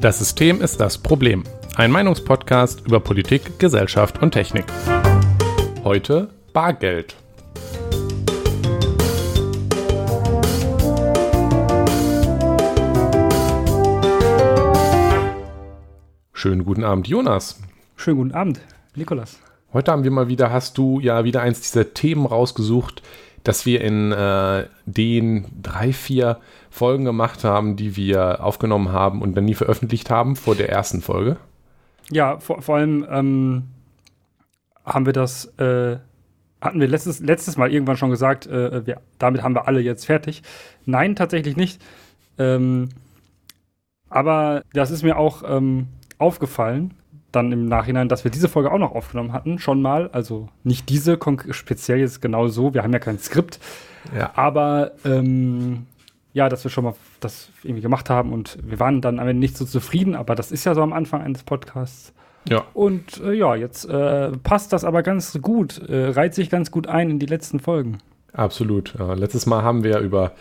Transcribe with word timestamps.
Das 0.00 0.20
System 0.20 0.60
ist 0.60 0.78
das 0.80 0.96
Problem. 0.96 1.42
Ein 1.74 1.90
Meinungspodcast 1.90 2.86
über 2.86 3.00
Politik, 3.00 3.58
Gesellschaft 3.58 4.22
und 4.22 4.30
Technik. 4.30 4.64
Heute 5.82 6.30
Bargeld. 6.52 7.16
Schönen 16.32 16.64
guten 16.64 16.84
Abend, 16.84 17.08
Jonas. 17.08 17.60
Schönen 17.96 18.18
guten 18.18 18.34
Abend, 18.34 18.60
Nikolas. 18.94 19.40
Heute 19.72 19.90
haben 19.90 20.04
wir 20.04 20.12
mal 20.12 20.28
wieder, 20.28 20.52
hast 20.52 20.78
du 20.78 21.00
ja 21.00 21.24
wieder 21.24 21.42
eins 21.42 21.60
dieser 21.60 21.92
Themen 21.92 22.24
rausgesucht, 22.24 23.02
dass 23.48 23.64
wir 23.64 23.80
in 23.80 24.12
äh, 24.12 24.66
den 24.84 25.46
drei, 25.62 25.94
vier 25.94 26.38
Folgen 26.68 27.06
gemacht 27.06 27.44
haben, 27.44 27.76
die 27.76 27.96
wir 27.96 28.44
aufgenommen 28.44 28.92
haben 28.92 29.22
und 29.22 29.34
dann 29.34 29.46
nie 29.46 29.54
veröffentlicht 29.54 30.10
haben 30.10 30.36
vor 30.36 30.54
der 30.54 30.68
ersten 30.68 31.00
Folge. 31.00 31.38
Ja, 32.10 32.40
vor, 32.40 32.60
vor 32.60 32.76
allem 32.76 33.06
ähm, 33.08 33.62
haben 34.84 35.06
wir 35.06 35.14
das, 35.14 35.46
äh, 35.58 35.96
hatten 36.60 36.78
wir 36.78 36.88
letztes, 36.88 37.20
letztes 37.20 37.56
Mal 37.56 37.72
irgendwann 37.72 37.96
schon 37.96 38.10
gesagt, 38.10 38.46
äh, 38.46 38.86
wir, 38.86 39.00
damit 39.18 39.42
haben 39.42 39.54
wir 39.54 39.66
alle 39.66 39.80
jetzt 39.80 40.04
fertig. 40.04 40.42
Nein, 40.84 41.16
tatsächlich 41.16 41.56
nicht. 41.56 41.80
Ähm, 42.36 42.90
aber 44.10 44.62
das 44.74 44.90
ist 44.90 45.02
mir 45.02 45.16
auch 45.16 45.42
ähm, 45.42 45.86
aufgefallen, 46.18 46.92
dann 47.38 47.52
im 47.52 47.66
Nachhinein, 47.66 48.08
dass 48.08 48.24
wir 48.24 48.30
diese 48.30 48.48
Folge 48.48 48.70
auch 48.70 48.78
noch 48.78 48.94
aufgenommen 48.94 49.32
hatten, 49.32 49.58
schon 49.58 49.80
mal. 49.80 50.10
Also 50.10 50.48
nicht 50.64 50.88
diese 50.88 51.18
speziell 51.50 51.98
jetzt 51.98 52.20
genau 52.20 52.48
so, 52.48 52.74
wir 52.74 52.82
haben 52.82 52.92
ja 52.92 52.98
kein 52.98 53.18
Skript. 53.18 53.58
Ja. 54.14 54.32
Aber 54.34 54.92
ähm, 55.04 55.86
ja, 56.32 56.48
dass 56.48 56.64
wir 56.64 56.70
schon 56.70 56.84
mal 56.84 56.94
das 57.20 57.50
irgendwie 57.62 57.82
gemacht 57.82 58.10
haben 58.10 58.32
und 58.32 58.58
wir 58.62 58.78
waren 58.78 59.00
dann 59.00 59.18
am 59.18 59.28
Ende 59.28 59.40
nicht 59.40 59.56
so 59.56 59.64
zufrieden, 59.64 60.14
aber 60.14 60.34
das 60.34 60.52
ist 60.52 60.64
ja 60.64 60.74
so 60.74 60.82
am 60.82 60.92
Anfang 60.92 61.22
eines 61.22 61.42
Podcasts. 61.42 62.12
Ja. 62.48 62.64
Und 62.74 63.20
äh, 63.20 63.32
ja, 63.32 63.54
jetzt 63.54 63.84
äh, 63.86 64.30
passt 64.38 64.72
das 64.72 64.84
aber 64.84 65.02
ganz 65.02 65.38
gut, 65.42 65.78
äh, 65.88 66.10
reiht 66.10 66.34
sich 66.34 66.50
ganz 66.50 66.70
gut 66.70 66.86
ein 66.86 67.10
in 67.10 67.18
die 67.18 67.26
letzten 67.26 67.60
Folgen. 67.60 67.98
Absolut. 68.32 68.94
Ja, 68.98 69.14
letztes 69.14 69.46
Mal 69.46 69.62
haben 69.62 69.84
wir 69.84 69.98
über 69.98 70.32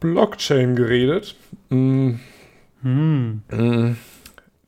Blockchain 0.00 0.76
geredet. 0.76 1.36
Mm. 1.70 2.14
Hm. 2.82 3.42
Mm. 3.50 3.96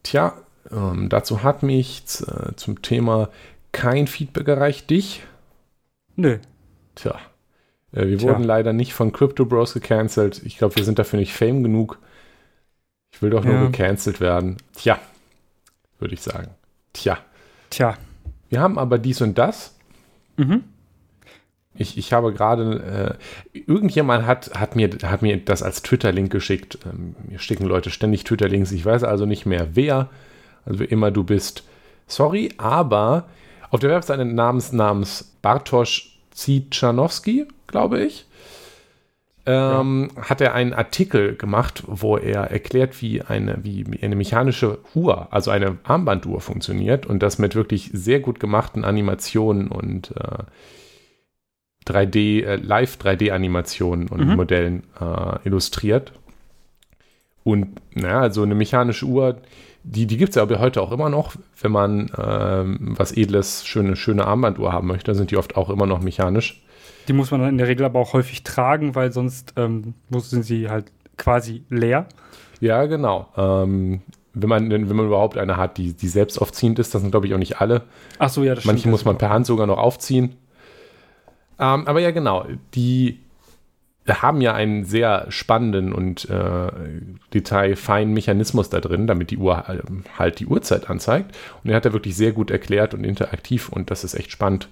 Tja, 0.03 0.35
ähm, 0.73 1.09
dazu 1.09 1.43
hat 1.43 1.63
mich 1.63 2.03
äh, 2.27 2.55
zum 2.57 2.83
Thema 2.83 3.29
kein 3.73 4.07
Feedback 4.07 4.49
erreicht. 4.49 4.91
Dich? 4.91 5.23
Nö. 6.17 6.39
Tja. 6.95 7.19
Äh, 7.93 8.07
wir 8.07 8.19
Tja. 8.19 8.29
wurden 8.29 8.45
leider 8.45 8.73
nicht 8.73 8.95
von 8.95 9.13
Crypto 9.13 9.45
Bros 9.45 9.75
gecancelt. 9.75 10.43
Ich 10.45 10.59
glaube, 10.59 10.77
wir 10.77 10.85
sind 10.85 10.99
dafür 10.99 11.19
nicht 11.19 11.33
fame 11.33 11.63
genug. 11.63 11.99
Ich 13.13 13.23
will 13.23 13.31
doch 13.31 13.45
ja. 13.45 13.53
nur 13.53 13.71
gecancelt 13.71 14.21
werden. 14.21 14.57
Tja, 14.75 14.99
würde 15.99 16.15
ich 16.15 16.23
sagen. 16.23 16.49
Tja. 16.93 17.19
Tja. 17.71 17.97
Wir 18.49 18.61
haben 18.61 18.79
aber 18.79 18.99
dies 18.99 19.21
und 19.21 19.39
das. 19.39 19.77
Mhm. 20.37 20.65
Ich, 21.75 21.97
ich 21.97 22.13
habe 22.13 22.33
gerade, 22.33 23.19
äh, 23.55 23.59
irgendjemand 23.59 24.27
hat, 24.27 24.59
hat, 24.59 24.75
mir, 24.77 24.91
hat 25.05 25.23
mir 25.23 25.37
das 25.39 25.63
als 25.63 25.83
Twitter-Link 25.83 26.31
geschickt. 26.31 26.79
Ähm, 26.85 27.15
mir 27.29 27.39
schicken 27.39 27.65
Leute 27.65 27.91
ständig 27.91 28.25
Twitter-Links. 28.25 28.73
Ich 28.73 28.85
weiß 28.85 29.05
also 29.05 29.25
nicht 29.25 29.47
mehr 29.47 29.69
wer. 29.75 30.11
Also 30.65 30.85
immer 30.85 31.11
du 31.11 31.25
bist. 31.25 31.65
Sorry, 32.07 32.51
aber 32.59 33.29
auf 33.71 33.81
der 33.81 33.91
Webseite 33.91 34.25
namens, 34.25 34.73
namens 34.73 35.37
Bartosz 35.43 36.11
Zichanowski, 36.33 37.47
glaube 37.67 38.03
ich, 38.03 38.27
ähm, 39.47 40.11
ja. 40.15 40.23
hat 40.23 40.41
er 40.41 40.55
einen 40.55 40.73
Artikel 40.73 41.35
gemacht, 41.37 41.83
wo 41.87 42.17
er 42.17 42.51
erklärt, 42.51 43.01
wie 43.01 43.23
eine, 43.23 43.59
wie 43.63 43.87
eine 44.03 44.17
mechanische 44.17 44.79
Uhr, 44.95 45.33
also 45.33 45.51
eine 45.51 45.79
Armbanduhr 45.85 46.41
funktioniert 46.41 47.07
und 47.07 47.23
das 47.23 47.39
mit 47.39 47.55
wirklich 47.55 47.91
sehr 47.93 48.21
gut 48.21 48.39
gemachten 48.39 48.85
Animationen 48.85 49.69
und 49.69 50.13
äh, 50.17 50.45
3D, 51.87 52.45
äh, 52.45 52.57
Live-3D-Animationen 52.57 54.09
und 54.09 54.27
mhm. 54.27 54.37
Modellen 54.37 54.83
äh, 55.01 55.39
illustriert. 55.45 56.13
Und 57.43 57.81
naja, 57.95 58.21
also 58.21 58.43
eine 58.43 58.55
mechanische 58.55 59.07
Uhr, 59.07 59.41
die, 59.83 60.07
die 60.07 60.17
gibt 60.17 60.31
es 60.31 60.37
ja 60.37 60.43
aber 60.43 60.59
heute 60.59 60.83
auch 60.83 60.93
immer 60.93 61.09
noch, 61.09 61.35
wenn 61.61 61.73
man 61.73 62.11
ähm, 62.17 62.95
was 62.97 63.13
Edles, 63.17 63.67
schöne, 63.67 63.97
schöne 63.97 64.27
Armbanduhr 64.27 64.73
haben 64.73 64.87
möchte, 64.87 65.15
sind 65.15 65.31
die 65.31 65.37
oft 65.37 65.57
auch 65.57 65.71
immer 65.71 65.87
noch 65.87 66.01
mechanisch. 66.01 66.63
Die 67.09 67.13
muss 67.13 67.31
man 67.31 67.41
dann 67.41 67.51
in 67.51 67.59
der 67.59 67.69
Regel 67.69 67.87
aber 67.87 67.99
auch 67.99 68.13
häufig 68.13 68.45
tragen, 68.45 68.95
weil 68.95 69.13
sonst 69.13 69.55
ähm, 69.57 69.95
sind 70.11 70.45
sie 70.45 70.69
halt 70.69 70.93
quasi 71.17 71.65
leer. 71.71 72.07
Ja, 72.61 72.85
genau. 72.87 73.29
Ähm, 73.37 74.03
wenn 74.35 74.49
man, 74.49 74.71
wenn 74.71 74.97
man 74.97 75.07
überhaupt 75.07 75.37
eine 75.39 75.57
hat, 75.57 75.77
die, 75.79 75.93
die 75.95 76.09
selbst 76.09 76.41
aufziehend 76.41 76.79
ist, 76.79 76.95
das 76.95 77.03
sind 77.03 77.11
glaube 77.11 77.27
ich 77.27 77.35
auch 77.35 77.39
nicht 77.39 77.61
alle. 77.61 77.83
Ach 78.19 78.29
so, 78.29 78.45
ja, 78.45 78.55
das 78.55 78.65
Manche 78.65 78.81
stimmt. 78.81 78.93
muss 78.93 79.05
man 79.05 79.19
per 79.19 79.31
Hand 79.31 79.47
sogar 79.47 79.67
noch 79.67 79.79
aufziehen. 79.79 80.37
Ähm, 81.59 81.87
aber 81.87 82.01
ja, 82.01 82.11
genau. 82.11 82.47
Die 82.75 83.21
haben 84.17 84.41
ja 84.41 84.55
einen 84.55 84.85
sehr 84.85 85.27
spannenden 85.31 85.93
und 85.93 86.29
äh, 86.31 86.71
detailfeinen 87.35 88.15
Mechanismus 88.15 88.71
da 88.71 88.81
drin, 88.81 89.07
damit 89.07 89.31
die 89.31 89.39
Uhr 89.39 89.69
äh, 89.69 89.79
halt 90.19 90.41
die 90.41 90.47
Uhrzeit 90.47 90.89
anzeigt. 90.89 91.37
Und 91.63 91.71
er 91.71 91.77
hat 91.77 91.85
da 91.85 91.93
wirklich 91.93 92.17
sehr 92.17 92.33
gut 92.33 92.51
erklärt 92.51 92.95
und 92.95 93.05
interaktiv 93.05 93.69
und 93.69 93.91
das 93.91 94.05
ist 94.05 94.15
echt 94.15 94.31
spannend 94.31 94.69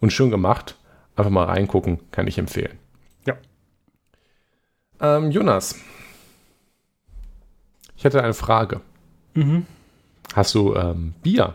und 0.00 0.12
schön 0.12 0.30
gemacht. 0.30 0.76
Einfach 1.16 1.30
mal 1.30 1.44
reingucken, 1.44 1.98
kann 2.12 2.26
ich 2.26 2.38
empfehlen. 2.38 2.78
Ja. 3.26 3.34
Ähm, 5.00 5.30
Jonas, 5.30 5.76
ich 7.96 8.04
hätte 8.04 8.22
eine 8.22 8.34
Frage. 8.34 8.80
Mhm. 9.34 9.66
Hast 10.34 10.54
du 10.54 10.74
ähm, 10.74 11.14
Bier? 11.22 11.54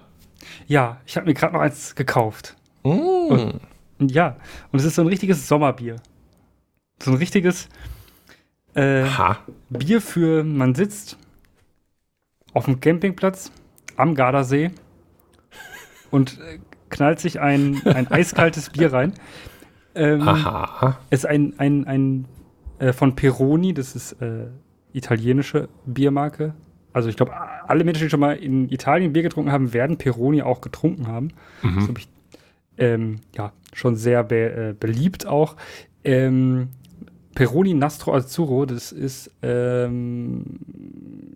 Ja, 0.68 1.02
ich 1.06 1.18
habe 1.18 1.28
mir 1.28 1.34
gerade 1.34 1.53
noch 1.53 1.62
eins 1.62 1.96
gekauft. 1.96 2.56
Mm. 2.84 2.90
Und, 2.90 3.62
ja, 4.00 4.36
und 4.72 4.80
es 4.80 4.86
ist 4.86 4.96
so 4.96 5.02
ein 5.02 5.07
richtiges 5.07 5.47
Sommerbier. 5.47 5.96
So 7.01 7.11
ein 7.11 7.17
richtiges 7.17 7.69
äh, 8.73 9.06
Bier 9.69 10.01
für, 10.01 10.44
man 10.44 10.75
sitzt 10.75 11.17
auf 12.53 12.66
dem 12.66 12.79
Campingplatz 12.79 13.51
am 13.95 14.16
Gardasee 14.16 14.72
und 16.11 16.39
äh, 16.39 16.59
knallt 16.89 17.19
sich 17.19 17.39
ein, 17.39 17.81
ein 17.85 18.07
eiskaltes 18.07 18.69
Bier 18.69 18.94
rein. 18.94 19.13
Ähm, 19.95 20.28
Aha. 20.28 21.00
Ist 21.09 21.25
ein, 21.25 21.53
ein, 21.57 21.85
ein 21.85 22.25
äh, 22.79 22.94
von 22.94 23.16
Peroni, 23.16 23.73
das 23.73 23.95
ist 23.95 24.13
äh, 24.22 24.47
italienische 24.94 25.69
Biermarke. 25.85 26.53
Also 26.94 27.09
ich 27.09 27.17
glaube, 27.17 27.33
alle 27.67 27.83
Menschen, 27.83 28.03
die 28.03 28.09
schon 28.09 28.22
mal 28.22 28.38
in 28.38 28.69
Italien 28.69 29.13
Bier 29.13 29.23
getrunken 29.23 29.51
haben, 29.51 29.73
werden 29.73 29.97
Peroni 29.97 30.41
auch 30.41 30.62
getrunken 30.62 31.07
haben. 31.07 31.29
Mhm. 31.62 31.88
Das 31.88 31.97
ich 31.97 32.09
ähm, 32.77 33.17
ja 33.35 33.51
schon 33.73 33.95
sehr 33.95 34.23
be 34.23 34.69
äh, 34.69 34.75
beliebt 34.77 35.25
auch. 35.25 35.56
Ähm, 36.03 36.69
Peroni 37.35 37.73
Nastro 37.73 38.16
Azzurro, 38.16 38.66
das 38.66 38.91
ist, 38.91 39.29
ähm, 39.41 40.46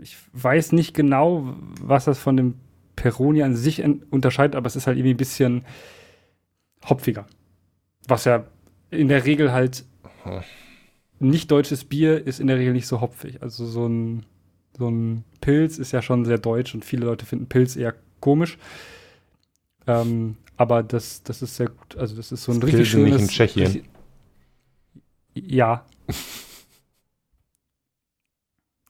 ich 0.02 0.18
weiß 0.34 0.72
nicht 0.72 0.96
genau, 0.96 1.54
was 1.82 2.06
das 2.06 2.18
von 2.18 2.38
dem 2.38 2.56
Peroni 2.96 3.44
an 3.44 3.56
sich 3.56 3.84
unterscheidet, 4.10 4.56
aber 4.56 4.68
es 4.68 4.76
ist 4.76 4.88
halt 4.88 4.98
irgendwie 4.98 5.14
ein 5.14 5.18
bisschen 5.18 5.66
hopfiger. 6.90 7.28
Was 8.08 8.26
ja 8.26 8.46
in 8.90 9.10
der 9.10 9.26
Regel 9.26 9.52
halt 9.52 9.86
nicht 11.20 11.52
deutsches 11.52 11.84
Bier 11.84 12.26
ist 12.26 12.40
in 12.40 12.48
der 12.48 12.58
Regel 12.58 12.74
nicht 12.74 12.88
so 12.88 13.02
hopfig. 13.02 13.42
Also 13.42 13.66
so 13.66 13.86
ein, 13.88 14.26
so 14.78 14.90
ein 14.90 15.26
Pilz 15.42 15.78
ist 15.78 15.92
ja 15.92 16.02
schon 16.02 16.24
sehr 16.24 16.38
deutsch 16.38 16.74
und 16.74 16.86
viele 16.86 17.06
Leute 17.06 17.26
finden 17.26 17.48
Pilz 17.48 17.76
eher 17.76 17.94
komisch. 18.22 18.58
Ähm, 19.86 20.38
aber 20.56 20.82
das, 20.82 21.24
das 21.24 21.42
ist 21.42 21.58
sehr 21.58 21.68
gut. 21.68 21.98
Also 21.98 22.16
das 22.16 22.32
ist 22.32 22.44
so 22.44 22.54
ein 22.54 22.62
das 22.62 22.70
richtig 22.70 22.90
schönes. 22.90 23.14
Nicht 23.14 23.22
in 23.22 23.28
Tschechien. 23.28 23.84
Ja. 25.48 25.86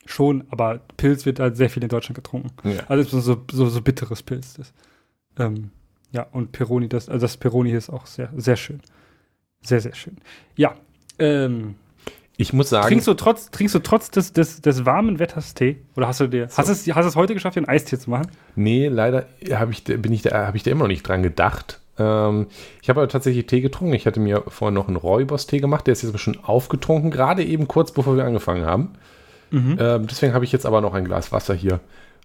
Schon, 0.06 0.46
aber 0.50 0.80
Pilz 0.98 1.26
wird 1.26 1.40
halt 1.40 1.56
sehr 1.56 1.70
viel 1.70 1.84
in 1.84 1.90
Deutschland 1.90 2.16
getrunken. 2.16 2.52
Ja. 2.64 2.84
Also 2.88 3.20
so, 3.20 3.46
so, 3.52 3.70
so 3.70 3.82
bitteres 3.82 4.24
Pilz. 4.24 4.56
Das. 4.56 4.74
Ähm, 5.38 5.72
ja, 6.12 6.24
und 6.32 6.52
Peroni, 6.52 6.90
das, 6.90 7.10
also 7.10 7.24
das 7.24 7.38
Peroni 7.38 7.72
ist 7.72 7.90
auch 7.90 8.06
sehr, 8.06 8.30
sehr 8.36 8.56
schön. 8.56 8.82
Sehr, 9.62 9.82
sehr 9.82 9.94
schön. 9.94 10.18
Ja. 10.56 10.76
Ähm, 11.20 11.76
ich 12.38 12.54
muss 12.54 12.70
sagen. 12.70 12.88
Trinkst 12.88 13.08
du 13.08 13.14
trotz, 13.14 13.52
trinkst 13.52 13.76
du 13.76 13.80
trotz 13.80 14.10
des, 14.10 14.32
des, 14.32 14.62
des 14.62 14.86
warmen 14.86 15.20
Wetters 15.20 15.54
Tee? 15.54 15.78
Oder 15.96 16.08
hast 16.08 16.22
du 16.22 16.28
dir. 16.28 16.48
So. 16.48 16.58
Hast 16.58 16.88
du 16.88 16.92
es 16.92 17.16
heute 17.16 17.34
geschafft, 17.34 17.58
den 17.58 17.68
Eistee 17.68 18.00
zu 18.00 18.10
machen? 18.10 18.32
Nee, 18.56 18.88
leider 18.88 19.28
hab 19.52 19.70
ich, 19.72 19.84
bin 19.84 20.12
ich 20.14 20.22
da, 20.22 20.48
habe 20.48 20.56
ich 20.56 20.64
da 20.64 20.72
immer 20.72 20.86
noch 20.86 20.88
nicht 20.88 21.04
dran 21.04 21.22
gedacht. 21.22 21.82
Ähm, 22.00 22.48
ich 22.82 22.90
habe 22.90 23.02
aber 23.02 23.10
tatsächlich 23.10 23.46
Tee 23.46 23.62
getrunken. 23.62 23.94
Ich 23.94 24.08
hatte 24.08 24.20
mir 24.20 24.44
vorher 24.48 24.74
noch 24.74 24.88
einen 24.88 24.98
Räubers-Tee 24.98 25.60
gemacht. 25.60 25.86
Der 25.86 25.92
ist 25.92 26.02
jetzt 26.02 26.10
aber 26.10 26.18
schon 26.18 26.40
aufgetrunken, 26.44 27.12
gerade 27.12 27.44
eben 27.44 27.68
kurz 27.68 27.92
bevor 27.92 28.16
wir 28.16 28.26
angefangen 28.26 28.66
haben. 28.66 28.94
Mhm. 29.52 29.78
Ähm, 29.80 30.08
deswegen 30.08 30.34
habe 30.34 30.46
ich 30.46 30.52
jetzt 30.52 30.66
aber 30.66 30.82
noch 30.82 30.94
ein 30.94 31.06
Glas 31.06 31.32
Wasser 31.32 31.54
hier, 31.54 31.80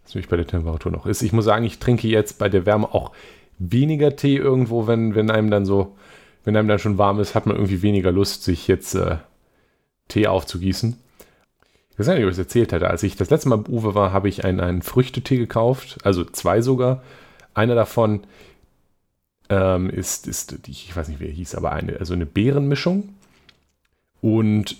was 0.04 0.14
nämlich 0.14 0.28
bei 0.28 0.36
der 0.36 0.46
Temperatur 0.46 0.92
noch 0.92 1.06
ist. 1.06 1.22
Ich 1.22 1.32
muss 1.32 1.44
sagen, 1.44 1.64
ich 1.64 1.78
trinke 1.78 2.06
jetzt 2.08 2.38
bei 2.38 2.48
der 2.48 2.66
Wärme 2.66 2.94
auch 2.94 3.12
weniger 3.58 4.16
Tee 4.16 4.36
irgendwo, 4.36 4.86
wenn, 4.86 5.14
wenn 5.14 5.30
einem 5.30 5.50
dann 5.50 5.64
so, 5.64 5.96
wenn 6.44 6.56
einem 6.56 6.68
dann 6.68 6.78
schon 6.78 6.98
warm 6.98 7.20
ist, 7.20 7.34
hat 7.34 7.46
man 7.46 7.56
irgendwie 7.56 7.82
weniger 7.82 8.12
Lust, 8.12 8.44
sich 8.44 8.68
jetzt 8.68 8.94
äh, 8.94 9.16
Tee 10.08 10.26
aufzugießen. 10.26 10.98
ich 11.90 11.98
weiß 11.98 12.08
nicht, 12.08 12.18
ob 12.18 12.24
ich 12.24 12.32
es 12.32 12.38
erzählt 12.38 12.72
hatte. 12.72 12.90
Als 12.90 13.02
ich 13.02 13.16
das 13.16 13.30
letzte 13.30 13.48
Mal 13.48 13.58
bei 13.58 13.72
Uwe 13.72 13.94
war, 13.94 14.12
habe 14.12 14.28
ich 14.28 14.44
einen, 14.44 14.60
einen 14.60 14.82
Früchtetee 14.82 15.38
gekauft, 15.38 15.98
also 16.04 16.24
zwei 16.24 16.60
sogar. 16.60 17.02
Einer 17.54 17.74
davon 17.74 18.20
ähm, 19.48 19.90
ist, 19.90 20.26
ist, 20.26 20.58
ich 20.66 20.94
weiß 20.94 21.08
nicht, 21.08 21.20
wie 21.20 21.26
er 21.26 21.32
hieß, 21.32 21.54
aber 21.54 21.72
eine, 21.72 21.98
also 21.98 22.14
eine 22.14 22.26
Beerenmischung. 22.26 23.10
Und 24.20 24.76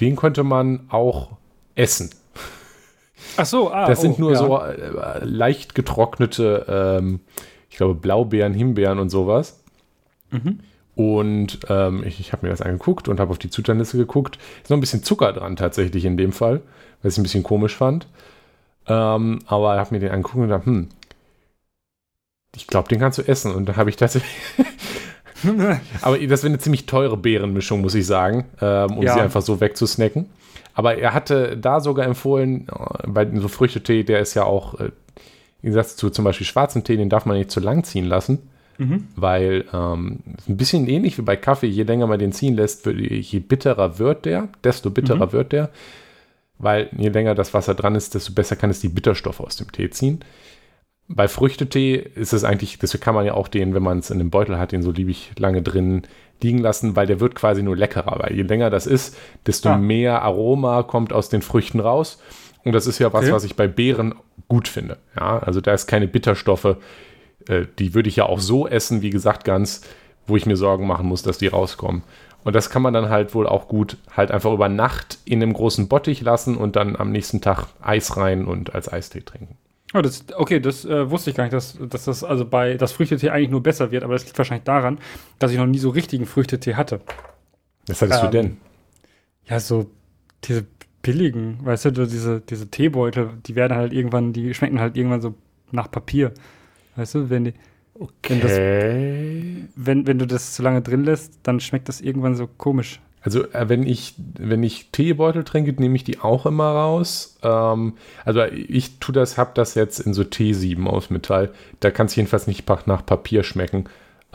den 0.00 0.16
könnte 0.16 0.44
man 0.44 0.86
auch 0.88 1.30
essen. 1.74 2.10
Ach 3.36 3.46
so, 3.46 3.72
ah, 3.72 3.86
Das 3.86 4.00
sind 4.00 4.16
oh, 4.18 4.20
nur 4.20 4.32
ja. 4.32 4.38
so 4.38 4.58
äh, 4.58 5.24
leicht 5.24 5.74
getrocknete, 5.74 6.66
ähm, 6.68 7.20
ich 7.70 7.76
glaube, 7.76 7.94
Blaubeeren, 7.94 8.54
Himbeeren 8.54 8.98
und 8.98 9.10
sowas. 9.10 9.60
Mhm. 10.30 10.60
Und 10.94 11.60
ähm, 11.68 12.04
ich, 12.04 12.20
ich 12.20 12.32
habe 12.32 12.46
mir 12.46 12.50
das 12.50 12.60
angeguckt 12.60 13.08
und 13.08 13.18
habe 13.18 13.30
auf 13.30 13.38
die 13.38 13.50
Zutatenliste 13.50 13.96
geguckt. 13.96 14.38
Ist 14.62 14.70
noch 14.70 14.76
ein 14.76 14.80
bisschen 14.80 15.02
Zucker 15.02 15.32
dran 15.32 15.56
tatsächlich 15.56 16.04
in 16.04 16.16
dem 16.16 16.32
Fall, 16.32 16.60
was 17.02 17.14
ich 17.14 17.18
ein 17.18 17.24
bisschen 17.24 17.42
komisch 17.42 17.74
fand. 17.74 18.06
Ähm, 18.86 19.40
aber 19.46 19.74
ich 19.74 19.80
habe 19.80 19.94
mir 19.94 20.00
den 20.00 20.10
angeguckt 20.10 20.36
und 20.36 20.42
gedacht, 20.42 20.66
hm, 20.66 20.88
ich 22.56 22.66
glaube, 22.66 22.88
den 22.88 22.98
kannst 22.98 23.18
du 23.18 23.22
essen. 23.22 23.52
Und 23.52 23.68
da 23.68 23.76
habe 23.76 23.90
ich 23.90 23.96
tatsächlich. 23.96 24.32
aber 26.02 26.18
das 26.18 26.42
wäre 26.42 26.52
eine 26.52 26.58
ziemlich 26.58 26.86
teure 26.86 27.16
Beerenmischung, 27.16 27.80
muss 27.80 27.94
ich 27.94 28.06
sagen, 28.06 28.46
ähm, 28.60 28.98
um 28.98 29.02
ja. 29.02 29.14
sie 29.14 29.20
einfach 29.20 29.42
so 29.42 29.60
wegzusnacken. 29.60 30.26
Aber 30.74 30.96
er 30.96 31.14
hatte 31.14 31.56
da 31.56 31.80
sogar 31.80 32.06
empfohlen, 32.06 32.68
äh, 32.68 33.06
bei 33.06 33.28
so 33.34 33.48
Früchtetee, 33.48 34.02
der 34.02 34.20
ist 34.20 34.34
ja 34.34 34.44
auch, 34.44 34.80
äh, 34.80 34.86
im 34.86 35.70
Gegensatz 35.70 35.96
zu 35.96 36.10
zum 36.10 36.24
Beispiel 36.24 36.46
schwarzen 36.46 36.84
Tee, 36.84 36.96
den 36.96 37.08
darf 37.08 37.26
man 37.26 37.38
nicht 37.38 37.50
zu 37.50 37.60
lang 37.60 37.84
ziehen 37.84 38.06
lassen. 38.06 38.50
Mhm. 38.76 39.06
Weil 39.14 39.64
ähm, 39.72 40.20
ein 40.48 40.56
bisschen 40.56 40.88
ähnlich 40.88 41.16
wie 41.16 41.22
bei 41.22 41.36
Kaffee, 41.36 41.68
je 41.68 41.84
länger 41.84 42.06
man 42.06 42.18
den 42.18 42.32
ziehen 42.32 42.56
lässt, 42.56 42.86
je 42.86 43.38
bitterer 43.38 43.98
wird 43.98 44.24
der, 44.24 44.48
desto 44.64 44.90
bitterer 44.90 45.26
mhm. 45.26 45.32
wird 45.32 45.52
der. 45.52 45.70
Weil 46.58 46.88
je 46.96 47.08
länger 47.08 47.34
das 47.34 47.54
Wasser 47.54 47.74
dran 47.74 47.94
ist, 47.94 48.14
desto 48.14 48.32
besser 48.32 48.56
kann 48.56 48.70
es 48.70 48.80
die 48.80 48.88
Bitterstoffe 48.88 49.40
aus 49.40 49.56
dem 49.56 49.70
Tee 49.70 49.90
ziehen. 49.90 50.20
Bei 51.06 51.28
Früchtetee 51.28 51.96
ist 51.96 52.32
es 52.32 52.44
eigentlich, 52.44 52.78
deswegen 52.78 53.02
kann 53.02 53.14
man 53.14 53.26
ja 53.26 53.34
auch 53.34 53.48
den, 53.48 53.74
wenn 53.74 53.82
man 53.82 53.98
es 53.98 54.10
in 54.10 54.20
einem 54.20 54.30
Beutel 54.30 54.58
hat, 54.58 54.72
den 54.72 54.82
so 54.82 54.90
liebig 54.90 55.32
lange 55.38 55.62
drin 55.62 56.02
liegen 56.42 56.58
lassen, 56.58 56.96
weil 56.96 57.06
der 57.06 57.20
wird 57.20 57.34
quasi 57.34 57.62
nur 57.62 57.76
leckerer. 57.76 58.18
Weil 58.18 58.34
je 58.34 58.42
länger 58.42 58.70
das 58.70 58.86
ist, 58.86 59.16
desto 59.46 59.70
ah. 59.70 59.78
mehr 59.78 60.22
Aroma 60.22 60.82
kommt 60.82 61.12
aus 61.12 61.28
den 61.28 61.42
Früchten 61.42 61.80
raus. 61.80 62.20
Und 62.64 62.72
das 62.72 62.86
ist 62.86 62.98
ja 62.98 63.12
was, 63.12 63.24
okay. 63.24 63.32
was 63.32 63.44
ich 63.44 63.56
bei 63.56 63.68
Beeren 63.68 64.14
gut 64.48 64.68
finde. 64.68 64.98
Ja, 65.18 65.38
also 65.38 65.60
da 65.60 65.74
ist 65.74 65.86
keine 65.86 66.08
Bitterstoffe. 66.08 66.76
Äh, 67.48 67.66
die 67.78 67.94
würde 67.94 68.08
ich 68.08 68.16
ja 68.16 68.26
auch 68.26 68.40
so 68.40 68.66
essen, 68.66 69.02
wie 69.02 69.10
gesagt, 69.10 69.44
ganz, 69.44 69.82
wo 70.26 70.36
ich 70.36 70.46
mir 70.46 70.56
Sorgen 70.56 70.86
machen 70.86 71.06
muss, 71.06 71.22
dass 71.22 71.38
die 71.38 71.48
rauskommen. 71.48 72.02
Und 72.44 72.54
das 72.54 72.68
kann 72.70 72.82
man 72.82 72.92
dann 72.92 73.08
halt 73.08 73.34
wohl 73.34 73.46
auch 73.46 73.68
gut 73.68 73.96
halt 74.14 74.30
einfach 74.30 74.52
über 74.52 74.68
Nacht 74.68 75.18
in 75.24 75.42
einem 75.42 75.54
großen 75.54 75.88
Bottich 75.88 76.20
lassen 76.20 76.56
und 76.56 76.76
dann 76.76 76.96
am 76.96 77.10
nächsten 77.10 77.40
Tag 77.40 77.66
Eis 77.80 78.16
rein 78.16 78.44
und 78.44 78.74
als 78.74 78.92
Eistee 78.92 79.22
trinken. 79.22 79.56
Oh, 79.94 80.02
das, 80.02 80.24
okay, 80.36 80.58
das 80.58 80.84
äh, 80.84 81.08
wusste 81.08 81.30
ich 81.30 81.36
gar 81.36 81.44
nicht, 81.44 81.52
dass, 81.52 81.78
dass 81.88 82.04
das 82.04 82.24
also 82.24 82.44
bei 82.44 82.74
das 82.76 82.90
Früchtetee 82.90 83.30
eigentlich 83.30 83.50
nur 83.50 83.62
besser 83.62 83.92
wird, 83.92 84.02
aber 84.02 84.14
das 84.14 84.24
liegt 84.24 84.36
wahrscheinlich 84.36 84.64
daran, 84.64 84.98
dass 85.38 85.52
ich 85.52 85.56
noch 85.56 85.66
nie 85.66 85.78
so 85.78 85.90
richtigen 85.90 86.26
Früchtetee 86.26 86.74
hatte. 86.74 87.00
Was 87.86 88.02
hattest 88.02 88.24
ähm, 88.24 88.30
du 88.30 88.36
denn? 88.36 88.56
Ja, 89.46 89.60
so 89.60 89.86
diese 90.42 90.66
billigen, 91.02 91.64
weißt 91.64 91.84
du, 91.84 92.06
diese, 92.06 92.40
diese 92.40 92.70
Teebeutel, 92.70 93.30
die 93.46 93.54
werden 93.54 93.76
halt 93.76 93.92
irgendwann, 93.92 94.32
die 94.32 94.52
schmecken 94.52 94.80
halt 94.80 94.96
irgendwann 94.96 95.20
so 95.20 95.34
nach 95.70 95.88
Papier. 95.90 96.32
Weißt 96.96 97.14
du, 97.14 97.30
wenn 97.30 97.44
die. 97.44 97.54
Okay. 97.94 98.10
Wenn, 98.28 98.40
das, 98.40 99.70
wenn, 99.76 100.06
wenn 100.08 100.18
du 100.18 100.26
das 100.26 100.54
zu 100.54 100.62
lange 100.62 100.82
drin 100.82 101.04
lässt, 101.04 101.38
dann 101.44 101.60
schmeckt 101.60 101.88
das 101.88 102.00
irgendwann 102.00 102.34
so 102.34 102.48
komisch. 102.48 103.00
Also 103.24 103.50
äh, 103.52 103.68
wenn 103.70 103.86
ich, 103.86 104.14
wenn 104.38 104.62
ich 104.62 104.90
Teebeutel 104.92 105.44
trinke, 105.44 105.72
nehme 105.72 105.96
ich 105.96 106.04
die 106.04 106.20
auch 106.20 106.44
immer 106.44 106.70
raus. 106.70 107.38
Ähm, 107.42 107.94
also 108.24 108.42
ich 108.44 108.98
tue 108.98 109.14
das, 109.14 109.38
habe 109.38 109.52
das 109.54 109.74
jetzt 109.74 109.98
in 109.98 110.12
so 110.12 110.24
Teesieben 110.24 110.86
aus 110.86 111.08
Metall. 111.08 111.52
Da 111.80 111.90
kann 111.90 112.06
es 112.06 112.14
jedenfalls 112.14 112.46
nicht 112.46 112.68
nach 112.86 113.04
Papier 113.04 113.42
schmecken. 113.42 113.86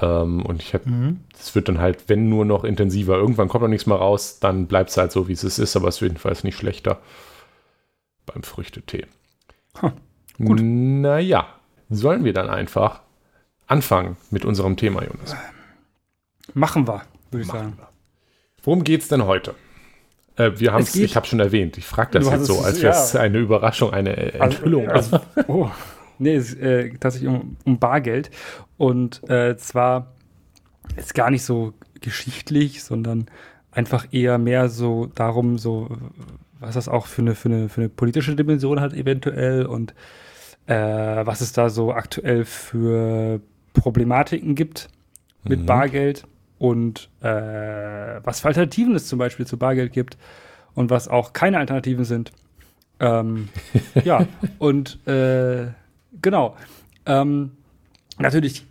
Ähm, 0.01 0.43
und 0.43 0.63
ich 0.63 0.73
habe, 0.73 0.89
mhm. 0.89 1.19
es 1.39 1.53
wird 1.53 1.69
dann 1.69 1.77
halt, 1.77 2.09
wenn 2.09 2.29
nur 2.29 2.45
noch 2.45 2.63
intensiver. 2.63 3.15
Irgendwann 3.15 3.47
kommt 3.47 3.61
noch 3.61 3.69
nichts 3.69 3.85
mehr 3.85 3.97
raus, 3.97 4.39
dann 4.39 4.65
bleibt 4.65 4.89
es 4.89 4.97
halt 4.97 5.11
so, 5.11 5.27
wie 5.27 5.33
es 5.33 5.43
ist, 5.43 5.75
aber 5.75 5.87
es 5.87 6.01
wird 6.01 6.13
jedenfalls 6.13 6.43
nicht 6.43 6.57
schlechter 6.57 6.99
beim 8.25 8.41
Früchtetee. 8.41 9.05
Huh, 9.83 9.91
gut. 10.39 10.59
Naja, 10.63 11.47
sollen 11.91 12.23
wir 12.23 12.33
dann 12.33 12.49
einfach 12.49 13.01
anfangen 13.67 14.17
mit 14.31 14.45
unserem 14.45 14.77
Thema, 14.77 15.03
Jonas? 15.03 15.35
Machen 16.55 16.87
wir, 16.87 17.03
würde 17.29 17.43
ich 17.43 17.51
sagen. 17.51 17.73
Wir. 17.77 17.88
Worum 18.63 18.83
geht 18.83 19.01
es 19.01 19.07
denn 19.07 19.25
heute? 19.25 19.55
Äh, 20.35 20.51
wir 20.55 20.73
haben 20.73 20.85
ich 20.93 21.15
habe 21.15 21.25
schon 21.25 21.39
erwähnt. 21.39 21.77
Ich 21.77 21.85
frage 21.85 22.19
das 22.19 22.29
jetzt 22.29 22.45
so, 22.45 22.59
als 22.59 22.81
wäre 22.81 22.93
es 22.93 23.13
ja. 23.13 23.21
eine 23.21 23.37
Überraschung, 23.37 23.91
eine 23.91 24.15
also, 24.15 24.57
Enthüllung. 24.57 24.89
Also, 24.89 25.17
also, 25.35 25.47
oh, 25.47 25.69
nee, 26.17 26.35
es 26.35 26.53
äh, 26.53 26.91
tatsächlich 26.99 27.29
um, 27.29 27.57
um, 27.65 27.79
Bargeld. 27.79 28.31
Und 28.77 29.27
äh, 29.29 29.57
zwar 29.57 30.13
ist 30.95 31.13
gar 31.13 31.29
nicht 31.29 31.43
so 31.43 31.73
geschichtlich, 32.01 32.83
sondern 32.83 33.25
einfach 33.71 34.07
eher 34.11 34.37
mehr 34.37 34.69
so 34.69 35.07
darum, 35.07 35.57
so 35.57 35.89
was 36.59 36.75
das 36.75 36.89
auch 36.89 37.05
für 37.05 37.21
eine, 37.21 37.35
für 37.35 37.49
eine, 37.49 37.69
für 37.69 37.81
eine 37.81 37.89
politische 37.89 38.35
Dimension 38.35 38.81
hat 38.81 38.93
eventuell 38.93 39.65
und 39.65 39.93
äh, 40.65 40.75
was 40.75 41.41
es 41.41 41.53
da 41.53 41.69
so 41.69 41.93
aktuell 41.93 42.45
für 42.45 43.39
Problematiken 43.73 44.55
gibt 44.55 44.89
mit 45.43 45.61
mhm. 45.61 45.65
Bargeld 45.65 46.27
und 46.59 47.09
äh, 47.21 47.25
was 48.23 48.41
für 48.41 48.49
Alternativen 48.49 48.93
es 48.93 49.07
zum 49.07 49.17
Beispiel 49.17 49.47
zu 49.47 49.57
Bargeld 49.57 49.93
gibt 49.93 50.17
und 50.75 50.91
was 50.91 51.07
auch 51.07 51.33
keine 51.33 51.57
Alternativen 51.57 52.05
sind. 52.05 52.31
Ähm, 52.99 53.47
ja, 54.03 54.27
und 54.59 55.05
äh, 55.07 55.67
genau. 56.21 56.55
Ähm, 57.05 57.51
natürlich 58.19 58.65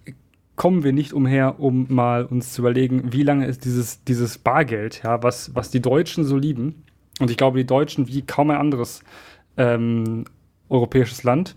kommen 0.54 0.84
wir 0.84 0.92
nicht 0.92 1.12
umher, 1.12 1.58
um 1.58 1.86
mal 1.88 2.24
uns 2.24 2.52
zu 2.52 2.62
überlegen, 2.62 3.12
wie 3.12 3.22
lange 3.22 3.46
ist 3.46 3.64
dieses, 3.64 4.04
dieses 4.04 4.38
Bargeld, 4.38 5.02
ja, 5.02 5.22
was, 5.22 5.54
was 5.54 5.70
die 5.70 5.80
Deutschen 5.80 6.24
so 6.24 6.36
lieben. 6.36 6.84
Und 7.20 7.30
ich 7.30 7.36
glaube, 7.36 7.58
die 7.58 7.66
Deutschen 7.66 8.06
wie 8.06 8.22
kaum 8.22 8.50
ein 8.50 8.58
anderes 8.58 9.02
ähm, 9.56 10.24
europäisches 10.68 11.24
Land. 11.24 11.56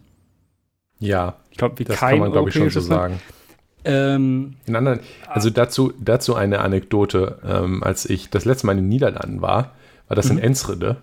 Ja, 1.00 1.36
ich 1.50 1.58
glaube, 1.58 1.78
wie 1.80 1.84
das 1.84 1.98
kein 1.98 2.12
kann 2.12 2.20
man, 2.20 2.32
glaube 2.32 2.50
ich, 2.50 2.56
schon 2.56 2.70
so 2.70 2.80
sagen. 2.80 3.14
Land 3.14 3.41
ähm, 3.84 4.56
in 4.66 4.76
anderen, 4.76 5.00
also 5.28 5.50
dazu, 5.50 5.94
dazu 6.00 6.36
eine 6.36 6.60
Anekdote. 6.60 7.40
Ähm, 7.44 7.84
als 7.84 8.06
ich 8.06 8.30
das 8.30 8.46
letzte 8.46 8.68
Mal 8.68 8.74
in 8.74 8.80
den 8.80 8.90
Niederlanden 8.90 9.42
war, 9.42 9.72
war 10.08 10.16
das 10.16 10.30
in 10.30 10.38
mhm. 10.38 10.44
Enschede. 10.44 10.98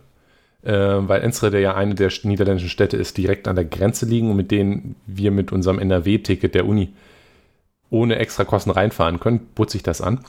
Äh, 0.62 0.72
weil 0.72 1.22
Enschede 1.22 1.60
ja 1.60 1.74
eine 1.74 1.94
der 1.94 2.10
niederländischen 2.24 2.68
Städte 2.68 2.96
ist, 2.96 3.16
die 3.16 3.22
direkt 3.22 3.46
an 3.46 3.56
der 3.56 3.64
Grenze 3.64 4.06
liegen 4.06 4.30
und 4.30 4.36
mit 4.36 4.50
denen 4.50 4.96
wir 5.06 5.30
mit 5.30 5.52
unserem 5.52 5.78
NRW-Ticket 5.78 6.54
der 6.54 6.66
Uni 6.66 6.92
ohne 7.90 8.16
extra 8.16 8.44
Kosten 8.44 8.70
reinfahren 8.70 9.20
können, 9.20 9.48
bot 9.54 9.70
sich 9.70 9.82
das 9.82 10.00
an. 10.00 10.20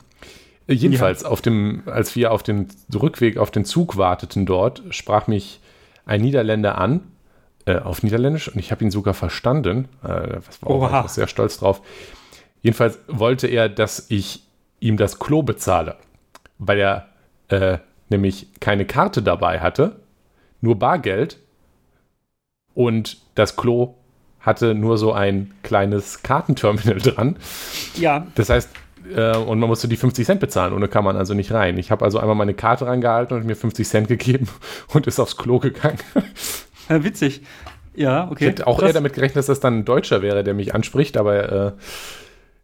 Äh, 0.66 0.74
jedenfalls, 0.74 1.22
ja. 1.22 1.28
auf 1.28 1.42
dem, 1.42 1.82
als 1.86 2.16
wir 2.16 2.32
auf 2.32 2.42
dem 2.42 2.68
Rückweg 2.94 3.38
auf 3.38 3.50
den 3.50 3.64
Zug 3.64 3.96
warteten 3.96 4.46
dort, 4.46 4.82
sprach 4.90 5.26
mich 5.26 5.60
ein 6.06 6.20
Niederländer 6.20 6.78
an, 6.78 7.02
äh, 7.66 7.76
auf 7.76 8.02
Niederländisch, 8.02 8.48
und 8.48 8.58
ich 8.58 8.70
habe 8.70 8.84
ihn 8.84 8.90
sogar 8.90 9.14
verstanden. 9.14 9.88
Äh, 10.02 10.38
was 10.46 10.62
war 10.62 11.04
auch 11.04 11.08
sehr 11.08 11.26
stolz 11.26 11.58
drauf. 11.58 11.82
Jedenfalls 12.62 12.98
wollte 13.08 13.46
er, 13.46 13.68
dass 13.68 14.06
ich 14.10 14.42
ihm 14.80 14.96
das 14.96 15.18
Klo 15.18 15.42
bezahle, 15.42 15.96
weil 16.58 16.78
er 16.78 17.08
äh, 17.48 17.78
nämlich 18.08 18.48
keine 18.60 18.84
Karte 18.84 19.22
dabei 19.22 19.60
hatte, 19.60 19.96
nur 20.60 20.78
Bargeld 20.78 21.38
und 22.74 23.18
das 23.34 23.56
Klo 23.56 23.94
hatte 24.40 24.74
nur 24.74 24.98
so 24.98 25.12
ein 25.12 25.52
kleines 25.62 26.22
Kartenterminal 26.22 26.98
dran. 26.98 27.36
Ja. 27.96 28.26
Das 28.34 28.48
heißt, 28.48 28.70
äh, 29.14 29.36
und 29.36 29.58
man 29.58 29.68
musste 29.68 29.88
die 29.88 29.96
50 29.96 30.26
Cent 30.26 30.40
bezahlen, 30.40 30.72
ohne 30.72 30.88
kann 30.88 31.04
man 31.04 31.16
also 31.16 31.34
nicht 31.34 31.52
rein. 31.52 31.78
Ich 31.78 31.90
habe 31.90 32.04
also 32.04 32.18
einmal 32.18 32.36
meine 32.36 32.54
Karte 32.54 32.86
rangehalten 32.86 33.36
und 33.36 33.46
mir 33.46 33.56
50 33.56 33.86
Cent 33.86 34.08
gegeben 34.08 34.48
und 34.92 35.06
ist 35.06 35.20
aufs 35.20 35.36
Klo 35.36 35.58
gegangen. 35.58 35.98
Ja, 36.88 37.04
witzig. 37.04 37.42
Ja, 37.94 38.28
okay. 38.30 38.44
Ich 38.44 38.50
hätte 38.50 38.66
auch 38.66 38.78
Krass. 38.78 38.88
eher 38.88 38.94
damit 38.94 39.14
gerechnet, 39.14 39.36
dass 39.36 39.46
das 39.46 39.60
dann 39.60 39.80
ein 39.80 39.84
Deutscher 39.84 40.22
wäre, 40.22 40.44
der 40.44 40.54
mich 40.54 40.74
anspricht, 40.74 41.16
aber 41.16 41.52
äh, 41.52 41.72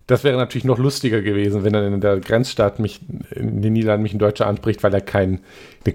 das 0.06 0.22
wäre 0.22 0.36
natürlich 0.36 0.64
noch 0.64 0.78
lustiger 0.78 1.20
gewesen, 1.20 1.64
wenn 1.64 1.72
dann 1.72 1.92
in 1.92 2.00
der 2.00 2.20
Grenzstadt 2.20 2.78
mich, 2.78 3.00
in 3.30 3.60
den 3.60 3.72
Niederlanden 3.72 4.04
mich 4.04 4.14
ein 4.14 4.20
Deutscher 4.20 4.46
anspricht, 4.46 4.82
weil 4.84 4.94
er 4.94 5.00
keine 5.00 5.40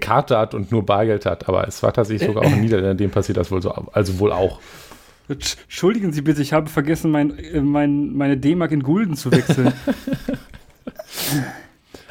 Karte 0.00 0.36
hat 0.36 0.54
und 0.54 0.70
nur 0.70 0.84
Bargeld 0.84 1.24
hat. 1.24 1.48
Aber 1.48 1.66
es 1.66 1.82
war 1.82 1.94
tatsächlich 1.94 2.28
sogar 2.28 2.44
auch 2.44 2.52
in 2.52 2.60
Niederlanden, 2.60 2.98
dem 2.98 3.10
passiert 3.10 3.38
das 3.38 3.50
wohl 3.50 3.62
so, 3.62 3.70
also 3.70 4.18
wohl 4.18 4.32
auch. 4.32 4.60
Entschuldigen 5.28 6.12
Sie 6.12 6.20
bitte, 6.20 6.42
ich 6.42 6.52
habe 6.52 6.68
vergessen, 6.68 7.10
mein, 7.10 7.38
äh, 7.38 7.60
mein, 7.62 8.12
meine 8.14 8.36
D-Mark 8.36 8.72
in 8.72 8.82
Gulden 8.82 9.16
zu 9.16 9.32
wechseln. 9.32 9.72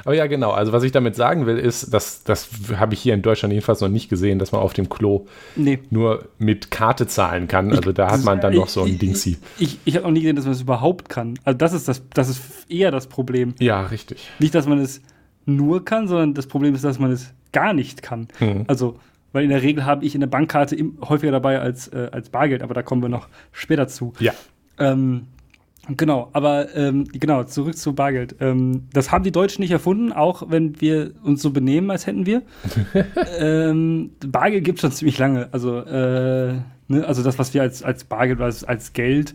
Aber 0.05 0.15
ja, 0.15 0.27
genau. 0.27 0.51
Also, 0.51 0.71
was 0.71 0.83
ich 0.83 0.91
damit 0.91 1.15
sagen 1.15 1.45
will, 1.45 1.57
ist, 1.57 1.93
dass 1.93 2.23
das 2.23 2.49
habe 2.75 2.93
ich 2.93 3.01
hier 3.01 3.13
in 3.13 3.21
Deutschland 3.21 3.53
jedenfalls 3.53 3.81
noch 3.81 3.89
nicht 3.89 4.09
gesehen, 4.09 4.39
dass 4.39 4.51
man 4.51 4.61
auf 4.61 4.73
dem 4.73 4.89
Klo 4.89 5.27
nee. 5.55 5.79
nur 5.89 6.25
mit 6.37 6.71
Karte 6.71 7.07
zahlen 7.07 7.47
kann. 7.47 7.71
Also, 7.71 7.91
da 7.91 8.11
hat 8.11 8.23
man 8.23 8.39
dann 8.39 8.55
noch 8.55 8.67
so 8.67 8.83
ein 8.83 8.97
Dingsy. 8.97 9.37
Ich, 9.57 9.73
ich, 9.73 9.79
ich 9.85 9.95
habe 9.95 10.05
noch 10.05 10.11
nie 10.11 10.21
gesehen, 10.21 10.35
dass 10.35 10.45
man 10.45 10.53
es 10.53 10.61
überhaupt 10.61 11.09
kann. 11.09 11.37
Also, 11.43 11.57
das 11.57 11.73
ist, 11.73 11.87
das, 11.87 12.03
das 12.13 12.29
ist 12.29 12.41
eher 12.69 12.91
das 12.91 13.07
Problem. 13.07 13.53
Ja, 13.59 13.81
richtig. 13.81 14.29
Nicht, 14.39 14.55
dass 14.55 14.67
man 14.67 14.79
es 14.79 15.01
nur 15.45 15.85
kann, 15.85 16.07
sondern 16.07 16.33
das 16.33 16.47
Problem 16.47 16.75
ist, 16.75 16.83
dass 16.83 16.99
man 16.99 17.11
es 17.11 17.33
gar 17.51 17.73
nicht 17.73 18.01
kann. 18.01 18.27
Hm. 18.37 18.65
Also, 18.67 18.99
Weil 19.33 19.43
in 19.43 19.49
der 19.49 19.61
Regel 19.61 19.85
habe 19.85 20.05
ich 20.05 20.13
in 20.13 20.21
der 20.21 20.27
Bankkarte 20.27 20.77
häufiger 21.07 21.31
dabei 21.31 21.59
als, 21.59 21.87
äh, 21.87 22.09
als 22.11 22.29
Bargeld, 22.29 22.63
aber 22.63 22.73
da 22.73 22.83
kommen 22.83 23.01
wir 23.01 23.09
noch 23.09 23.27
später 23.51 23.87
zu. 23.87 24.13
Ja. 24.19 24.33
Ähm, 24.77 25.27
Genau, 25.87 26.29
aber 26.33 26.75
ähm, 26.75 27.05
genau, 27.05 27.43
zurück 27.43 27.75
zu 27.75 27.93
Bargeld. 27.93 28.35
Ähm, 28.39 28.87
das 28.93 29.11
haben 29.11 29.23
die 29.23 29.31
Deutschen 29.31 29.61
nicht 29.61 29.71
erfunden, 29.71 30.11
auch 30.11 30.43
wenn 30.49 30.79
wir 30.79 31.13
uns 31.23 31.41
so 31.41 31.49
benehmen, 31.49 31.89
als 31.89 32.05
hätten 32.05 32.27
wir. 32.27 32.43
ähm, 33.39 34.11
Bargeld 34.19 34.63
gibt 34.63 34.77
es 34.77 34.81
schon 34.81 34.91
ziemlich 34.91 35.17
lange. 35.17 35.49
Also, 35.51 35.79
äh, 35.79 36.53
ne, 36.87 37.05
also 37.05 37.23
das, 37.23 37.39
was 37.39 37.53
wir 37.55 37.63
als, 37.63 37.81
als 37.81 38.03
Bargeld, 38.03 38.41
als, 38.41 38.63
als 38.63 38.93
Geld 38.93 39.33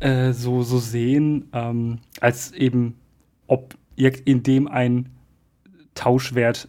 äh, 0.00 0.32
so, 0.32 0.62
so 0.62 0.78
sehen, 0.78 1.48
ähm, 1.54 2.00
als 2.20 2.52
eben 2.52 2.96
Objekt, 3.46 4.28
in 4.28 4.42
dem 4.42 4.68
ein 4.68 5.08
Tauschwert 5.94 6.68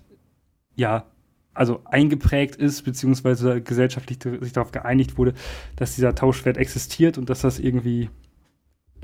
ja 0.75 1.05
also 1.53 1.81
eingeprägt 1.86 2.55
ist, 2.55 2.83
beziehungsweise 2.83 3.62
gesellschaftlich 3.62 4.17
sich 4.41 4.53
darauf 4.53 4.72
geeinigt 4.72 5.17
wurde, 5.17 5.33
dass 5.75 5.95
dieser 5.95 6.15
Tauschwert 6.15 6.57
existiert 6.57 7.17
und 7.17 7.29
dass 7.29 7.41
das 7.41 7.60
irgendwie 7.60 8.10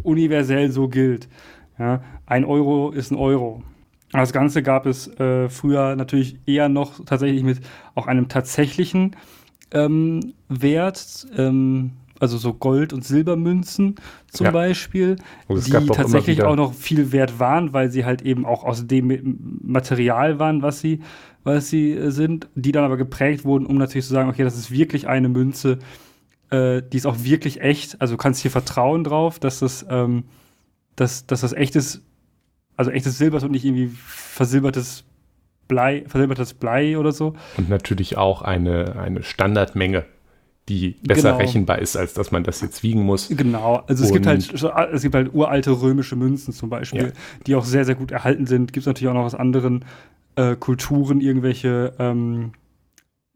universell 0.04 0.72
so 0.72 0.88
gilt. 0.88 1.28
Ja, 1.78 2.02
ein 2.26 2.46
Euro 2.46 2.92
ist 2.92 3.12
ein 3.12 3.16
Euro. 3.18 3.64
Das 4.12 4.34
Ganze 4.34 4.64
gab 4.64 4.86
es 4.86 5.08
äh, 5.20 5.50
früher 5.50 5.96
natürlich 5.96 6.40
eher 6.46 6.68
noch 6.68 7.06
tatsächlich 7.06 7.44
mit 7.44 7.60
auch 7.96 8.08
einem 8.08 8.28
tatsächlichen 8.28 9.16
ähm, 9.72 10.34
Wert, 10.48 11.28
ähm, 11.38 11.92
also 12.20 12.38
so 12.38 12.54
Gold- 12.54 12.92
und 12.92 13.06
Silbermünzen 13.06 13.96
zum 14.28 14.46
ja. 14.46 14.52
Beispiel, 14.52 15.18
die 15.48 15.88
tatsächlich 15.88 16.44
auch 16.44 16.56
noch 16.56 16.74
viel 16.74 17.12
wert 17.12 17.40
waren, 17.40 17.72
weil 17.72 17.92
sie 17.92 18.04
halt 18.04 18.24
eben 18.24 18.46
auch 18.46 18.64
aus 18.64 18.88
dem 18.88 19.60
Material 19.62 20.40
waren, 20.40 20.62
was 20.62 20.82
sie, 20.82 21.02
was 21.44 21.70
sie 21.70 21.92
äh, 21.92 22.10
sind, 22.10 22.50
die 22.56 22.72
dann 22.72 22.84
aber 22.84 22.98
geprägt 22.98 23.46
wurden, 23.46 23.66
um 23.66 23.78
natürlich 23.78 24.06
zu 24.06 24.14
sagen, 24.14 24.30
okay, 24.30 24.44
das 24.44 24.58
ist 24.58 24.72
wirklich 24.72 25.08
eine 25.08 25.30
Münze, 25.30 25.80
äh, 26.52 26.82
die 26.82 26.98
ist 26.98 27.06
auch 27.06 27.24
wirklich 27.24 27.62
echt. 27.62 28.02
Also 28.02 28.16
du 28.16 28.18
kannst 28.18 28.42
hier 28.42 28.52
vertrauen 28.52 29.04
drauf, 29.04 29.40
dass 29.40 29.60
das, 29.60 29.86
ähm, 29.90 30.26
dass, 30.96 31.26
dass 31.26 31.42
das 31.42 31.54
echtes, 31.54 32.02
also 32.76 32.92
echtes 32.92 33.18
Silber 33.18 33.38
ist 33.38 33.44
und 33.44 33.52
nicht 33.52 33.66
irgendwie 33.66 33.88
versilbertes 33.88 35.04
Blei, 35.68 36.04
versilbertes 36.08 36.54
Blei 36.54 36.98
oder 36.98 37.12
so. 37.12 37.36
Und 37.58 37.70
natürlich 37.70 38.18
auch 38.18 38.42
eine, 38.42 38.96
eine 38.98 39.24
Standardmenge 39.24 40.06
die 40.70 40.96
besser 41.02 41.32
genau. 41.32 41.38
rechenbar 41.38 41.80
ist, 41.80 41.98
als 41.98 42.14
dass 42.14 42.32
man 42.32 42.44
das 42.44 42.62
jetzt 42.62 42.84
wiegen 42.84 43.02
muss. 43.02 43.28
Genau, 43.30 43.84
also 43.88 44.04
es 44.04 44.14
gibt 44.14 44.28
halt 44.28 44.54
es 44.94 45.02
gibt 45.02 45.16
halt 45.16 45.34
uralte 45.34 45.72
römische 45.82 46.16
Münzen 46.16 46.54
zum 46.54 46.70
Beispiel, 46.70 47.08
ja. 47.08 47.12
die 47.48 47.56
auch 47.56 47.66
sehr, 47.66 47.86
sehr 47.86 47.96
gut 47.96 48.12
erhalten 48.12 48.46
sind. 48.46 48.72
Gibt 48.72 48.84
es 48.84 48.86
natürlich 48.86 49.10
auch 49.10 49.16
noch 49.16 49.26
aus 49.26 49.34
anderen 49.36 49.84
äh, 50.36 50.56
Kulturen 50.56 51.22
irgendwelche 51.22 51.94
ähm, 51.98 52.52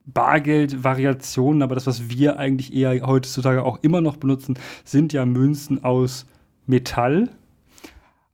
Bargeld-Variationen, 0.05 1.61
aber 1.61 1.75
das, 1.75 1.87
was 1.87 2.09
wir 2.09 2.37
eigentlich 2.37 2.73
eher 2.73 3.05
heutzutage 3.05 3.63
auch 3.63 3.79
immer 3.81 4.01
noch 4.01 4.17
benutzen, 4.17 4.57
sind 4.83 5.13
ja 5.13 5.25
Münzen 5.25 5.83
aus 5.83 6.25
Metall, 6.65 7.29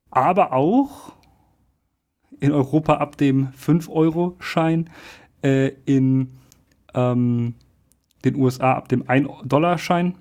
aber 0.09 0.53
auch 0.53 1.13
in 2.39 2.51
Europa 2.51 2.95
ab 2.95 3.17
dem 3.17 3.49
5-Euro-Schein, 3.49 4.89
äh, 5.43 5.71
in 5.85 6.31
ähm, 6.93 7.55
den 8.25 8.35
USA 8.35 8.73
ab 8.73 8.87
dem 8.89 9.03
1-Dollar-Schein 9.03 10.15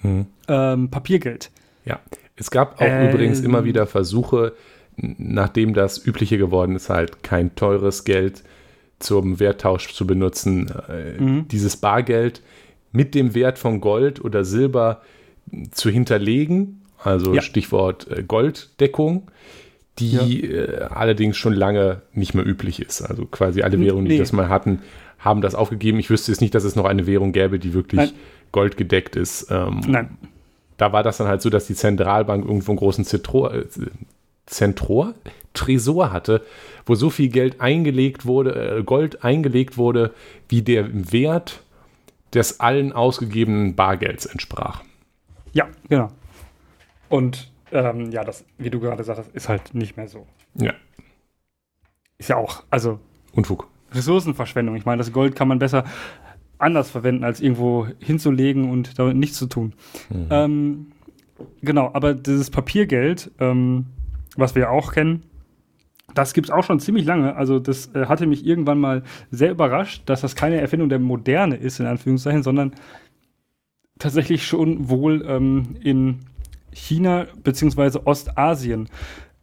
hm. 0.00 0.26
ähm, 0.48 0.90
Papiergeld. 0.90 1.50
Ja, 1.84 2.00
es 2.36 2.50
gab 2.50 2.80
auch 2.80 2.86
ähm, 2.86 3.08
übrigens 3.08 3.40
immer 3.40 3.64
wieder 3.64 3.86
Versuche, 3.86 4.54
nachdem 4.96 5.74
das 5.74 6.04
übliche 6.04 6.38
geworden 6.38 6.76
ist, 6.76 6.90
halt 6.90 7.22
kein 7.22 7.54
teures 7.54 8.04
Geld 8.04 8.44
zum 8.98 9.40
Werttausch 9.40 9.92
zu 9.92 10.06
benutzen, 10.06 10.72
äh, 10.88 11.20
mhm. 11.20 11.48
dieses 11.48 11.76
Bargeld 11.76 12.42
mit 12.92 13.14
dem 13.14 13.34
Wert 13.34 13.58
von 13.58 13.80
Gold 13.80 14.24
oder 14.24 14.44
Silber 14.44 15.02
zu 15.72 15.90
hinterlegen, 15.90 16.82
also 17.02 17.34
ja. 17.34 17.42
Stichwort 17.42 18.08
äh, 18.10 18.22
Golddeckung, 18.22 19.30
die 19.98 20.12
ja. 20.12 20.58
äh, 20.58 20.80
allerdings 20.90 21.36
schon 21.36 21.52
lange 21.52 22.02
nicht 22.12 22.34
mehr 22.34 22.46
üblich 22.46 22.80
ist. 22.80 23.02
Also 23.02 23.26
quasi 23.26 23.62
alle 23.62 23.78
Währungen, 23.80 24.04
nee. 24.04 24.14
die 24.14 24.18
das 24.18 24.32
mal 24.32 24.48
hatten, 24.48 24.80
haben 25.18 25.40
das 25.40 25.54
aufgegeben. 25.54 25.98
Ich 25.98 26.10
wüsste 26.10 26.32
jetzt 26.32 26.40
nicht, 26.40 26.54
dass 26.54 26.64
es 26.64 26.76
noch 26.76 26.84
eine 26.84 27.06
Währung 27.06 27.32
gäbe, 27.32 27.58
die 27.58 27.74
wirklich 27.74 27.98
Nein. 27.98 28.10
goldgedeckt 28.52 29.16
ist. 29.16 29.48
Ähm, 29.50 29.80
Nein. 29.86 30.18
Da 30.76 30.92
war 30.92 31.02
das 31.02 31.18
dann 31.18 31.28
halt 31.28 31.40
so, 31.40 31.50
dass 31.50 31.66
die 31.66 31.74
Zentralbank 31.74 32.44
irgendwo 32.44 32.72
einen 32.72 32.78
großen 32.78 33.04
Zentro 33.04 33.48
äh, 33.48 33.66
Zentror, 34.46 35.14
Tresor 35.54 36.12
hatte, 36.12 36.44
wo 36.86 36.94
so 36.94 37.10
viel 37.10 37.28
Geld 37.28 37.60
eingelegt 37.60 38.26
wurde, 38.26 38.78
äh, 38.78 38.82
Gold 38.82 39.24
eingelegt 39.24 39.78
wurde, 39.78 40.12
wie 40.48 40.62
der 40.62 41.12
Wert 41.12 41.62
des 42.34 42.60
allen 42.60 42.92
ausgegebenen 42.92 43.74
Bargelds 43.74 44.26
entsprach. 44.26 44.82
Ja, 45.52 45.68
genau. 45.88 46.10
Und 47.08 47.50
ähm, 47.72 48.10
ja, 48.10 48.24
das, 48.24 48.44
wie 48.58 48.70
du 48.70 48.80
gerade 48.80 49.04
sagst, 49.04 49.30
ist 49.34 49.48
halt 49.48 49.74
nicht 49.74 49.96
mehr 49.96 50.08
so. 50.08 50.26
Ja. 50.54 50.74
Ist 52.18 52.28
ja 52.28 52.36
auch, 52.36 52.64
also. 52.70 53.00
Unfug. 53.32 53.68
Ressourcenverschwendung. 53.92 54.76
Ich 54.76 54.84
meine, 54.84 54.98
das 54.98 55.12
Gold 55.12 55.36
kann 55.36 55.48
man 55.48 55.58
besser 55.58 55.84
anders 56.58 56.90
verwenden, 56.90 57.24
als 57.24 57.40
irgendwo 57.40 57.86
hinzulegen 57.98 58.70
und 58.70 58.98
damit 58.98 59.16
nichts 59.16 59.38
zu 59.38 59.46
tun. 59.46 59.74
Mhm. 60.10 60.26
Ähm, 60.30 60.86
genau, 61.62 61.90
aber 61.92 62.14
dieses 62.14 62.50
Papiergeld, 62.50 63.30
ähm, 63.40 63.86
was 64.36 64.54
wir 64.54 64.70
auch 64.70 64.92
kennen, 64.92 65.22
das 66.14 66.32
gibt 66.32 66.48
es 66.48 66.50
auch 66.50 66.64
schon 66.64 66.80
ziemlich 66.80 67.04
lange. 67.06 67.36
Also 67.36 67.58
das 67.58 67.94
äh, 67.94 68.06
hatte 68.06 68.26
mich 68.26 68.46
irgendwann 68.46 68.78
mal 68.78 69.02
sehr 69.30 69.50
überrascht, 69.50 70.02
dass 70.06 70.20
das 70.20 70.36
keine 70.36 70.60
Erfindung 70.60 70.88
der 70.88 70.98
Moderne 70.98 71.56
ist, 71.56 71.80
in 71.80 71.86
Anführungszeichen, 71.86 72.42
sondern 72.42 72.72
tatsächlich 73.98 74.46
schon 74.46 74.88
wohl 74.88 75.24
ähm, 75.26 75.76
in 75.80 76.20
China 76.72 77.26
bzw. 77.42 78.00
Ostasien 78.04 78.88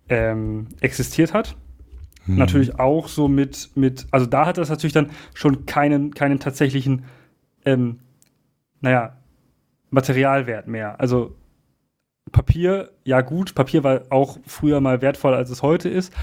ähm, 0.09 0.67
existiert 0.81 1.33
hat. 1.33 1.55
Hm. 2.25 2.35
Natürlich 2.35 2.79
auch 2.79 3.07
so 3.07 3.27
mit, 3.27 3.71
mit, 3.75 4.07
also 4.11 4.25
da 4.25 4.45
hat 4.45 4.57
das 4.57 4.69
natürlich 4.69 4.93
dann 4.93 5.09
schon 5.33 5.65
keinen, 5.65 6.13
keinen 6.13 6.39
tatsächlichen, 6.39 7.05
ähm, 7.65 7.99
naja, 8.81 9.17
Materialwert 9.89 10.67
mehr. 10.67 10.99
Also 10.99 11.35
Papier, 12.31 12.91
ja 13.03 13.21
gut, 13.21 13.55
Papier 13.55 13.83
war 13.83 14.03
auch 14.09 14.37
früher 14.45 14.79
mal 14.79 15.01
wertvoller, 15.01 15.37
als 15.37 15.49
es 15.49 15.61
heute 15.61 15.89
ist, 15.89 16.13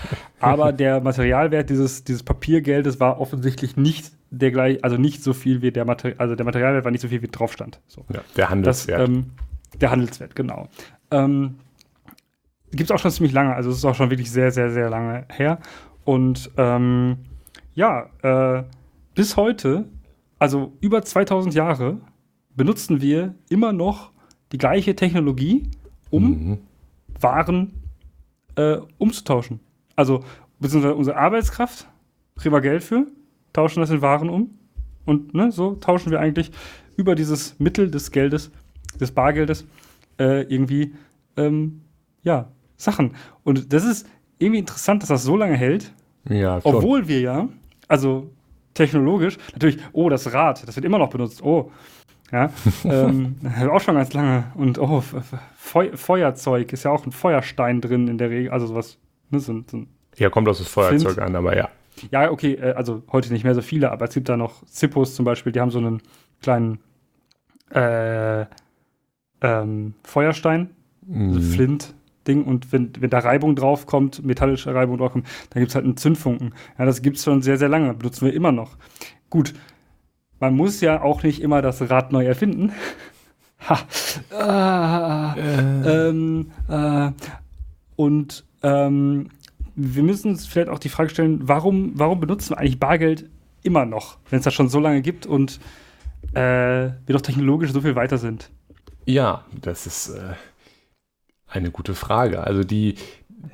aber 0.41 0.73
der 0.75 1.01
Materialwert 1.01 1.69
dieses, 1.71 2.05
dieses 2.05 2.23
Papiergeldes 2.23 3.01
war 3.01 3.21
offensichtlich 3.21 3.77
nicht 3.77 4.13
der 4.31 4.51
gleich, 4.51 4.85
also 4.85 4.97
nicht 4.97 5.23
so 5.23 5.33
viel 5.33 5.63
wie 5.63 5.73
der 5.73 5.85
Material, 5.85 6.19
also 6.19 6.35
der 6.35 6.45
Materialwert 6.45 6.85
war 6.85 6.93
nicht 6.93 7.01
so 7.01 7.09
viel, 7.09 7.23
wie 7.23 7.29
drauf 7.29 7.53
stand. 7.53 7.81
So. 7.89 8.05
Ja, 8.13 8.21
der 8.37 8.51
Handelswert. 8.51 9.01
Das, 9.01 9.09
ähm, 9.09 9.31
der 9.81 9.91
Handelswert, 9.91 10.37
genau. 10.37 10.69
Ähm, 11.11 11.57
Gibt 12.71 12.91
es 12.91 12.91
auch 12.91 12.99
schon 12.99 13.11
ziemlich 13.11 13.33
lange, 13.33 13.55
also 13.55 13.71
es 13.71 13.79
ist 13.79 13.85
auch 13.85 13.95
schon 13.95 14.11
wirklich 14.11 14.31
sehr, 14.31 14.51
sehr, 14.51 14.71
sehr 14.71 14.91
lange 14.91 15.25
her. 15.31 15.59
Und 16.05 16.51
ähm, 16.57 17.19
ja, 17.75 18.11
äh, 18.23 18.65
bis 19.15 19.37
heute, 19.37 19.87
also 20.39 20.73
über 20.81 21.03
2000 21.03 21.55
Jahre, 21.55 21.99
benutzen 22.55 23.01
wir 23.01 23.35
immer 23.49 23.73
noch 23.73 24.13
die 24.53 24.59
gleiche 24.59 24.95
Technologie, 24.95 25.71
um 26.11 26.25
mhm. 26.25 26.59
Waren 27.21 27.73
äh, 28.57 28.79
umzutauschen. 28.99 29.61
Also, 29.97 30.25
beziehungsweise 30.61 30.95
unsere 30.95 31.17
Arbeitskraft, 31.17 31.89
kriegen 32.37 32.55
wir 32.55 32.61
Geld 32.61 32.83
für, 32.83 33.07
tauschen 33.53 33.81
das 33.81 33.91
in 33.91 34.03
Waren 34.03 34.29
um. 34.29 34.51
Und 35.05 35.35
ne, 35.35 35.51
so 35.51 35.75
tauschen 35.75 36.11
wir 36.11 36.21
eigentlich 36.21 36.53
über 36.97 37.15
dieses 37.15 37.59
Mittel 37.59 37.91
des 37.91 38.11
Geldes, 38.11 38.51
des 39.01 39.11
Bargeldes, 39.13 39.67
äh, 40.19 40.43
irgendwie, 40.43 40.95
ähm, 41.37 41.81
ja, 42.23 42.49
Sachen. 42.77 43.15
Und 43.45 43.73
das 43.73 43.85
ist 43.85 44.07
irgendwie 44.39 44.61
interessant, 44.61 45.03
dass 45.03 45.09
das 45.09 45.25
so 45.25 45.37
lange 45.37 45.57
hält. 45.57 45.93
Ja, 46.29 46.61
schon. 46.61 46.75
Obwohl 46.75 47.09
wir 47.09 47.21
ja, 47.21 47.49
also 47.89 48.31
technologisch, 48.75 49.39
natürlich, 49.53 49.79
oh, 49.93 50.09
das 50.09 50.33
Rad, 50.33 50.67
das 50.67 50.77
wird 50.77 50.85
immer 50.85 50.99
noch 50.99 51.11
benutzt. 51.11 51.43
Oh, 51.43 51.73
ja, 52.33 52.51
ähm, 52.85 53.37
auch 53.71 53.81
schon 53.81 53.95
ganz 53.95 54.13
lange. 54.13 54.45
Und 54.55 54.79
oh, 54.79 55.03
Feu 55.57 55.91
Feuerzeug 55.95 56.73
ist 56.73 56.85
ja 56.85 56.91
auch 56.91 57.07
ein 57.07 57.13
Feuerstein 57.13 57.81
drin 57.81 58.09
in 58.09 58.19
der 58.19 58.31
Regel. 58.31 58.51
Also 58.53 58.67
sowas. 58.67 58.99
Ne, 59.31 59.41
so, 59.41 59.63
so 59.71 59.85
ja, 60.17 60.31
kommt 60.31 60.49
aus 60.49 60.59
das 60.59 60.69
Feuerzeug 60.69 61.13
Flint. 61.13 61.29
an, 61.29 61.37
aber 61.37 61.57
ja. 61.57 61.69
Ja, 62.11 62.31
okay, 62.31 62.55
äh, 62.55 62.73
also 62.73 63.03
heute 63.11 63.33
nicht 63.33 63.45
mehr 63.45 63.55
so 63.55 63.63
viele, 63.63 63.91
aber 63.91 64.07
es 64.07 64.15
gibt 64.15 64.29
da 64.29 64.37
noch 64.37 64.65
Zippos 64.67 65.15
zum 65.15 65.25
Beispiel, 65.25 65.53
die 65.53 65.61
haben 65.61 65.71
so 65.71 65.79
einen 65.79 66.03
kleinen 66.41 66.79
äh, 67.71 68.47
ähm, 69.41 69.95
Feuerstein, 70.05 70.71
mhm. 71.07 71.33
so 71.33 71.41
Flint-Ding. 71.41 72.45
Und 72.45 72.73
wenn, 72.73 72.93
wenn 72.99 73.11
da 73.11 73.19
Reibung 73.19 73.57
draufkommt, 73.57 74.25
metallische 74.25 74.75
Reibung 74.75 74.99
draufkommt, 74.99 75.27
dann 75.51 75.61
gibt 75.61 75.71
es 75.71 75.75
halt 75.75 75.85
einen 75.85 75.97
Zündfunken. 75.97 76.55
Ja, 76.79 76.85
das 76.85 77.03
gibt 77.03 77.17
es 77.17 77.25
schon 77.25 77.43
sehr, 77.43 77.59
sehr 77.59 77.69
lange, 77.69 77.95
benutzen 77.95 78.27
wir 78.27 78.35
immer 78.35 78.53
noch. 78.53 78.77
Gut, 79.31 79.55
man 80.41 80.55
muss 80.55 80.81
ja 80.81 81.03
auch 81.03 81.23
nicht 81.23 81.41
immer 81.41 81.63
das 81.63 81.91
Rad 81.91 82.13
neu 82.13 82.25
erfinden. 82.25 82.73
ha. 83.69 83.79
Ah, 84.37 85.35
äh. 85.37 86.09
Ähm, 86.09 86.51
äh, 86.69 87.11
und 87.97 88.45
ähm, 88.63 89.29
wir 89.75 90.03
müssen 90.03 90.31
uns 90.31 90.47
vielleicht 90.47 90.69
auch 90.69 90.79
die 90.79 90.89
Frage 90.89 91.11
stellen, 91.11 91.47
warum, 91.49 91.93
warum 91.95 92.21
benutzen 92.21 92.51
wir 92.51 92.59
eigentlich 92.59 92.81
Bargeld 92.81 93.29
immer 93.63 93.85
noch, 93.85 94.19
wenn 94.31 94.39
es 94.39 94.45
das 94.45 94.55
schon 94.55 94.69
so 94.69 94.81
lange 94.81 95.03
gibt 95.03 95.27
und 95.27 95.61
äh, 96.35 96.41
wir 96.41 97.13
doch 97.13 97.21
technologisch 97.21 97.73
so 97.73 97.81
viel 97.81 97.97
weiter 97.97 98.19
sind? 98.19 98.51
Ja, 99.05 99.45
das 99.61 99.87
ist 99.87 100.11
äh, 100.11 100.35
eine 101.49 101.71
gute 101.71 101.95
Frage. 101.95 102.43
Also 102.43 102.65
die, 102.65 102.97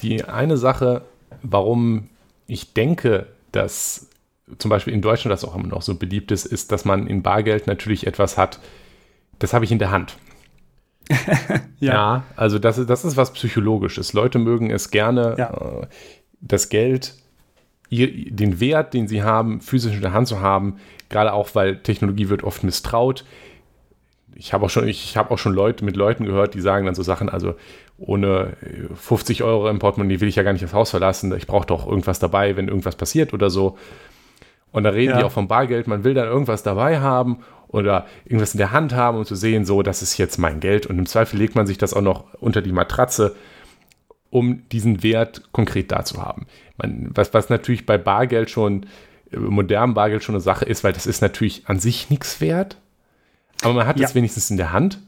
die 0.02 0.24
eine 0.24 0.56
Sache, 0.56 1.02
warum 1.42 2.08
ich 2.46 2.72
denke, 2.72 3.26
dass 3.52 4.08
zum 4.58 4.68
Beispiel 4.68 4.92
in 4.92 5.02
Deutschland 5.02 5.32
das 5.32 5.44
auch 5.44 5.54
immer 5.54 5.68
noch 5.68 5.82
so 5.82 5.94
beliebt 5.94 6.30
ist, 6.30 6.44
ist, 6.44 6.72
dass 6.72 6.84
man 6.84 7.06
in 7.06 7.22
Bargeld 7.22 7.66
natürlich 7.66 8.06
etwas 8.06 8.36
hat, 8.36 8.60
das 9.38 9.52
habe 9.52 9.64
ich 9.64 9.72
in 9.72 9.78
der 9.78 9.90
Hand. 9.90 10.16
ja. 11.80 11.92
ja. 11.92 12.24
also 12.36 12.58
das, 12.58 12.84
das 12.86 13.04
ist 13.04 13.16
was 13.16 13.32
Psychologisches. 13.32 14.12
Leute 14.12 14.38
mögen 14.38 14.70
es 14.70 14.90
gerne, 14.90 15.34
ja. 15.38 15.82
äh, 15.82 15.86
das 16.40 16.68
Geld, 16.68 17.14
ihr, 17.88 18.30
den 18.30 18.60
Wert, 18.60 18.94
den 18.94 19.08
sie 19.08 19.22
haben, 19.22 19.60
physisch 19.60 19.94
in 19.94 20.02
der 20.02 20.12
Hand 20.12 20.28
zu 20.28 20.40
haben, 20.40 20.76
gerade 21.08 21.32
auch, 21.32 21.54
weil 21.54 21.78
Technologie 21.78 22.28
wird 22.28 22.44
oft 22.44 22.64
misstraut. 22.64 23.24
Ich 24.34 24.52
habe 24.52 24.66
auch 24.66 24.70
schon, 24.70 24.88
ich 24.88 25.16
habe 25.16 25.30
auch 25.30 25.38
schon 25.38 25.54
Leute 25.54 25.84
mit 25.84 25.96
Leuten 25.96 26.24
gehört, 26.24 26.54
die 26.54 26.60
sagen 26.60 26.86
dann 26.86 26.94
so 26.94 27.02
Sachen, 27.02 27.28
also 27.28 27.54
ohne 27.96 28.56
50 28.94 29.44
Euro 29.44 29.68
im 29.68 29.78
Portemonnaie 29.78 30.20
will 30.20 30.28
ich 30.28 30.36
ja 30.36 30.42
gar 30.42 30.52
nicht 30.52 30.64
das 30.64 30.74
Haus 30.74 30.90
verlassen. 30.90 31.34
Ich 31.36 31.46
brauche 31.46 31.66
doch 31.66 31.86
irgendwas 31.86 32.18
dabei, 32.18 32.56
wenn 32.56 32.68
irgendwas 32.68 32.96
passiert 32.96 33.32
oder 33.32 33.50
so. 33.50 33.78
Und 34.74 34.82
da 34.82 34.90
reden 34.90 35.12
ja. 35.12 35.18
die 35.18 35.24
auch 35.24 35.30
vom 35.30 35.46
Bargeld, 35.46 35.86
man 35.86 36.02
will 36.02 36.14
dann 36.14 36.26
irgendwas 36.26 36.64
dabei 36.64 36.98
haben 36.98 37.38
oder 37.68 38.06
irgendwas 38.24 38.54
in 38.54 38.58
der 38.58 38.72
Hand 38.72 38.92
haben, 38.92 39.16
um 39.16 39.24
zu 39.24 39.36
sehen, 39.36 39.64
so, 39.64 39.82
das 39.82 40.02
ist 40.02 40.18
jetzt 40.18 40.36
mein 40.36 40.58
Geld. 40.58 40.86
Und 40.86 40.98
im 40.98 41.06
Zweifel 41.06 41.38
legt 41.38 41.54
man 41.54 41.64
sich 41.64 41.78
das 41.78 41.94
auch 41.94 42.00
noch 42.00 42.34
unter 42.40 42.60
die 42.60 42.72
Matratze, 42.72 43.36
um 44.30 44.68
diesen 44.70 45.04
Wert 45.04 45.52
konkret 45.52 45.92
da 45.92 46.04
zu 46.04 46.20
haben. 46.20 46.48
Man, 46.76 47.12
was, 47.14 47.32
was 47.32 47.50
natürlich 47.50 47.86
bei 47.86 47.98
Bargeld 47.98 48.50
schon, 48.50 48.86
äh, 49.30 49.36
modernem 49.36 49.94
Bargeld 49.94 50.24
schon 50.24 50.34
eine 50.34 50.42
Sache 50.42 50.64
ist, 50.64 50.82
weil 50.82 50.92
das 50.92 51.06
ist 51.06 51.22
natürlich 51.22 51.62
an 51.66 51.78
sich 51.78 52.10
nichts 52.10 52.40
wert. 52.40 52.76
Aber 53.62 53.74
man 53.74 53.86
hat 53.86 54.00
es 54.00 54.16
wenigstens 54.16 54.50
in 54.50 54.56
der 54.56 54.72
Hand. 54.72 54.98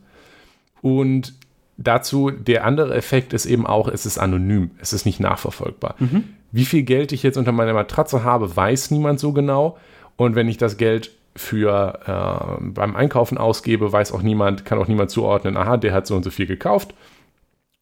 Und 0.81 1.35
dazu, 1.77 2.31
der 2.31 2.65
andere 2.65 2.95
Effekt 2.95 3.33
ist 3.33 3.47
eben 3.47 3.67
auch, 3.67 3.89
es 3.89 4.07
ist 4.07 4.17
anonym, 4.17 4.71
es 4.79 4.93
ist 4.93 5.07
nicht 5.07 5.19
nachverfolgbar. 5.19 5.97
Mhm. 5.99 6.23
Wie 6.57 6.65
viel 6.65 6.85
Geld 6.85 7.13
ich 7.13 7.23
jetzt 7.23 7.37
unter 7.37 7.53
meiner 7.53 7.75
Matratze 7.75 8.25
habe, 8.25 8.57
weiß 8.57 8.91
niemand 8.91 9.21
so 9.21 9.35
genau. 9.35 9.77
Und 10.17 10.37
wenn 10.37 10.49
ich 10.49 10.57
das 10.57 10.79
Geld 10.79 11.11
für 11.35 12.01
äh, 12.07 12.65
beim 12.65 12.97
Einkaufen 12.97 13.37
ausgebe, 13.37 13.93
weiß 13.93 14.13
auch 14.13 14.23
niemand, 14.23 14.65
kann 14.65 14.79
auch 14.79 14.89
niemand 14.89 15.11
zuordnen, 15.11 15.59
aha, 15.59 15.77
der 15.77 15.93
hat 15.93 16.07
so 16.07 16.17
und 16.17 16.23
so 16.23 16.31
viel 16.31 16.47
gekauft. 16.47 16.95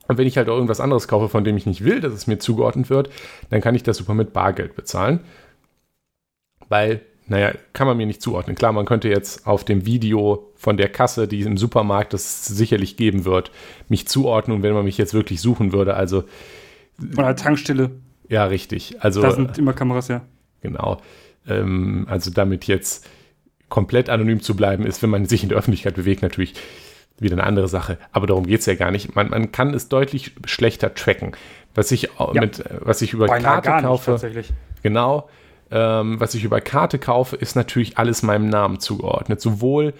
Und 0.09 0.19
wenn 0.19 0.27
ich 0.27 0.37
halt 0.37 0.49
auch 0.49 0.55
irgendwas 0.55 0.81
anderes 0.81 1.07
kaufe, 1.07 1.29
von 1.29 1.45
dem 1.45 1.57
ich 1.57 1.67
nicht 1.67 1.85
will, 1.85 2.01
dass 2.01 2.13
es 2.13 2.27
mir 2.27 2.41
zugeordnet 2.41 2.91
wird, 2.91 3.11
dann 3.49 3.61
kann 3.61 3.77
ich 3.77 3.85
das 3.85 3.99
super 3.99 4.13
mit 4.13 4.33
Bargeld 4.33 4.75
bezahlen. 4.75 5.21
Weil, 6.69 7.01
naja, 7.29 7.53
kann 7.75 7.87
man 7.87 7.97
mir 7.97 8.07
nicht 8.07 8.23
zuordnen. 8.23 8.57
Klar, 8.57 8.73
man 8.73 8.87
könnte 8.87 9.09
jetzt 9.09 9.47
auf 9.47 9.63
dem 9.63 9.87
Video 9.87 10.51
von 10.57 10.77
der 10.77 10.89
Kasse, 10.89 11.29
die 11.29 11.43
im 11.43 11.59
Supermarkt 11.59 12.13
das 12.13 12.45
sicherlich 12.47 12.97
geben 12.97 13.25
wird, 13.25 13.53
mich 13.89 14.09
zuordnen, 14.09 14.65
wenn 14.65 14.75
man 14.75 14.85
mich 14.85 14.99
jetzt 14.99 15.15
wirklich 15.15 15.41
suchen 15.41 15.73
würde. 15.73 15.95
Also. 15.95 16.25
Oder 17.17 17.37
Tankstelle. 17.37 17.93
Ja, 18.29 18.45
richtig. 18.47 18.97
Also, 19.01 19.23
da 19.23 19.33
sind 19.33 19.59
immer 19.59 19.73
Kameras, 19.73 20.09
ja. 20.09 20.23
Genau. 20.63 21.01
Ähm, 21.47 22.07
also 22.09 22.31
damit 22.31 22.67
jetzt 22.67 23.07
komplett 23.69 24.09
anonym 24.09 24.41
zu 24.41 24.57
bleiben, 24.57 24.87
ist, 24.87 25.03
wenn 25.03 25.11
man 25.11 25.27
sich 25.27 25.43
in 25.43 25.49
der 25.49 25.59
Öffentlichkeit 25.59 25.95
bewegt, 25.95 26.23
natürlich 26.23 26.55
wieder 27.19 27.35
eine 27.35 27.45
andere 27.45 27.69
Sache. 27.69 27.99
Aber 28.13 28.27
darum 28.27 28.47
geht 28.47 28.61
es 28.61 28.67
ja 28.67 28.75
gar 28.75 28.91
nicht. 28.91 29.15
Man, 29.15 29.31
man 29.31 29.53
kann 29.53 29.75
es 29.75 29.89
deutlich 29.89 30.33
schlechter 30.47 30.95
tracken. 30.95 31.33
Was 31.75 31.91
ich, 31.93 32.11
ja. 32.19 32.41
mit, 32.41 32.63
was 32.81 33.03
ich 33.03 33.13
über 33.13 33.27
Beinahe 33.27 33.63
Karte 33.63 33.87
kaufe. 33.87 34.31
Nicht, 34.35 34.53
genau. 34.83 35.29
Ähm, 35.71 36.21
was 36.21 36.35
ich 36.35 36.45
über 36.45 36.61
Karte 36.61 36.99
kaufe, 36.99 37.37
ist 37.37 37.57
natürlich 37.57 37.99
alles 37.99 38.23
meinem 38.23 38.49
Namen 38.49 38.81
zugeordnet. 38.81 39.41
Sowohl 39.41 39.95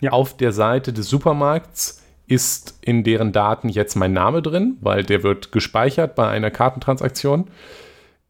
ja. 0.00 0.12
auf 0.12 0.36
der 0.36 0.52
Seite 0.52 0.92
des 0.92 1.08
Supermarkts 1.08 2.02
ist 2.28 2.78
in 2.82 3.04
deren 3.04 3.32
Daten 3.32 3.68
jetzt 3.68 3.96
mein 3.96 4.12
Name 4.12 4.42
drin, 4.42 4.76
weil 4.80 5.02
der 5.02 5.22
wird 5.22 5.50
gespeichert 5.50 6.14
bei 6.14 6.28
einer 6.28 6.50
Kartentransaktion. 6.50 7.48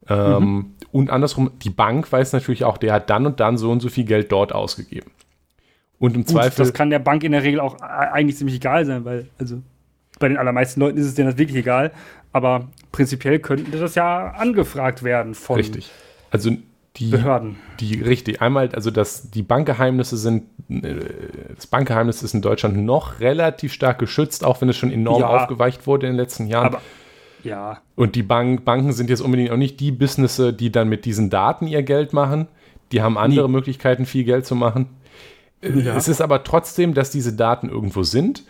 Ähm, 0.09 0.43
mhm. 0.43 0.75
Und 0.91 1.11
andersrum, 1.11 1.51
die 1.63 1.71
Bank 1.71 2.11
weiß 2.11 2.33
natürlich 2.33 2.65
auch, 2.65 2.79
der 2.79 2.95
hat 2.95 3.11
dann 3.11 3.27
und 3.27 3.41
dann 3.41 3.59
so 3.59 3.71
und 3.71 3.81
so 3.81 3.89
viel 3.89 4.05
Geld 4.05 4.33
dort 4.33 4.55
ausgegeben. 4.55 5.11
Und 5.99 6.15
im 6.15 6.23
Gut, 6.23 6.31
Zweifel. 6.31 6.65
Das 6.65 6.73
kann 6.73 6.91
der 6.91 7.01
Bank 7.01 7.25
in 7.25 7.33
der 7.33 7.43
Regel 7.43 7.61
auch 7.61 7.81
eigentlich 7.81 8.37
ziemlich 8.37 8.57
egal 8.57 8.87
sein, 8.87 9.05
weil, 9.05 9.29
also 9.39 9.61
bei 10.19 10.29
den 10.29 10.37
allermeisten 10.37 10.81
Leuten 10.81 10.97
ist 10.97 11.07
es 11.07 11.15
denen 11.15 11.29
das 11.29 11.39
wirklich 11.39 11.59
egal. 11.59 11.93
Aber 12.33 12.69
prinzipiell 12.93 13.41
könnte 13.41 13.77
das 13.77 13.95
ja 13.97 14.31
angefragt 14.31 15.03
werden 15.03 15.35
von 15.35 15.57
Richtig. 15.57 15.91
Also 16.31 16.53
die 16.99 17.07
Behörden. 17.07 17.57
Die 17.81 18.01
richtig. 18.01 18.43
Einmal, 18.43 18.71
also 18.75 18.91
dass 18.91 19.31
die 19.31 19.43
Bankgeheimnisse 19.43 20.17
sind, 20.17 20.45
äh, 20.69 20.95
das 21.55 21.67
Bankgeheimnis 21.67 22.23
ist 22.23 22.35
in 22.35 22.43
Deutschland 22.43 22.77
noch 22.77 23.21
relativ 23.21 23.73
stark 23.73 23.99
geschützt, 23.99 24.45
auch 24.45 24.61
wenn 24.61 24.69
es 24.69 24.77
schon 24.77 24.91
enorm 24.91 25.21
ja, 25.21 25.29
aufgeweicht 25.29 25.87
wurde 25.87 26.07
in 26.07 26.15
den 26.15 26.19
letzten 26.19 26.47
Jahren. 26.47 26.67
Aber 26.67 26.83
ja. 27.45 27.79
Und 27.95 28.15
die 28.15 28.23
Bank, 28.23 28.65
Banken 28.65 28.93
sind 28.93 29.11
jetzt 29.11 29.21
unbedingt 29.21 29.51
auch 29.51 29.57
nicht 29.57 29.81
die 29.81 29.93
Businesse, 29.93 30.53
die 30.53 30.73
dann 30.73 30.89
mit 30.89 31.05
diesen 31.05 31.31
Daten 31.31 31.67
ihr 31.67 31.83
Geld 31.83 32.13
machen. 32.13 32.49
Die 32.93 33.03
haben 33.03 33.19
andere 33.19 33.47
nee. 33.49 33.53
Möglichkeiten, 33.53 34.07
viel 34.07 34.25
Geld 34.25 34.47
zu 34.47 34.55
machen. 34.55 34.89
Äh, 35.61 35.81
ja. 35.81 35.97
Es 35.97 36.09
ist 36.09 36.21
aber 36.21 36.45
trotzdem, 36.45 36.95
dass 36.95 37.11
diese 37.11 37.33
Daten 37.33 37.69
irgendwo 37.69 38.03
sind. 38.03 38.45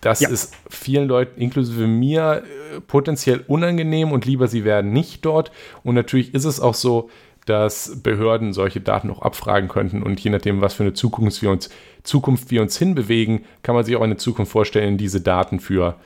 Das 0.00 0.20
ja. 0.20 0.28
ist 0.28 0.54
vielen 0.68 1.06
Leuten, 1.06 1.40
inklusive 1.40 1.86
mir, 1.86 2.42
äh, 2.74 2.80
potenziell 2.80 3.44
unangenehm 3.46 4.10
und 4.10 4.26
lieber 4.26 4.48
sie 4.48 4.64
werden 4.64 4.92
nicht 4.92 5.24
dort. 5.24 5.52
Und 5.84 5.94
natürlich 5.94 6.34
ist 6.34 6.44
es 6.44 6.60
auch 6.60 6.74
so, 6.74 7.08
dass 7.46 8.02
Behörden 8.02 8.52
solche 8.52 8.80
Daten 8.80 9.08
noch 9.08 9.22
abfragen 9.22 9.68
könnten. 9.68 10.02
Und 10.02 10.20
je 10.20 10.30
nachdem, 10.30 10.60
was 10.60 10.74
für 10.74 10.84
eine 10.84 10.92
Zukunft 10.92 11.42
wir 11.42 11.50
uns, 11.50 11.70
Zukunft 12.02 12.50
wir 12.50 12.62
uns 12.62 12.78
hinbewegen, 12.78 13.44
kann 13.62 13.74
man 13.74 13.84
sich 13.84 13.96
auch 13.96 14.02
eine 14.02 14.16
Zukunft 14.16 14.52
vorstellen, 14.52 14.96
diese 14.96 15.20
Daten 15.20 15.60
für 15.60 15.96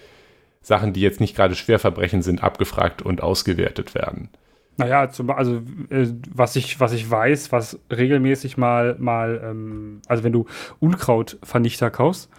Sachen, 0.63 0.93
die 0.93 1.01
jetzt 1.01 1.21
nicht 1.21 1.37
gerade 1.37 1.55
Schwerverbrechen 1.55 2.23
sind, 2.23 2.43
abgefragt 2.43 3.03
und 3.03 3.23
ausgewertet 3.23 3.95
werden. 3.95 4.31
Naja, 4.79 5.11
zum, 5.11 5.31
also 5.31 5.63
äh, 5.89 6.09
was 6.35 6.55
ich 6.57 6.81
was 6.81 6.93
ich 6.93 7.11
weiß, 7.11 7.51
was 7.51 7.79
regelmäßig 7.91 8.59
mal 8.59 8.97
mal 8.99 9.41
ähm, 9.43 10.03
also 10.07 10.23
wenn 10.23 10.33
du 10.33 10.47
Unkrautvernichter 10.81 11.91
kaufst 11.91 12.31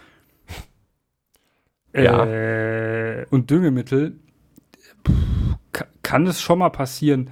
ja. 1.92 2.26
äh, 2.26 3.26
und 3.30 3.50
Düngemittel, 3.50 4.20
pff, 5.04 5.84
kann 6.02 6.26
es 6.28 6.40
schon 6.40 6.60
mal 6.60 6.70
passieren, 6.70 7.30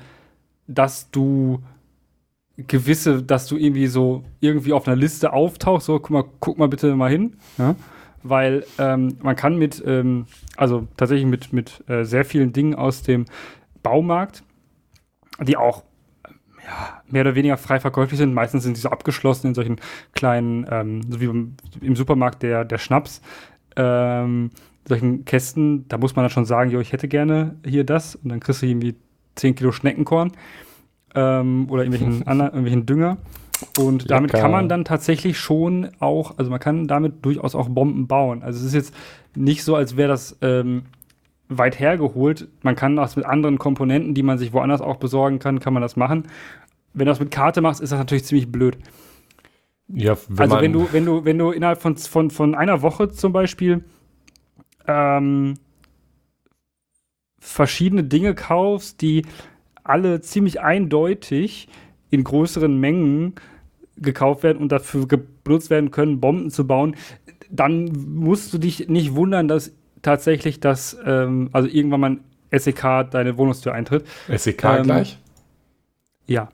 dass 0.66 1.10
du 1.10 1.62
gewisse, 2.56 3.22
dass 3.22 3.46
du 3.46 3.56
irgendwie 3.56 3.86
so 3.86 4.24
irgendwie 4.40 4.72
auf 4.72 4.86
einer 4.86 4.96
Liste 4.96 5.32
auftauchst, 5.32 5.86
so 5.86 5.98
guck 5.98 6.10
mal, 6.10 6.24
guck 6.40 6.58
mal 6.58 6.68
bitte 6.68 6.94
mal 6.96 7.10
hin, 7.10 7.36
ja? 7.58 7.74
weil 8.22 8.64
ähm, 8.78 9.16
man 9.22 9.36
kann 9.36 9.58
mit, 9.58 9.82
ähm, 9.86 10.26
also 10.56 10.88
tatsächlich 10.96 11.26
mit, 11.26 11.52
mit 11.52 11.84
äh, 11.88 12.04
sehr 12.04 12.24
vielen 12.24 12.52
Dingen 12.52 12.74
aus 12.74 13.02
dem 13.02 13.26
Baumarkt, 13.82 14.42
die 15.40 15.56
auch 15.56 15.84
ja, 16.64 17.02
mehr 17.08 17.22
oder 17.22 17.34
weniger 17.34 17.56
frei 17.56 17.78
verkäuflich 17.78 18.18
sind. 18.18 18.34
Meistens 18.34 18.64
sind 18.64 18.74
sie 18.74 18.82
so 18.82 18.90
abgeschlossen 18.90 19.48
in 19.48 19.54
solchen 19.54 19.76
kleinen, 20.14 20.66
ähm, 20.70 21.02
so 21.08 21.20
wie 21.20 21.26
im 21.26 21.96
Supermarkt 21.96 22.42
der, 22.42 22.64
der 22.64 22.78
Schnaps, 22.78 23.20
ähm, 23.76 24.50
solchen 24.88 25.24
Kästen. 25.24 25.86
Da 25.88 25.98
muss 25.98 26.16
man 26.16 26.24
dann 26.24 26.30
schon 26.30 26.46
sagen, 26.46 26.70
jo, 26.70 26.80
ich 26.80 26.92
hätte 26.92 27.06
gerne 27.06 27.56
hier 27.64 27.84
das. 27.84 28.16
Und 28.16 28.30
dann 28.30 28.40
kriegst 28.40 28.62
du 28.62 28.66
irgendwie 28.66 28.96
10 29.36 29.54
Kilo 29.54 29.72
Schneckenkorn 29.72 30.32
ähm, 31.14 31.66
oder 31.70 31.84
irgendwelchen, 31.84 32.26
anderen, 32.26 32.50
irgendwelchen 32.50 32.86
Dünger. 32.86 33.18
Und 33.78 34.10
damit 34.10 34.32
Lecker. 34.32 34.42
kann 34.42 34.50
man 34.50 34.68
dann 34.68 34.84
tatsächlich 34.84 35.38
schon 35.38 35.88
auch, 35.98 36.36
also 36.36 36.50
man 36.50 36.60
kann 36.60 36.86
damit 36.88 37.24
durchaus 37.24 37.54
auch 37.54 37.68
Bomben 37.68 38.06
bauen. 38.06 38.42
Also 38.42 38.58
es 38.58 38.66
ist 38.66 38.74
jetzt 38.74 38.94
nicht 39.34 39.64
so, 39.64 39.74
als 39.76 39.96
wäre 39.96 40.08
das 40.08 40.36
ähm, 40.42 40.82
weit 41.48 41.78
hergeholt. 41.78 42.48
Man 42.62 42.76
kann 42.76 42.96
das 42.96 43.16
mit 43.16 43.24
anderen 43.24 43.58
Komponenten, 43.58 44.14
die 44.14 44.22
man 44.22 44.36
sich 44.38 44.52
woanders 44.52 44.80
auch 44.80 44.96
besorgen 44.96 45.38
kann, 45.38 45.60
kann 45.60 45.72
man 45.72 45.82
das 45.82 45.96
machen. 45.96 46.24
Wenn 46.92 47.06
du 47.06 47.10
das 47.12 47.20
mit 47.20 47.30
Karte 47.30 47.60
machst, 47.60 47.80
ist 47.80 47.92
das 47.92 47.98
natürlich 47.98 48.24
ziemlich 48.24 48.50
blöd. 48.50 48.76
Ja, 49.88 50.16
wenn 50.28 50.50
also 50.50 50.60
wenn 50.60 50.72
du, 50.72 50.88
wenn 50.92 51.04
du, 51.04 51.24
wenn 51.24 51.38
du 51.38 51.50
innerhalb 51.52 51.80
von, 51.80 51.96
von, 51.96 52.30
von 52.30 52.54
einer 52.54 52.82
Woche 52.82 53.10
zum 53.10 53.32
Beispiel 53.32 53.84
ähm, 54.86 55.54
verschiedene 57.46 58.04
Dinge 58.04 58.34
kaufst, 58.34 59.00
die 59.00 59.24
alle 59.84 60.20
ziemlich 60.20 60.60
eindeutig 60.60 61.68
in 62.10 62.24
größeren 62.24 62.78
Mengen 62.78 63.34
gekauft 63.96 64.42
werden 64.42 64.58
und 64.58 64.72
dafür 64.72 65.06
benutzt 65.44 65.70
werden 65.70 65.90
können, 65.90 66.20
Bomben 66.20 66.50
zu 66.50 66.66
bauen, 66.66 66.96
dann 67.50 67.84
musst 68.14 68.52
du 68.52 68.58
dich 68.58 68.88
nicht 68.88 69.14
wundern, 69.14 69.48
dass 69.48 69.72
tatsächlich 70.02 70.60
das, 70.60 70.96
ähm, 71.04 71.48
also 71.52 71.68
irgendwann 71.68 72.00
mal 72.00 72.16
SEK 72.50 73.10
deine 73.10 73.38
Wohnungstür 73.38 73.72
eintritt. 73.72 74.06
SEK 74.28 74.64
ähm, 74.64 74.82
gleich? 74.82 75.18
Ja. 76.26 76.48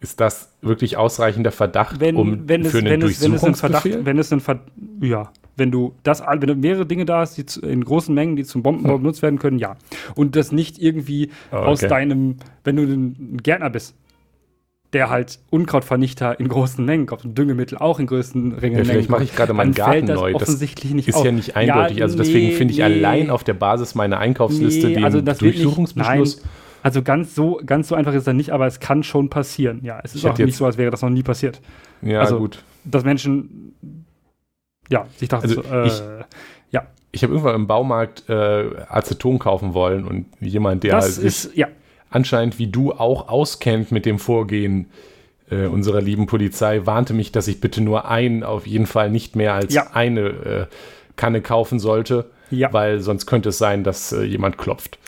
Ist 0.00 0.20
das 0.20 0.52
wirklich 0.60 0.96
ausreichender 0.96 1.52
Verdacht, 1.52 2.00
wenn, 2.00 2.16
um 2.16 2.48
wenn 2.48 2.64
es, 2.64 2.72
für 2.72 2.78
einen 2.78 2.90
wenn 2.90 3.02
es, 3.02 3.22
wenn 3.22 3.34
es 3.34 3.44
ein 3.44 3.54
Verdacht, 3.54 4.04
wenn 4.04 4.18
es 4.18 4.32
ein 4.32 4.40
Verdacht, 4.40 4.68
ja, 5.00 5.30
wenn 5.56 5.70
du 5.70 5.94
das, 6.02 6.22
wenn 6.22 6.40
du 6.40 6.54
mehrere 6.54 6.86
Dinge 6.86 7.04
da 7.04 7.20
hast, 7.20 7.36
die 7.36 7.46
zu, 7.46 7.60
in 7.60 7.84
großen 7.84 8.14
Mengen, 8.14 8.36
die 8.36 8.44
zum 8.44 8.62
Bombenbau 8.62 8.94
hm. 8.94 9.02
benutzt 9.02 9.22
werden 9.22 9.38
können, 9.38 9.58
ja. 9.58 9.76
Und 10.14 10.36
das 10.36 10.52
nicht 10.52 10.80
irgendwie 10.80 11.30
oh, 11.50 11.56
okay. 11.56 11.66
aus 11.66 11.80
deinem, 11.80 12.36
wenn 12.64 12.76
du 12.76 12.82
ein 12.82 13.38
Gärtner 13.42 13.70
bist, 13.70 13.94
der 14.92 15.08
halt 15.08 15.38
Unkrautvernichter 15.50 16.38
in 16.38 16.48
großen 16.48 16.84
Mengen 16.84 17.06
kauft 17.06 17.24
und 17.24 17.36
Düngemittel 17.36 17.78
auch 17.78 17.98
in 17.98 18.06
größten 18.06 18.60
Mengen. 18.60 18.78
Ja, 18.78 18.84
vielleicht 18.84 19.08
mache 19.08 19.24
ich 19.24 19.34
gerade 19.34 19.54
meinen 19.54 19.72
Garten 19.72 20.06
das 20.06 20.20
neu. 20.20 20.34
Offensichtlich 20.34 20.90
das 20.90 20.96
nicht 20.96 21.08
ist 21.08 21.14
auf. 21.14 21.24
ja 21.24 21.32
nicht 21.32 21.56
eindeutig. 21.56 21.98
Ja, 21.98 22.04
also 22.04 22.18
deswegen 22.18 22.48
nee, 22.48 22.52
finde 22.52 22.72
ich 22.72 22.78
nee, 22.78 22.84
allein 22.84 23.30
auf 23.30 23.42
der 23.42 23.54
Basis 23.54 23.94
meiner 23.94 24.18
Einkaufsliste 24.18 24.88
nee, 24.88 24.94
den 24.94 25.04
also 25.04 25.22
Durchsuchungsbeschluss. 25.22 26.36
Nicht, 26.36 26.48
also 26.82 27.02
ganz 27.02 27.34
so, 27.34 27.60
ganz 27.64 27.88
so 27.88 27.94
einfach 27.94 28.12
ist 28.12 28.26
das 28.26 28.34
nicht, 28.34 28.50
aber 28.50 28.66
es 28.66 28.80
kann 28.80 29.02
schon 29.02 29.30
passieren. 29.30 29.80
Ja, 29.82 30.00
es 30.02 30.14
ist 30.14 30.24
ich 30.24 30.30
auch 30.30 30.36
nicht 30.36 30.56
so, 30.56 30.66
als 30.66 30.76
wäre 30.76 30.90
das 30.90 31.00
noch 31.00 31.10
nie 31.10 31.22
passiert. 31.22 31.60
Ja, 32.02 32.20
also, 32.20 32.38
gut. 32.38 32.62
Dass 32.84 33.04
Menschen, 33.04 33.74
ja, 34.92 35.06
sich 35.16 35.28
dachten, 35.28 35.48
also 35.48 35.62
so, 35.62 35.68
äh, 35.68 35.86
ich, 35.86 36.02
ja. 36.70 36.86
Ich 37.10 37.22
habe 37.22 37.32
irgendwann 37.32 37.54
im 37.54 37.66
Baumarkt 37.66 38.28
äh, 38.28 38.70
Aceton 38.88 39.38
kaufen 39.38 39.74
wollen 39.74 40.06
und 40.06 40.26
jemand, 40.40 40.84
der 40.84 40.92
das 40.92 41.18
ist, 41.18 41.54
ja. 41.54 41.68
anscheinend 42.10 42.58
wie 42.58 42.68
du 42.68 42.92
auch 42.92 43.28
auskennt 43.28 43.92
mit 43.92 44.06
dem 44.06 44.18
Vorgehen 44.18 44.86
äh, 45.50 45.66
unserer 45.66 46.00
lieben 46.00 46.26
Polizei, 46.26 46.86
warnte 46.86 47.12
mich, 47.12 47.32
dass 47.32 47.48
ich 47.48 47.60
bitte 47.60 47.80
nur 47.80 48.08
ein, 48.08 48.42
auf 48.44 48.66
jeden 48.66 48.86
Fall 48.86 49.10
nicht 49.10 49.36
mehr 49.36 49.54
als 49.54 49.74
ja. 49.74 49.88
eine 49.92 50.20
äh, 50.20 50.66
Kanne 51.16 51.42
kaufen 51.42 51.78
sollte, 51.78 52.30
ja. 52.50 52.72
weil 52.72 53.00
sonst 53.00 53.26
könnte 53.26 53.50
es 53.50 53.58
sein, 53.58 53.84
dass 53.84 54.12
äh, 54.12 54.22
jemand 54.22 54.56
klopft. 54.56 54.98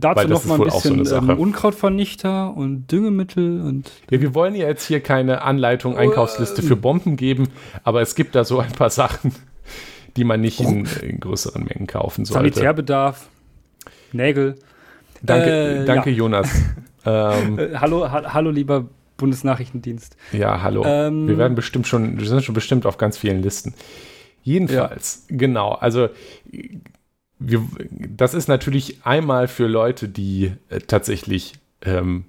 Dazu 0.00 0.28
noch 0.28 0.44
mal 0.44 0.54
ein 0.56 0.64
bisschen 0.64 1.04
so 1.04 1.16
ähm, 1.16 1.30
Unkrautvernichter 1.30 2.56
und 2.56 2.90
Düngemittel 2.90 3.60
und. 3.60 3.90
Ja, 4.10 4.20
wir 4.20 4.34
wollen 4.34 4.54
ja 4.54 4.68
jetzt 4.68 4.86
hier 4.86 5.00
keine 5.00 5.42
Anleitung, 5.42 5.96
Einkaufsliste 5.96 6.62
für 6.62 6.76
Bomben 6.76 7.16
geben, 7.16 7.48
aber 7.82 8.00
es 8.00 8.14
gibt 8.14 8.34
da 8.34 8.44
so 8.44 8.60
ein 8.60 8.72
paar 8.72 8.90
Sachen, 8.90 9.34
die 10.16 10.24
man 10.24 10.40
nicht 10.40 10.60
in, 10.60 10.86
in 11.02 11.20
größeren 11.20 11.64
Mengen 11.64 11.86
kaufen 11.86 12.24
sollte. 12.24 12.54
Sanitärbedarf, 12.54 13.28
Nägel. 14.12 14.56
Danke, 15.22 15.80
äh, 15.80 15.84
danke 15.84 16.10
ja. 16.10 16.16
Jonas. 16.16 16.48
ähm, 17.04 17.58
äh, 17.58 17.74
hallo, 17.76 18.10
ha 18.10 18.32
hallo, 18.32 18.50
lieber 18.50 18.86
Bundesnachrichtendienst. 19.16 20.16
Ja, 20.32 20.62
hallo. 20.62 20.84
Ähm, 20.86 21.26
wir 21.26 21.38
werden 21.38 21.54
bestimmt 21.54 21.88
schon, 21.88 22.18
wir 22.18 22.26
sind 22.26 22.44
schon 22.44 22.54
bestimmt 22.54 22.86
auf 22.86 22.98
ganz 22.98 23.18
vielen 23.18 23.42
Listen. 23.42 23.74
Jedenfalls, 24.42 25.26
ja. 25.28 25.36
genau. 25.36 25.72
Also 25.72 26.08
wir, 27.38 27.62
das 27.90 28.34
ist 28.34 28.48
natürlich 28.48 29.04
einmal 29.04 29.48
für 29.48 29.66
Leute, 29.66 30.08
die 30.08 30.52
äh, 30.68 30.80
tatsächlich 30.80 31.54
ähm, 31.82 32.24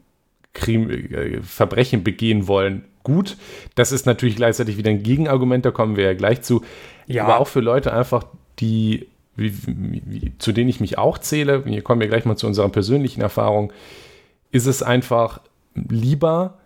Krim, 0.53 0.89
äh, 0.89 1.41
Verbrechen 1.41 2.03
begehen 2.03 2.47
wollen, 2.47 2.85
gut. 3.03 3.37
Das 3.75 3.91
ist 3.91 4.05
natürlich 4.05 4.35
gleichzeitig 4.35 4.77
wieder 4.77 4.91
ein 4.91 5.03
Gegenargument, 5.03 5.65
da 5.65 5.71
kommen 5.71 5.95
wir 5.95 6.05
ja 6.05 6.13
gleich 6.13 6.41
zu. 6.41 6.63
Ja. 7.07 7.23
Aber 7.23 7.39
auch 7.39 7.47
für 7.47 7.61
Leute 7.61 7.93
einfach, 7.93 8.25
die, 8.59 9.07
wie, 9.35 9.53
wie, 9.65 10.33
zu 10.37 10.51
denen 10.51 10.69
ich 10.69 10.79
mich 10.79 10.97
auch 10.97 11.17
zähle, 11.17 11.63
hier 11.65 11.81
kommen 11.81 12.01
wir 12.01 12.07
gleich 12.07 12.25
mal 12.25 12.35
zu 12.35 12.47
unserer 12.47 12.69
persönlichen 12.69 13.21
Erfahrung, 13.21 13.73
ist 14.51 14.65
es 14.65 14.83
einfach 14.83 15.41
lieber 15.73 16.57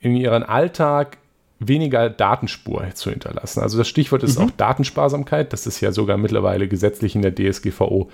in 0.00 0.16
ihren 0.16 0.42
Alltag 0.42 1.18
weniger 1.58 2.10
Datenspur 2.10 2.86
zu 2.94 3.10
hinterlassen. 3.10 3.60
Also 3.60 3.78
das 3.78 3.88
Stichwort 3.88 4.22
ist 4.22 4.38
mhm. 4.38 4.46
auch 4.46 4.50
Datensparsamkeit. 4.50 5.52
Das 5.52 5.66
ist 5.66 5.80
ja 5.80 5.92
sogar 5.92 6.18
mittlerweile 6.18 6.68
gesetzlich 6.68 7.14
in 7.14 7.22
der 7.22 7.34
DSGVO 7.34 8.10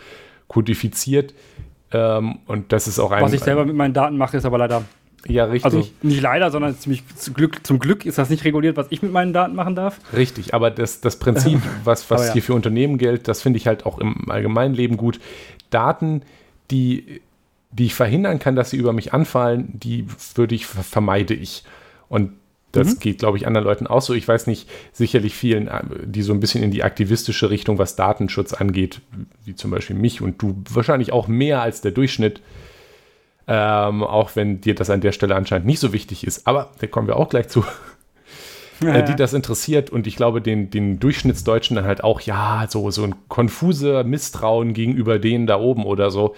kodifiziert. 0.48 1.34
Ähm, 1.92 2.38
und 2.46 2.72
das 2.72 2.86
ist 2.86 2.98
auch 2.98 3.10
ein. 3.10 3.22
Was 3.22 3.32
ich 3.32 3.40
selber 3.40 3.64
mit 3.64 3.74
meinen 3.74 3.94
Daten 3.94 4.16
mache, 4.16 4.36
ist 4.36 4.44
aber 4.44 4.58
leider. 4.58 4.84
Ja, 5.26 5.44
richtig. 5.44 5.64
Also 5.64 5.88
nicht 6.02 6.20
leider, 6.20 6.50
sondern 6.50 6.76
ziemlich 6.76 7.04
zum 7.14 7.34
Glück, 7.34 7.64
zum 7.64 7.78
Glück 7.78 8.04
ist 8.04 8.18
das 8.18 8.28
nicht 8.28 8.44
reguliert, 8.44 8.76
was 8.76 8.88
ich 8.90 9.02
mit 9.02 9.12
meinen 9.12 9.32
Daten 9.32 9.54
machen 9.54 9.76
darf. 9.76 9.98
Richtig, 10.12 10.52
aber 10.52 10.70
das, 10.70 11.00
das 11.00 11.16
Prinzip, 11.16 11.60
was, 11.84 12.10
was 12.10 12.28
ja. 12.28 12.32
hier 12.32 12.42
für 12.42 12.54
Unternehmen 12.54 12.98
gilt, 12.98 13.28
das 13.28 13.40
finde 13.40 13.58
ich 13.58 13.68
halt 13.68 13.86
auch 13.86 13.98
im 13.98 14.30
allgemeinen 14.30 14.74
Leben 14.74 14.96
gut. 14.96 15.20
Daten, 15.70 16.22
die, 16.72 17.20
die 17.70 17.86
ich 17.86 17.94
verhindern 17.94 18.40
kann, 18.40 18.56
dass 18.56 18.70
sie 18.70 18.76
über 18.76 18.92
mich 18.92 19.14
anfallen, 19.14 19.68
die 19.74 20.06
würde 20.34 20.56
ich, 20.56 20.66
vermeide 20.66 21.34
ich. 21.34 21.62
Und 22.08 22.32
das 22.72 22.94
mhm. 22.94 22.98
geht, 22.98 23.18
glaube 23.18 23.36
ich, 23.36 23.46
anderen 23.46 23.66
Leuten 23.66 23.86
auch 23.86 24.02
so. 24.02 24.14
Ich 24.14 24.26
weiß 24.26 24.46
nicht, 24.46 24.68
sicherlich 24.92 25.34
vielen, 25.34 25.68
äh, 25.68 25.82
die 26.04 26.22
so 26.22 26.32
ein 26.32 26.40
bisschen 26.40 26.62
in 26.62 26.70
die 26.70 26.82
aktivistische 26.82 27.50
Richtung, 27.50 27.78
was 27.78 27.96
Datenschutz 27.96 28.52
angeht, 28.54 29.00
wie 29.44 29.54
zum 29.54 29.70
Beispiel 29.70 29.96
mich 29.96 30.20
und 30.20 30.40
du, 30.42 30.62
wahrscheinlich 30.70 31.12
auch 31.12 31.28
mehr 31.28 31.62
als 31.62 31.82
der 31.82 31.92
Durchschnitt. 31.92 32.40
Ähm, 33.48 34.04
auch 34.04 34.36
wenn 34.36 34.60
dir 34.60 34.74
das 34.74 34.88
an 34.88 35.00
der 35.00 35.10
Stelle 35.10 35.34
anscheinend 35.34 35.66
nicht 35.66 35.80
so 35.80 35.92
wichtig 35.92 36.24
ist. 36.26 36.46
Aber 36.46 36.70
da 36.80 36.86
kommen 36.86 37.08
wir 37.08 37.16
auch 37.16 37.28
gleich 37.28 37.48
zu. 37.48 37.64
Ja, 38.80 38.96
äh, 38.96 39.04
die 39.04 39.16
das 39.16 39.32
interessiert 39.32 39.90
und 39.90 40.06
ich 40.06 40.16
glaube, 40.16 40.40
den, 40.40 40.70
den 40.70 40.98
Durchschnittsdeutschen 40.98 41.76
dann 41.76 41.84
halt 41.84 42.02
auch, 42.02 42.20
ja, 42.20 42.66
so, 42.68 42.90
so 42.90 43.04
ein 43.04 43.14
konfuser 43.28 44.02
Misstrauen 44.04 44.74
gegenüber 44.74 45.18
denen 45.18 45.46
da 45.46 45.58
oben 45.58 45.84
oder 45.84 46.10
so 46.10 46.34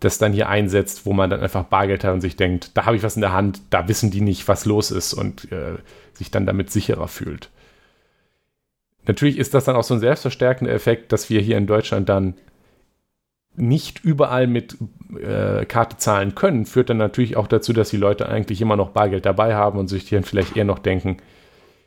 das 0.00 0.18
dann 0.18 0.32
hier 0.32 0.48
einsetzt, 0.48 1.06
wo 1.06 1.12
man 1.12 1.30
dann 1.30 1.40
einfach 1.40 1.64
Bargeld 1.64 2.04
hat 2.04 2.14
und 2.14 2.20
sich 2.20 2.36
denkt, 2.36 2.76
da 2.76 2.86
habe 2.86 2.96
ich 2.96 3.02
was 3.02 3.16
in 3.16 3.22
der 3.22 3.32
Hand, 3.32 3.60
da 3.70 3.88
wissen 3.88 4.10
die 4.10 4.20
nicht, 4.20 4.46
was 4.46 4.64
los 4.64 4.90
ist 4.90 5.12
und 5.12 5.50
äh, 5.50 5.76
sich 6.12 6.30
dann 6.30 6.46
damit 6.46 6.70
sicherer 6.70 7.08
fühlt. 7.08 7.50
Natürlich 9.06 9.38
ist 9.38 9.54
das 9.54 9.64
dann 9.64 9.76
auch 9.76 9.84
so 9.84 9.94
ein 9.94 10.00
selbstverstärkender 10.00 10.72
Effekt, 10.72 11.12
dass 11.12 11.30
wir 11.30 11.40
hier 11.40 11.56
in 11.56 11.66
Deutschland 11.66 12.08
dann 12.08 12.34
nicht 13.56 14.04
überall 14.04 14.46
mit 14.46 14.76
äh, 15.18 15.64
Karte 15.64 15.96
zahlen 15.96 16.34
können, 16.36 16.64
führt 16.64 16.90
dann 16.90 16.98
natürlich 16.98 17.36
auch 17.36 17.48
dazu, 17.48 17.72
dass 17.72 17.90
die 17.90 17.96
Leute 17.96 18.28
eigentlich 18.28 18.60
immer 18.60 18.76
noch 18.76 18.90
Bargeld 18.90 19.26
dabei 19.26 19.54
haben 19.56 19.78
und 19.78 19.88
sich 19.88 20.08
dann 20.08 20.22
vielleicht 20.22 20.56
eher 20.56 20.64
noch 20.64 20.78
denken, 20.78 21.16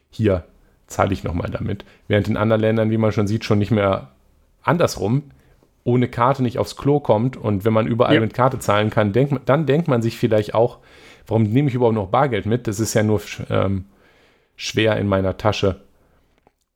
hier 0.09 0.43
zahle 0.87 1.13
ich 1.13 1.23
nochmal 1.23 1.49
damit. 1.49 1.85
Während 2.09 2.27
in 2.27 2.35
anderen 2.35 2.61
Ländern, 2.61 2.91
wie 2.91 2.97
man 2.97 3.13
schon 3.13 3.27
sieht, 3.27 3.45
schon 3.45 3.59
nicht 3.59 3.71
mehr 3.71 4.09
andersrum 4.63 5.23
ohne 5.83 6.07
Karte 6.07 6.43
nicht 6.43 6.59
aufs 6.59 6.75
Klo 6.75 6.99
kommt 6.99 7.37
und 7.37 7.65
wenn 7.65 7.73
man 7.73 7.87
überall 7.87 8.15
ja. 8.15 8.19
mit 8.19 8.33
Karte 8.33 8.59
zahlen 8.59 8.89
kann, 8.89 9.13
denkt, 9.13 9.41
dann 9.45 9.65
denkt 9.65 9.87
man 9.87 10.01
sich 10.01 10.17
vielleicht 10.17 10.53
auch, 10.53 10.79
warum 11.27 11.43
nehme 11.43 11.69
ich 11.69 11.75
überhaupt 11.75 11.95
noch 11.95 12.07
Bargeld 12.07 12.45
mit? 12.45 12.67
Das 12.67 12.79
ist 12.79 12.93
ja 12.93 13.03
nur 13.03 13.21
ähm, 13.49 13.85
schwer 14.55 14.97
in 14.97 15.07
meiner 15.07 15.37
Tasche 15.37 15.81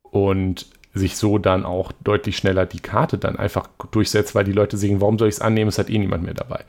und 0.02 0.66
sich 0.92 1.16
so 1.16 1.38
dann 1.38 1.64
auch 1.64 1.92
deutlich 2.02 2.36
schneller 2.36 2.66
die 2.66 2.80
Karte 2.80 3.18
dann 3.18 3.36
einfach 3.36 3.68
durchsetzt, 3.90 4.34
weil 4.34 4.44
die 4.44 4.52
Leute 4.52 4.76
sehen, 4.76 5.00
warum 5.00 5.18
soll 5.18 5.28
ich 5.28 5.36
es 5.36 5.40
annehmen, 5.40 5.68
es 5.68 5.78
hat 5.78 5.90
eh 5.90 5.98
niemand 5.98 6.24
mehr 6.24 6.34
dabei. 6.34 6.64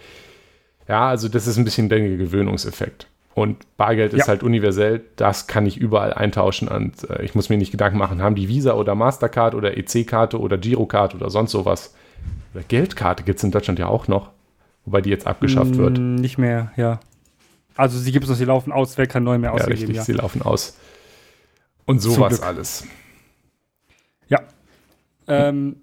Ja, 0.88 1.08
also 1.08 1.28
das 1.30 1.47
ist 1.47 1.58
ein 1.58 1.65
bisschen 1.65 1.89
der 1.89 2.00
Gewöhnungseffekt. 2.00 3.08
Und 3.34 3.78
Bargeld 3.78 4.13
ja. 4.13 4.19
ist 4.19 4.28
halt 4.28 4.41
universell, 4.41 5.02
das 5.15 5.47
kann 5.47 5.65
ich 5.65 5.78
überall 5.78 6.12
eintauschen 6.12 6.67
und 6.67 7.08
äh, 7.10 7.23
ich 7.23 7.36
muss 7.36 7.50
mir 7.50 7.58
nicht 7.58 7.71
Gedanken 7.71 8.00
machen, 8.00 8.21
haben 8.21 8.36
die 8.36 8.50
Visa 8.50 8.73
oder 8.73 8.95
Mastercard 8.95 9.54
oder 9.54 9.78
EC-Karte 9.78 10.39
oder 10.39 10.58
Girocard 10.58 11.13
oder 11.13 11.30
sonst 11.30 11.52
sowas. 11.52 11.93
Oder 12.53 12.63
Geldkarte 12.63 13.23
gibt 13.23 13.38
es 13.38 13.43
in 13.43 13.51
Deutschland 13.51 13.80
ja 13.80 13.88
auch 13.88 14.08
noch, 14.08 14.32
wobei 14.86 15.01
die 15.01 15.10
jetzt 15.10 15.27
abgeschafft 15.27 15.75
mm, 15.75 15.77
wird. 15.77 15.97
Nicht 15.99 16.38
mehr, 16.38 16.71
ja. 16.75 16.99
Also 17.75 17.99
sie 17.99 18.12
gibt 18.12 18.23
es 18.23 18.30
noch, 18.30 18.38
sie 18.38 18.45
laufen 18.45 18.71
aus, 18.71 18.97
wer 18.97 19.06
kann 19.06 19.23
neu 19.23 19.38
mehr 19.38 19.53
ausgegeben. 19.53 19.80
Ja, 19.80 19.88
richtig, 19.88 19.95
ja. 19.97 20.03
sie 20.03 20.13
laufen 20.13 20.41
aus. 20.41 20.77
Und 21.86 21.99
sowas 21.99 22.41
alles. 22.41 22.86
Ja. 24.27 24.41
Ähm, 25.27 25.77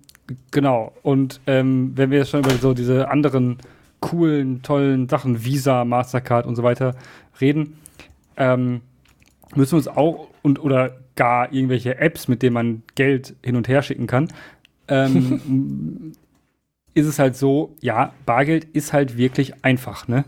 genau. 0.50 0.92
Und 1.02 1.40
ähm, 1.46 1.92
wenn 1.94 2.10
wir 2.10 2.18
jetzt 2.18 2.30
schon 2.30 2.40
über 2.40 2.50
so 2.50 2.74
diese 2.74 3.08
anderen 3.08 3.58
coolen, 4.00 4.62
tollen 4.62 5.08
Sachen, 5.08 5.44
Visa, 5.44 5.84
Mastercard 5.84 6.46
und 6.46 6.56
so 6.56 6.62
weiter 6.62 6.94
reden, 7.40 7.78
ähm, 8.36 8.82
müssen 9.54 9.72
wir 9.72 9.78
uns 9.78 9.88
auch 9.88 10.28
und 10.42 10.62
oder 10.62 10.98
gar 11.16 11.52
irgendwelche 11.52 11.98
Apps, 11.98 12.28
mit 12.28 12.42
denen 12.42 12.54
man 12.54 12.82
Geld 12.96 13.34
hin 13.42 13.56
und 13.56 13.68
her 13.68 13.82
schicken 13.82 14.06
kann, 14.06 14.28
ähm, 14.88 16.12
ist 16.94 17.06
es 17.06 17.18
halt 17.18 17.36
so, 17.36 17.74
ja, 17.80 18.12
Bargeld 18.24 18.64
ist 18.64 18.92
halt 18.92 19.16
wirklich 19.16 19.64
einfach, 19.64 20.08
ne? 20.08 20.24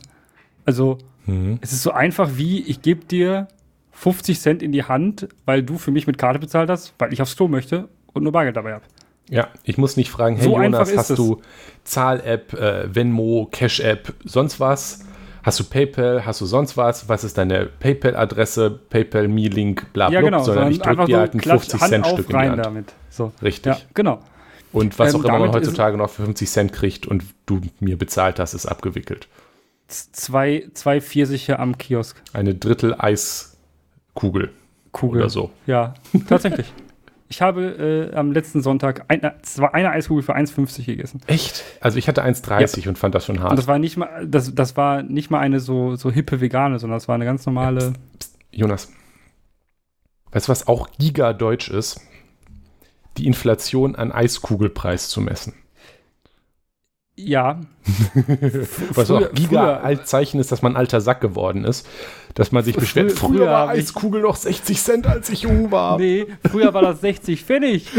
Also, 0.64 0.98
mhm. 1.26 1.58
es 1.60 1.72
ist 1.72 1.82
so 1.82 1.92
einfach 1.92 2.30
wie, 2.34 2.62
ich 2.62 2.82
gebe 2.82 3.04
dir 3.04 3.48
50 3.92 4.40
Cent 4.40 4.62
in 4.62 4.72
die 4.72 4.84
Hand, 4.84 5.28
weil 5.44 5.62
du 5.62 5.78
für 5.78 5.90
mich 5.90 6.06
mit 6.06 6.18
Karte 6.18 6.38
bezahlt 6.38 6.68
hast, 6.68 6.94
weil 6.98 7.12
ich 7.12 7.22
aufs 7.22 7.36
Klo 7.36 7.48
möchte 7.48 7.88
und 8.12 8.24
nur 8.24 8.32
Bargeld 8.32 8.56
dabei 8.56 8.74
habe. 8.74 8.84
Ja, 9.28 9.48
ich 9.64 9.78
muss 9.78 9.96
nicht 9.96 10.10
fragen, 10.10 10.36
hey 10.36 10.44
so 10.44 10.60
Jonas, 10.60 10.96
hast 10.96 11.18
du 11.18 11.40
Zahl-App, 11.84 12.52
äh, 12.52 12.94
Venmo, 12.94 13.48
Cash-App, 13.50 14.14
sonst 14.24 14.60
was? 14.60 15.04
Hast 15.42 15.60
du 15.60 15.64
PayPal, 15.64 16.26
hast 16.26 16.40
du 16.40 16.46
sonst 16.46 16.76
was? 16.76 17.08
Was 17.08 17.22
ist 17.22 17.38
deine 17.38 17.66
PayPal-Adresse, 17.66 18.80
PayPal-Me-Link, 18.90 19.92
bla, 19.92 20.08
bla, 20.08 20.18
ja, 20.18 20.24
genau, 20.24 20.42
sondern 20.42 20.72
ich 20.72 20.80
drücke 20.80 21.04
dir 21.04 21.18
halt 21.18 21.34
ein 21.34 21.40
50-Cent-Stück 21.40 22.30
in 22.30 22.38
die 22.38 22.48
Hand. 22.48 22.66
damit. 22.66 22.94
So. 23.10 23.32
Richtig. 23.42 23.72
Ja, 23.72 23.78
genau. 23.94 24.20
Und 24.72 24.98
was 24.98 25.14
ähm, 25.14 25.20
auch 25.20 25.24
immer 25.24 25.38
man 25.38 25.52
heutzutage 25.52 25.96
noch 25.96 26.10
für 26.10 26.24
50 26.24 26.50
Cent 26.50 26.72
kriegt 26.72 27.06
und 27.06 27.24
du 27.46 27.60
mir 27.80 27.96
bezahlt 27.96 28.38
hast, 28.38 28.54
ist 28.54 28.66
abgewickelt. 28.66 29.28
Zwei, 29.88 30.68
zwei 30.74 31.00
Pfirsiche 31.00 31.58
am 31.58 31.78
Kiosk. 31.78 32.20
Eine 32.32 32.54
Drittel 32.54 32.94
Eiskugel. 32.98 34.50
Kugel. 34.92 35.22
Oder 35.22 35.30
so. 35.30 35.50
Ja, 35.66 35.94
tatsächlich. 36.28 36.72
Ich 37.28 37.42
habe 37.42 38.10
äh, 38.12 38.16
am 38.16 38.30
letzten 38.30 38.62
Sonntag 38.62 39.04
ein, 39.08 39.22
äh, 39.22 39.32
eine 39.72 39.90
Eiskugel 39.90 40.22
für 40.22 40.36
1,50 40.36 40.84
gegessen. 40.84 41.20
Echt? 41.26 41.64
Also 41.80 41.98
ich 41.98 42.06
hatte 42.06 42.24
1,30 42.24 42.84
ja. 42.84 42.88
und 42.88 42.98
fand 42.98 43.16
das 43.16 43.26
schon 43.26 43.40
hart. 43.40 43.50
Und 43.50 43.58
das 43.58 43.66
war 43.66 43.80
nicht 43.80 43.96
mal, 43.96 44.26
das, 44.26 44.54
das 44.54 44.76
war 44.76 45.02
nicht 45.02 45.30
mal 45.30 45.40
eine 45.40 45.58
so, 45.58 45.96
so 45.96 46.12
hippe 46.12 46.40
vegane, 46.40 46.78
sondern 46.78 46.96
das 46.96 47.08
war 47.08 47.16
eine 47.16 47.24
ganz 47.24 47.44
normale. 47.44 47.80
Ja, 47.80 47.90
pst, 47.90 47.98
pst, 48.20 48.38
Jonas. 48.52 48.92
Weißt 50.30 50.46
du, 50.46 50.50
was 50.52 50.68
auch 50.68 50.88
giga-deutsch 50.98 51.68
ist? 51.68 52.00
Die 53.18 53.26
Inflation 53.26 53.96
an 53.96 54.12
Eiskugelpreis 54.12 55.08
zu 55.08 55.20
messen. 55.20 55.54
Ja. 57.18 57.60
Was 58.90 59.10
auch 59.10 59.32
Giga-Altzeichen 59.32 60.38
ist, 60.38 60.52
dass 60.52 60.60
man 60.60 60.76
alter 60.76 61.00
Sack 61.00 61.20
geworden 61.20 61.64
ist. 61.64 61.86
Dass 62.34 62.52
man 62.52 62.62
sich 62.62 62.76
beschwert, 62.76 63.12
früher, 63.12 63.38
früher 63.38 63.46
war 63.46 63.68
Eiskugel 63.70 64.20
noch 64.20 64.36
60 64.36 64.78
Cent, 64.78 65.06
als 65.06 65.30
ich 65.30 65.42
jung 65.42 65.70
war. 65.70 65.98
Nee, 65.98 66.26
früher 66.50 66.74
war 66.74 66.82
das 66.82 67.00
60 67.00 67.42
Pfennig. 67.42 67.90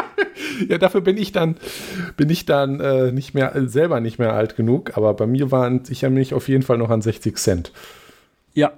ja, 0.68 0.78
dafür 0.78 1.02
bin 1.02 1.18
ich 1.18 1.32
dann, 1.32 1.56
bin 2.16 2.30
ich 2.30 2.46
dann 2.46 2.80
äh, 2.80 3.12
nicht 3.12 3.34
mehr, 3.34 3.54
äh, 3.54 3.68
selber 3.68 4.00
nicht 4.00 4.18
mehr 4.18 4.32
alt 4.32 4.56
genug. 4.56 4.96
Aber 4.96 5.12
bei 5.12 5.26
mir 5.26 5.50
waren, 5.50 5.82
ich 5.90 6.02
erinnere 6.02 6.20
mich 6.20 6.32
auf 6.32 6.48
jeden 6.48 6.62
Fall 6.62 6.78
noch 6.78 6.88
an 6.88 7.02
60 7.02 7.36
Cent. 7.36 7.72
Ja, 8.54 8.72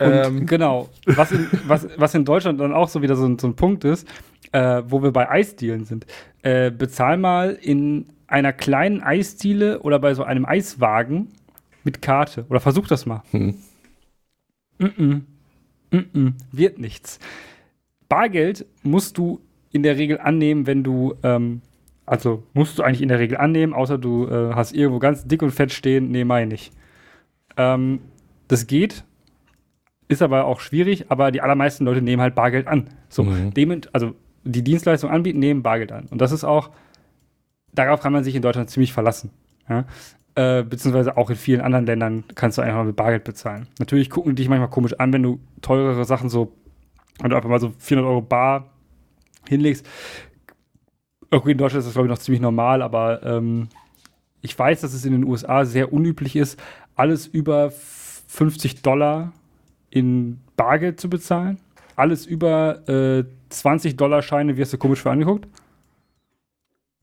ähm, 0.00 0.46
genau. 0.46 0.88
Was 1.04 1.30
in, 1.30 1.46
was, 1.66 1.86
was 1.96 2.14
in 2.14 2.24
Deutschland 2.24 2.58
dann 2.58 2.72
auch 2.72 2.88
so 2.88 3.02
wieder 3.02 3.16
so, 3.16 3.36
so 3.38 3.46
ein 3.46 3.54
Punkt 3.54 3.84
ist, 3.84 4.08
äh, 4.52 4.82
wo 4.86 5.02
wir 5.02 5.12
bei 5.12 5.30
Eisdielen 5.30 5.84
sind. 5.84 6.06
Äh, 6.42 6.70
bezahl 6.70 7.16
mal 7.16 7.58
in 7.60 8.06
einer 8.26 8.52
kleinen 8.52 9.02
Eisdiele 9.02 9.80
oder 9.80 9.98
bei 9.98 10.14
so 10.14 10.22
einem 10.22 10.46
Eiswagen 10.46 11.28
mit 11.84 12.02
Karte. 12.02 12.46
Oder 12.48 12.60
versuch 12.60 12.86
das 12.86 13.06
mal. 13.06 13.22
Hm. 13.32 13.54
Mm 14.78 14.84
-mm. 14.86 15.22
Mm. 16.12 16.34
Wird 16.52 16.78
nichts. 16.78 17.18
Bargeld 18.08 18.66
musst 18.82 19.18
du 19.18 19.40
in 19.72 19.82
der 19.82 19.96
Regel 19.96 20.18
annehmen, 20.18 20.66
wenn 20.66 20.82
du, 20.82 21.14
ähm, 21.22 21.62
also 22.06 22.44
musst 22.54 22.78
du 22.78 22.82
eigentlich 22.82 23.02
in 23.02 23.08
der 23.08 23.18
Regel 23.18 23.36
annehmen, 23.36 23.72
außer 23.72 23.98
du 23.98 24.26
äh, 24.26 24.54
hast 24.54 24.72
irgendwo 24.72 24.98
ganz 24.98 25.26
dick 25.26 25.42
und 25.42 25.52
fett 25.52 25.72
stehen. 25.72 26.10
Nee, 26.10 26.24
meine 26.24 26.54
ich. 26.54 26.72
Ähm, 27.56 28.00
das 28.48 28.66
geht, 28.66 29.04
ist 30.08 30.22
aber 30.22 30.44
auch 30.44 30.60
schwierig, 30.60 31.06
aber 31.10 31.30
die 31.30 31.40
allermeisten 31.40 31.84
Leute 31.84 32.02
nehmen 32.02 32.20
halt 32.20 32.34
Bargeld 32.34 32.66
an. 32.66 32.88
So, 33.08 33.22
mhm. 33.22 33.52
also 33.92 34.14
die 34.44 34.62
Dienstleistung 34.62 35.10
anbieten, 35.10 35.38
nehmen 35.38 35.62
Bargeld 35.62 35.92
an. 35.92 36.06
Und 36.10 36.20
das 36.20 36.32
ist 36.32 36.44
auch, 36.44 36.70
darauf 37.72 38.00
kann 38.00 38.12
man 38.12 38.24
sich 38.24 38.34
in 38.34 38.42
Deutschland 38.42 38.70
ziemlich 38.70 38.92
verlassen. 38.92 39.30
Ja? 39.68 39.84
Äh, 40.34 40.62
beziehungsweise 40.62 41.16
auch 41.16 41.30
in 41.30 41.36
vielen 41.36 41.60
anderen 41.60 41.86
Ländern 41.86 42.24
kannst 42.34 42.58
du 42.58 42.62
einfach 42.62 42.84
mit 42.84 42.96
Bargeld 42.96 43.24
bezahlen. 43.24 43.66
Natürlich 43.78 44.10
gucken 44.10 44.34
die 44.34 44.42
dich 44.42 44.48
manchmal 44.48 44.70
komisch 44.70 44.94
an, 44.98 45.12
wenn 45.12 45.22
du 45.22 45.40
teurere 45.60 46.04
Sachen 46.04 46.28
so, 46.28 46.52
wenn 47.20 47.30
du 47.30 47.36
einfach 47.36 47.48
mal 47.48 47.60
so 47.60 47.72
400 47.78 48.08
Euro 48.08 48.22
bar 48.22 48.70
hinlegst. 49.48 49.86
Okay, 51.30 51.52
in 51.52 51.58
Deutschland 51.58 51.80
ist 51.80 51.86
das, 51.86 51.94
glaube 51.94 52.06
ich, 52.06 52.10
noch 52.10 52.18
ziemlich 52.18 52.40
normal, 52.40 52.82
aber 52.82 53.22
ähm, 53.24 53.68
ich 54.40 54.58
weiß, 54.58 54.80
dass 54.80 54.94
es 54.94 55.04
in 55.04 55.12
den 55.12 55.24
USA 55.24 55.64
sehr 55.64 55.92
unüblich 55.92 56.36
ist, 56.36 56.60
alles 56.96 57.26
über 57.26 57.70
50 57.70 58.82
Dollar 58.82 59.32
in 59.90 60.40
Bargeld 60.56 61.00
zu 61.00 61.10
bezahlen. 61.10 61.58
Alles 61.96 62.24
über 62.24 62.88
äh, 62.88 63.24
20-Dollar-Scheine 63.50 64.56
wirst 64.56 64.72
du 64.72 64.78
komisch 64.78 65.02
für 65.02 65.10
angeguckt. 65.10 65.48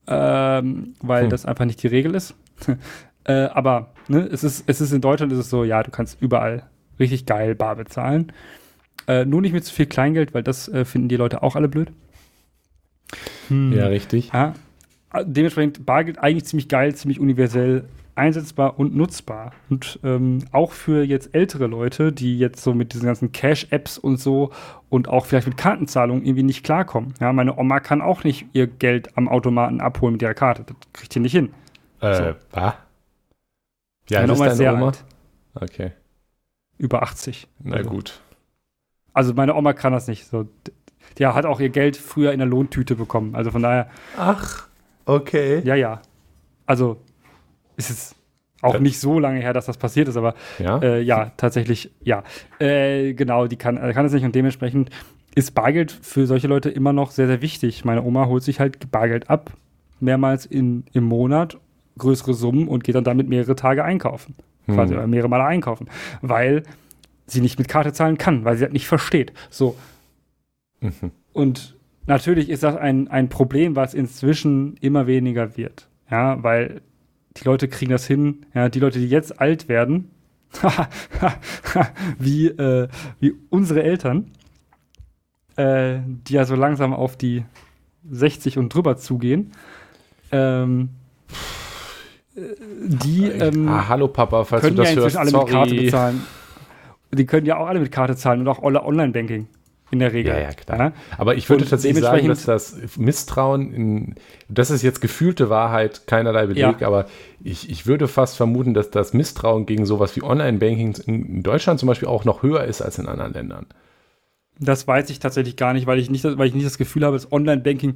Ähm, 0.06 0.94
weil 1.02 1.24
hm. 1.24 1.30
das 1.30 1.44
einfach 1.44 1.64
nicht 1.64 1.82
die 1.82 1.88
Regel 1.88 2.14
ist. 2.14 2.34
äh, 3.24 3.32
aber 3.32 3.92
ne, 4.08 4.20
es, 4.20 4.42
ist, 4.42 4.64
es 4.66 4.80
ist 4.80 4.92
in 4.92 5.00
Deutschland 5.00 5.32
ist 5.32 5.38
es 5.38 5.50
so, 5.50 5.64
ja, 5.64 5.82
du 5.82 5.90
kannst 5.90 6.20
überall 6.22 6.64
richtig 6.98 7.26
geil 7.26 7.54
bar 7.54 7.76
bezahlen. 7.76 8.32
Äh, 9.06 9.24
nur 9.24 9.40
nicht 9.40 9.52
mit 9.52 9.64
zu 9.64 9.74
viel 9.74 9.86
Kleingeld, 9.86 10.34
weil 10.34 10.42
das 10.42 10.68
äh, 10.68 10.84
finden 10.84 11.08
die 11.08 11.16
Leute 11.16 11.42
auch 11.42 11.56
alle 11.56 11.68
blöd. 11.68 11.92
Hm. 13.48 13.72
Ja, 13.72 13.86
richtig. 13.86 14.30
Ja, 14.32 14.54
dementsprechend 15.24 15.86
Bargeld 15.86 16.18
eigentlich 16.18 16.44
ziemlich 16.44 16.68
geil, 16.68 16.94
ziemlich 16.94 17.20
universell 17.20 17.84
einsetzbar 18.18 18.78
und 18.78 18.94
nutzbar. 18.94 19.52
Und 19.70 19.98
ähm, 20.04 20.44
auch 20.52 20.72
für 20.72 21.02
jetzt 21.02 21.34
ältere 21.34 21.66
Leute, 21.66 22.12
die 22.12 22.38
jetzt 22.38 22.62
so 22.62 22.74
mit 22.74 22.92
diesen 22.92 23.06
ganzen 23.06 23.32
Cash-Apps 23.32 23.98
und 23.98 24.18
so 24.18 24.50
und 24.88 25.08
auch 25.08 25.26
vielleicht 25.26 25.46
mit 25.46 25.56
Kartenzahlungen 25.56 26.24
irgendwie 26.24 26.42
nicht 26.42 26.64
klarkommen. 26.64 27.14
Ja, 27.20 27.32
meine 27.32 27.56
Oma 27.56 27.80
kann 27.80 28.02
auch 28.02 28.24
nicht 28.24 28.46
ihr 28.52 28.66
Geld 28.66 29.16
am 29.16 29.28
Automaten 29.28 29.80
abholen 29.80 30.12
mit 30.12 30.22
ihrer 30.22 30.34
Karte. 30.34 30.64
Das 30.64 30.76
kriegt 30.92 31.14
ihr 31.16 31.22
nicht 31.22 31.32
hin. 31.32 31.54
Äh, 32.00 32.14
so. 32.14 32.34
was? 32.50 32.74
Ja, 34.10 34.20
meine 34.20 34.32
Oma 34.34 34.46
ist 34.46 34.56
sehr 34.56 34.74
Oma? 34.74 34.86
alt. 34.86 35.04
Okay. 35.54 35.92
Über 36.78 37.02
80. 37.02 37.48
Na 37.60 37.76
also. 37.76 37.90
gut. 37.90 38.20
Also 39.12 39.34
meine 39.34 39.54
Oma 39.54 39.72
kann 39.72 39.92
das 39.92 40.06
nicht. 40.06 40.26
So, 40.26 40.48
die 41.18 41.26
hat 41.26 41.46
auch 41.46 41.60
ihr 41.60 41.70
Geld 41.70 41.96
früher 41.96 42.32
in 42.32 42.38
der 42.38 42.48
Lohntüte 42.48 42.94
bekommen. 42.94 43.34
Also 43.34 43.50
von 43.50 43.62
daher. 43.62 43.90
Ach, 44.16 44.68
okay. 45.04 45.60
Ja, 45.64 45.74
ja. 45.74 46.00
Also 46.66 46.98
ist 47.78 47.90
es 47.90 48.14
auch 48.60 48.74
ja. 48.74 48.80
nicht 48.80 48.98
so 48.98 49.18
lange 49.18 49.40
her, 49.40 49.52
dass 49.52 49.66
das 49.66 49.78
passiert 49.78 50.08
ist, 50.08 50.16
aber 50.16 50.34
ja, 50.58 50.78
äh, 50.78 51.00
ja 51.00 51.32
tatsächlich, 51.36 51.90
ja. 52.02 52.24
Äh, 52.58 53.14
genau, 53.14 53.46
die 53.46 53.56
kann, 53.56 53.76
kann 53.92 54.04
es 54.04 54.12
nicht 54.12 54.24
und 54.24 54.34
dementsprechend 54.34 54.90
ist 55.34 55.54
Bargeld 55.54 55.92
für 55.92 56.26
solche 56.26 56.48
Leute 56.48 56.68
immer 56.68 56.92
noch 56.92 57.12
sehr, 57.12 57.28
sehr 57.28 57.40
wichtig. 57.40 57.84
Meine 57.84 58.02
Oma 58.02 58.26
holt 58.26 58.42
sich 58.42 58.58
halt 58.58 58.90
Bargeld 58.90 59.30
ab, 59.30 59.52
mehrmals 60.00 60.44
in, 60.44 60.84
im 60.92 61.04
Monat, 61.04 61.58
größere 61.96 62.34
Summen 62.34 62.66
und 62.66 62.82
geht 62.82 62.96
dann 62.96 63.04
damit 63.04 63.28
mehrere 63.28 63.54
Tage 63.54 63.84
einkaufen. 63.84 64.34
Hm. 64.66 64.74
Quasi 64.74 64.94
mehrere 65.06 65.28
Male 65.28 65.44
einkaufen. 65.44 65.88
Weil 66.22 66.64
sie 67.26 67.40
nicht 67.40 67.58
mit 67.58 67.68
Karte 67.68 67.92
zahlen 67.92 68.18
kann, 68.18 68.44
weil 68.44 68.56
sie 68.56 68.64
das 68.64 68.72
nicht 68.72 68.88
versteht. 68.88 69.32
So. 69.50 69.76
Mhm. 70.80 71.12
Und 71.32 71.76
natürlich 72.06 72.48
ist 72.48 72.62
das 72.62 72.76
ein, 72.76 73.08
ein 73.08 73.28
Problem, 73.28 73.76
was 73.76 73.94
inzwischen 73.94 74.76
immer 74.78 75.06
weniger 75.06 75.56
wird. 75.56 75.88
Ja, 76.10 76.42
weil 76.42 76.80
die 77.38 77.44
Leute 77.44 77.68
kriegen 77.68 77.90
das 77.90 78.06
hin. 78.06 78.46
Ja, 78.54 78.68
die 78.68 78.80
Leute, 78.80 78.98
die 78.98 79.08
jetzt 79.08 79.40
alt 79.40 79.68
werden, 79.68 80.10
wie, 82.18 82.46
äh, 82.46 82.88
wie 83.20 83.34
unsere 83.50 83.82
Eltern, 83.82 84.30
äh, 85.56 85.98
die 86.06 86.34
ja 86.34 86.44
so 86.44 86.54
langsam 86.54 86.92
auf 86.94 87.16
die 87.16 87.44
60 88.10 88.58
und 88.58 88.72
drüber 88.72 88.96
zugehen, 88.96 89.52
ähm, 90.32 90.90
die 92.34 93.24
ähm, 93.24 93.68
ah, 93.68 93.88
hallo 93.88 94.08
Papa, 94.08 94.44
falls 94.44 94.62
können 94.62 94.76
du 94.76 94.82
das 94.82 94.94
ja 94.94 95.00
hörst, 95.00 95.16
alle 95.16 95.30
sorry. 95.30 95.44
mit 95.44 95.52
Karte 95.52 95.74
bezahlen. 95.74 96.22
Die 97.12 97.26
können 97.26 97.46
ja 97.46 97.56
auch 97.56 97.66
alle 97.66 97.80
mit 97.80 97.90
Karte 97.90 98.16
zahlen 98.16 98.40
und 98.40 98.48
auch 98.48 98.62
Online-Banking 98.62 99.48
in 99.90 100.00
der 100.00 100.12
Regel. 100.12 100.34
Ja, 100.34 100.40
ja, 100.40 100.52
klar. 100.52 100.78
Ja? 100.78 100.92
Aber 101.16 101.36
ich 101.36 101.48
würde 101.48 101.64
und 101.64 101.70
tatsächlich 101.70 102.02
sagen, 102.02 102.28
dass 102.28 102.44
das 102.44 102.76
Misstrauen, 102.96 103.72
in, 103.72 104.14
das 104.48 104.70
ist 104.70 104.82
jetzt 104.82 105.00
gefühlte 105.00 105.48
Wahrheit, 105.48 106.06
keinerlei 106.06 106.46
Beleg, 106.46 106.80
ja. 106.80 106.86
aber 106.86 107.06
ich, 107.42 107.70
ich 107.70 107.86
würde 107.86 108.06
fast 108.08 108.36
vermuten, 108.36 108.74
dass 108.74 108.90
das 108.90 109.14
Misstrauen 109.14 109.64
gegen 109.66 109.86
sowas 109.86 110.14
wie 110.16 110.22
Online-Banking 110.22 110.96
in 111.06 111.42
Deutschland 111.42 111.80
zum 111.80 111.86
Beispiel 111.86 112.08
auch 112.08 112.24
noch 112.24 112.42
höher 112.42 112.64
ist 112.64 112.82
als 112.82 112.98
in 112.98 113.06
anderen 113.06 113.32
Ländern. 113.32 113.66
Das 114.58 114.86
weiß 114.86 115.08
ich 115.10 115.20
tatsächlich 115.20 115.56
gar 115.56 115.72
nicht, 115.72 115.86
weil 115.86 115.98
ich 115.98 116.10
nicht, 116.10 116.24
weil 116.24 116.48
ich 116.48 116.54
nicht 116.54 116.66
das 116.66 116.78
Gefühl 116.78 117.04
habe, 117.04 117.16
dass 117.16 117.32
Online-Banking 117.32 117.94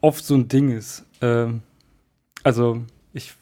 oft 0.00 0.24
so 0.24 0.34
ein 0.34 0.48
Ding 0.48 0.70
ist. 0.70 1.04
Ähm, 1.22 1.62
also, 2.44 2.82
ich. 3.12 3.34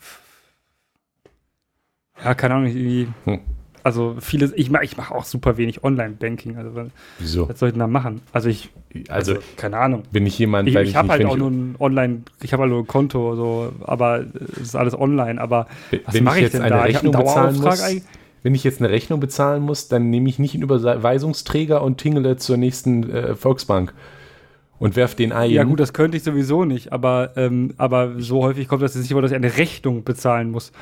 Ja, 2.25 2.35
keine 2.35 2.55
Ahnung, 2.55 2.69
irgendwie. 2.69 3.09
Hm 3.25 3.54
also 3.85 4.17
vieles, 4.19 4.53
ich 4.57 4.71
mache 4.71 4.85
ich 4.85 4.97
mach 4.97 5.11
auch 5.11 5.25
super 5.25 5.57
wenig 5.59 5.85
Online-Banking. 5.85 6.57
Also, 6.57 6.71
Wieso? 7.19 7.49
Was 7.49 7.59
soll 7.59 7.69
ich 7.69 7.75
denn 7.75 7.81
da 7.81 7.87
machen? 7.87 8.23
Also 8.33 8.49
ich, 8.49 8.71
also, 9.09 9.33
also 9.33 9.45
keine 9.57 9.77
Ahnung. 9.77 10.03
Bin 10.11 10.27
ich 10.27 10.39
jemand, 10.39 10.69
ich, 10.69 10.75
ich, 10.75 10.89
ich 10.89 10.97
habe 10.97 11.11
halt 11.11 11.25
auch 11.27 11.37
nur 11.37 11.51
ein 11.51 11.77
Online, 11.79 12.23
ich 12.43 12.53
habe 12.53 12.63
halt 12.63 12.73
nur 12.73 12.81
ein 12.81 12.87
Konto, 12.87 13.37
so, 13.37 13.73
aber 13.83 14.25
es 14.55 14.61
ist 14.61 14.77
alles 14.77 14.99
online. 14.99 15.41
Aber 15.41 15.69
was 16.07 16.21
mache 16.23 16.39
ich, 16.39 16.47
ich, 16.47 16.53
denn 16.53 16.63
eine 16.63 16.77
da? 16.77 16.83
Rechnung 16.83 17.13
bezahlen 17.13 17.61
muss, 17.61 18.03
wenn 18.43 18.55
ich 18.55 18.65
jetzt 18.65 18.81
eine 18.81 18.91
Rechnung 18.91 19.21
bezahlen 19.21 19.63
muss, 19.63 19.89
dann 19.89 20.11
nehme 20.11 20.29
ich 20.29 20.39
nicht 20.39 20.55
einen 20.55 20.63
Überweisungsträger 20.63 21.83
und 21.83 21.99
tingele 21.99 22.37
zur 22.37 22.57
nächsten 22.57 23.11
äh, 23.11 23.35
Volksbank 23.35 23.95
und 24.79 24.97
werf 24.97 25.15
den 25.15 25.33
ein. 25.33 25.51
Ja 25.51 25.65
gut, 25.65 25.81
das 25.81 25.93
könnte 25.93 26.17
ich 26.17 26.23
sowieso 26.23 26.65
nicht, 26.65 26.93
aber, 26.93 27.33
ähm, 27.37 27.75
aber 27.77 28.15
so 28.19 28.43
häufig 28.43 28.69
kommt 28.69 28.83
das 28.83 28.95
nicht 28.95 29.13
vor, 29.13 29.23
dass 29.23 29.31
ich 29.31 29.37
eine 29.37 29.57
Rechnung 29.57 30.05
bezahlen 30.05 30.51
muss. 30.51 30.73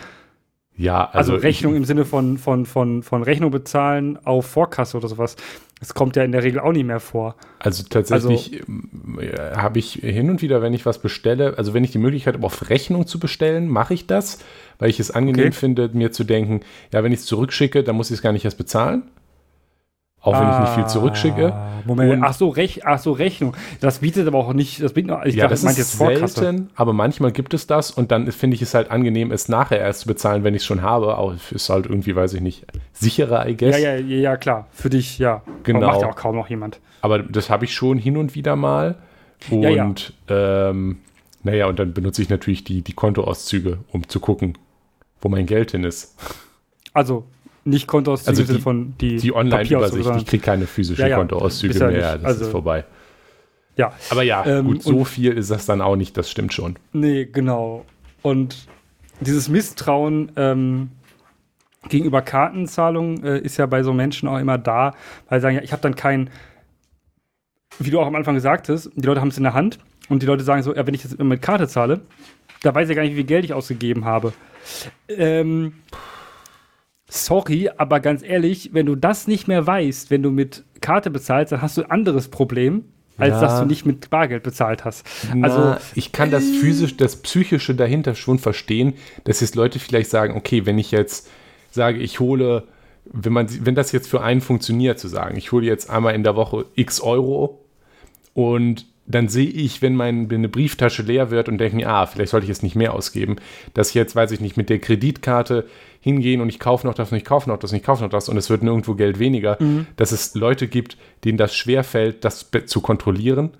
Ja, 0.76 1.04
also, 1.04 1.32
also 1.32 1.42
Rechnung 1.42 1.74
ich, 1.74 1.78
im 1.78 1.84
Sinne 1.84 2.04
von, 2.04 2.38
von, 2.38 2.64
von, 2.66 3.02
von 3.02 3.22
Rechnung 3.22 3.50
bezahlen 3.50 4.18
auf 4.24 4.46
Vorkasse 4.46 4.96
oder 4.96 5.08
sowas. 5.08 5.36
Das 5.80 5.94
kommt 5.94 6.16
ja 6.16 6.22
in 6.22 6.32
der 6.32 6.44
Regel 6.44 6.60
auch 6.60 6.72
nicht 6.72 6.86
mehr 6.86 7.00
vor. 7.00 7.34
Also 7.58 7.82
tatsächlich 7.82 8.62
also, 8.62 9.20
äh, 9.20 9.56
habe 9.56 9.80
ich 9.80 9.94
hin 9.94 10.30
und 10.30 10.40
wieder, 10.40 10.62
wenn 10.62 10.72
ich 10.72 10.86
was 10.86 10.98
bestelle, 10.98 11.58
also 11.58 11.74
wenn 11.74 11.82
ich 11.82 11.90
die 11.90 11.98
Möglichkeit 11.98 12.34
habe, 12.34 12.46
auf 12.46 12.70
Rechnung 12.70 13.06
zu 13.06 13.18
bestellen, 13.18 13.68
mache 13.68 13.92
ich 13.92 14.06
das, 14.06 14.38
weil 14.78 14.90
ich 14.90 15.00
es 15.00 15.10
angenehm 15.10 15.48
okay. 15.48 15.52
finde, 15.52 15.90
mir 15.92 16.12
zu 16.12 16.24
denken, 16.24 16.60
ja, 16.92 17.02
wenn 17.02 17.12
ich 17.12 17.20
es 17.20 17.26
zurückschicke, 17.26 17.82
dann 17.82 17.96
muss 17.96 18.10
ich 18.10 18.16
es 18.18 18.22
gar 18.22 18.32
nicht 18.32 18.44
erst 18.44 18.58
bezahlen. 18.58 19.02
Auch 20.22 20.34
wenn 20.34 20.46
ah, 20.46 20.54
ich 20.54 20.60
nicht 20.60 20.74
viel 20.74 20.86
zurückschicke. 20.86 21.52
Moment, 21.84 22.22
ach 22.24 22.32
so, 22.32 22.48
Rech, 22.48 22.86
ach 22.86 23.00
so, 23.00 23.10
Rechnung. 23.10 23.56
Das 23.80 23.98
bietet 23.98 24.28
aber 24.28 24.38
auch 24.38 24.52
nicht, 24.52 24.80
das 24.80 24.92
bietet, 24.92 25.10
ich 25.24 25.34
ja, 25.34 25.48
dachte, 25.48 25.54
das 25.54 25.64
ist 25.64 25.78
jetzt 25.78 25.94
Vorkasse. 25.96 26.40
selten, 26.40 26.70
aber 26.76 26.92
manchmal 26.92 27.32
gibt 27.32 27.54
es 27.54 27.66
das 27.66 27.90
und 27.90 28.12
dann 28.12 28.30
finde 28.30 28.54
ich 28.54 28.62
es 28.62 28.72
halt 28.72 28.92
angenehm, 28.92 29.32
es 29.32 29.48
nachher 29.48 29.80
erst 29.80 30.02
zu 30.02 30.06
bezahlen, 30.06 30.44
wenn 30.44 30.54
ich 30.54 30.62
es 30.62 30.66
schon 30.66 30.82
habe. 30.82 31.18
Auch 31.18 31.34
ist 31.50 31.68
halt 31.68 31.86
irgendwie, 31.86 32.14
weiß 32.14 32.34
ich 32.34 32.40
nicht, 32.40 32.64
sicherer, 32.92 33.48
I 33.48 33.56
guess. 33.56 33.76
Ja, 33.80 33.96
ja, 33.96 33.98
ja, 33.98 34.36
klar. 34.36 34.68
Für 34.70 34.90
dich, 34.90 35.18
ja. 35.18 35.42
Genau. 35.64 35.78
Aber 35.78 35.86
macht 35.88 36.02
ja 36.02 36.08
auch 36.10 36.16
kaum 36.16 36.36
noch 36.36 36.48
jemand. 36.48 36.78
Aber 37.00 37.18
das 37.18 37.50
habe 37.50 37.64
ich 37.64 37.74
schon 37.74 37.98
hin 37.98 38.16
und 38.16 38.36
wieder 38.36 38.54
mal. 38.54 38.94
Und, 39.50 39.62
ja, 39.64 39.70
ja. 39.70 40.70
Ähm, 40.70 40.98
naja, 41.42 41.66
und 41.66 41.80
dann 41.80 41.92
benutze 41.92 42.22
ich 42.22 42.28
natürlich 42.28 42.62
die, 42.62 42.82
die 42.82 42.92
Kontoauszüge, 42.92 43.78
um 43.90 44.08
zu 44.08 44.20
gucken, 44.20 44.56
wo 45.20 45.28
mein 45.28 45.46
Geld 45.46 45.72
hin 45.72 45.82
ist. 45.82 46.16
Also, 46.92 47.24
nicht 47.64 47.86
Kontoauszüge 47.86 48.30
also 48.30 48.54
die, 48.54 48.60
von 48.60 48.94
die, 49.00 49.16
die 49.16 49.34
Online-Übersicht. 49.34 50.10
Ich 50.16 50.26
kriege 50.26 50.42
keine 50.42 50.66
physischen 50.66 51.02
ja, 51.02 51.08
ja. 51.08 51.16
Kontoauszüge 51.16 51.78
ja 51.78 51.86
mehr. 51.88 52.18
Das 52.18 52.24
also, 52.24 52.44
ist 52.44 52.50
vorbei. 52.50 52.84
Ja. 53.76 53.92
Aber 54.10 54.22
ja, 54.22 54.44
ähm, 54.44 54.66
gut, 54.66 54.82
so 54.82 55.04
viel 55.04 55.32
ist 55.32 55.50
das 55.50 55.66
dann 55.66 55.80
auch 55.80 55.96
nicht, 55.96 56.16
das 56.16 56.30
stimmt 56.30 56.52
schon. 56.52 56.76
Nee, 56.92 57.24
genau. 57.24 57.84
Und 58.20 58.66
dieses 59.20 59.48
Misstrauen 59.48 60.32
ähm, 60.36 60.90
gegenüber 61.88 62.22
Kartenzahlungen 62.22 63.24
äh, 63.24 63.38
ist 63.38 63.56
ja 63.56 63.66
bei 63.66 63.82
so 63.82 63.92
Menschen 63.92 64.28
auch 64.28 64.38
immer 64.38 64.58
da, 64.58 64.94
weil 65.28 65.40
sie 65.40 65.42
sagen, 65.42 65.56
ja, 65.56 65.62
ich 65.62 65.72
habe 65.72 65.82
dann 65.82 65.94
kein, 65.94 66.30
wie 67.78 67.90
du 67.90 68.00
auch 68.00 68.06
am 68.06 68.14
Anfang 68.14 68.34
gesagt 68.34 68.68
hast, 68.68 68.90
die 68.94 69.06
Leute 69.06 69.20
haben 69.20 69.28
es 69.28 69.38
in 69.38 69.44
der 69.44 69.54
Hand 69.54 69.78
und 70.08 70.22
die 70.22 70.26
Leute 70.26 70.44
sagen 70.44 70.62
so, 70.62 70.74
ja, 70.74 70.86
wenn 70.86 70.94
ich 70.94 71.02
das 71.02 71.16
mit 71.16 71.42
Karte 71.42 71.66
zahle, 71.68 72.00
da 72.62 72.74
weiß 72.74 72.88
ich 72.88 72.94
gar 72.96 73.02
nicht, 73.02 73.12
wie 73.12 73.16
viel 73.16 73.24
Geld 73.24 73.44
ich 73.44 73.54
ausgegeben 73.54 74.04
habe. 74.04 74.32
Ähm, 75.08 75.74
sorry, 77.12 77.70
aber 77.76 78.00
ganz 78.00 78.22
ehrlich, 78.22 78.70
wenn 78.72 78.86
du 78.86 78.96
das 78.96 79.26
nicht 79.26 79.48
mehr 79.48 79.66
weißt, 79.66 80.10
wenn 80.10 80.22
du 80.22 80.30
mit 80.30 80.64
Karte 80.80 81.10
bezahlst, 81.10 81.52
dann 81.52 81.62
hast 81.62 81.76
du 81.76 81.82
ein 81.82 81.90
anderes 81.90 82.28
Problem, 82.28 82.84
als 83.18 83.34
ja. 83.34 83.40
dass 83.40 83.60
du 83.60 83.66
nicht 83.66 83.84
mit 83.84 84.08
Bargeld 84.10 84.42
bezahlt 84.42 84.84
hast. 84.84 85.06
Na, 85.34 85.48
also 85.48 85.80
ich 85.94 86.12
kann 86.12 86.30
das 86.30 86.44
physisch, 86.44 86.96
das 86.96 87.16
psychische 87.16 87.74
dahinter 87.74 88.14
schon 88.14 88.38
verstehen, 88.38 88.94
dass 89.24 89.40
jetzt 89.40 89.54
Leute 89.54 89.78
vielleicht 89.78 90.10
sagen, 90.10 90.34
okay, 90.34 90.64
wenn 90.66 90.78
ich 90.78 90.90
jetzt 90.90 91.28
sage, 91.70 91.98
ich 91.98 92.20
hole, 92.20 92.64
wenn 93.04 93.32
man, 93.32 93.46
wenn 93.64 93.74
das 93.74 93.92
jetzt 93.92 94.08
für 94.08 94.22
einen 94.22 94.40
funktioniert, 94.40 94.98
zu 94.98 95.08
sagen, 95.08 95.36
ich 95.36 95.52
hole 95.52 95.66
jetzt 95.66 95.90
einmal 95.90 96.14
in 96.14 96.22
der 96.22 96.36
Woche 96.36 96.64
X 96.74 97.00
Euro 97.00 97.60
und 98.34 98.86
dann 99.06 99.28
sehe 99.28 99.48
ich, 99.48 99.82
wenn 99.82 99.96
meine 99.96 100.48
Brieftasche 100.48 101.02
leer 101.02 101.30
wird 101.30 101.48
und 101.48 101.58
denke 101.58 101.76
mir, 101.76 101.88
ah, 101.88 102.06
vielleicht 102.06 102.30
sollte 102.30 102.44
ich 102.44 102.48
jetzt 102.48 102.62
nicht 102.62 102.76
mehr 102.76 102.94
ausgeben, 102.94 103.36
dass 103.74 103.88
ich 103.90 103.94
jetzt, 103.94 104.14
weiß 104.14 104.30
ich 104.30 104.40
nicht, 104.40 104.56
mit 104.56 104.70
der 104.70 104.78
Kreditkarte 104.78 105.66
hingehen 106.02 106.40
und 106.40 106.48
ich 106.48 106.58
kaufe 106.58 106.86
noch 106.86 106.94
das 106.94 107.12
und 107.12 107.16
ich 107.16 107.24
kaufe 107.24 107.48
noch 107.48 107.58
das 107.58 107.70
und 107.70 107.78
ich 107.78 107.84
kaufe 107.84 108.02
noch 108.02 108.10
das 108.10 108.28
und 108.28 108.36
es 108.36 108.50
wird 108.50 108.62
nirgendwo 108.64 108.94
Geld 108.94 109.20
weniger, 109.20 109.56
mhm. 109.60 109.86
dass 109.96 110.10
es 110.10 110.34
Leute 110.34 110.66
gibt, 110.66 110.98
denen 111.24 111.38
das 111.38 111.54
schwerfällt, 111.54 112.24
das 112.24 112.50
zu 112.66 112.80
kontrollieren. 112.80 113.52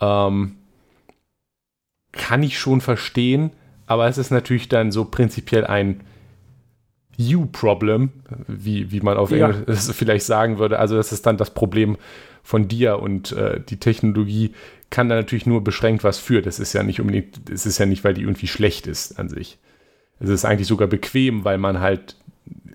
Ähm, 0.00 0.56
kann 2.12 2.42
ich 2.42 2.58
schon 2.58 2.82
verstehen, 2.82 3.52
aber 3.86 4.06
es 4.06 4.18
ist 4.18 4.30
natürlich 4.30 4.68
dann 4.68 4.92
so 4.92 5.06
prinzipiell 5.06 5.64
ein 5.64 6.02
You-Problem, 7.16 8.10
wie, 8.46 8.92
wie 8.92 9.00
man 9.00 9.16
auf 9.16 9.30
ja. 9.30 9.48
Englisch 9.48 9.80
vielleicht 9.92 10.26
sagen 10.26 10.58
würde. 10.58 10.78
Also 10.78 10.96
das 10.96 11.10
ist 11.10 11.24
dann 11.24 11.38
das 11.38 11.54
Problem 11.54 11.96
von 12.42 12.68
dir 12.68 12.98
und 12.98 13.32
äh, 13.32 13.60
die 13.60 13.78
Technologie 13.78 14.52
kann 14.90 15.08
da 15.08 15.14
natürlich 15.14 15.46
nur 15.46 15.64
beschränkt 15.64 16.04
was 16.04 16.18
für. 16.18 16.42
Das 16.42 16.58
ist 16.58 16.74
ja 16.74 16.82
nicht 16.82 17.00
unbedingt, 17.00 17.48
es 17.48 17.64
ist 17.64 17.78
ja 17.78 17.86
nicht, 17.86 18.04
weil 18.04 18.12
die 18.12 18.22
irgendwie 18.22 18.48
schlecht 18.48 18.86
ist 18.86 19.18
an 19.18 19.30
sich. 19.30 19.58
Es 20.22 20.30
ist 20.30 20.44
eigentlich 20.44 20.68
sogar 20.68 20.88
bequem, 20.88 21.44
weil 21.44 21.58
man 21.58 21.80
halt 21.80 22.16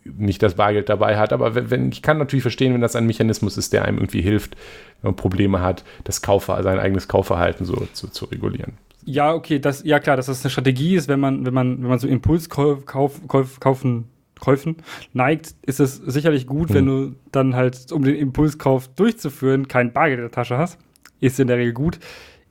nicht 0.03 0.41
das 0.41 0.55
Bargeld 0.55 0.89
dabei 0.89 1.17
hat. 1.17 1.33
Aber 1.33 1.55
wenn, 1.55 1.69
wenn, 1.69 1.91
ich 1.91 2.01
kann 2.01 2.17
natürlich 2.17 2.41
verstehen, 2.41 2.73
wenn 2.73 2.81
das 2.81 2.95
ein 2.95 3.05
Mechanismus 3.05 3.57
ist, 3.57 3.73
der 3.73 3.85
einem 3.85 3.97
irgendwie 3.97 4.21
hilft, 4.21 4.55
wenn 5.01 5.09
man 5.09 5.15
Probleme 5.15 5.61
hat, 5.61 5.83
das 6.03 6.21
Kaufver 6.21 6.61
sein 6.63 6.79
eigenes 6.79 7.07
Kaufverhalten 7.07 7.65
so 7.65 7.87
zu, 7.93 8.07
zu 8.07 8.25
regulieren. 8.25 8.73
Ja, 9.05 9.33
okay, 9.33 9.59
das, 9.59 9.83
ja 9.83 9.99
klar, 9.99 10.17
dass 10.17 10.25
das 10.25 10.43
eine 10.43 10.51
Strategie 10.51 10.95
ist, 10.95 11.07
wenn 11.07 11.19
man, 11.19 11.45
wenn 11.45 11.53
man, 11.53 11.81
wenn 11.81 11.89
man 11.89 11.99
so 11.99 12.07
Impulskaufen 12.07 12.85
kauf, 12.85 13.21
kaufen 13.27 14.05
Käufen 14.39 14.77
neigt, 15.13 15.55
ist 15.63 15.79
es 15.79 15.95
sicherlich 15.95 16.47
gut, 16.47 16.69
mhm. 16.69 16.73
wenn 16.73 16.85
du 16.85 17.15
dann 17.31 17.55
halt, 17.55 17.91
um 17.91 18.03
den 18.03 18.15
Impulskauf 18.15 18.87
durchzuführen, 18.89 19.67
kein 19.67 19.93
Bargeld 19.93 20.19
in 20.19 20.25
der 20.25 20.31
Tasche 20.31 20.57
hast. 20.57 20.77
Ist 21.19 21.39
in 21.39 21.47
der 21.47 21.57
Regel 21.57 21.73
gut. 21.73 21.99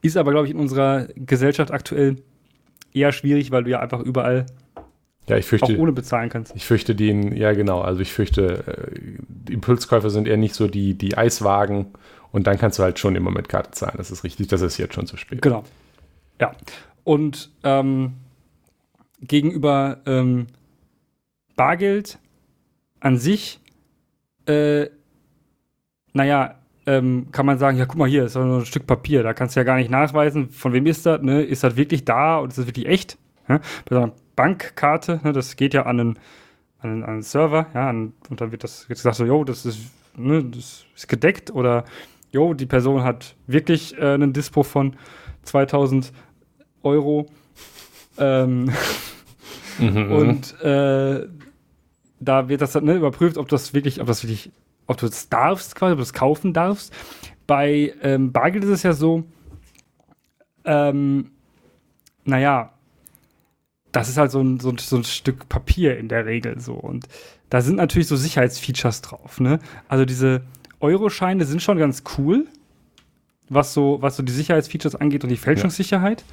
Ist 0.01 0.17
aber, 0.17 0.31
glaube 0.31 0.47
ich, 0.47 0.53
in 0.53 0.59
unserer 0.59 1.07
Gesellschaft 1.15 1.71
aktuell 1.71 2.17
eher 2.93 3.11
schwierig, 3.11 3.51
weil 3.51 3.63
du 3.63 3.71
ja 3.71 3.79
einfach 3.79 4.01
überall 4.01 4.45
ja, 5.27 5.37
ich 5.37 5.45
fürchte, 5.45 5.73
auch 5.73 5.77
ohne 5.77 5.91
bezahlen 5.91 6.29
kannst. 6.29 6.55
Ich 6.55 6.65
fürchte 6.65 6.95
den, 6.95 7.35
ja 7.35 7.53
genau, 7.53 7.81
also 7.81 8.01
ich 8.01 8.13
fürchte, 8.13 8.91
äh, 9.47 9.51
Impulskäufer 9.51 10.09
sind 10.09 10.27
eher 10.27 10.37
nicht 10.37 10.55
so 10.55 10.67
die, 10.67 10.93
die 10.93 11.17
Eiswagen 11.17 11.87
und 12.31 12.47
dann 12.47 12.57
kannst 12.57 12.79
du 12.79 12.83
halt 12.83 12.99
schon 12.99 13.15
immer 13.15 13.31
mit 13.31 13.49
Karte 13.49 13.71
zahlen. 13.71 13.95
Das 13.97 14.11
ist 14.11 14.23
richtig, 14.23 14.47
das 14.47 14.61
ist 14.61 14.77
jetzt 14.77 14.93
schon 14.93 15.07
zu 15.07 15.17
spät. 15.17 15.41
Genau. 15.41 15.63
Ja. 16.39 16.51
Und 17.03 17.51
ähm, 17.63 18.13
gegenüber 19.21 19.99
ähm, 20.05 20.47
Bargeld 21.55 22.19
an 22.99 23.17
sich, 23.17 23.59
äh, 24.45 24.87
naja, 26.13 26.55
ähm, 26.85 27.27
kann 27.31 27.45
man 27.45 27.57
sagen, 27.57 27.77
ja, 27.77 27.85
guck 27.85 27.97
mal 27.97 28.07
hier, 28.07 28.23
ist 28.25 28.35
doch 28.35 28.45
nur 28.45 28.59
ein 28.59 28.65
Stück 28.65 28.87
Papier, 28.87 29.23
da 29.23 29.33
kannst 29.33 29.55
du 29.55 29.59
ja 29.59 29.65
gar 29.65 29.75
nicht 29.75 29.91
nachweisen, 29.91 30.49
von 30.51 30.71
wem 30.71 30.85
ist 30.85 31.05
das, 31.05 31.21
ne? 31.21 31.43
Ist 31.43 31.63
das 31.63 31.75
wirklich 31.75 32.05
da 32.05 32.37
und 32.37 32.49
ist 32.49 32.57
das 32.57 32.65
wirklich 32.65 32.87
echt? 32.87 33.17
Ja? 33.49 33.59
Bankkarte, 34.37 35.19
ne, 35.23 35.33
das 35.33 35.57
geht 35.57 35.73
ja 35.73 35.85
an 35.85 35.99
einen, 35.99 36.19
an 36.79 36.91
einen, 36.91 37.03
an 37.03 37.09
einen 37.09 37.21
Server, 37.23 37.65
ja, 37.73 37.89
an, 37.89 38.13
und 38.29 38.39
dann 38.39 38.53
wird 38.53 38.63
das 38.63 38.85
jetzt 38.87 38.99
gesagt 38.99 39.17
so, 39.17 39.25
jo, 39.25 39.43
das 39.43 39.65
ist, 39.65 39.79
ne, 40.15 40.45
das 40.45 40.85
ist 40.95 41.09
gedeckt 41.09 41.51
oder 41.51 41.83
jo, 42.31 42.53
die 42.53 42.65
Person 42.65 43.03
hat 43.03 43.35
wirklich 43.47 43.97
äh, 43.97 44.13
einen 44.13 44.31
Dispo 44.31 44.63
von 44.63 44.95
2000 45.43 46.13
Euro. 46.83 47.27
Ähm, 48.17 48.71
mhm. 49.79 50.11
Und 50.11 50.61
äh, 50.61 51.27
da 52.19 52.49
wird 52.49 52.61
das 52.61 52.73
dann 52.73 52.85
ne, 52.85 52.93
überprüft, 52.93 53.37
ob 53.37 53.49
das 53.49 53.73
wirklich, 53.73 53.99
ob 53.99 54.07
das 54.07 54.23
wirklich, 54.23 54.51
ob 54.85 54.97
du 54.97 55.07
es 55.07 55.29
darfst, 55.29 55.75
quasi, 55.75 55.93
ob 55.93 55.97
du 55.97 56.03
es 56.03 56.13
kaufen 56.13 56.53
darfst. 56.53 56.93
Bei 57.47 57.93
ähm, 58.01 58.31
Bargeld 58.31 58.65
ist 58.65 58.69
es 58.69 58.83
ja 58.83 58.93
so, 58.93 59.23
ähm, 60.63 61.31
naja, 62.23 62.76
das 63.97 64.09
ist 64.09 64.17
halt 64.17 64.29
so 64.29 64.39
ein, 64.39 64.59
so, 64.59 64.69
ein, 64.69 64.77
so 64.77 64.97
ein 64.97 65.03
Stück 65.03 65.49
Papier 65.49 65.97
in 65.97 66.07
der 66.07 66.27
Regel 66.27 66.59
so. 66.59 66.73
Und 66.73 67.07
da 67.49 67.61
sind 67.61 67.77
natürlich 67.77 68.07
so 68.07 68.15
Sicherheitsfeatures 68.15 69.01
drauf, 69.01 69.39
ne? 69.39 69.57
Also 69.87 70.05
diese 70.05 70.41
Euroscheine 70.79 71.45
sind 71.45 71.63
schon 71.63 71.79
ganz 71.79 72.03
cool, 72.17 72.45
was 73.49 73.73
so, 73.73 73.97
was 74.01 74.15
so 74.15 74.21
die 74.21 74.31
Sicherheitsfeatures 74.31 74.95
angeht 74.95 75.23
und 75.23 75.29
die 75.29 75.37
Fälschungssicherheit. 75.37 76.21
Ja. 76.21 76.27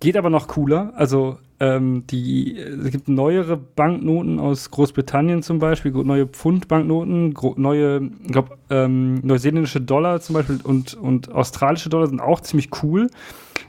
Geht 0.00 0.16
aber 0.16 0.30
noch 0.30 0.48
cooler. 0.48 0.94
Also 0.96 1.38
ähm, 1.58 2.06
die, 2.06 2.56
es 2.56 2.90
gibt 2.90 3.08
neuere 3.08 3.58
Banknoten 3.58 4.38
aus 4.38 4.70
Großbritannien 4.70 5.42
zum 5.42 5.58
Beispiel, 5.58 5.92
neue 5.92 6.26
Pfund-Banknoten, 6.26 7.34
neue, 7.56 8.10
ich 8.22 8.32
glaube, 8.32 8.56
ähm, 8.70 9.20
neuseeländische 9.22 9.82
Dollar 9.82 10.22
zum 10.22 10.36
Beispiel 10.36 10.60
und, 10.64 10.94
und 10.94 11.30
australische 11.30 11.90
Dollar 11.90 12.06
sind 12.06 12.22
auch 12.22 12.40
ziemlich 12.40 12.70
cool. 12.82 13.10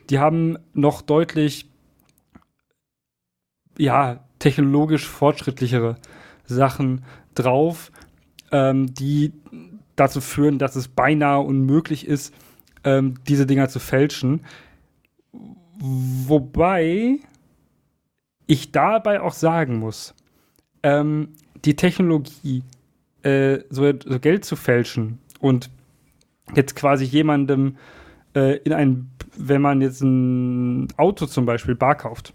Die 0.09 0.19
haben 0.19 0.57
noch 0.73 1.01
deutlich, 1.01 1.70
ja, 3.77 4.23
technologisch 4.39 5.07
fortschrittlichere 5.07 5.97
Sachen 6.45 7.03
drauf, 7.35 7.91
ähm, 8.51 8.93
die 8.93 9.33
dazu 9.95 10.21
führen, 10.21 10.59
dass 10.59 10.75
es 10.75 10.87
beinahe 10.87 11.41
unmöglich 11.41 12.07
ist, 12.07 12.33
ähm, 12.83 13.15
diese 13.27 13.45
Dinger 13.45 13.69
zu 13.69 13.79
fälschen. 13.79 14.41
Wobei 15.79 17.19
ich 18.47 18.71
dabei 18.71 19.21
auch 19.21 19.33
sagen 19.33 19.77
muss, 19.79 20.13
ähm, 20.83 21.29
die 21.63 21.75
Technologie, 21.75 22.63
äh, 23.23 23.59
so, 23.69 23.91
so, 24.05 24.19
Geld 24.19 24.45
zu 24.45 24.55
fälschen 24.55 25.19
und 25.39 25.69
jetzt 26.55 26.75
quasi 26.75 27.05
jemandem 27.05 27.77
äh, 28.35 28.57
in 28.57 28.73
ein, 28.73 29.11
wenn 29.37 29.61
man 29.61 29.81
jetzt 29.81 30.01
ein 30.01 30.87
Auto 30.97 31.27
zum 31.27 31.45
Beispiel 31.45 31.75
bar 31.75 31.95
kauft, 31.95 32.33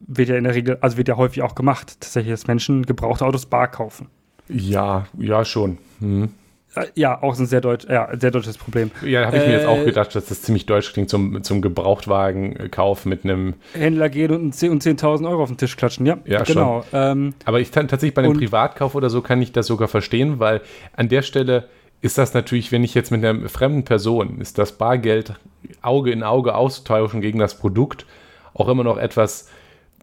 wird 0.00 0.28
ja 0.28 0.36
in 0.36 0.44
der 0.44 0.54
Regel, 0.54 0.78
also 0.80 0.96
wird 0.96 1.08
ja 1.08 1.16
häufig 1.16 1.42
auch 1.42 1.54
gemacht, 1.54 2.00
tatsächlich, 2.00 2.32
dass 2.32 2.46
Menschen 2.46 2.84
gebrauchte 2.86 3.24
Autos 3.24 3.46
bar 3.46 3.68
kaufen. 3.68 4.08
Ja, 4.48 5.06
ja, 5.18 5.44
schon. 5.44 5.78
Hm. 6.00 6.30
Äh, 6.74 6.86
ja, 6.94 7.22
auch 7.22 7.38
ein 7.38 7.46
sehr, 7.46 7.60
deutsch, 7.60 7.86
ja, 7.88 8.08
sehr 8.18 8.30
deutsches 8.30 8.58
Problem. 8.58 8.90
Ja, 9.02 9.26
habe 9.26 9.38
ich 9.38 9.46
mir 9.46 9.52
jetzt 9.52 9.66
auch 9.66 9.78
äh, 9.78 9.84
gedacht, 9.84 10.14
dass 10.14 10.26
das 10.26 10.42
ziemlich 10.42 10.66
deutsch 10.66 10.92
klingt, 10.92 11.10
zum, 11.10 11.42
zum 11.42 11.62
Gebrauchtwagenkauf 11.62 13.06
mit 13.06 13.24
einem 13.24 13.54
Händler 13.72 14.08
gehen 14.08 14.32
und 14.32 14.54
10.000 14.54 15.28
Euro 15.28 15.42
auf 15.42 15.48
den 15.48 15.58
Tisch 15.58 15.76
klatschen. 15.76 16.06
Ja, 16.06 16.18
ja 16.24 16.42
genau. 16.42 16.84
Ähm, 16.92 17.34
Aber 17.44 17.60
ich 17.60 17.70
tatsächlich 17.70 18.14
bei 18.14 18.22
einem 18.22 18.36
Privatkauf 18.36 18.94
oder 18.94 19.10
so 19.10 19.22
kann 19.22 19.40
ich 19.42 19.52
das 19.52 19.66
sogar 19.66 19.88
verstehen, 19.88 20.38
weil 20.38 20.60
an 20.94 21.08
der 21.08 21.22
Stelle 21.22 21.68
ist 22.00 22.16
das 22.16 22.34
natürlich, 22.34 22.70
wenn 22.70 22.84
ich 22.84 22.94
jetzt 22.94 23.10
mit 23.10 23.24
einer 23.24 23.48
fremden 23.48 23.84
Person, 23.84 24.40
ist 24.40 24.58
das 24.58 24.72
Bargeld 24.72 25.34
Auge 25.82 26.12
in 26.12 26.22
Auge 26.22 26.54
austauschen 26.54 27.20
gegen 27.20 27.38
das 27.38 27.58
Produkt 27.58 28.06
auch 28.54 28.68
immer 28.68 28.84
noch 28.84 28.98
etwas, 28.98 29.48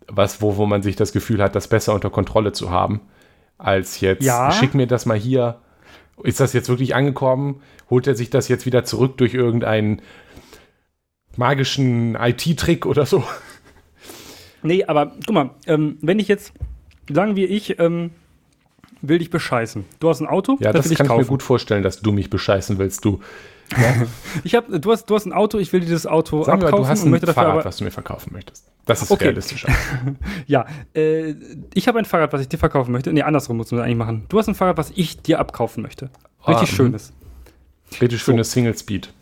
was, 0.07 0.41
wo, 0.41 0.57
wo 0.57 0.65
man 0.65 0.81
sich 0.81 0.95
das 0.95 1.11
Gefühl 1.11 1.41
hat, 1.41 1.55
das 1.55 1.67
besser 1.67 1.93
unter 1.93 2.09
Kontrolle 2.09 2.51
zu 2.51 2.69
haben, 2.69 3.01
als 3.57 4.01
jetzt, 4.01 4.23
ja. 4.23 4.51
schick 4.51 4.73
mir 4.73 4.87
das 4.87 5.05
mal 5.05 5.17
hier 5.17 5.59
ist 6.23 6.39
das 6.39 6.53
jetzt 6.53 6.69
wirklich 6.69 6.95
angekommen? 6.95 7.61
Holt 7.89 8.07
er 8.07 8.15
sich 8.15 8.29
das 8.29 8.47
jetzt 8.47 8.65
wieder 8.65 8.85
zurück 8.85 9.17
durch 9.17 9.33
irgendeinen 9.33 10.01
magischen 11.35 12.15
IT-Trick 12.15 12.85
oder 12.85 13.05
so? 13.05 13.23
Nee, 14.63 14.85
aber 14.85 15.11
guck 15.25 15.35
mal, 15.35 15.49
ähm, 15.67 15.97
wenn 16.01 16.19
ich 16.19 16.27
jetzt, 16.27 16.53
sagen 17.11 17.35
wir, 17.35 17.49
ich 17.49 17.77
ähm, 17.79 18.11
will 19.01 19.19
dich 19.19 19.29
bescheißen. 19.29 19.85
Du 19.99 20.09
hast 20.09 20.21
ein 20.21 20.27
Auto, 20.27 20.57
ja, 20.59 20.73
das, 20.73 20.87
das 20.87 20.97
kann 20.97 21.05
ich, 21.05 21.11
ich 21.11 21.17
mir 21.17 21.25
gut 21.25 21.43
vorstellen, 21.43 21.83
dass 21.83 22.01
du 22.01 22.11
mich 22.11 22.29
bescheißen 22.29 22.79
willst, 22.79 23.05
du. 23.05 23.19
Ja. 23.71 24.07
ich 24.43 24.55
hab, 24.55 24.65
du, 24.69 24.91
hast, 24.91 25.09
du 25.09 25.15
hast 25.15 25.25
ein 25.25 25.33
Auto, 25.33 25.57
ich 25.57 25.73
will 25.73 25.79
dir 25.79 25.87
dieses 25.87 26.07
Auto 26.07 26.43
Sagen 26.43 26.63
abkaufen. 26.63 26.77
Wir, 26.77 26.83
du 26.83 26.87
hast 26.87 27.05
ein 27.05 27.13
und 27.13 27.33
Fahrrad, 27.33 27.51
aber, 27.53 27.65
was 27.65 27.77
du 27.77 27.83
mir 27.83 27.91
verkaufen 27.91 28.33
möchtest. 28.33 28.71
Das 28.85 29.01
ist 29.01 29.11
okay. 29.11 29.25
realistischer. 29.25 29.69
ja, 30.47 30.65
äh, 30.93 31.35
ich 31.73 31.87
habe 31.87 31.99
ein 31.99 32.05
Fahrrad, 32.05 32.31
was 32.33 32.41
ich 32.41 32.49
dir 32.49 32.57
verkaufen 32.57 32.91
möchte. 32.91 33.11
Nee, 33.11 33.23
andersrum 33.23 33.57
muss 33.57 33.71
man 33.71 33.81
eigentlich 33.81 33.97
machen. 33.97 34.25
Du 34.29 34.37
hast 34.37 34.47
ein 34.47 34.55
Fahrrad, 34.55 34.77
was 34.77 34.91
ich 34.95 35.21
dir 35.21 35.39
abkaufen 35.39 35.81
möchte. 35.81 36.09
Richtig 36.47 36.69
ah, 36.69 36.75
schönes. 36.75 37.13
Richtig 37.99 38.21
schönes 38.21 38.49
so. 38.49 38.53
Single 38.53 38.77
Speed. 38.77 39.13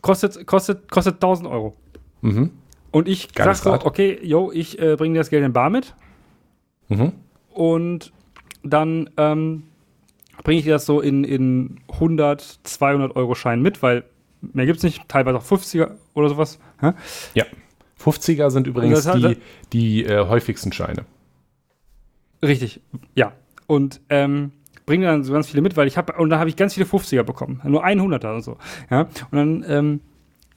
Kostet, 0.00 0.46
kostet, 0.46 0.90
kostet 0.90 1.16
1000 1.16 1.48
Euro. 1.48 1.76
Mhm. 2.22 2.50
Und 2.90 3.08
ich 3.08 3.28
sag 3.36 3.56
so, 3.56 3.72
okay, 3.72 4.18
yo, 4.22 4.50
ich 4.52 4.78
äh, 4.78 4.96
bringe 4.96 5.14
dir 5.14 5.20
das 5.20 5.30
Geld 5.30 5.44
in 5.44 5.52
Bar 5.52 5.70
mit. 5.70 5.94
Mhm. 6.88 7.12
Und 7.50 8.12
dann 8.62 9.10
ähm, 9.16 9.64
bringe 10.44 10.58
ich 10.58 10.64
dir 10.64 10.72
das 10.72 10.86
so 10.86 11.00
in, 11.00 11.24
in 11.24 11.80
100, 11.92 12.60
200 12.62 13.16
Euro 13.16 13.34
Schein 13.34 13.62
mit, 13.62 13.82
weil 13.82 14.04
mehr 14.40 14.66
gibt 14.66 14.78
es 14.78 14.84
nicht, 14.84 15.08
teilweise 15.08 15.38
auch 15.38 15.44
50er 15.44 15.92
oder 16.14 16.28
sowas. 16.28 16.58
Hä? 16.80 16.92
Ja, 17.34 17.44
50er 18.00 18.50
sind 18.50 18.66
übrigens 18.66 19.02
die, 19.02 19.08
halt, 19.08 19.38
die 19.72 20.04
äh, 20.04 20.26
häufigsten 20.26 20.72
Scheine. 20.72 21.04
Richtig, 22.42 22.80
ja. 23.14 23.32
Und 23.66 24.00
ähm, 24.08 24.52
bringe 24.84 25.06
dann 25.06 25.22
so 25.22 25.32
ganz 25.32 25.48
viele 25.48 25.62
mit, 25.62 25.76
weil 25.76 25.86
ich 25.86 25.96
habe, 25.96 26.14
und 26.14 26.30
dann 26.30 26.40
habe 26.40 26.50
ich 26.50 26.56
ganz 26.56 26.74
viele 26.74 26.86
50er 26.86 27.22
bekommen. 27.22 27.60
Nur 27.64 27.84
100er 27.86 28.34
und 28.34 28.42
so. 28.42 28.56
Ja? 28.90 29.02
Und 29.30 29.38
dann 29.38 29.64
ähm, 29.68 30.00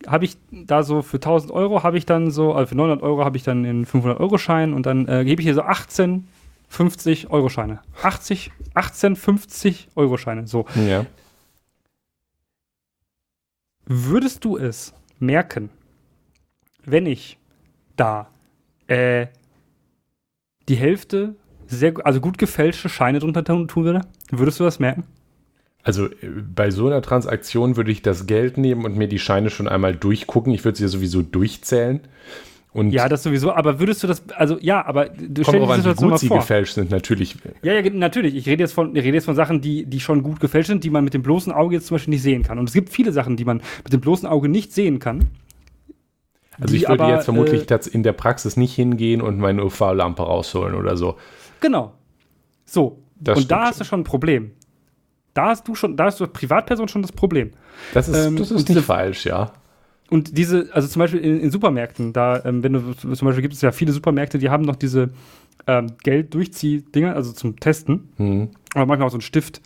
habe 0.07 0.26
ich 0.26 0.38
da 0.51 0.84
so 0.84 1.01
für 1.01 1.17
1000 1.17 1.51
Euro 1.51 1.84
habe 1.84 1.97
ich 1.97 2.05
dann 2.05 2.32
so, 2.32 2.53
also 2.53 2.69
für 2.69 2.76
900 2.76 3.03
Euro 3.03 3.23
habe 3.23 3.38
ich 3.38 3.43
dann 3.43 3.63
den 3.63 3.86
500 3.86 4.19
Euro 4.19 4.38
Schein 4.38 4.73
und 4.73 4.86
dann 4.86 5.07
äh, 5.07 5.23
gebe 5.26 5.41
ich 5.41 5.45
hier 5.45 5.53
so 5.53 5.61
18 5.61 6.28
50 6.76 7.30
Euro 7.30 7.47
Scheine. 7.47 7.80
80, 8.03 8.51
18, 8.73 9.15
50 9.15 9.88
Euro 9.95 10.17
Scheine. 10.17 10.45
So. 10.45 10.65
Ja. 10.88 11.05
Würdest 13.86 14.43
du 14.43 14.57
es 14.57 14.93
merken, 15.19 15.69
wenn 16.84 17.05
ich 17.05 17.38
da 17.95 18.28
äh, 18.88 19.28
die 20.67 20.76
Hälfte 20.76 21.36
sehr, 21.67 21.93
also 22.03 22.19
gut 22.19 22.38
gefälschte 22.38 22.89
Scheine 22.89 23.19
drunter 23.19 23.45
tun 23.45 23.69
würde? 23.86 24.01
Würdest 24.32 24.59
du 24.59 24.65
das 24.65 24.80
merken? 24.80 25.05
Also 25.82 26.07
äh, 26.07 26.28
bei 26.53 26.71
so 26.71 26.88
einer 26.88 27.01
Transaktion 27.01 27.78
würde 27.78 27.91
ich 27.91 28.01
das 28.01 28.26
Geld 28.26 28.57
nehmen 28.57 28.84
und 28.84 28.97
mir 28.97 29.07
die 29.07 29.19
Scheine 29.19 29.49
schon 29.49 29.69
einmal 29.69 29.95
durchgucken. 29.95 30.53
Ich 30.53 30.65
würde 30.65 30.78
sie 30.78 30.84
ja 30.84 30.89
sowieso 30.89 31.21
durchzählen. 31.21 32.01
Und 32.76 32.91
ja, 32.91 33.07
das 33.07 33.23
sowieso, 33.23 33.53
aber 33.53 33.80
würdest 33.80 34.03
du 34.03 34.07
das, 34.07 34.21
also 34.32 34.57
ja, 34.59 34.86
aber 34.86 35.05
du 35.05 35.45
stellst 35.45 35.65
dir 35.65 35.82
das 35.82 35.97
wie 35.97 36.03
gut 36.03 36.19
sie 36.19 36.28
vor. 36.28 36.39
gefälscht 36.39 36.73
sind, 36.73 36.91
natürlich. 36.91 37.38
Ja, 37.63 37.71
ja, 37.71 37.89
natürlich. 37.89 38.36
Ich 38.36 38.47
rede 38.47 38.63
jetzt 38.63 38.73
von, 38.73 38.93
ich 38.93 39.01
rede 39.01 39.15
jetzt 39.15 39.23
von 39.23 39.36
Sachen, 39.36 39.61
die, 39.61 39.86
die 39.86 40.01
schon 40.01 40.23
gut 40.23 40.41
gefälscht 40.41 40.67
sind, 40.67 40.84
die 40.84 40.89
man 40.89 41.05
mit 41.05 41.13
dem 41.13 41.21
bloßen 41.21 41.53
Auge 41.53 41.76
jetzt 41.76 41.88
zum 41.88 41.95
Beispiel 41.95 42.13
nicht 42.13 42.23
sehen 42.23 42.43
kann. 42.43 42.59
Und 42.59 42.67
es 42.67 42.73
gibt 42.73 42.89
viele 42.89 43.13
Sachen, 43.13 43.38
die 43.38 43.45
man 43.45 43.61
mit 43.86 43.93
dem 43.93 44.01
bloßen 44.01 44.28
Auge 44.28 44.49
nicht 44.49 44.73
sehen 44.73 44.99
kann. 44.99 45.30
Also 46.59 46.76
ich 46.76 46.82
würde 46.89 47.01
aber, 47.01 47.13
jetzt 47.13 47.23
vermutlich 47.23 47.71
äh, 47.71 47.80
in 47.93 48.03
der 48.03 48.11
Praxis 48.11 48.57
nicht 48.57 48.76
hingehen 48.76 49.21
und 49.21 49.38
meine 49.38 49.63
UV-Lampe 49.63 50.23
rausholen 50.23 50.76
oder 50.76 50.97
so. 50.97 51.15
Genau. 51.61 51.93
So. 52.65 53.01
Das 53.15 53.38
und 53.38 53.51
da 53.51 53.67
hast 53.67 53.80
du 53.80 53.86
schon 53.86 54.01
ein 54.01 54.03
Problem. 54.03 54.51
Da 55.34 55.47
hast 55.47 55.65
du 55.65 55.76
schon, 55.76 55.95
da 55.95 56.07
hast 56.07 56.19
du 56.19 56.26
als 56.26 56.34
Privatperson 56.34 56.89
schon 56.89 57.03
das 57.03 57.13
Problem. 57.13 57.51
Das 57.93 58.09
ist, 58.09 58.17
ähm, 58.17 58.36
das 58.36 58.51
ist 58.51 58.67
nicht 58.67 58.82
falsch, 58.82 59.26
ja. 59.26 59.53
Und 60.10 60.38
diese, 60.38 60.70
also 60.72 60.88
zum 60.88 60.99
Beispiel 60.99 61.20
in, 61.20 61.39
in 61.39 61.51
Supermärkten, 61.51 62.14
da, 62.14 62.43
ähm, 62.45 62.64
wenn 62.64 62.74
du 62.74 62.93
zum 62.93 63.26
Beispiel 63.28 63.41
gibt 63.41 63.56
es 63.56 63.62
ja 63.62 63.72
viele 63.72 63.91
Supermärkte, 63.91 64.38
die 64.38 64.49
haben 64.49 64.64
noch 64.64 64.76
diese 64.76 65.10
ähm, 65.68 65.93
Geld-Durchzieh-Dinger, 66.03 67.16
also 67.16 67.32
zum 67.32 67.60
Testen. 67.60 68.10
Mhm. 68.18 68.49
Aber 68.76 68.86
manchmal 68.86 69.08
auch 69.08 69.12
so 69.12 69.18
ein 69.18 69.22
Stift. 69.22 69.62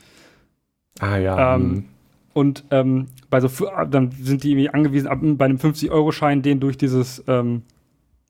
Ah 1.00 1.18
ja. 1.18 1.56
Ähm, 1.56 1.62
mhm. 1.62 1.86
Und 2.34 2.64
ähm, 2.72 3.08
bei 3.30 3.42
so, 3.42 3.50
dann 3.90 4.12
sind 4.12 4.44
die 4.44 4.52
irgendwie 4.52 4.70
angewiesen, 4.70 5.08
ab, 5.08 5.20
bei 5.22 5.46
einem 5.46 5.58
50-Euro-Schein 5.58 6.42
den 6.42 6.60
durch 6.60 6.78
dieses 6.78 7.24
ähm, 7.28 7.64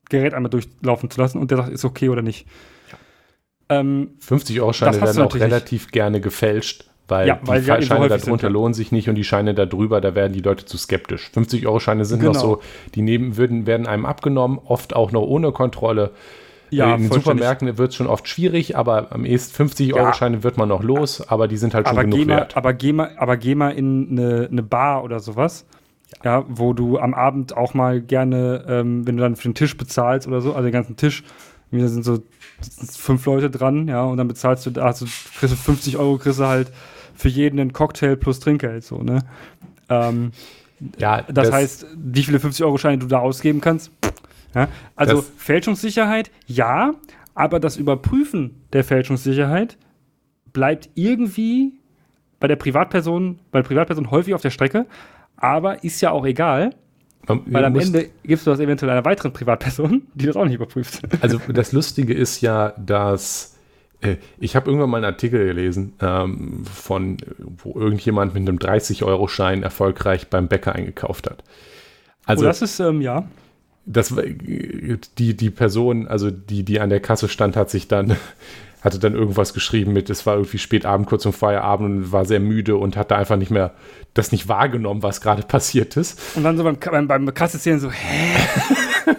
Gerät 0.09 0.33
einmal 0.33 0.49
durchlaufen 0.49 1.11
zu 1.11 1.21
lassen 1.21 1.37
und 1.37 1.51
der 1.51 1.59
sagt, 1.59 1.69
ist 1.69 1.85
okay 1.85 2.09
oder 2.09 2.23
nicht. 2.23 2.47
Ja. 3.69 3.77
50-Euro-Scheine 3.79 4.97
ähm, 4.97 5.03
werden 5.03 5.21
auch 5.21 5.35
relativ 5.35 5.91
gerne 5.91 6.21
gefälscht. 6.21 6.88
Weil, 7.09 7.27
ja, 7.27 7.39
weil 7.41 7.61
die 7.61 7.65
Scheine 7.65 8.07
darunter 8.07 8.19
sind, 8.19 8.41
ja. 8.43 8.49
lohnen 8.49 8.73
sich 8.73 8.91
nicht 8.91 9.09
und 9.09 9.15
die 9.15 9.23
Scheine 9.23 9.53
darüber, 9.53 9.99
da 9.99 10.13
werden 10.13 10.33
die 10.33 10.41
Leute 10.41 10.65
zu 10.65 10.77
skeptisch. 10.77 11.31
50-Euro-Scheine 11.33 12.05
sind 12.05 12.19
genau. 12.19 12.33
noch 12.33 12.39
so, 12.39 12.61
die 12.93 13.01
neben, 13.01 13.35
würden, 13.35 13.65
werden 13.65 13.87
einem 13.87 14.05
abgenommen, 14.05 14.59
oft 14.63 14.95
auch 14.95 15.11
noch 15.11 15.23
ohne 15.23 15.51
Kontrolle. 15.51 16.11
Ja, 16.69 16.93
in 16.93 17.01
den 17.01 17.11
Supermärkten 17.11 17.79
wird 17.79 17.89
es 17.89 17.95
schon 17.95 18.05
oft 18.05 18.27
schwierig, 18.27 18.77
aber 18.77 19.11
am 19.11 19.25
ehesten 19.25 19.63
50-Euro-Scheine 19.63 20.37
ja. 20.37 20.43
wird 20.43 20.57
man 20.57 20.69
noch 20.69 20.83
los, 20.83 21.27
aber 21.27 21.47
die 21.47 21.57
sind 21.57 21.73
halt 21.73 21.87
schon 21.87 21.97
aber 21.97 22.07
genug 22.07 22.27
mal, 22.27 22.37
wert. 22.37 22.57
Aber 22.57 22.73
geh 22.73 22.93
mal, 22.93 23.11
aber 23.17 23.37
geh 23.37 23.55
mal 23.55 23.71
in 23.71 24.07
eine, 24.11 24.47
eine 24.51 24.61
Bar 24.61 25.03
oder 25.03 25.19
sowas, 25.19 25.65
ja. 26.23 26.45
wo 26.47 26.73
du 26.73 26.99
am 26.99 27.15
Abend 27.15 27.57
auch 27.57 27.73
mal 27.73 28.01
gerne, 28.01 28.65
ähm, 28.67 29.07
wenn 29.07 29.17
du 29.17 29.23
dann 29.23 29.35
für 29.35 29.49
den 29.49 29.55
Tisch 29.55 29.75
bezahlst 29.77 30.27
oder 30.27 30.41
so, 30.41 30.53
also 30.53 30.63
den 30.63 30.71
ganzen 30.71 30.95
Tisch, 30.95 31.23
da 31.71 31.87
sind 31.87 32.05
so 32.05 32.19
fünf 32.61 33.25
Leute 33.25 33.49
dran, 33.49 33.87
ja, 33.87 34.03
und 34.03 34.17
dann 34.17 34.27
bezahlst 34.27 34.65
du, 34.67 34.81
also 34.81 35.05
kriegst 35.39 35.53
du 35.53 35.57
50 35.57 35.97
Euro, 35.97 36.17
kriegst 36.17 36.39
du 36.39 36.45
halt 36.45 36.71
für 37.19 37.27
jeden 37.27 37.59
einen 37.59 37.73
Cocktail 37.73 38.15
plus 38.15 38.39
Trinkgeld, 38.39 38.83
so, 38.85 39.03
ne? 39.03 39.19
Ähm, 39.89 40.31
ja, 40.97 41.23
das, 41.23 41.47
das, 41.47 41.51
heißt, 41.51 41.85
wie 41.97 42.23
viele 42.23 42.37
50-Euro-Scheine 42.37 42.97
du 42.97 43.07
da 43.07 43.19
ausgeben 43.19 43.59
kannst. 43.59 43.91
Ja? 44.55 44.69
Also 44.95 45.21
Fälschungssicherheit, 45.21 46.31
ja, 46.47 46.93
aber 47.35 47.59
das 47.59 47.75
Überprüfen 47.75 48.61
der 48.71 48.85
Fälschungssicherheit 48.85 49.77
bleibt 50.53 50.89
irgendwie 50.95 51.73
bei 52.39 52.47
der 52.47 52.55
Privatperson, 52.55 53.39
bei 53.51 53.59
der 53.61 53.67
Privatperson 53.67 54.11
häufig 54.11 54.33
auf 54.33 54.41
der 54.41 54.51
Strecke, 54.51 54.85
aber 55.35 55.83
ist 55.83 55.99
ja 55.99 56.11
auch 56.11 56.25
egal. 56.25 56.69
Weil 57.27 57.65
am 57.65 57.75
Ende 57.75 58.09
gibst 58.23 58.47
du 58.47 58.51
das 58.51 58.61
eventuell 58.61 58.91
einer 58.91 59.03
weiteren 59.03 59.33
Privatperson, 59.33 60.03
die 60.13 60.25
das 60.25 60.37
auch 60.37 60.45
nicht 60.45 60.55
überprüft. 60.55 61.01
Also 61.21 61.37
das 61.49 61.73
Lustige 61.73 62.13
ist 62.13 62.39
ja, 62.39 62.73
dass 62.77 63.58
ich 64.39 64.55
habe 64.55 64.69
irgendwann 64.69 64.89
mal 64.89 64.97
einen 64.97 65.05
Artikel 65.05 65.45
gelesen, 65.45 65.93
ähm, 66.01 66.63
von, 66.65 67.17
wo 67.37 67.77
irgendjemand 67.77 68.33
mit 68.33 68.47
einem 68.47 68.57
30-Euro-Schein 68.57 69.61
erfolgreich 69.63 70.29
beim 70.29 70.47
Bäcker 70.47 70.73
eingekauft 70.73 71.29
hat. 71.29 71.43
Also, 72.25 72.45
oh, 72.45 72.47
das 72.47 72.61
ist, 72.61 72.79
ähm, 72.79 73.01
ja. 73.01 73.27
Das, 73.85 74.13
die, 75.17 75.35
die 75.35 75.49
Person, 75.49 76.07
also 76.07 76.31
die, 76.31 76.63
die 76.63 76.79
an 76.79 76.89
der 76.89 76.99
Kasse 76.99 77.27
stand, 77.27 77.57
hat 77.57 77.69
sich 77.69 77.87
dann, 77.87 78.15
hatte 78.81 78.99
dann 78.99 79.15
irgendwas 79.15 79.53
geschrieben 79.53 79.91
mit, 79.91 80.09
es 80.09 80.25
war 80.25 80.35
irgendwie 80.35 80.59
spät 80.59 80.85
Abend, 80.85 81.07
kurz 81.07 81.23
zum 81.23 81.33
Feierabend 81.33 81.89
und 81.89 82.11
war 82.13 82.23
sehr 82.23 82.39
müde 82.39 82.77
und 82.77 82.95
hatte 82.95 83.17
einfach 83.17 83.35
nicht 83.35 83.51
mehr 83.51 83.73
das 84.13 84.31
nicht 84.31 84.47
wahrgenommen, 84.47 85.03
was 85.03 85.19
gerade 85.19 85.43
passiert 85.47 85.97
ist. 85.97 86.37
Und 86.37 86.43
dann 86.43 86.55
so 86.55 86.63
beim, 86.63 86.77
beim, 86.77 87.07
beim 87.07 87.33
Kassezählen 87.33 87.79
so, 87.79 87.91
hä? 87.91 89.15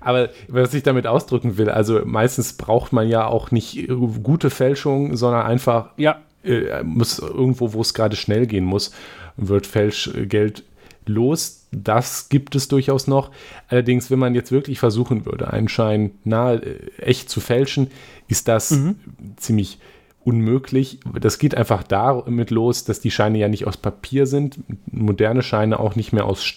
Aber 0.00 0.30
was 0.48 0.74
ich 0.74 0.82
damit 0.82 1.06
ausdrücken 1.06 1.56
will, 1.58 1.68
also 1.70 2.02
meistens 2.04 2.54
braucht 2.54 2.92
man 2.92 3.08
ja 3.08 3.26
auch 3.26 3.50
nicht 3.50 3.88
gute 4.22 4.50
Fälschung, 4.50 5.16
sondern 5.16 5.46
einfach 5.46 5.90
ja. 5.96 6.20
äh, 6.44 6.82
muss 6.82 7.18
irgendwo, 7.18 7.72
wo 7.72 7.80
es 7.80 7.94
gerade 7.94 8.16
schnell 8.16 8.46
gehen 8.46 8.64
muss, 8.64 8.92
wird 9.36 9.66
Fälschgeld 9.66 10.64
los. 11.06 11.66
Das 11.72 12.28
gibt 12.28 12.54
es 12.54 12.68
durchaus 12.68 13.06
noch. 13.06 13.30
Allerdings, 13.68 14.10
wenn 14.10 14.18
man 14.18 14.34
jetzt 14.34 14.52
wirklich 14.52 14.78
versuchen 14.78 15.26
würde, 15.26 15.52
einen 15.52 15.68
Schein 15.68 16.12
nahe 16.24 16.56
äh, 16.56 17.02
echt 17.02 17.30
zu 17.30 17.40
fälschen, 17.40 17.90
ist 18.28 18.48
das 18.48 18.70
mhm. 18.70 18.96
ziemlich 19.36 19.78
unmöglich. 20.24 21.00
Das 21.18 21.38
geht 21.38 21.54
einfach 21.54 21.82
damit 21.82 22.50
los, 22.50 22.84
dass 22.84 23.00
die 23.00 23.10
Scheine 23.10 23.38
ja 23.38 23.48
nicht 23.48 23.66
aus 23.66 23.76
Papier 23.76 24.26
sind, 24.26 24.58
moderne 24.86 25.42
Scheine 25.42 25.80
auch 25.80 25.96
nicht 25.96 26.12
mehr 26.12 26.26
aus 26.26 26.54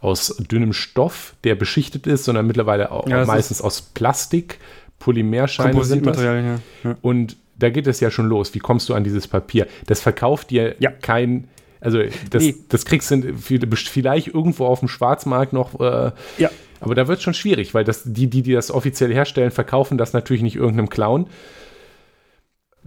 aus 0.00 0.36
dünnem 0.50 0.72
Stoff, 0.72 1.34
der 1.44 1.54
beschichtet 1.54 2.06
ist, 2.06 2.24
sondern 2.24 2.46
mittlerweile 2.46 2.90
auch, 2.90 3.08
ja, 3.08 3.24
meistens 3.24 3.60
aus 3.60 3.82
Plastik. 3.82 4.58
Polymerscheine 4.98 5.84
sind 5.84 6.06
das. 6.06 6.20
Ja. 6.20 6.34
Ja. 6.34 6.58
Und 7.02 7.36
da 7.58 7.70
geht 7.70 7.86
es 7.86 8.00
ja 8.00 8.10
schon 8.10 8.26
los. 8.26 8.54
Wie 8.54 8.58
kommst 8.58 8.88
du 8.88 8.94
an 8.94 9.04
dieses 9.04 9.28
Papier? 9.28 9.66
Das 9.86 10.00
verkauft 10.00 10.50
dir 10.50 10.76
ja. 10.78 10.90
kein, 10.90 11.48
also 11.80 12.00
das, 12.30 12.42
nee. 12.42 12.54
das 12.68 12.84
kriegst 12.84 13.10
du 13.10 13.32
vielleicht 13.32 14.28
irgendwo 14.28 14.66
auf 14.66 14.80
dem 14.80 14.88
Schwarzmarkt 14.88 15.52
noch. 15.52 15.80
Äh, 15.80 16.12
ja. 16.38 16.50
Aber 16.80 16.94
da 16.94 17.08
wird 17.08 17.18
es 17.18 17.24
schon 17.24 17.34
schwierig, 17.34 17.72
weil 17.74 17.84
das, 17.84 18.02
die, 18.04 18.28
die, 18.28 18.42
die 18.42 18.52
das 18.52 18.70
offiziell 18.70 19.12
herstellen, 19.12 19.50
verkaufen 19.50 19.96
das 19.96 20.12
natürlich 20.12 20.42
nicht 20.42 20.56
irgendeinem 20.56 20.90
Clown, 20.90 21.26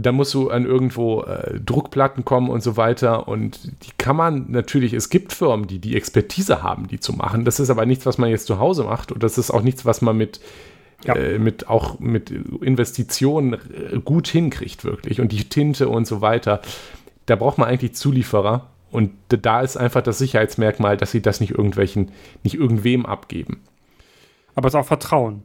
dann 0.02 0.16
musst 0.16 0.34
du 0.34 0.50
an 0.50 0.66
irgendwo 0.66 1.24
äh, 1.24 1.60
Druckplatten 1.60 2.24
kommen 2.24 2.50
und 2.50 2.64
so 2.64 2.78
weiter. 2.78 3.28
Und 3.28 3.66
die 3.66 3.92
kann 3.98 4.16
man 4.16 4.46
natürlich, 4.50 4.94
es 4.94 5.10
gibt 5.10 5.34
Firmen, 5.34 5.68
die 5.68 5.80
die 5.80 5.98
Expertise 5.98 6.64
haben, 6.64 6.88
die 6.88 7.02
zu 7.02 7.12
machen. 7.12 7.44
Das 7.44 7.60
ist 7.60 7.70
aber 7.70 7.86
nichts, 7.86 8.06
was 8.06 8.18
man 8.18 8.30
jetzt 8.30 8.48
zu 8.48 8.60
Hause 8.60 8.86
macht. 8.86 9.12
Und 9.12 9.24
das 9.24 9.38
ist 9.38 9.52
auch 9.52 9.62
nichts, 9.62 9.86
was 9.86 10.02
man 10.02 10.16
mit, 10.16 10.40
ja. 11.04 11.16
äh, 11.16 11.38
mit 11.38 11.68
auch 11.68 12.00
mit 12.00 12.32
Investitionen 12.32 13.56
äh, 13.56 14.00
gut 14.00 14.30
hinkriegt, 14.30 14.86
wirklich. 14.86 15.20
Und 15.20 15.34
die 15.34 15.50
Tinte 15.50 15.90
und 15.90 16.08
so 16.08 16.22
weiter. 16.22 16.62
Da 17.26 17.36
braucht 17.36 17.58
man 17.58 17.68
eigentlich 17.68 17.94
Zulieferer. 17.94 18.68
Und 18.92 19.12
da 19.28 19.60
ist 19.60 19.76
einfach 19.76 20.02
das 20.02 20.18
Sicherheitsmerkmal, 20.18 20.96
dass 20.96 21.12
sie 21.12 21.22
das 21.22 21.42
nicht 21.42 21.52
irgendwelchen, 21.52 22.12
nicht 22.44 22.56
irgendwem 22.56 23.06
abgeben. 23.06 23.60
Aber 24.56 24.70
es 24.70 24.74
ist 24.74 24.80
auch 24.80 24.86
Vertrauen. 24.86 25.44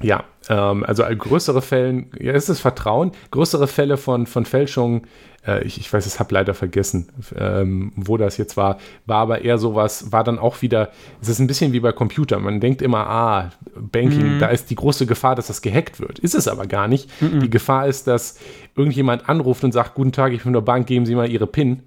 Ja, 0.00 0.24
ähm, 0.48 0.84
also 0.84 1.04
größere 1.04 1.62
Fälle, 1.62 2.04
ja, 2.18 2.32
es 2.32 2.48
ist 2.48 2.60
Vertrauen. 2.60 3.12
Größere 3.30 3.66
Fälle 3.66 3.96
von, 3.96 4.26
von 4.26 4.44
Fälschungen, 4.44 5.06
äh, 5.46 5.64
ich, 5.64 5.78
ich 5.78 5.92
weiß, 5.92 6.06
ich 6.06 6.20
habe 6.20 6.34
leider 6.34 6.54
vergessen, 6.54 7.08
ähm, 7.36 7.92
wo 7.96 8.16
das 8.16 8.36
jetzt 8.36 8.56
war, 8.56 8.78
war 9.06 9.18
aber 9.18 9.42
eher 9.42 9.58
sowas, 9.58 10.12
war 10.12 10.22
dann 10.24 10.38
auch 10.38 10.62
wieder, 10.62 10.90
es 11.20 11.28
ist 11.28 11.38
ein 11.38 11.46
bisschen 11.46 11.72
wie 11.72 11.80
bei 11.80 11.92
Computern. 11.92 12.42
Man 12.42 12.60
denkt 12.60 12.82
immer, 12.82 13.06
ah, 13.08 13.50
Banking, 13.74 14.36
mhm. 14.36 14.38
da 14.38 14.48
ist 14.48 14.70
die 14.70 14.74
große 14.74 15.06
Gefahr, 15.06 15.34
dass 15.34 15.48
das 15.48 15.62
gehackt 15.62 16.00
wird. 16.00 16.18
Ist 16.18 16.34
es 16.34 16.46
aber 16.48 16.66
gar 16.66 16.86
nicht. 16.86 17.10
Mhm. 17.20 17.40
Die 17.40 17.50
Gefahr 17.50 17.86
ist, 17.86 18.06
dass 18.06 18.38
irgendjemand 18.76 19.28
anruft 19.28 19.64
und 19.64 19.72
sagt, 19.72 19.94
guten 19.94 20.12
Tag, 20.12 20.32
ich 20.32 20.44
bin 20.44 20.52
der 20.52 20.60
Bank, 20.60 20.86
geben 20.86 21.06
Sie 21.06 21.14
mal 21.14 21.30
Ihre 21.30 21.46
PIN. 21.46 21.82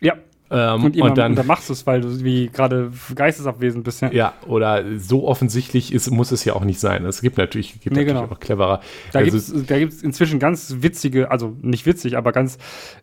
Ja. 0.00 0.14
Ähm, 0.48 0.84
und, 0.84 0.96
und, 1.00 1.18
dann, 1.18 1.32
und 1.32 1.38
dann 1.38 1.46
machst 1.46 1.68
du 1.68 1.72
es, 1.72 1.86
weil 1.86 2.00
du 2.00 2.22
wie 2.22 2.48
gerade 2.48 2.92
geistesabwesend 3.14 3.84
bist. 3.84 4.02
Ja. 4.02 4.12
ja, 4.12 4.34
oder 4.46 4.84
so 4.98 5.26
offensichtlich 5.26 5.92
ist, 5.92 6.10
muss 6.10 6.30
es 6.30 6.44
ja 6.44 6.54
auch 6.54 6.64
nicht 6.64 6.78
sein. 6.78 7.04
Es 7.04 7.20
gibt 7.20 7.36
natürlich, 7.36 7.80
gibt 7.80 7.96
nee, 7.96 8.04
natürlich 8.04 8.22
genau. 8.22 8.32
auch 8.32 8.40
cleverer. 8.40 8.80
Da 9.12 9.18
also, 9.18 9.52
gibt 9.66 9.92
es 9.92 10.02
inzwischen 10.02 10.38
ganz 10.38 10.76
witzige, 10.80 11.30
also 11.30 11.56
nicht 11.62 11.86
witzig, 11.86 12.16
aber 12.16 12.32
ganz 12.32 12.58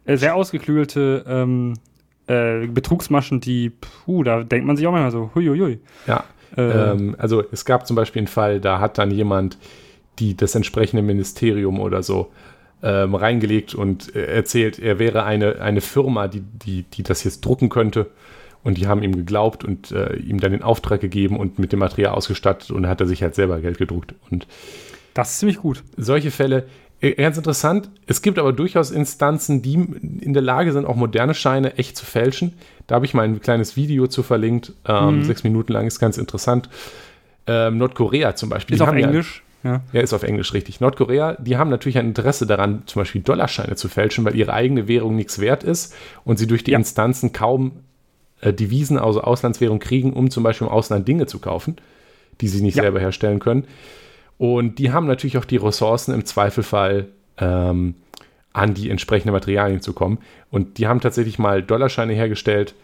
äh, 0.06 0.16
sehr 0.16 0.36
ausgeklügelte 0.36 1.26
ähm, 1.28 1.74
äh, 2.28 2.68
Betrugsmaschen, 2.68 3.42
die, 3.42 3.72
puh, 3.72 4.24
da 4.24 4.44
denkt 4.44 4.66
man 4.66 4.78
sich 4.78 4.88
auch 4.88 4.92
manchmal 4.92 5.12
so, 5.12 5.32
huiuiui. 5.36 5.80
Ja, 6.08 6.24
äh, 6.56 6.62
ähm, 6.62 7.16
also 7.18 7.44
es 7.52 7.66
gab 7.66 7.86
zum 7.86 7.96
Beispiel 7.96 8.22
einen 8.22 8.28
Fall, 8.28 8.62
da 8.62 8.80
hat 8.80 8.98
dann 8.98 9.12
jemand 9.12 9.58
die, 10.20 10.38
das 10.38 10.56
entsprechende 10.56 11.04
Ministerium 11.04 11.80
oder 11.80 12.04
so 12.04 12.32
ähm, 12.84 13.16
reingelegt 13.16 13.74
und 13.74 14.14
äh, 14.16 14.26
erzählt, 14.26 14.78
er 14.78 15.00
wäre 15.00 15.24
eine, 15.24 15.62
eine 15.62 15.82
Firma, 15.82 16.28
die, 16.28 16.42
die, 16.42 16.84
die 16.84 17.04
das 17.04 17.24
jetzt 17.24 17.46
drucken 17.46 17.70
könnte. 17.70 18.08
Und 18.62 18.78
die 18.78 18.88
haben 18.88 19.04
ihm 19.04 19.16
geglaubt 19.16 19.66
und 19.66 19.92
äh, 19.92 20.16
ihm 20.16 20.40
dann 20.40 20.52
den 20.52 20.64
Auftrag 20.64 21.02
gegeben 21.02 21.38
und 21.38 21.60
mit 21.60 21.74
dem 21.74 21.80
Material 21.80 22.14
ausgestattet 22.14 22.72
und 22.72 22.88
hat 22.88 23.02
er 23.02 23.08
sich 23.08 23.22
halt 23.22 23.36
selber 23.36 23.60
Geld 23.60 23.78
gedruckt. 23.78 24.16
Und 24.30 24.48
das 25.14 25.32
ist 25.32 25.40
ziemlich 25.40 25.58
gut. 25.58 25.84
Solche 25.98 26.32
Fälle, 26.32 26.66
äh, 27.02 27.12
ganz 27.12 27.38
interessant. 27.38 27.90
Es 28.08 28.22
gibt 28.22 28.40
aber 28.40 28.54
durchaus 28.54 28.90
Instanzen, 28.92 29.62
die 29.62 29.74
in 29.74 30.34
der 30.34 30.42
Lage 30.42 30.72
sind, 30.72 30.86
auch 30.86 30.96
moderne 30.96 31.34
Scheine 31.34 31.78
echt 31.78 31.98
zu 31.98 32.06
fälschen. 32.06 32.54
Da 32.88 32.96
habe 32.96 33.06
ich 33.06 33.14
mal 33.14 33.24
ein 33.24 33.42
kleines 33.42 33.76
Video 33.76 34.08
zu 34.08 34.24
verlinkt. 34.24 34.74
Ähm, 34.88 35.18
mhm. 35.18 35.24
Sechs 35.26 35.44
Minuten 35.44 35.74
lang 35.74 35.86
ist 35.86 36.00
ganz 36.00 36.18
interessant. 36.18 36.70
Ähm, 37.46 37.78
Nordkorea 37.78 38.36
zum 38.36 38.50
Beispiel. 38.50 38.76
Ist 38.76 38.82
auf 38.82 38.94
Englisch? 38.94 39.43
Ja, 39.64 39.82
ja. 39.94 40.02
ist 40.02 40.14
auf 40.14 40.24
Englisch 40.24 40.54
richtig. 40.54 40.82
Nordkorea, 40.82 41.38
die 41.40 41.58
haben 41.58 41.70
natürlich 41.70 41.98
ein 41.98 42.08
Interesse 42.08 42.46
daran, 42.46 42.84
zum 42.86 43.02
Beispiel 43.02 43.22
Dollarscheine 43.22 43.76
zu 43.76 43.88
fälschen, 43.88 44.26
weil 44.26 44.36
ihre 44.36 44.54
eigene 44.54 44.88
Währung 44.88 45.16
nichts 45.16 45.40
wert 45.40 45.64
ist 45.64 45.96
und 46.26 46.38
sie 46.38 46.48
durch 46.48 46.64
die 46.64 46.72
ja. 46.72 46.78
Instanzen 46.78 47.32
kaum 47.32 47.72
äh, 48.42 48.54
Devisen, 48.54 48.98
also 48.98 49.22
Auslandswährung 49.22 49.80
kriegen, 49.80 50.14
um 50.14 50.30
zum 50.30 50.44
Beispiel 50.44 50.68
im 50.68 50.74
Ausland 50.74 51.08
Dinge 51.08 51.28
zu 51.28 51.40
kaufen, 51.40 51.78
die 52.42 52.50
sie 52.50 52.62
nicht 52.62 52.76
ja. 52.76 52.84
selber 52.84 53.00
herstellen 53.00 53.40
können. 53.40 53.66
Und 54.38 54.80
die 54.80 54.92
haben 54.92 55.08
natürlich 55.08 55.38
auch 55.38 55.46
die 55.46 55.58
Ressourcen 55.58 56.14
im 56.14 56.26
Zweifelfall 56.26 57.08
ähm, 57.38 57.96
an 58.52 58.74
die 58.74 58.90
entsprechenden 58.90 59.34
Materialien 59.34 59.82
zu 59.82 59.94
kommen. 59.94 60.18
Und 60.52 60.78
die 60.78 60.88
haben 60.88 61.00
tatsächlich 61.00 61.40
mal 61.40 61.64
Dollarscheine 61.64 62.14
hergestellt, 62.14 62.76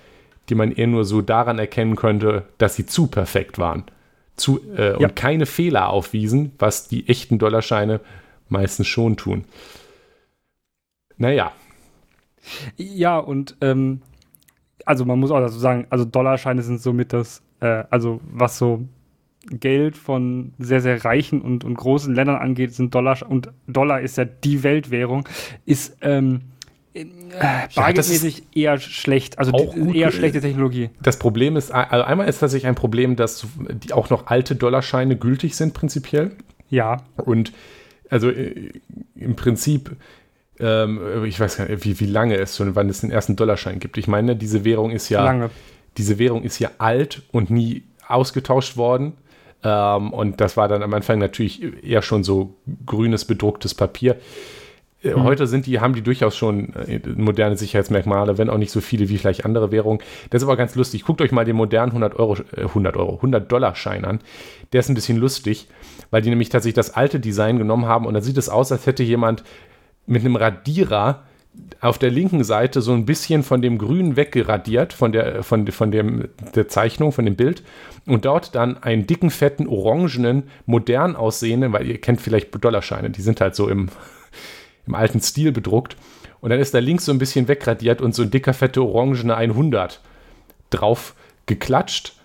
die 0.47 0.55
man 0.55 0.71
eher 0.71 0.87
nur 0.87 1.03
so 1.03 1.21
daran 1.21 1.59
erkennen 1.59 1.95
könnte, 1.97 2.43
dass 2.57 2.75
sie 2.75 2.85
zu 2.85 3.07
perfekt 3.07 3.59
waren 3.59 3.83
zu, 4.39 4.59
äh, 4.75 4.93
und 4.95 5.15
keine 5.15 5.45
Fehler 5.45 5.89
aufwiesen, 5.89 6.51
was 6.57 6.87
die 6.87 7.07
echten 7.07 7.39
Dollarscheine 7.39 7.99
meistens 8.47 8.87
schon 8.87 9.17
tun. 9.17 9.45
Naja. 11.17 11.51
Ja, 12.77 13.17
und 13.17 13.57
ähm, 13.61 14.01
also 14.85 15.05
man 15.05 15.19
muss 15.19 15.31
auch 15.31 15.39
dazu 15.39 15.59
sagen, 15.59 15.85
also 15.89 16.05
Dollarscheine 16.05 16.63
sind 16.63 16.81
somit 16.81 17.13
das, 17.13 17.43
äh, 17.59 17.83
also 17.89 18.21
was 18.31 18.57
so 18.57 18.85
Geld 19.51 19.97
von 19.97 20.53
sehr, 20.59 20.81
sehr 20.81 21.03
reichen 21.05 21.41
und, 21.41 21.63
und 21.63 21.75
großen 21.75 22.13
Ländern 22.13 22.37
angeht, 22.37 22.73
sind 22.73 22.93
Dollar 22.93 23.17
und 23.27 23.51
Dollar 23.67 24.01
ist 24.01 24.17
ja 24.17 24.25
die 24.25 24.63
Weltwährung, 24.63 25.27
ist 25.65 25.97
ähm, 26.01 26.41
äh, 27.01 27.67
bargeldmäßig 27.75 28.43
ja, 28.53 28.73
eher 28.73 28.79
schlecht, 28.79 29.39
also 29.39 29.73
eher 29.93 30.11
schlechte 30.11 30.41
Technologie. 30.41 30.89
Das 31.01 31.19
Problem 31.19 31.55
ist, 31.55 31.71
also 31.71 32.03
einmal 32.05 32.27
ist 32.27 32.39
tatsächlich 32.39 32.67
ein 32.67 32.75
Problem, 32.75 33.15
dass 33.15 33.47
die 33.69 33.93
auch 33.93 34.09
noch 34.09 34.27
alte 34.27 34.55
Dollarscheine 34.55 35.15
gültig 35.15 35.55
sind, 35.55 35.73
prinzipiell. 35.73 36.31
Ja. 36.69 37.03
Und 37.17 37.51
also 38.09 38.29
äh, 38.29 38.71
im 39.15 39.35
Prinzip, 39.35 39.95
ähm, 40.59 41.25
ich 41.25 41.39
weiß 41.39 41.57
gar 41.57 41.69
nicht, 41.69 41.85
wie, 41.85 41.99
wie 41.99 42.05
lange 42.05 42.35
es 42.35 42.57
schon, 42.57 42.75
wann 42.75 42.89
es 42.89 43.01
den 43.01 43.11
ersten 43.11 43.35
Dollarschein 43.35 43.79
gibt. 43.79 43.97
Ich 43.97 44.07
meine, 44.07 44.35
diese 44.35 44.65
Währung 44.65 44.91
ist 44.91 45.09
ja. 45.09 45.23
Lange. 45.23 45.49
Diese 45.97 46.19
Währung 46.19 46.43
ist 46.43 46.59
ja 46.59 46.71
alt 46.77 47.23
und 47.31 47.49
nie 47.49 47.83
ausgetauscht 48.07 48.77
worden. 48.77 49.13
Ähm, 49.63 50.13
und 50.13 50.39
das 50.39 50.55
war 50.57 50.67
dann 50.67 50.83
am 50.83 50.93
Anfang 50.93 51.19
natürlich 51.19 51.83
eher 51.83 52.01
schon 52.01 52.23
so 52.23 52.55
grünes 52.85 53.25
bedrucktes 53.25 53.75
Papier. 53.75 54.15
Äh, 55.03 55.13
mhm. 55.13 55.23
Heute 55.23 55.47
sind 55.47 55.65
die, 55.65 55.79
haben 55.79 55.93
die 55.93 56.01
durchaus 56.01 56.35
schon 56.35 56.73
äh, 56.75 56.99
moderne 57.15 57.57
Sicherheitsmerkmale, 57.57 58.37
wenn 58.37 58.49
auch 58.49 58.57
nicht 58.57 58.71
so 58.71 58.81
viele 58.81 59.09
wie 59.09 59.17
vielleicht 59.17 59.45
andere 59.45 59.71
Währungen. 59.71 60.01
Das 60.29 60.41
ist 60.41 60.47
aber 60.47 60.57
ganz 60.57 60.75
lustig. 60.75 61.03
Guckt 61.05 61.21
euch 61.21 61.31
mal 61.31 61.45
den 61.45 61.55
modernen 61.55 61.91
100 61.91 62.17
Euro, 62.17 62.37
äh, 62.55 62.61
100 62.61 62.97
Euro, 62.97 63.15
100 63.15 63.51
Dollar 63.51 63.75
Schein 63.75 64.05
an. 64.05 64.19
Der 64.73 64.81
ist 64.81 64.89
ein 64.89 64.95
bisschen 64.95 65.17
lustig, 65.17 65.67
weil 66.11 66.21
die 66.21 66.29
nämlich 66.29 66.49
tatsächlich 66.49 66.75
das 66.75 66.93
alte 66.93 67.19
Design 67.19 67.57
genommen 67.57 67.85
haben 67.85 68.05
und 68.05 68.13
da 68.13 68.21
sieht 68.21 68.37
es 68.37 68.49
aus, 68.49 68.71
als 68.71 68.85
hätte 68.85 69.03
jemand 69.03 69.43
mit 70.05 70.23
einem 70.23 70.35
Radierer 70.35 71.23
auf 71.81 71.97
der 71.97 72.11
linken 72.11 72.43
Seite 72.43 72.81
so 72.81 72.93
ein 72.93 73.05
bisschen 73.05 73.43
von 73.43 73.61
dem 73.61 73.77
Grün 73.77 74.15
weggeradiert, 74.15 74.93
von 74.93 75.11
der, 75.11 75.43
von, 75.43 75.67
von 75.67 75.91
dem, 75.91 76.29
der 76.55 76.67
Zeichnung, 76.67 77.11
von 77.11 77.25
dem 77.25 77.35
Bild 77.35 77.63
und 78.05 78.25
dort 78.25 78.55
dann 78.55 78.81
einen 78.81 79.07
dicken, 79.07 79.29
fetten, 79.29 79.67
orangenen, 79.67 80.43
modern 80.65 81.15
aussehenden, 81.15 81.73
weil 81.73 81.87
ihr 81.87 81.99
kennt 81.99 82.21
vielleicht 82.21 82.49
Dollarscheine, 82.63 83.09
die 83.09 83.21
sind 83.21 83.41
halt 83.41 83.55
so 83.55 83.67
im 83.67 83.89
im 84.89 84.95
alten 84.95 85.21
Stil 85.21 85.51
bedruckt. 85.51 85.95
Und 86.41 86.49
dann 86.49 86.59
ist 86.59 86.73
da 86.73 86.79
links 86.79 87.05
so 87.05 87.11
ein 87.11 87.19
bisschen 87.19 87.47
wegradiert 87.47 88.01
und 88.01 88.15
so 88.15 88.23
ein 88.23 88.31
dicker, 88.31 88.53
fette, 88.53 88.81
orangene 88.81 89.35
100 89.35 90.01
drauf 90.69 91.15
geklatscht. 91.45 92.15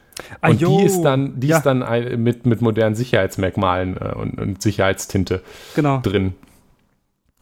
Ah, 0.41 0.51
und 0.51 0.61
die 0.61 0.83
ist 0.85 1.03
dann, 1.03 1.41
die 1.41 1.49
ja. 1.49 1.59
ist 1.59 1.65
dann 1.65 1.83
ein, 1.83 2.23
mit, 2.23 2.47
mit 2.47 2.62
modernen 2.62 2.95
Sicherheitsmerkmalen 2.95 3.97
äh, 3.97 4.15
und, 4.15 4.41
und, 4.41 4.62
Sicherheitstinte 4.62 5.43
genau. 5.75 5.99
drin. 6.01 6.35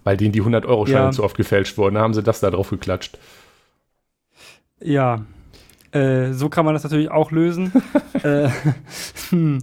Weil 0.05 0.16
denen 0.16 0.33
die 0.33 0.43
100-Euro-Scheine 0.43 1.05
ja. 1.05 1.11
zu 1.12 1.23
oft 1.23 1.37
gefälscht 1.37 1.79
wurden. 1.79 1.95
Da 1.95 2.01
haben 2.01 2.14
sie 2.14 2.23
das 2.23 2.41
da 2.41 2.51
drauf 2.51 2.70
geklatscht. 2.70 3.18
Ja, 4.81 5.27
äh, 5.93 6.33
so 6.33 6.49
kann 6.49 6.64
man 6.64 6.75
das 6.75 6.83
natürlich 6.83 7.11
auch 7.11 7.31
lösen. 7.31 7.70
äh, 8.25 8.49
hm, 9.29 9.59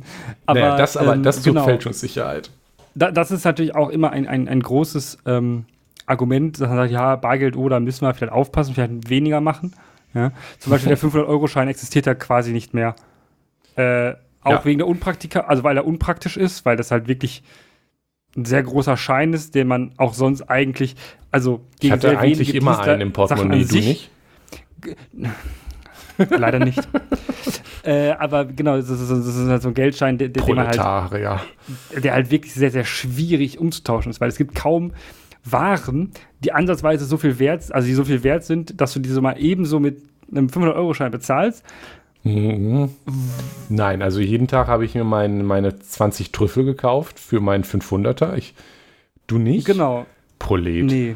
aber, 0.46 0.60
naja, 0.60 0.78
das 0.78 0.96
aber 0.96 1.16
ähm, 1.16 1.24
das 1.24 1.42
zur 1.42 1.54
genau. 1.54 1.66
Fälschungssicherheit 1.66 2.52
da, 2.96 3.12
das 3.12 3.32
ist 3.32 3.46
natürlich 3.46 3.76
auch 3.76 3.90
immer 3.90 4.12
ein, 4.12 4.28
ein, 4.28 4.48
ein 4.48 4.62
großes 4.62 5.20
ähm, 5.26 5.66
Argument, 6.06 6.60
dass 6.60 6.68
man 6.68 6.78
sagt, 6.78 6.92
ja, 6.92 7.16
Bargeld 7.16 7.56
oder 7.56 7.80
müssen 7.80 8.06
wir 8.06 8.14
vielleicht 8.14 8.34
aufpassen, 8.34 8.74
vielleicht 8.74 9.10
weniger 9.10 9.42
machen. 9.42 9.76
Ja? 10.14 10.32
Zum 10.58 10.72
Beispiel 10.72 10.90
der 10.90 10.98
500-Euro-Schein 10.98 11.68
existiert 11.68 12.06
ja 12.06 12.16
quasi 12.16 12.52
nicht 12.52 12.74
mehr. 12.74 12.96
Äh, 13.76 14.14
auch 14.42 14.52
ja. 14.52 14.66
wegen 14.66 14.80
der 14.80 14.88
Unpraktika, 14.88 15.42
also 15.42 15.64
weil 15.64 15.78
er 15.78 15.86
unpraktisch 15.86 16.38
ist, 16.38 16.66
weil 16.66 16.78
das 16.78 16.92
halt 16.92 17.08
wirklich 17.08 17.44
ein 18.36 18.46
sehr 18.46 18.64
großer 18.64 18.96
Schein 18.98 19.34
ist, 19.34 19.56
den 19.56 19.68
man 19.68 19.94
auch 19.98 20.14
sonst 20.14 20.44
eigentlich, 20.44 20.96
also 21.32 21.62
gegen 21.80 21.88
ich 21.88 21.92
hatte 21.92 22.18
eigentlich 22.18 22.56
immer 22.56 22.80
einen 22.80 23.02
im 23.02 23.14
Portemonnaie, 23.14 23.66
du 23.66 23.76
nicht? 23.76 24.10
Leider 26.30 26.60
nicht. 26.60 26.80
äh, 27.84 28.12
aber 28.12 28.46
genau, 28.46 28.76
das 28.78 28.90
ist, 28.90 29.10
das 29.10 29.26
ist, 29.26 29.50
halt 29.50 29.62
so 29.62 29.70
ein 29.70 29.74
Geldschein, 29.74 30.18
der, 30.18 30.30
der, 30.30 30.46
halt, 30.46 32.04
der 32.04 32.14
halt 32.14 32.32
wirklich 32.32 32.54
sehr, 32.54 32.72
sehr 32.72 32.86
schwierig 32.86 33.60
umzutauschen 33.60 34.10
ist, 34.10 34.20
weil 34.22 34.30
es 34.30 34.38
gibt 34.38 34.56
kaum 34.56 34.94
Waren, 35.46 36.12
die 36.42 36.52
ansatzweise 36.52 37.06
so 37.06 37.18
viel 37.18 37.40
wert, 37.40 37.72
also 37.72 37.88
die 37.88 37.94
so 37.94 38.04
viel 38.04 38.24
wert 38.24 38.44
sind, 38.44 38.80
dass 38.82 38.94
du 38.94 39.00
diese 39.00 39.22
mal 39.22 39.36
ebenso 39.40 39.80
mit 39.80 40.02
einem 40.32 40.48
500-Euro-Schein 40.48 41.12
bezahlst. 41.12 41.64
Mhm. 42.24 42.90
Nein, 43.70 44.02
also 44.02 44.20
jeden 44.20 44.48
Tag 44.48 44.68
habe 44.68 44.86
ich 44.86 44.96
mir 44.96 45.06
mein, 45.06 45.46
meine 45.46 45.80
20 45.80 46.32
Trüffel 46.32 46.66
gekauft 46.66 47.20
für 47.20 47.40
meinen 47.40 47.64
500er. 47.64 48.36
Ich, 48.36 48.54
du 49.28 49.38
nicht? 49.38 49.66
Genau. 49.66 50.06
Prolet. 50.38 50.86
Nee. 50.86 51.16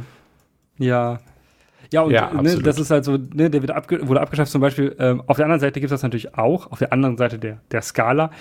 Ja. 0.78 1.20
Ja, 1.94 2.02
und 2.02 2.12
ja, 2.12 2.34
ne, 2.34 2.58
das 2.58 2.80
ist 2.80 2.90
halt 2.90 3.06
so, 3.06 3.18
ne, 3.18 3.52
der 3.52 3.62
wird 3.62 3.70
abge 3.70 4.08
wurde 4.08 4.20
abgeschafft 4.20 4.52
zum 4.52 4.62
Beispiel. 4.62 4.96
Ähm, 4.98 5.22
auf 5.28 5.38
der 5.38 5.46
anderen 5.46 5.60
Seite 5.60 5.80
gibt 5.80 5.92
es 5.92 5.96
das 5.96 6.02
natürlich 6.02 6.36
auch, 6.36 6.72
auf 6.72 6.80
der 6.80 6.92
anderen 6.92 7.18
Seite 7.18 7.38
der, 7.38 7.60
der 7.70 7.84
Skala. 7.84 8.32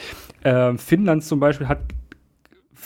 Ähm, 0.42 0.78
Finnland 0.78 1.22
zum 1.22 1.38
Beispiel 1.38 1.68
hat, 1.68 1.80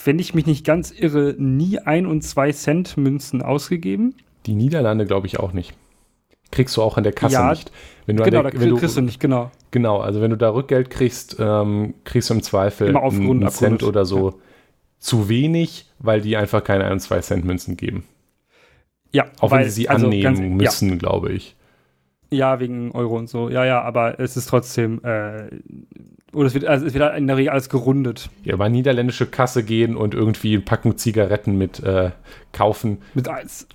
wenn 0.03 0.19
ich 0.19 0.35
mich 0.35 0.45
nicht 0.45 0.65
ganz 0.65 0.91
irre, 0.91 1.35
nie 1.37 1.79
ein 1.79 2.05
und 2.05 2.21
zwei 2.21 2.51
Cent 2.51 2.97
Münzen 2.97 3.41
ausgegeben. 3.41 4.15
Die 4.45 4.55
Niederlande 4.55 5.05
glaube 5.05 5.27
ich 5.27 5.39
auch 5.39 5.53
nicht. 5.53 5.73
Kriegst 6.51 6.75
du 6.75 6.81
auch 6.81 6.97
an 6.97 7.03
der 7.03 7.13
Kasse 7.13 7.35
ja, 7.35 7.49
nicht. 7.49 7.71
Wenn 8.05 8.17
du 8.17 8.23
genau, 8.23 8.43
der, 8.43 8.51
da 8.51 8.57
kriegst, 8.57 8.77
kriegst 8.77 8.97
du 8.97 9.01
nicht, 9.01 9.21
genau. 9.21 9.51
Genau, 9.71 9.99
also 9.99 10.21
wenn 10.21 10.31
du 10.31 10.37
da 10.37 10.49
Rückgeld 10.49 10.89
kriegst, 10.89 11.37
ähm, 11.39 11.93
kriegst 12.03 12.29
du 12.29 12.33
im 12.33 12.43
Zweifel 12.43 12.95
einen 12.95 13.49
Cent 13.49 13.83
oder 13.83 14.03
so 14.03 14.31
ja. 14.31 14.35
zu 14.99 15.29
wenig, 15.29 15.85
weil 15.99 16.19
die 16.19 16.35
einfach 16.35 16.61
keine 16.61 16.83
ein 16.83 16.91
und 16.91 16.99
zwei 16.99 17.19
Cent 17.21 17.45
Münzen 17.45 17.77
geben. 17.77 18.03
Ja, 19.17 19.25
auch 19.39 19.49
weil, 19.49 19.61
wenn 19.61 19.69
sie 19.69 19.81
sie 19.81 19.89
also 19.89 20.05
annehmen 20.05 20.23
ganz, 20.23 20.39
müssen, 20.39 20.89
ja. 20.89 20.95
glaube 20.97 21.31
ich. 21.31 21.55
Ja, 22.29 22.59
wegen 22.59 22.91
Euro 22.91 23.17
und 23.17 23.27
so. 23.27 23.49
Ja, 23.49 23.65
ja, 23.65 23.81
aber 23.81 24.19
es 24.19 24.37
ist 24.37 24.47
trotzdem, 24.47 25.03
äh, 25.03 25.47
oder 26.33 26.45
es 26.45 26.53
wird, 26.53 26.65
also 26.65 26.85
es 26.85 26.93
wird 26.93 27.17
in 27.17 27.25
der 27.25 27.35
Regel 27.35 27.49
alles 27.49 27.69
gerundet. 27.69 28.29
Ja, 28.43 28.57
bei 28.57 28.69
niederländische 28.69 29.25
Kasse 29.25 29.63
gehen 29.63 29.95
und 29.95 30.13
irgendwie 30.13 30.53
eine 30.53 30.61
Packung 30.61 30.97
Zigaretten 30.97 31.57
mit 31.57 31.81
äh, 31.81 32.11
kaufen. 32.51 32.99
Mit, 33.15 33.27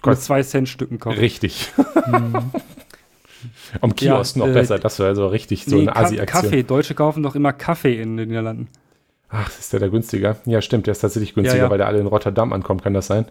mit 0.07 0.19
zwei 0.21 0.45
Cent 0.45 0.69
Stücken 0.69 1.01
kaufen. 1.01 1.19
Richtig. 1.19 1.73
Mhm. 2.07 2.53
Am 3.81 3.97
Kiosk 3.97 4.37
ja, 4.37 4.45
noch 4.45 4.49
äh, 4.51 4.53
besser, 4.53 4.79
das 4.79 5.01
wäre 5.01 5.09
also 5.09 5.27
richtig 5.27 5.65
so 5.65 5.75
nee, 5.75 5.89
eine 5.89 5.97
Asi-Aktion. 5.97 6.43
Kaffee, 6.43 6.63
Deutsche 6.63 6.95
kaufen 6.95 7.25
doch 7.25 7.35
immer 7.35 7.53
Kaffee 7.53 8.01
in 8.01 8.17
den 8.17 8.29
Niederlanden. 8.29 8.69
Ach, 9.29 9.49
ist 9.59 9.73
der 9.73 9.81
da 9.81 9.89
günstiger? 9.89 10.37
Ja, 10.45 10.63
stimmt, 10.63 10.87
der 10.87 10.93
ist 10.93 11.01
tatsächlich 11.01 11.35
günstiger, 11.35 11.59
ja, 11.59 11.65
ja. 11.65 11.71
weil 11.71 11.79
der 11.79 11.89
alle 11.89 11.99
in 11.99 12.07
Rotterdam 12.07 12.53
ankommt, 12.53 12.85
kann 12.85 12.95
das 12.95 13.09
sein? 13.09 13.25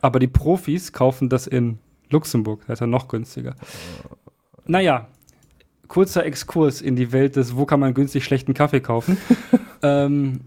Aber 0.00 0.18
die 0.18 0.28
Profis 0.28 0.92
kaufen 0.92 1.28
das 1.28 1.46
in 1.46 1.78
Luxemburg, 2.10 2.60
das 2.66 2.76
ist 2.76 2.80
ja 2.80 2.86
noch 2.86 3.08
günstiger. 3.08 3.54
Naja, 4.66 5.08
kurzer 5.88 6.24
Exkurs 6.24 6.80
in 6.80 6.96
die 6.96 7.12
Welt 7.12 7.36
des, 7.36 7.56
wo 7.56 7.64
kann 7.64 7.80
man 7.80 7.94
günstig 7.94 8.24
schlechten 8.24 8.54
Kaffee 8.54 8.80
kaufen. 8.80 9.16
ähm, 9.82 10.40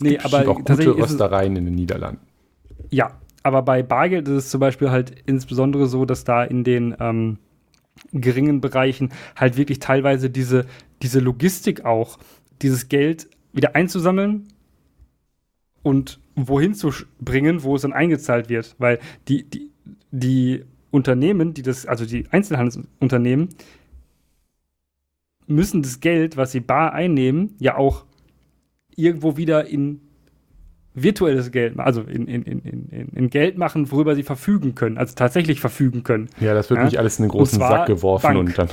nee, 0.00 0.18
aber 0.18 0.48
auch 0.48 0.56
gute 0.56 0.96
Röstereien 0.96 1.56
in 1.56 1.66
den 1.66 1.74
Niederlanden. 1.74 2.20
Ja, 2.90 3.12
aber 3.42 3.62
bei 3.62 3.82
Bargeld 3.82 4.28
ist 4.28 4.34
es 4.34 4.50
zum 4.50 4.60
Beispiel 4.60 4.90
halt 4.90 5.14
insbesondere 5.26 5.86
so, 5.86 6.04
dass 6.04 6.24
da 6.24 6.44
in 6.44 6.64
den 6.64 6.96
ähm, 7.00 7.38
geringen 8.12 8.60
Bereichen 8.60 9.12
halt 9.36 9.56
wirklich 9.56 9.78
teilweise 9.78 10.30
diese, 10.30 10.66
diese 11.02 11.20
Logistik 11.20 11.84
auch, 11.84 12.18
dieses 12.62 12.88
Geld 12.88 13.28
wieder 13.52 13.74
einzusammeln 13.74 14.48
und 15.82 16.20
wohin 16.34 16.74
zu 16.74 16.90
bringen, 17.20 17.62
wo 17.62 17.76
es 17.76 17.82
dann 17.82 17.92
eingezahlt 17.92 18.48
wird. 18.48 18.74
Weil 18.78 18.98
die, 19.28 19.44
die, 19.44 19.70
die 20.10 20.64
Unternehmen, 20.90 21.54
die 21.54 21.62
das, 21.62 21.86
also 21.86 22.04
die 22.04 22.26
Einzelhandelsunternehmen, 22.30 23.48
müssen 25.46 25.82
das 25.82 26.00
Geld, 26.00 26.36
was 26.36 26.52
sie 26.52 26.60
bar 26.60 26.92
einnehmen, 26.92 27.54
ja 27.58 27.76
auch 27.76 28.04
irgendwo 28.94 29.36
wieder 29.36 29.66
in 29.66 30.00
virtuelles 30.94 31.50
Geld, 31.50 31.78
also 31.78 32.02
in, 32.02 32.26
in, 32.26 32.42
in, 32.42 32.60
in, 32.60 33.08
in 33.08 33.30
Geld 33.30 33.56
machen, 33.56 33.90
worüber 33.90 34.14
sie 34.14 34.22
verfügen 34.22 34.74
können, 34.74 34.98
also 34.98 35.14
tatsächlich 35.14 35.60
verfügen 35.60 36.02
können. 36.02 36.28
Ja, 36.40 36.54
das 36.54 36.68
wird 36.68 36.78
ja? 36.78 36.84
nicht 36.84 36.98
alles 36.98 37.18
in 37.18 37.24
den 37.24 37.30
großen 37.30 37.58
Sack 37.58 37.86
geworfen 37.86 38.34
Bank. 38.34 38.38
und 38.38 38.58
dann. 38.58 38.68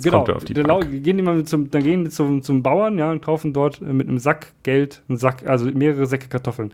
Genau, 0.00 0.24
auf 0.24 0.44
die 0.44 0.54
Bank. 0.54 0.90
gehen 1.02 1.16
die 1.16 1.22
mal 1.22 1.44
zum, 1.44 1.70
dann 1.70 1.82
gehen 1.82 2.04
die 2.04 2.10
zum, 2.10 2.42
zum 2.42 2.62
Bauern 2.62 2.98
ja, 2.98 3.10
und 3.10 3.22
kaufen 3.22 3.52
dort 3.52 3.80
mit 3.80 4.08
einem 4.08 4.18
Sack 4.18 4.52
Geld, 4.62 5.02
einen 5.08 5.18
Sack, 5.18 5.46
also 5.46 5.66
mehrere 5.66 6.06
Säcke 6.06 6.28
Kartoffeln. 6.28 6.72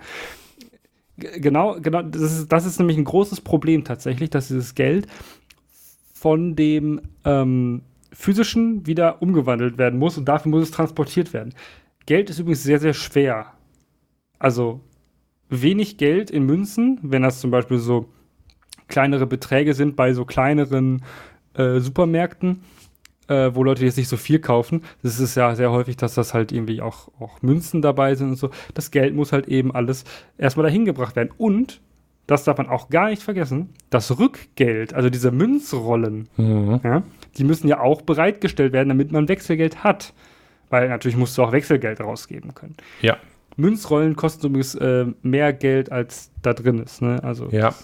genau, 1.17 1.81
genau, 1.81 2.03
das 2.03 2.23
ist, 2.23 2.53
das 2.53 2.65
ist 2.65 2.79
nämlich 2.79 2.97
ein 2.97 3.05
großes 3.05 3.41
Problem 3.41 3.85
tatsächlich, 3.85 4.31
dass 4.31 4.49
dieses 4.49 4.75
Geld 4.75 5.09
von 6.15 6.55
dem 6.55 7.01
ähm, 7.25 7.83
physischen 8.13 8.87
wieder 8.87 9.21
umgewandelt 9.21 9.79
werden 9.79 9.99
muss 9.99 10.17
und 10.17 10.27
dafür 10.27 10.51
muss 10.51 10.65
es 10.65 10.71
transportiert 10.71 11.33
werden. 11.33 11.55
Geld 12.07 12.31
ist 12.31 12.39
übrigens 12.39 12.63
sehr, 12.63 12.79
sehr 12.79 12.95
schwer. 12.95 13.53
Also 14.39 14.81
wenig 15.49 15.99
Geld 15.99 16.31
in 16.31 16.45
Münzen, 16.45 16.99
wenn 17.03 17.23
das 17.23 17.41
zum 17.41 17.51
Beispiel 17.51 17.79
so 17.79 18.09
kleinere 18.87 19.27
Beträge 19.27 19.75
sind 19.75 19.97
bei 19.97 20.13
so 20.15 20.25
kleineren 20.25 21.03
äh, 21.55 21.81
Supermärkten, 21.81 22.63
äh, 23.29 23.55
wo 23.55 23.63
Leute 23.63 23.85
jetzt 23.85 23.97
nicht 23.97 24.09
so 24.09 24.17
viel 24.17 24.39
kaufen. 24.39 24.83
Das 25.03 25.21
ist 25.21 25.35
ja 25.35 25.55
sehr 25.55 25.71
häufig, 25.71 25.97
dass 25.97 26.15
das 26.15 26.35
halt 26.35 26.53
irgendwie 26.53 26.81
auch, 26.81 27.09
auch 27.21 27.41
Münzen 27.43 27.83
dabei 27.83 28.15
sind 28.15 28.31
und 28.31 28.37
so. 28.37 28.51
Das 28.75 28.91
Geld 28.91 29.15
muss 29.15 29.33
halt 29.33 29.49
eben 29.49 29.75
alles 29.75 30.05
erstmal 30.37 30.65
dahin 30.65 30.85
gebracht 30.85 31.17
werden. 31.17 31.31
Und, 31.37 31.81
das 32.27 32.45
darf 32.45 32.59
man 32.59 32.69
auch 32.69 32.91
gar 32.91 33.09
nicht 33.09 33.23
vergessen, 33.23 33.71
das 33.89 34.19
Rückgeld, 34.19 34.93
also 34.93 35.09
diese 35.09 35.31
Münzrollen, 35.31 36.29
mhm. 36.37 36.79
ja, 36.85 37.03
die 37.39 37.45
müssen 37.45 37.69
ja 37.69 37.81
auch 37.81 38.03
bereitgestellt 38.03 38.75
werden, 38.75 38.91
damit 38.91 39.13
man 39.13 39.29
Wechselgeld 39.29 39.83
hat. 39.83 40.13
Weil 40.71 40.91
natürlich 40.91 41.17
musst 41.17 41.39
du 41.39 41.43
auch 41.43 41.53
Wechselgeld 41.53 42.01
rausgeben 42.01 42.55
können. 42.55 42.77
Ja. 43.01 43.17
Münzrollen 43.59 44.15
kosten 44.15 44.47
übrigens 44.47 44.77
äh, 44.77 45.07
mehr 45.23 45.53
Geld, 45.53 45.91
als 45.91 46.31
da 46.43 46.55
drin 46.55 46.79
ist. 46.79 47.03
Ne? 47.03 47.23
Also, 47.25 47.49
ja, 47.51 47.75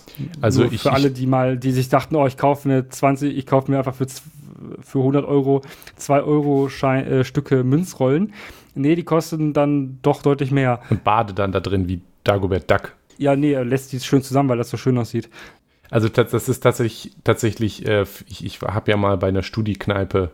also 0.41 0.64
ich, 0.64 0.83
für 0.83 0.93
alle, 0.93 1.11
die 1.11 1.27
mal, 1.27 1.59
die 1.59 1.72
sich 1.72 1.89
dachten, 1.89 2.14
oh, 2.14 2.27
ich 2.27 2.37
kaufe 2.37 2.68
mir 2.68 2.89
20, 2.89 3.37
ich 3.37 3.45
kaufe 3.45 3.70
mir 3.70 3.79
einfach 3.79 3.95
für, 3.95 4.07
für 4.81 4.99
100 5.01 5.25
Euro 5.27 5.62
2 5.97 6.22
Euro 6.22 6.68
Schein, 6.68 7.07
äh, 7.07 7.25
Stücke 7.25 7.64
Münzrollen. 7.64 8.33
Nee, 8.77 8.95
die 8.95 9.03
kosten 9.03 9.53
dann 9.53 9.99
doch 10.03 10.22
deutlich 10.22 10.53
mehr. 10.53 10.81
Und 10.91 11.03
bade 11.03 11.35
dann 11.35 11.51
da 11.51 11.59
drin 11.59 11.89
wie 11.89 12.01
Dagobert 12.22 12.70
Duck. 12.70 12.93
Ja, 13.18 13.35
nee, 13.35 13.53
er 13.53 13.64
lässt 13.64 13.93
die 13.93 13.99
schön 13.99 14.22
zusammen, 14.22 14.49
weil 14.49 14.59
das 14.59 14.70
so 14.70 14.77
schön 14.77 14.97
aussieht. 14.97 15.29
Also 15.91 16.09
das 16.09 16.49
ist 16.49 16.61
tatsächlich, 16.61 17.16
tatsächlich 17.25 17.87
äh, 17.87 18.05
ich, 18.27 18.45
ich 18.45 18.61
habe 18.62 18.91
ja 18.91 18.97
mal 18.97 19.16
bei 19.16 19.29
einer 19.29 19.43
Studiekneipe 19.43 20.31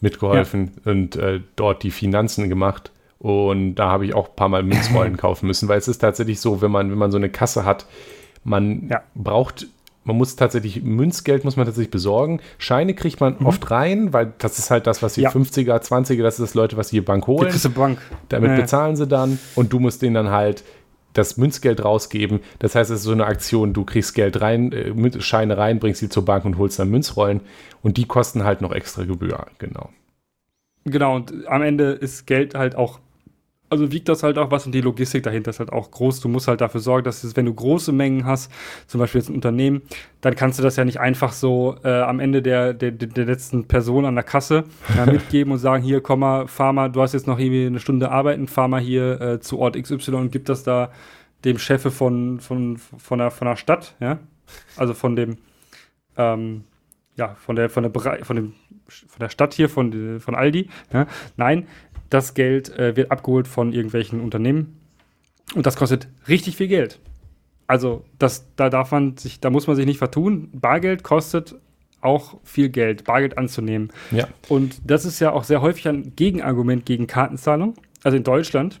mitgeholfen 0.00 0.72
ja. 0.84 0.92
und 0.92 1.16
äh, 1.16 1.40
dort 1.56 1.82
die 1.82 1.90
Finanzen 1.90 2.48
gemacht. 2.48 2.90
Und 3.18 3.76
da 3.76 3.88
habe 3.90 4.04
ich 4.04 4.14
auch 4.14 4.28
ein 4.28 4.36
paar 4.36 4.48
Mal 4.48 4.62
Münzrollen 4.62 5.16
kaufen 5.18 5.46
müssen, 5.46 5.68
weil 5.68 5.78
es 5.78 5.88
ist 5.88 5.98
tatsächlich 5.98 6.40
so, 6.40 6.60
wenn 6.62 6.70
man, 6.70 6.90
wenn 6.90 6.98
man 6.98 7.10
so 7.10 7.16
eine 7.16 7.30
Kasse 7.30 7.64
hat, 7.64 7.86
man 8.44 8.88
ja. 8.88 9.02
braucht, 9.14 9.66
man 10.04 10.16
muss 10.16 10.36
tatsächlich, 10.36 10.82
Münzgeld 10.82 11.44
muss 11.44 11.56
man 11.56 11.66
tatsächlich 11.66 11.90
besorgen. 11.90 12.40
Scheine 12.58 12.94
kriegt 12.94 13.20
man 13.20 13.36
mhm. 13.38 13.46
oft 13.46 13.70
rein, 13.70 14.12
weil 14.12 14.32
das 14.38 14.58
ist 14.58 14.70
halt 14.70 14.86
das, 14.86 15.02
was 15.02 15.14
die 15.14 15.22
ja. 15.22 15.30
50er, 15.30 15.82
20er, 15.82 16.22
das 16.22 16.34
ist 16.34 16.50
das 16.50 16.54
Leute, 16.54 16.76
was 16.76 16.88
die 16.88 17.00
Bank 17.00 17.26
holen. 17.26 17.52
Die 17.52 17.68
Bank. 17.68 17.98
Damit 18.28 18.50
ja. 18.50 18.56
bezahlen 18.56 18.96
sie 18.96 19.06
dann 19.06 19.38
und 19.54 19.72
du 19.72 19.80
musst 19.80 20.02
denen 20.02 20.14
dann 20.14 20.30
halt 20.30 20.62
das 21.16 21.36
Münzgeld 21.36 21.84
rausgeben. 21.84 22.40
Das 22.58 22.74
heißt, 22.74 22.90
es 22.90 22.98
ist 22.98 23.04
so 23.04 23.12
eine 23.12 23.26
Aktion, 23.26 23.72
du 23.72 23.84
kriegst 23.84 24.14
Geld 24.14 24.40
rein, 24.40 24.72
äh, 24.72 25.20
Scheine 25.20 25.56
rein, 25.56 25.78
bringst 25.78 26.00
sie 26.00 26.08
zur 26.08 26.24
Bank 26.24 26.44
und 26.44 26.58
holst 26.58 26.78
dann 26.78 26.90
Münzrollen 26.90 27.40
und 27.82 27.96
die 27.96 28.04
kosten 28.04 28.44
halt 28.44 28.60
noch 28.60 28.72
extra 28.72 29.04
Gebühr, 29.04 29.46
genau. 29.58 29.90
Genau, 30.84 31.16
und 31.16 31.48
am 31.48 31.62
Ende 31.62 31.92
ist 31.92 32.26
Geld 32.26 32.54
halt 32.54 32.76
auch, 32.76 33.00
also 33.68 33.90
wiegt 33.90 34.08
das 34.08 34.22
halt 34.22 34.38
auch 34.38 34.50
was 34.50 34.66
und 34.66 34.72
die 34.72 34.80
Logistik 34.80 35.22
dahinter 35.22 35.50
ist 35.50 35.58
halt 35.58 35.72
auch 35.72 35.90
groß. 35.90 36.20
Du 36.20 36.28
musst 36.28 36.48
halt 36.48 36.60
dafür 36.60 36.80
sorgen, 36.80 37.04
dass 37.04 37.24
es, 37.24 37.36
wenn 37.36 37.46
du 37.46 37.54
große 37.54 37.92
Mengen 37.92 38.24
hast, 38.24 38.50
zum 38.86 39.00
Beispiel 39.00 39.20
jetzt 39.20 39.28
ein 39.28 39.34
Unternehmen, 39.34 39.82
dann 40.20 40.34
kannst 40.36 40.58
du 40.58 40.62
das 40.62 40.76
ja 40.76 40.84
nicht 40.84 41.00
einfach 41.00 41.32
so 41.32 41.76
äh, 41.82 42.00
am 42.00 42.20
Ende 42.20 42.42
der, 42.42 42.74
der, 42.74 42.92
der 42.92 43.24
letzten 43.24 43.66
Person 43.66 44.04
an 44.04 44.14
der 44.14 44.24
Kasse 44.24 44.64
ja, 44.96 45.06
mitgeben 45.12 45.52
und 45.52 45.58
sagen, 45.58 45.82
hier, 45.82 46.00
komm 46.00 46.20
mal, 46.20 46.46
fahr 46.46 46.72
mal, 46.72 46.90
du 46.90 47.02
hast 47.02 47.12
jetzt 47.12 47.26
noch 47.26 47.38
irgendwie 47.38 47.66
eine 47.66 47.80
Stunde 47.80 48.10
arbeiten, 48.10 48.46
fahr 48.46 48.68
mal 48.68 48.80
hier 48.80 49.20
äh, 49.20 49.40
zu 49.40 49.58
Ort 49.58 49.80
XY 49.80 50.14
und 50.14 50.32
gib 50.32 50.44
das 50.44 50.62
da 50.62 50.90
dem 51.44 51.58
Chefe 51.58 51.90
von, 51.90 52.40
von, 52.40 52.76
von, 52.76 53.18
der, 53.18 53.30
von 53.30 53.46
der 53.46 53.56
Stadt, 53.56 53.94
ja, 54.00 54.18
also 54.76 54.94
von 54.94 55.16
dem, 55.16 55.36
ähm, 56.16 56.64
ja, 57.16 57.34
von 57.34 57.56
der, 57.56 57.68
von 57.68 57.82
der, 57.82 58.24
von 58.24 58.36
dem 58.36 58.54
von 58.88 59.18
der 59.20 59.28
Stadt 59.28 59.54
hier, 59.54 59.68
von, 59.68 60.20
von 60.20 60.34
Aldi. 60.34 60.68
Ja? 60.92 61.06
Nein, 61.36 61.66
das 62.10 62.34
Geld 62.34 62.70
äh, 62.78 62.96
wird 62.96 63.10
abgeholt 63.10 63.48
von 63.48 63.72
irgendwelchen 63.72 64.20
Unternehmen 64.20 64.80
und 65.54 65.66
das 65.66 65.76
kostet 65.76 66.08
richtig 66.28 66.56
viel 66.56 66.68
Geld. 66.68 66.98
Also, 67.66 68.04
das, 68.18 68.46
da 68.56 68.70
darf 68.70 68.92
man 68.92 69.16
sich, 69.16 69.40
da 69.40 69.50
muss 69.50 69.66
man 69.66 69.76
sich 69.76 69.86
nicht 69.86 69.98
vertun. 69.98 70.50
Bargeld 70.52 71.02
kostet 71.02 71.56
auch 72.00 72.38
viel 72.44 72.68
Geld, 72.68 73.04
Bargeld 73.04 73.38
anzunehmen. 73.38 73.90
Ja. 74.12 74.28
Und 74.48 74.80
das 74.88 75.04
ist 75.04 75.18
ja 75.18 75.32
auch 75.32 75.44
sehr 75.44 75.62
häufig 75.62 75.88
ein 75.88 76.14
Gegenargument 76.14 76.86
gegen 76.86 77.06
Kartenzahlung. 77.06 77.74
Also 78.04 78.16
in 78.16 78.22
Deutschland, 78.22 78.80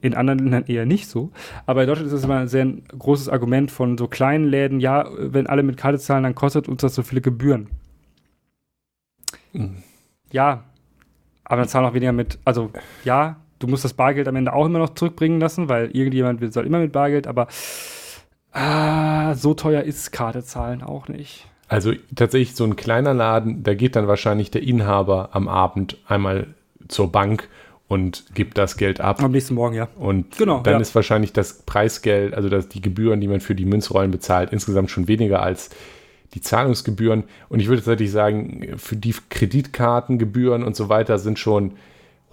in 0.00 0.14
anderen 0.14 0.38
Ländern 0.38 0.64
eher 0.66 0.86
nicht 0.86 1.08
so. 1.08 1.32
Aber 1.66 1.82
in 1.82 1.88
Deutschland 1.88 2.06
ist 2.06 2.14
das 2.14 2.24
immer 2.24 2.38
ein 2.38 2.48
sehr 2.48 2.66
großes 2.66 3.28
Argument 3.28 3.70
von 3.72 3.98
so 3.98 4.06
kleinen 4.06 4.44
Läden, 4.44 4.78
ja, 4.78 5.08
wenn 5.18 5.48
alle 5.48 5.64
mit 5.64 5.76
Karte 5.76 5.98
zahlen, 5.98 6.22
dann 6.22 6.36
kostet 6.36 6.68
uns 6.68 6.82
das 6.82 6.94
so 6.94 7.02
viele 7.02 7.20
Gebühren. 7.20 7.68
Mhm. 9.52 9.82
Ja, 10.30 10.64
aber 11.52 11.60
dann 11.60 11.68
zahlen 11.68 11.84
auch 11.84 11.92
weniger 11.92 12.12
mit, 12.12 12.38
also 12.46 12.70
ja, 13.04 13.36
du 13.58 13.66
musst 13.66 13.84
das 13.84 13.92
Bargeld 13.92 14.26
am 14.26 14.36
Ende 14.36 14.54
auch 14.54 14.64
immer 14.64 14.78
noch 14.78 14.94
zurückbringen 14.94 15.38
lassen, 15.38 15.68
weil 15.68 15.90
irgendjemand 15.90 16.50
soll 16.50 16.64
immer 16.64 16.78
mit 16.78 16.92
Bargeld, 16.92 17.26
aber 17.26 17.46
ah, 18.52 19.34
so 19.34 19.52
teuer 19.52 19.82
ist 19.82 20.12
Karte 20.12 20.42
zahlen 20.42 20.82
auch 20.82 21.08
nicht. 21.08 21.46
Also 21.68 21.92
tatsächlich 22.14 22.56
so 22.56 22.64
ein 22.64 22.74
kleiner 22.76 23.12
Laden, 23.12 23.64
da 23.64 23.74
geht 23.74 23.96
dann 23.96 24.08
wahrscheinlich 24.08 24.50
der 24.50 24.62
Inhaber 24.62 25.28
am 25.32 25.46
Abend 25.46 25.98
einmal 26.08 26.46
zur 26.88 27.12
Bank 27.12 27.50
und 27.86 28.24
gibt 28.34 28.56
das 28.56 28.78
Geld 28.78 29.02
ab. 29.02 29.22
Am 29.22 29.32
nächsten 29.32 29.52
Morgen, 29.52 29.74
ja. 29.74 29.88
Und 29.96 30.38
genau, 30.38 30.60
dann 30.60 30.72
ja. 30.72 30.80
ist 30.80 30.94
wahrscheinlich 30.94 31.34
das 31.34 31.64
Preisgeld, 31.64 32.32
also 32.32 32.48
das, 32.48 32.70
die 32.70 32.80
Gebühren, 32.80 33.20
die 33.20 33.28
man 33.28 33.40
für 33.40 33.54
die 33.54 33.66
Münzrollen 33.66 34.10
bezahlt, 34.10 34.54
insgesamt 34.54 34.90
schon 34.90 35.06
weniger 35.06 35.42
als 35.42 35.68
die 36.34 36.40
Zahlungsgebühren. 36.40 37.24
Und 37.48 37.60
ich 37.60 37.68
würde 37.68 37.82
tatsächlich 37.82 38.10
sagen, 38.10 38.74
für 38.76 38.96
die 38.96 39.14
Kreditkartengebühren 39.28 40.62
und 40.62 40.76
so 40.76 40.88
weiter 40.88 41.18
sind 41.18 41.38
schon 41.38 41.72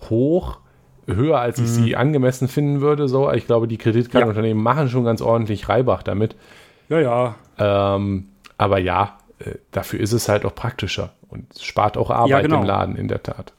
hoch, 0.10 0.60
höher 1.08 1.40
als 1.40 1.58
ich 1.58 1.66
mhm. 1.66 1.84
sie 1.84 1.96
angemessen 1.96 2.48
finden 2.48 2.82
würde. 2.82 3.08
So, 3.08 3.32
ich 3.32 3.46
glaube, 3.46 3.68
die 3.68 3.78
Kreditkartenunternehmen 3.78 4.64
ja. 4.64 4.74
machen 4.74 4.90
schon 4.90 5.04
ganz 5.04 5.22
ordentlich 5.22 5.68
Reibach 5.68 6.04
damit. 6.04 6.36
Ja, 6.88 7.00
ja. 7.00 7.36
Ähm, 7.58 8.28
aber 8.58 8.80
ja, 8.80 9.18
äh, 9.40 9.56
dafür 9.72 10.00
ist 10.00 10.14
es 10.14 10.30
halt 10.30 10.46
auch 10.46 10.56
praktischer 10.56 11.14
und 11.30 11.46
spart 11.60 11.98
auch 11.98 12.10
Arbeit 12.10 12.30
ja, 12.30 12.42
genau. 12.42 12.62
im 12.62 12.66
Laden, 12.66 12.96
in 12.96 13.08
der 13.08 13.24
Tat. 13.24 13.54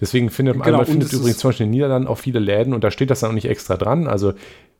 Deswegen 0.00 0.30
findet 0.30 0.56
man, 0.56 0.64
genau, 0.64 0.78
man 0.78 0.86
findet 0.86 1.12
übrigens 1.12 1.38
zum 1.38 1.50
Beispiel 1.50 1.66
in 1.66 1.70
den 1.70 1.76
Niederlanden 1.76 2.08
auch 2.08 2.18
viele 2.18 2.40
Läden 2.40 2.74
und 2.74 2.82
da 2.82 2.90
steht 2.90 3.10
das 3.10 3.20
dann 3.20 3.30
auch 3.30 3.34
nicht 3.34 3.48
extra 3.48 3.76
dran. 3.76 4.08
Also 4.08 4.32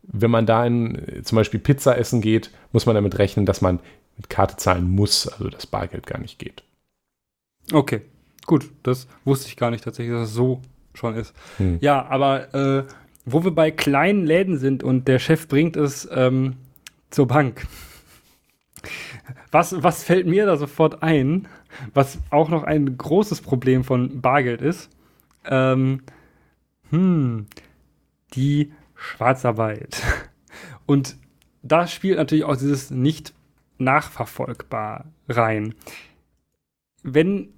wenn 0.03 0.31
man 0.33 0.47
da 0.47 0.67
in, 0.67 1.01
zum 1.23 1.37
Beispiel 1.37 1.61
Pizza 1.61 1.97
essen 1.97 2.21
geht, 2.21 2.51
muss 2.73 2.87
man 2.87 2.97
damit 2.97 3.19
rechnen, 3.19 3.47
dass 3.47 3.61
man 3.61 3.79
mit 4.23 4.31
Karte 4.31 4.57
zahlen 4.57 4.89
muss, 4.89 5.27
also 5.27 5.49
das 5.49 5.67
Bargeld 5.67 6.07
gar 6.07 6.21
nicht 6.21 6.39
geht. 6.39 6.63
Okay, 7.73 8.03
gut, 8.47 8.71
das 8.85 9.09
wusste 9.25 9.49
ich 9.49 9.57
gar 9.57 9.71
nicht 9.71 9.83
tatsächlich, 9.83 10.15
dass 10.15 10.29
es 10.29 10.35
so 10.35 10.61
schon 10.95 11.17
ist. 11.17 11.35
Hm. 11.59 11.79
Ja, 11.81 12.07
aber 12.07 12.55
äh, 12.55 12.85
wo 13.25 13.43
wir 13.45 13.51
bei 13.51 13.71
kleinen 13.71 14.25
Läden 14.25 14.59
sind 14.59 14.83
und 14.83 15.09
der 15.09 15.19
Chef 15.19 15.49
bringt 15.49 15.77
es 15.77 16.09
ähm, 16.13 16.57
zur 17.11 17.27
Bank. 17.27 17.67
Was, 19.51 19.83
was 19.83 20.05
fällt 20.05 20.27
mir 20.27 20.47
da 20.47 20.57
sofort 20.57 21.03
ein, 21.03 21.47
was 21.95 22.19
auch 22.31 22.49
noch 22.49 22.63
ein 22.63 22.97
großes 22.97 23.41
Problem 23.43 23.85
von 23.85 24.21
Bargeld 24.21 24.61
ist? 24.61 24.91
Ähm, 25.45 26.03
hm, 26.91 27.47
die 28.35 28.73
Schwarzarbeit. 28.95 30.03
Und 30.87 31.17
da 31.63 31.87
spielt 31.87 32.19
natürlich 32.19 32.45
auch 32.45 32.57
dieses 32.57 32.91
nicht 32.91 33.33
nachverfolgbar 33.85 35.07
rein. 35.29 35.75
wenn 37.05 37.49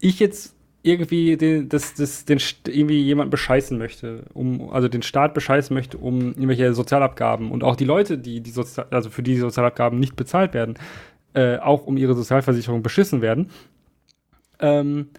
ich 0.00 0.20
jetzt 0.20 0.54
irgendwie 0.82 1.36
den, 1.36 1.68
das, 1.68 1.94
das, 1.94 2.24
den, 2.24 2.40
irgendwie 2.66 3.00
jemanden 3.00 3.30
bescheißen 3.30 3.78
möchte, 3.78 4.24
um, 4.34 4.70
also 4.70 4.88
den 4.88 5.02
Staat 5.02 5.32
bescheißen 5.32 5.72
möchte, 5.72 5.96
um 5.96 6.20
irgendwelche 6.20 6.74
Sozialabgaben 6.74 7.50
und 7.52 7.62
auch 7.62 7.76
die 7.76 7.84
Leute, 7.84 8.18
die, 8.18 8.40
die 8.40 8.50
Sozial 8.50 8.88
also 8.90 9.08
für 9.08 9.22
die, 9.22 9.34
die 9.34 9.40
Sozialabgaben 9.40 9.98
nicht 9.98 10.16
bezahlt 10.16 10.54
werden, 10.54 10.74
äh, 11.34 11.58
auch 11.58 11.86
um 11.86 11.96
ihre 11.96 12.14
Sozialversicherung 12.14 12.82
beschissen 12.82 13.22
werden. 13.22 13.50
Ähm, 14.58 15.10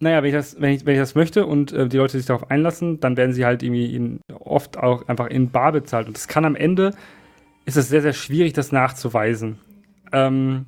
naja, 0.00 0.22
wenn 0.22 0.30
ich 0.30 0.34
das, 0.34 0.60
wenn 0.60 0.72
ich, 0.72 0.84
wenn 0.84 0.94
ich 0.94 1.00
das 1.00 1.14
möchte 1.14 1.46
und 1.46 1.72
äh, 1.72 1.88
die 1.88 1.96
Leute 1.96 2.18
sich 2.18 2.26
darauf 2.26 2.50
einlassen, 2.50 2.98
dann 2.98 3.16
werden 3.16 3.32
sie 3.32 3.46
halt 3.46 3.62
irgendwie 3.62 3.94
in, 3.94 4.20
oft 4.40 4.76
auch 4.76 5.06
einfach 5.06 5.28
in 5.28 5.50
Bar 5.50 5.70
bezahlt. 5.70 6.08
Und 6.08 6.16
das 6.16 6.26
kann 6.26 6.44
am 6.44 6.56
Ende, 6.56 6.94
ist 7.64 7.76
es 7.76 7.88
sehr, 7.88 8.02
sehr 8.02 8.12
schwierig, 8.12 8.52
das 8.52 8.72
nachzuweisen. 8.72 9.58
Ähm, 10.12 10.66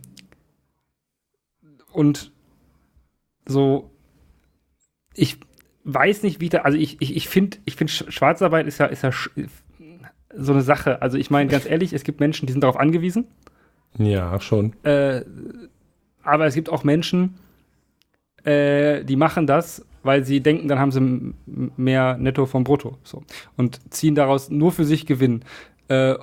und 1.92 2.32
so, 3.46 3.90
ich 5.14 5.38
weiß 5.84 6.22
nicht, 6.22 6.40
wie 6.40 6.48
da, 6.48 6.58
also 6.58 6.78
ich, 6.78 7.00
ich, 7.00 7.16
ich 7.16 7.28
finde, 7.28 7.58
ich 7.64 7.76
finde, 7.76 7.92
Schwarzarbeit 7.92 8.66
ist 8.66 8.78
ja, 8.78 8.86
ist 8.86 9.02
ja 9.02 9.10
so 10.36 10.52
eine 10.52 10.62
Sache. 10.62 11.02
Also 11.02 11.18
ich 11.18 11.30
meine, 11.30 11.50
ganz 11.50 11.66
ehrlich, 11.66 11.92
es 11.92 12.04
gibt 12.04 12.20
Menschen, 12.20 12.46
die 12.46 12.52
sind 12.52 12.62
darauf 12.62 12.78
angewiesen. 12.78 13.26
Ja, 13.98 14.40
schon. 14.40 14.72
Äh, 14.82 15.22
aber 16.22 16.46
es 16.46 16.54
gibt 16.54 16.68
auch 16.68 16.84
Menschen, 16.84 17.34
äh, 18.44 19.04
die 19.04 19.16
machen 19.16 19.46
das, 19.46 19.86
weil 20.02 20.24
sie 20.24 20.40
denken, 20.40 20.68
dann 20.68 20.78
haben 20.78 20.90
sie 20.90 21.34
mehr 21.76 22.16
Netto 22.16 22.46
vom 22.46 22.64
Brutto. 22.64 22.98
So. 23.04 23.22
Und 23.56 23.80
ziehen 23.92 24.14
daraus 24.14 24.50
nur 24.50 24.72
für 24.72 24.84
sich 24.84 25.06
Gewinn, 25.06 25.44
äh, 25.88 26.14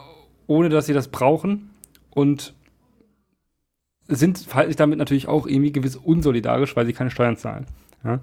ohne 0.52 0.70
dass 0.70 0.86
sie 0.86 0.94
das 0.94 1.08
brauchen. 1.08 1.70
Und 2.10 2.54
sind, 4.08 4.38
sich 4.38 4.76
damit 4.76 5.00
natürlich 5.00 5.28
auch 5.28 5.48
irgendwie 5.48 5.72
gewiss 5.72 5.96
unsolidarisch, 5.96 6.76
weil 6.76 6.86
sie 6.86 6.94
keine 6.94 7.10
Steuern 7.10 7.38
zahlen. 7.38 7.66
Ja? 8.04 8.20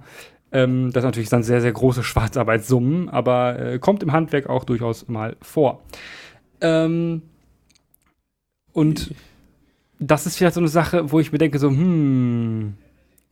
Ähm, 0.53 0.93
das 0.93 1.03
sind 1.03 1.09
natürlich 1.09 1.31
dann 1.31 1.43
sehr, 1.43 1.63
sehr 1.63 1.73
große 1.73 2.03
Schwarzarbeitssummen, 2.03 3.09
aber 3.09 3.59
äh, 3.59 3.79
kommt 3.79 4.03
im 4.03 4.13
Handwerk 4.13 4.49
auch 4.49 4.65
durchaus 4.65 5.09
mal 5.09 5.37
vor. 5.41 5.83
Ähm, 6.61 7.23
und 8.73 9.15
das 9.99 10.27
ist 10.27 10.37
vielleicht 10.37 10.55
so 10.55 10.61
eine 10.61 10.69
Sache, 10.69 11.11
wo 11.11 11.21
ich 11.21 11.33
mir 11.33 11.39
denke, 11.39 11.59
so, 11.59 11.71
hm, 11.71 12.75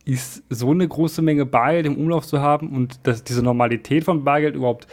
ist 0.05 0.43
so 0.49 0.71
eine 0.71 0.87
große 0.87 1.21
Menge 1.21 1.45
Bargeld 1.45 1.85
im 1.85 1.97
Umlauf 1.97 2.25
zu 2.25 2.41
haben 2.41 2.69
und 2.69 3.05
dass 3.05 3.23
diese 3.23 3.43
Normalität 3.43 4.03
von 4.05 4.23
Bargeld 4.23 4.55
überhaupt 4.55 4.87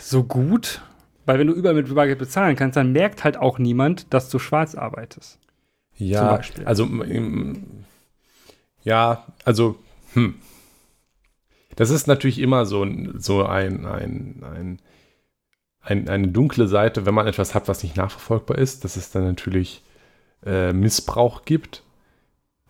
so 0.00 0.22
gut? 0.22 0.82
Weil 1.30 1.38
wenn 1.38 1.46
du 1.46 1.52
überall 1.52 1.76
mit 1.76 1.94
Bargeld 1.94 2.18
bezahlen 2.18 2.56
kannst, 2.56 2.76
dann 2.76 2.90
merkt 2.90 3.22
halt 3.22 3.36
auch 3.36 3.60
niemand, 3.60 4.12
dass 4.12 4.28
du 4.30 4.40
schwarz 4.40 4.74
arbeitest. 4.74 5.38
Ja, 5.96 6.40
also 6.64 6.88
ja, 8.82 9.26
also 9.44 9.76
hm. 10.14 10.34
Das 11.76 11.90
ist 11.90 12.08
natürlich 12.08 12.40
immer 12.40 12.66
so, 12.66 12.84
so 13.14 13.44
ein, 13.44 13.86
ein, 13.86 14.42
ein, 14.42 14.78
ein, 15.82 16.08
eine 16.08 16.26
dunkle 16.26 16.66
Seite, 16.66 17.06
wenn 17.06 17.14
man 17.14 17.28
etwas 17.28 17.54
hat, 17.54 17.68
was 17.68 17.84
nicht 17.84 17.96
nachverfolgbar 17.96 18.58
ist, 18.58 18.82
dass 18.82 18.96
es 18.96 19.12
dann 19.12 19.22
natürlich 19.24 19.84
äh, 20.44 20.72
Missbrauch 20.72 21.44
gibt. 21.44 21.84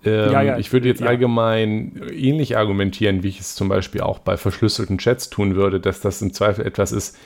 Ähm, 0.05 0.33
ja, 0.33 0.43
ja, 0.43 0.59
ich 0.59 0.75
würde 0.75 0.87
jetzt 0.87 1.01
ja. 1.01 1.07
allgemein 1.07 1.99
ähnlich 2.13 2.59
argumentieren, 2.59 3.23
wie 3.23 3.29
ich 3.29 3.41
es 3.41 3.55
zum 3.55 3.71
Beispiel 3.71 4.03
auch 4.03 4.19
bei 4.19 4.37
verschlüsselten 4.37 4.99
Chats 4.99 5.31
tun 5.31 5.55
würde, 5.55 5.81
dass 5.81 6.01
das 6.01 6.21
im 6.21 6.35
Zweifel 6.35 6.67
etwas 6.67 6.93
ist, 6.93 7.17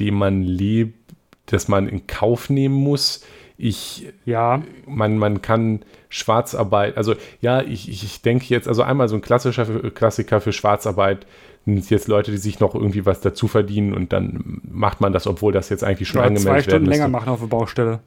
dem 0.00 0.14
man 0.14 0.42
lebt, 0.42 1.14
das 1.46 1.68
man 1.68 1.88
in 1.88 2.06
Kauf 2.06 2.50
nehmen 2.50 2.74
muss, 2.74 3.24
ich, 3.60 4.12
ja. 4.24 4.62
man, 4.86 5.18
man 5.18 5.42
kann 5.42 5.80
Schwarzarbeit, 6.08 6.96
also 6.96 7.16
ja, 7.40 7.60
ich, 7.60 7.88
ich 7.90 8.22
denke 8.22 8.46
jetzt, 8.48 8.68
also 8.68 8.82
einmal 8.82 9.08
so 9.08 9.16
ein 9.16 9.20
klassischer 9.20 9.66
Klassiker 9.90 10.40
für 10.40 10.52
Schwarzarbeit 10.52 11.26
sind 11.64 11.90
jetzt 11.90 12.08
Leute, 12.08 12.30
die 12.30 12.38
sich 12.38 12.60
noch 12.60 12.74
irgendwie 12.74 13.04
was 13.04 13.20
dazu 13.20 13.48
verdienen 13.48 13.92
und 13.92 14.12
dann 14.12 14.60
macht 14.62 15.00
man 15.00 15.12
das, 15.12 15.26
obwohl 15.26 15.52
das 15.52 15.68
jetzt 15.68 15.84
eigentlich 15.84 16.08
schon 16.08 16.20
ja, 16.20 16.28
angemeldet 16.28 16.64
zwei 16.64 16.70
Stunden 16.70 16.86
länger 16.86 17.08
machen 17.08 17.28
auf 17.28 17.40
der 17.40 17.48
Baustelle. 17.48 18.00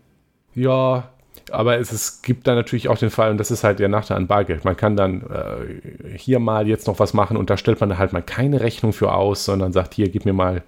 Ja, 0.55 1.09
aber 1.51 1.77
es, 1.77 1.91
es 1.91 2.21
gibt 2.21 2.47
da 2.47 2.55
natürlich 2.55 2.87
auch 2.87 2.97
den 2.97 3.09
Fall, 3.09 3.29
und 3.29 3.37
das 3.37 3.51
ist 3.51 3.63
halt 3.63 3.79
der 3.79 3.89
Nachteil 3.89 4.17
an 4.17 4.27
Bargeld. 4.27 4.63
Man 4.63 4.77
kann 4.77 4.95
dann 4.95 5.21
äh, 5.21 6.17
hier 6.17 6.39
mal 6.39 6.67
jetzt 6.67 6.87
noch 6.87 6.99
was 6.99 7.13
machen 7.13 7.37
und 7.37 7.49
da 7.49 7.57
stellt 7.57 7.79
man 7.81 7.97
halt 7.97 8.13
mal 8.13 8.21
keine 8.21 8.61
Rechnung 8.61 8.93
für 8.93 9.13
aus, 9.13 9.45
sondern 9.45 9.73
sagt, 9.73 9.93
hier, 9.93 10.09
gib 10.09 10.25
mir 10.25 10.33
mal 10.33 10.63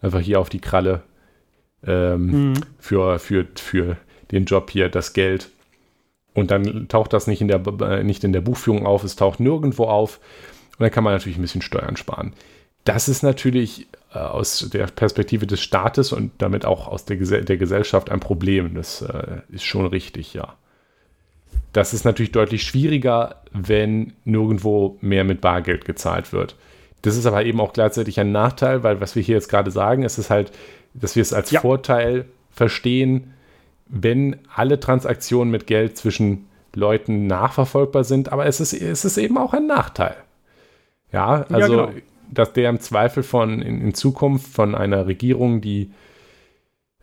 einfach 0.00 0.20
hier 0.20 0.40
auf 0.40 0.48
die 0.48 0.60
Kralle 0.60 1.02
ähm, 1.86 2.50
mhm. 2.50 2.54
für, 2.78 3.18
für, 3.18 3.46
für 3.56 3.96
den 4.30 4.44
Job 4.44 4.70
hier, 4.70 4.88
das 4.88 5.12
Geld. 5.12 5.50
Und 6.34 6.50
dann 6.50 6.88
taucht 6.88 7.12
das 7.12 7.26
nicht 7.26 7.40
in 7.40 7.48
der, 7.48 7.62
äh, 7.80 8.04
nicht 8.04 8.24
in 8.24 8.32
der 8.32 8.40
Buchführung 8.40 8.86
auf, 8.86 9.04
es 9.04 9.16
taucht 9.16 9.40
nirgendwo 9.40 9.84
auf. 9.84 10.20
Und 10.78 10.84
dann 10.84 10.90
kann 10.90 11.04
man 11.04 11.12
natürlich 11.12 11.38
ein 11.38 11.42
bisschen 11.42 11.62
Steuern 11.62 11.96
sparen. 11.96 12.32
Das 12.84 13.08
ist 13.08 13.22
natürlich 13.22 13.88
äh, 14.14 14.18
aus 14.18 14.70
der 14.72 14.86
Perspektive 14.86 15.46
des 15.46 15.60
Staates 15.60 16.12
und 16.12 16.32
damit 16.38 16.64
auch 16.64 16.86
aus 16.86 17.04
der, 17.04 17.16
Ges 17.16 17.30
der 17.30 17.56
Gesellschaft 17.56 18.10
ein 18.10 18.20
Problem. 18.20 18.74
Das 18.74 19.02
äh, 19.02 19.40
ist 19.50 19.64
schon 19.64 19.86
richtig, 19.86 20.34
ja. 20.34 20.54
Das 21.72 21.92
ist 21.92 22.04
natürlich 22.04 22.32
deutlich 22.32 22.62
schwieriger, 22.62 23.42
wenn 23.52 24.14
nirgendwo 24.24 24.96
mehr 25.00 25.24
mit 25.24 25.40
Bargeld 25.40 25.84
gezahlt 25.84 26.32
wird. 26.32 26.56
Das 27.02 27.16
ist 27.16 27.26
aber 27.26 27.44
eben 27.44 27.60
auch 27.60 27.72
gleichzeitig 27.72 28.18
ein 28.18 28.32
Nachteil, 28.32 28.82
weil 28.82 29.00
was 29.00 29.14
wir 29.14 29.22
hier 29.22 29.36
jetzt 29.36 29.48
gerade 29.48 29.70
sagen, 29.70 30.02
ist 30.02 30.18
es 30.18 30.30
halt, 30.30 30.52
dass 30.94 31.16
wir 31.16 31.22
es 31.22 31.32
als 31.32 31.50
ja. 31.50 31.60
Vorteil 31.60 32.24
verstehen, 32.50 33.34
wenn 33.86 34.36
alle 34.54 34.80
Transaktionen 34.80 35.50
mit 35.50 35.66
Geld 35.66 35.96
zwischen 35.96 36.46
Leuten 36.74 37.26
nachverfolgbar 37.26 38.04
sind, 38.04 38.32
aber 38.32 38.46
es 38.46 38.60
ist, 38.60 38.72
es 38.72 39.04
ist 39.04 39.16
eben 39.16 39.38
auch 39.38 39.54
ein 39.54 39.66
Nachteil. 39.66 40.16
Ja, 41.12 41.46
also, 41.50 41.76
ja, 41.76 41.86
genau. 41.86 41.98
dass 42.30 42.52
der 42.52 42.68
im 42.68 42.80
Zweifel 42.80 43.22
von 43.22 43.62
in, 43.62 43.80
in, 43.80 43.94
Zukunft 43.94 44.52
von 44.52 44.74
einer 44.74 45.06
Regierung, 45.06 45.60
die 45.60 45.90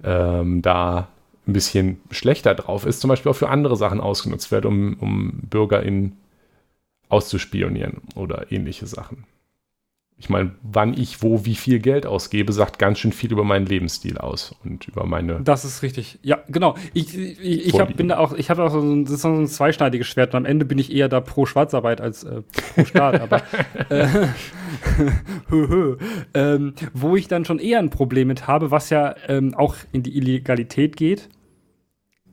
ähm, 0.04 0.62
da 0.62 1.08
ein 1.48 1.54
bisschen 1.54 2.02
schlechter 2.12 2.54
drauf 2.54 2.86
ist, 2.86 3.02
zum 3.02 3.10
Beispiel 3.10 3.32
auch 3.32 3.36
für 3.36 3.50
andere 3.50 3.76
Sachen 3.78 4.00
ausgenutzt 4.00 4.52
wird, 4.52 4.66
um, 4.66 4.98
um 5.00 5.40
BürgerInnen 5.50 6.18
auszuspionieren 7.10 8.02
oder 8.16 8.52
ähnliche 8.52 8.86
Sachen 8.88 9.26
ich 10.18 10.30
meine, 10.30 10.52
wann 10.62 10.94
ich 10.94 11.22
wo 11.22 11.46
wie 11.46 11.56
viel 11.56 11.80
Geld 11.80 12.06
ausgebe, 12.06 12.54
sagt 12.54 12.80
ganz 12.80 13.00
schön 13.00 13.12
viel 13.12 13.34
über 13.34 13.44
meinen 13.44 13.66
Lebensstil 13.66 14.18
aus 14.18 14.56
und 14.64 14.88
über 14.88 15.06
meine. 15.06 15.42
Das 15.44 15.66
ist 15.66 15.84
richtig. 15.84 16.20
Ja, 16.22 16.40
genau. 16.48 16.76
Ich, 16.94 17.18
ich, 17.18 17.68
ich 17.68 17.80
hab, 17.80 17.96
bin 17.98 18.08
da 18.08 18.18
auch, 18.18 18.34
ich 18.34 18.50
habe 18.50 18.64
auch 18.64 18.72
so 18.72 18.80
ein, 18.80 19.06
so 19.06 19.28
ein 19.28 19.48
zweischneidiges 19.48 20.08
Schwert 20.08 20.34
und 20.34 20.38
am 20.38 20.46
Ende 20.46 20.64
bin 20.64 20.80
ich 20.80 20.94
eher 20.94 21.10
da 21.10 21.20
pro 21.20 21.46
Schwarzarbeit 21.46 22.00
als 22.00 22.24
äh, 22.24 22.44
pro 22.74 22.86
Staat. 22.86 23.20
aber 23.20 23.42
äh, 23.90 24.08
hö, 25.50 25.68
hö. 25.68 25.98
Ähm, 26.34 26.74
wo 26.94 27.18
ich 27.18 27.28
dann 27.28 27.44
schon 27.44 27.60
eher 27.60 27.80
ein 27.80 27.90
Problem 27.90 28.30
mit 28.30 28.48
habe, 28.48 28.72
was 28.72 28.90
ja 28.90 29.16
ähm, 29.28 29.54
auch 29.54 29.76
in 29.92 30.02
die 30.02 30.16
Illegalität 30.16 30.96
geht, 30.96 31.28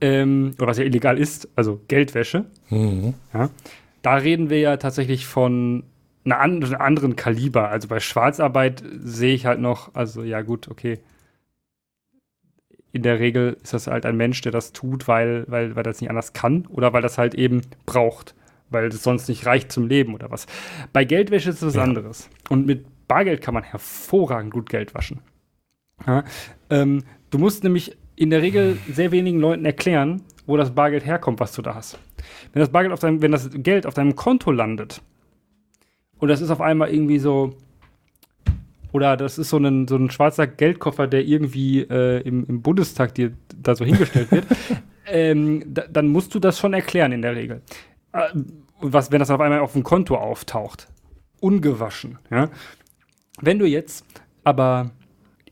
ähm, 0.00 0.52
oder 0.58 0.68
was 0.68 0.78
ja 0.78 0.84
illegal 0.84 1.18
ist, 1.18 1.48
also 1.56 1.80
Geldwäsche. 1.88 2.44
Mhm. 2.70 3.14
Ja, 3.34 3.50
da 4.02 4.14
reden 4.14 4.50
wir 4.50 4.60
ja 4.60 4.76
tatsächlich 4.76 5.26
von 5.26 5.82
anderen, 6.30 6.76
anderen 6.76 7.16
Kaliber. 7.16 7.68
Also 7.68 7.88
bei 7.88 7.98
Schwarzarbeit 7.98 8.82
sehe 9.00 9.34
ich 9.34 9.46
halt 9.46 9.60
noch, 9.60 9.94
also 9.94 10.22
ja 10.22 10.42
gut, 10.42 10.68
okay. 10.68 11.00
In 12.92 13.02
der 13.02 13.18
Regel 13.18 13.56
ist 13.62 13.72
das 13.72 13.86
halt 13.86 14.04
ein 14.06 14.16
Mensch, 14.16 14.42
der 14.42 14.52
das 14.52 14.72
tut, 14.72 15.08
weil, 15.08 15.44
weil, 15.48 15.74
weil 15.74 15.82
das 15.82 16.00
nicht 16.00 16.10
anders 16.10 16.34
kann 16.34 16.66
oder 16.66 16.92
weil 16.92 17.02
das 17.02 17.18
halt 17.18 17.34
eben 17.34 17.62
braucht, 17.86 18.34
weil 18.68 18.86
es 18.86 19.02
sonst 19.02 19.28
nicht 19.28 19.46
reicht 19.46 19.72
zum 19.72 19.88
Leben 19.88 20.14
oder 20.14 20.30
was. 20.30 20.46
Bei 20.92 21.04
Geldwäsche 21.04 21.50
ist 21.50 21.56
es 21.56 21.68
was 21.68 21.74
ja. 21.74 21.82
anderes. 21.82 22.28
Und 22.50 22.66
mit 22.66 22.84
Bargeld 23.08 23.40
kann 23.40 23.54
man 23.54 23.62
hervorragend 23.62 24.52
gut 24.52 24.68
Geld 24.68 24.94
waschen. 24.94 25.20
Ja, 26.06 26.24
ähm, 26.70 27.04
du 27.30 27.38
musst 27.38 27.64
nämlich 27.64 27.96
in 28.14 28.30
der 28.30 28.42
Regel 28.42 28.78
sehr 28.90 29.10
wenigen 29.10 29.40
Leuten 29.40 29.64
erklären, 29.64 30.22
wo 30.46 30.56
das 30.56 30.74
Bargeld 30.74 31.04
herkommt, 31.04 31.40
was 31.40 31.52
du 31.52 31.62
da 31.62 31.74
hast. 31.74 31.98
Wenn 32.52 32.60
das 32.60 32.70
Bargeld 32.70 32.92
auf 32.92 33.00
deinem, 33.00 33.22
wenn 33.22 33.32
das 33.32 33.48
Geld 33.52 33.86
auf 33.86 33.94
deinem 33.94 34.16
Konto 34.16 34.50
landet, 34.50 35.02
und 36.22 36.28
das 36.28 36.40
ist 36.40 36.50
auf 36.50 36.60
einmal 36.60 36.94
irgendwie 36.94 37.18
so, 37.18 37.56
oder 38.92 39.16
das 39.16 39.38
ist 39.38 39.48
so 39.48 39.56
ein, 39.56 39.88
so 39.88 39.96
ein 39.96 40.08
schwarzer 40.08 40.46
Geldkoffer, 40.46 41.08
der 41.08 41.24
irgendwie 41.24 41.80
äh, 41.80 42.20
im, 42.20 42.46
im 42.46 42.62
Bundestag 42.62 43.16
dir 43.16 43.32
da 43.60 43.74
so 43.74 43.84
hingestellt 43.84 44.30
wird, 44.30 44.46
ähm, 45.06 45.64
da, 45.66 45.82
dann 45.90 46.06
musst 46.06 46.32
du 46.32 46.38
das 46.38 46.60
schon 46.60 46.74
erklären 46.74 47.10
in 47.10 47.22
der 47.22 47.34
Regel. 47.34 47.62
Äh, 48.12 48.28
was, 48.80 49.10
wenn 49.10 49.18
das 49.18 49.30
auf 49.30 49.40
einmal 49.40 49.58
auf 49.58 49.72
dem 49.72 49.82
Konto 49.82 50.14
auftaucht. 50.14 50.86
Ungewaschen, 51.40 52.20
ja. 52.30 52.50
Wenn 53.40 53.58
du 53.58 53.66
jetzt 53.66 54.06
aber 54.44 54.92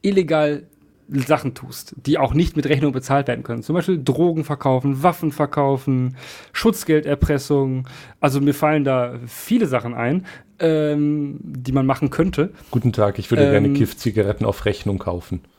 illegal 0.02 0.68
Sachen 1.10 1.54
tust, 1.54 1.96
die 1.96 2.18
auch 2.18 2.34
nicht 2.34 2.54
mit 2.56 2.68
Rechnung 2.68 2.92
bezahlt 2.92 3.26
werden 3.26 3.42
können. 3.42 3.62
Zum 3.62 3.74
Beispiel 3.74 4.00
Drogen 4.02 4.44
verkaufen, 4.44 5.02
Waffen 5.02 5.32
verkaufen, 5.32 6.16
Schutzgelderpressung. 6.52 7.88
Also 8.20 8.40
mir 8.40 8.54
fallen 8.54 8.84
da 8.84 9.18
viele 9.26 9.66
Sachen 9.66 9.94
ein, 9.94 10.26
ähm, 10.60 11.38
die 11.42 11.72
man 11.72 11.86
machen 11.86 12.10
könnte. 12.10 12.52
Guten 12.70 12.92
Tag, 12.92 13.18
ich 13.18 13.30
würde 13.30 13.44
ähm, 13.44 13.50
gerne 13.50 13.72
Kiff-Zigaretten 13.72 14.44
auf 14.44 14.64
Rechnung 14.64 14.98
kaufen. 14.98 15.40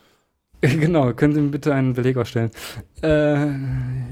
Genau, 0.61 1.11
können 1.13 1.33
Sie 1.33 1.41
mir 1.41 1.49
bitte 1.49 1.73
einen 1.73 1.93
Beleg 1.93 2.17
ausstellen? 2.17 2.51
Äh, 3.01 3.47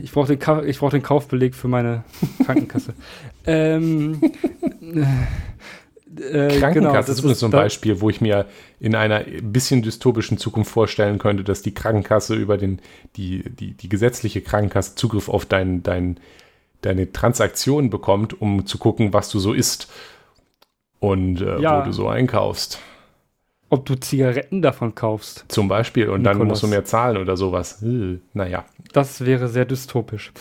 ich 0.01 0.11
brauche 0.11 0.35
den, 0.35 0.39
brauch 0.39 0.89
den 0.89 1.03
Kaufbeleg 1.03 1.53
für 1.53 1.67
meine 1.67 2.03
Krankenkasse. 2.43 2.95
ähm, 3.45 4.19
äh, 6.17 6.47
Krankenkasse 6.57 6.73
genau, 6.73 6.93
das 6.93 7.09
ist 7.09 7.19
übrigens 7.19 7.39
so 7.39 7.45
ein 7.45 7.51
Beispiel, 7.51 8.01
wo 8.01 8.09
ich 8.09 8.19
mir 8.19 8.47
in 8.79 8.95
einer 8.95 9.19
bisschen 9.43 9.83
dystopischen 9.83 10.39
Zukunft 10.39 10.71
vorstellen 10.71 11.19
könnte, 11.19 11.43
dass 11.43 11.61
die 11.61 11.73
Krankenkasse 11.73 12.33
über 12.33 12.57
den, 12.57 12.81
die, 13.15 13.43
die, 13.47 13.73
die 13.73 13.89
gesetzliche 13.89 14.41
Krankenkasse 14.41 14.95
Zugriff 14.95 15.29
auf 15.29 15.45
dein, 15.45 15.83
dein, 15.83 16.19
deine 16.81 17.11
Transaktionen 17.11 17.91
bekommt, 17.91 18.41
um 18.41 18.65
zu 18.65 18.79
gucken, 18.79 19.13
was 19.13 19.29
du 19.29 19.37
so 19.37 19.53
isst 19.53 19.87
und 20.99 21.41
äh, 21.41 21.59
ja. 21.59 21.81
wo 21.81 21.85
du 21.85 21.91
so 21.91 22.07
einkaufst. 22.07 22.79
Ob 23.69 23.85
du 23.85 23.95
Zigaretten 23.95 24.61
davon 24.61 24.95
kaufst. 24.95 25.45
Zum 25.47 25.67
Beispiel. 25.67 26.09
Und 26.09 26.21
Nikolas. 26.21 26.37
dann 26.37 26.47
musst 26.47 26.63
du 26.63 26.67
mehr 26.67 26.85
zahlen 26.85 27.17
oder 27.17 27.37
sowas. 27.37 27.83
Naja. 28.33 28.65
Das 28.93 29.23
wäre 29.25 29.47
sehr 29.47 29.65
dystopisch. 29.65 30.31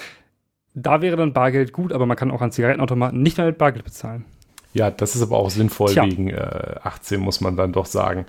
Da 0.75 1.03
wäre 1.03 1.17
dann 1.17 1.33
Bargeld 1.33 1.73
gut, 1.73 1.93
aber 1.93 2.07
man 2.07 2.17
kann 2.17 2.31
auch 2.31 2.41
an 2.41 2.53
Zigarettenautomaten 2.53 3.21
nicht 3.21 3.37
mehr 3.37 3.47
mit 3.47 3.59
Bargeld 3.59 3.85
bezahlen. 3.85 4.25
Ja, 4.73 4.91
das 4.91 5.15
ist 5.15 5.23
aber 5.23 5.37
auch 5.37 5.51
sinnvoll 5.51 5.93
Tja. 5.93 6.05
wegen 6.05 6.31
äh, 6.31 6.77
18, 6.83 7.21
muss 7.21 7.41
man 7.41 7.57
dann 7.57 7.73
doch 7.73 7.87
sagen. 7.87 8.27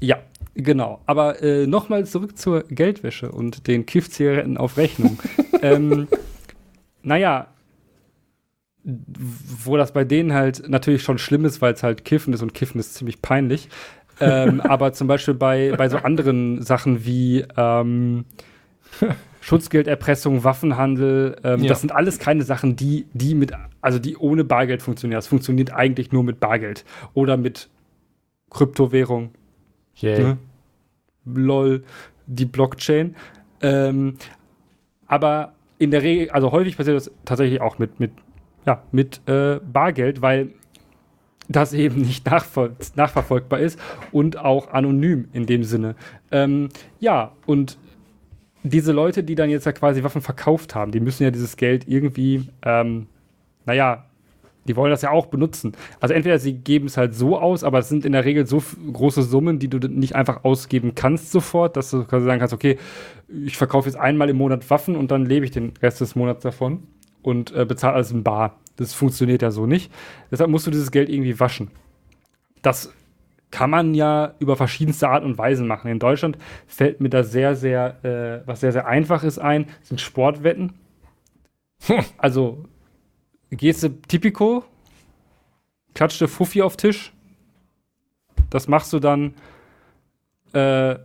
Ja, 0.00 0.18
genau. 0.54 1.00
Aber 1.06 1.42
äh, 1.42 1.66
nochmal 1.66 2.06
zurück 2.06 2.36
zur 2.36 2.64
Geldwäsche 2.64 3.30
und 3.30 3.66
den 3.68 3.86
Kiff-Zigaretten 3.86 4.56
auf 4.56 4.76
Rechnung. 4.76 5.18
ähm, 5.62 6.08
naja, 7.02 7.46
wo 8.82 9.76
das 9.76 9.92
bei 9.92 10.04
denen 10.04 10.32
halt 10.32 10.68
natürlich 10.68 11.02
schon 11.02 11.18
schlimm 11.18 11.44
ist, 11.44 11.60
weil 11.60 11.74
es 11.74 11.82
halt 11.82 12.04
Kiffen 12.04 12.32
ist 12.32 12.42
und 12.42 12.54
Kiffen 12.54 12.80
ist 12.80 12.94
ziemlich 12.94 13.20
peinlich. 13.20 13.68
ähm, 14.20 14.60
aber 14.64 14.92
zum 14.92 15.06
Beispiel 15.06 15.34
bei, 15.34 15.74
bei 15.76 15.88
so 15.88 15.98
anderen 15.98 16.62
Sachen 16.62 17.04
wie 17.04 17.44
ähm, 17.56 18.24
Schutzgelderpressung, 19.40 20.44
Waffenhandel, 20.44 21.36
ähm, 21.44 21.62
ja. 21.62 21.68
das 21.68 21.80
sind 21.80 21.92
alles 21.92 22.18
keine 22.18 22.42
Sachen, 22.42 22.76
die, 22.76 23.06
die 23.12 23.34
mit, 23.34 23.52
also 23.80 23.98
die 23.98 24.16
ohne 24.16 24.44
Bargeld 24.44 24.82
funktionieren. 24.82 25.18
Das 25.18 25.26
funktioniert 25.26 25.72
eigentlich 25.72 26.12
nur 26.12 26.24
mit 26.24 26.40
Bargeld 26.40 26.84
oder 27.14 27.36
mit 27.36 27.68
Kryptowährung. 28.50 29.30
Yay. 29.96 30.22
Ne? 30.22 30.38
LOL, 31.24 31.84
die 32.26 32.44
Blockchain. 32.44 33.16
Ähm, 33.62 34.14
aber 35.06 35.52
in 35.78 35.90
der 35.90 36.02
Regel, 36.02 36.30
also 36.30 36.52
häufig 36.52 36.76
passiert 36.76 36.96
das 36.96 37.10
tatsächlich 37.24 37.60
auch 37.60 37.78
mit, 37.78 38.00
mit, 38.00 38.12
ja, 38.70 38.82
mit 38.92 39.20
äh, 39.26 39.58
Bargeld, 39.60 40.22
weil 40.22 40.50
das 41.48 41.72
eben 41.72 42.02
nicht 42.02 42.26
nachver 42.26 42.70
nachverfolgbar 42.94 43.58
ist 43.58 43.78
und 44.12 44.38
auch 44.38 44.70
anonym 44.70 45.28
in 45.32 45.46
dem 45.46 45.64
Sinne. 45.64 45.96
Ähm, 46.30 46.68
ja, 47.00 47.32
und 47.46 47.76
diese 48.62 48.92
Leute, 48.92 49.24
die 49.24 49.34
dann 49.34 49.50
jetzt 49.50 49.66
ja 49.66 49.72
quasi 49.72 50.04
Waffen 50.04 50.22
verkauft 50.22 50.74
haben, 50.74 50.92
die 50.92 51.00
müssen 51.00 51.24
ja 51.24 51.30
dieses 51.32 51.56
Geld 51.56 51.88
irgendwie, 51.88 52.48
ähm, 52.62 53.06
naja, 53.66 54.04
die 54.68 54.76
wollen 54.76 54.90
das 54.90 55.02
ja 55.02 55.10
auch 55.10 55.26
benutzen. 55.26 55.72
Also 55.98 56.14
entweder 56.14 56.38
sie 56.38 56.52
geben 56.52 56.86
es 56.86 56.96
halt 56.96 57.14
so 57.14 57.38
aus, 57.38 57.64
aber 57.64 57.80
es 57.80 57.88
sind 57.88 58.04
in 58.04 58.12
der 58.12 58.24
Regel 58.24 58.46
so 58.46 58.62
große 58.92 59.22
Summen, 59.22 59.58
die 59.58 59.68
du 59.68 59.78
nicht 59.88 60.14
einfach 60.14 60.44
ausgeben 60.44 60.94
kannst 60.94 61.32
sofort, 61.32 61.76
dass 61.76 61.90
du 61.90 62.04
quasi 62.04 62.26
sagen 62.26 62.38
kannst, 62.38 62.54
okay, 62.54 62.78
ich 63.44 63.56
verkaufe 63.56 63.88
jetzt 63.88 63.96
einmal 63.96 64.28
im 64.28 64.36
Monat 64.36 64.68
Waffen 64.70 64.94
und 64.94 65.10
dann 65.10 65.24
lebe 65.26 65.46
ich 65.46 65.50
den 65.50 65.72
Rest 65.82 66.00
des 66.00 66.14
Monats 66.14 66.42
davon 66.42 66.84
und 67.22 67.52
äh, 67.54 67.64
bezahle 67.64 67.94
alles 67.94 68.12
in 68.12 68.22
Bar. 68.22 68.58
Das 68.76 68.94
funktioniert 68.94 69.42
ja 69.42 69.50
so 69.50 69.66
nicht. 69.66 69.92
Deshalb 70.30 70.50
musst 70.50 70.66
du 70.66 70.70
dieses 70.70 70.90
Geld 70.90 71.08
irgendwie 71.08 71.38
waschen. 71.38 71.70
Das 72.62 72.92
kann 73.50 73.70
man 73.70 73.94
ja 73.94 74.34
über 74.38 74.56
verschiedenste 74.56 75.08
Art 75.08 75.24
und 75.24 75.36
Weisen 75.36 75.66
machen. 75.66 75.90
In 75.90 75.98
Deutschland 75.98 76.38
fällt 76.66 77.00
mir 77.00 77.10
da 77.10 77.24
sehr, 77.24 77.56
sehr, 77.56 78.04
äh, 78.04 78.46
was 78.46 78.60
sehr, 78.60 78.72
sehr 78.72 78.86
einfach 78.86 79.24
ist 79.24 79.38
ein, 79.38 79.66
sind 79.82 80.00
Sportwetten. 80.00 80.72
Hm. 81.86 82.04
Also 82.18 82.64
gehst 83.50 83.82
du 83.82 83.88
Tipico, 84.02 84.64
klatscht 85.94 86.20
du 86.20 86.28
Fuffi 86.28 86.62
auf 86.62 86.76
Tisch, 86.76 87.12
das 88.50 88.68
machst 88.68 88.92
du 88.92 89.00
dann, 89.00 89.34
äh, 90.52 90.96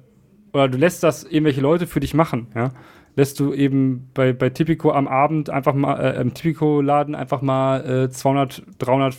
oder 0.56 0.70
du 0.70 0.78
lässt 0.78 1.04
das 1.04 1.26
irgendwelche 1.26 1.60
Leute 1.60 1.86
für 1.86 2.00
dich 2.00 2.14
machen, 2.14 2.48
ja. 2.56 2.72
Lässt 3.18 3.40
du 3.40 3.54
eben 3.54 4.10
bei, 4.14 4.34
bei 4.34 4.50
Tipico 4.50 4.92
am 4.92 5.08
Abend 5.08 5.50
einfach 5.50 5.74
mal, 5.74 5.96
äh, 6.00 6.20
im 6.20 6.34
Tipico-Laden 6.34 7.16
einfach 7.16 7.42
mal 7.42 8.06
äh, 8.06 8.10
200, 8.10 8.64
300 8.78 9.16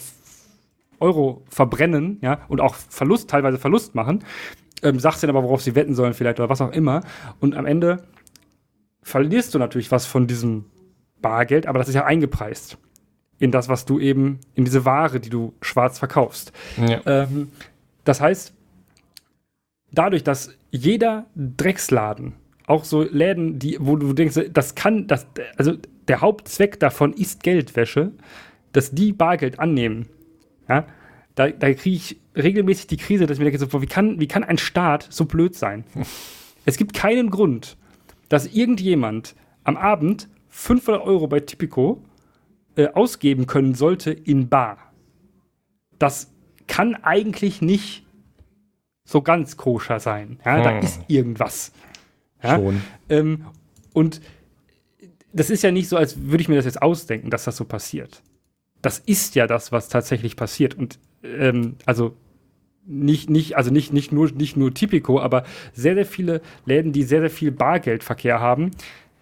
Euro 1.00 1.42
verbrennen, 1.48 2.18
ja, 2.20 2.40
und 2.48 2.60
auch 2.60 2.74
Verlust, 2.74 3.30
teilweise 3.30 3.58
Verlust 3.58 3.94
machen, 3.94 4.24
ähm, 4.82 4.98
sagst 4.98 5.22
dann 5.22 5.30
aber, 5.30 5.42
worauf 5.42 5.62
sie 5.62 5.74
wetten 5.74 5.94
sollen 5.94 6.14
vielleicht 6.14 6.40
oder 6.40 6.48
was 6.48 6.60
auch 6.60 6.72
immer. 6.72 7.02
Und 7.40 7.54
am 7.54 7.66
Ende 7.66 8.04
verlierst 9.02 9.54
du 9.54 9.58
natürlich 9.58 9.90
was 9.90 10.06
von 10.06 10.26
diesem 10.26 10.64
Bargeld, 11.20 11.66
aber 11.66 11.78
das 11.78 11.88
ist 11.88 11.94
ja 11.94 12.04
eingepreist 12.04 12.78
in 13.38 13.50
das, 13.50 13.68
was 13.68 13.84
du 13.84 13.98
eben, 13.98 14.40
in 14.54 14.64
diese 14.64 14.86
Ware, 14.86 15.20
die 15.20 15.30
du 15.30 15.52
schwarz 15.60 15.98
verkaufst. 15.98 16.52
Ja. 16.78 17.00
Ähm, 17.04 17.50
das 18.04 18.20
heißt, 18.22 18.54
dadurch, 19.92 20.24
dass 20.24 20.54
jeder 20.76 21.26
Drecksladen, 21.34 22.34
auch 22.66 22.84
so 22.84 23.02
Läden, 23.02 23.58
die, 23.58 23.78
wo 23.80 23.96
du 23.96 24.12
denkst, 24.12 24.50
das 24.52 24.74
kann, 24.74 25.06
das, 25.06 25.26
also 25.56 25.72
der 26.08 26.20
Hauptzweck 26.20 26.78
davon 26.80 27.12
ist 27.12 27.42
Geldwäsche, 27.42 28.12
dass 28.72 28.92
die 28.92 29.12
Bargeld 29.12 29.58
annehmen 29.58 30.08
ja, 30.68 30.86
da, 31.34 31.48
da 31.48 31.72
kriege 31.74 31.96
ich 31.96 32.20
regelmäßig 32.34 32.86
die 32.86 32.96
Krise, 32.96 33.26
dass 33.26 33.36
ich 33.36 33.44
mir 33.44 33.50
denke, 33.50 33.64
so, 33.64 33.82
wie, 33.82 33.86
kann, 33.86 34.20
wie 34.20 34.28
kann 34.28 34.44
ein 34.44 34.58
Staat 34.58 35.06
so 35.10 35.24
blöd 35.24 35.54
sein? 35.54 35.84
es 36.64 36.76
gibt 36.76 36.94
keinen 36.94 37.30
Grund, 37.30 37.76
dass 38.28 38.46
irgendjemand 38.46 39.34
am 39.64 39.76
Abend 39.76 40.28
500 40.48 41.02
Euro 41.02 41.28
bei 41.28 41.40
Tipico 41.40 42.02
äh, 42.76 42.88
ausgeben 42.88 43.46
können 43.46 43.74
sollte 43.74 44.10
in 44.10 44.48
Bar. 44.48 44.78
Das 45.98 46.32
kann 46.66 46.94
eigentlich 46.94 47.62
nicht 47.62 48.05
so 49.06 49.22
ganz 49.22 49.56
koscher 49.56 50.00
sein. 50.00 50.38
Ja, 50.44 50.56
hm. 50.56 50.62
Da 50.62 50.78
ist 50.80 51.00
irgendwas. 51.08 51.72
Ja? 52.42 52.56
Schon. 52.56 52.82
Ähm, 53.08 53.46
und 53.94 54.20
das 55.32 55.48
ist 55.48 55.62
ja 55.62 55.70
nicht 55.70 55.88
so, 55.88 55.96
als 55.96 56.20
würde 56.20 56.42
ich 56.42 56.48
mir 56.48 56.56
das 56.56 56.66
jetzt 56.66 56.82
ausdenken, 56.82 57.30
dass 57.30 57.44
das 57.44 57.56
so 57.56 57.64
passiert 57.64 58.22
das 58.86 59.00
ist 59.00 59.34
ja 59.34 59.48
das, 59.48 59.72
was 59.72 59.88
tatsächlich 59.88 60.36
passiert. 60.36 60.74
Und 60.74 61.00
ähm, 61.24 61.74
also 61.86 62.16
nicht, 62.86 63.28
nicht, 63.28 63.56
also 63.56 63.72
nicht, 63.72 63.92
nicht, 63.92 64.12
nur, 64.12 64.30
nicht 64.30 64.56
nur 64.56 64.72
Tipico, 64.72 65.20
aber 65.20 65.42
sehr, 65.72 65.94
sehr 65.94 66.06
viele 66.06 66.40
Läden, 66.66 66.92
die 66.92 67.02
sehr, 67.02 67.20
sehr 67.20 67.30
viel 67.30 67.50
Bargeldverkehr 67.50 68.38
haben, 68.38 68.70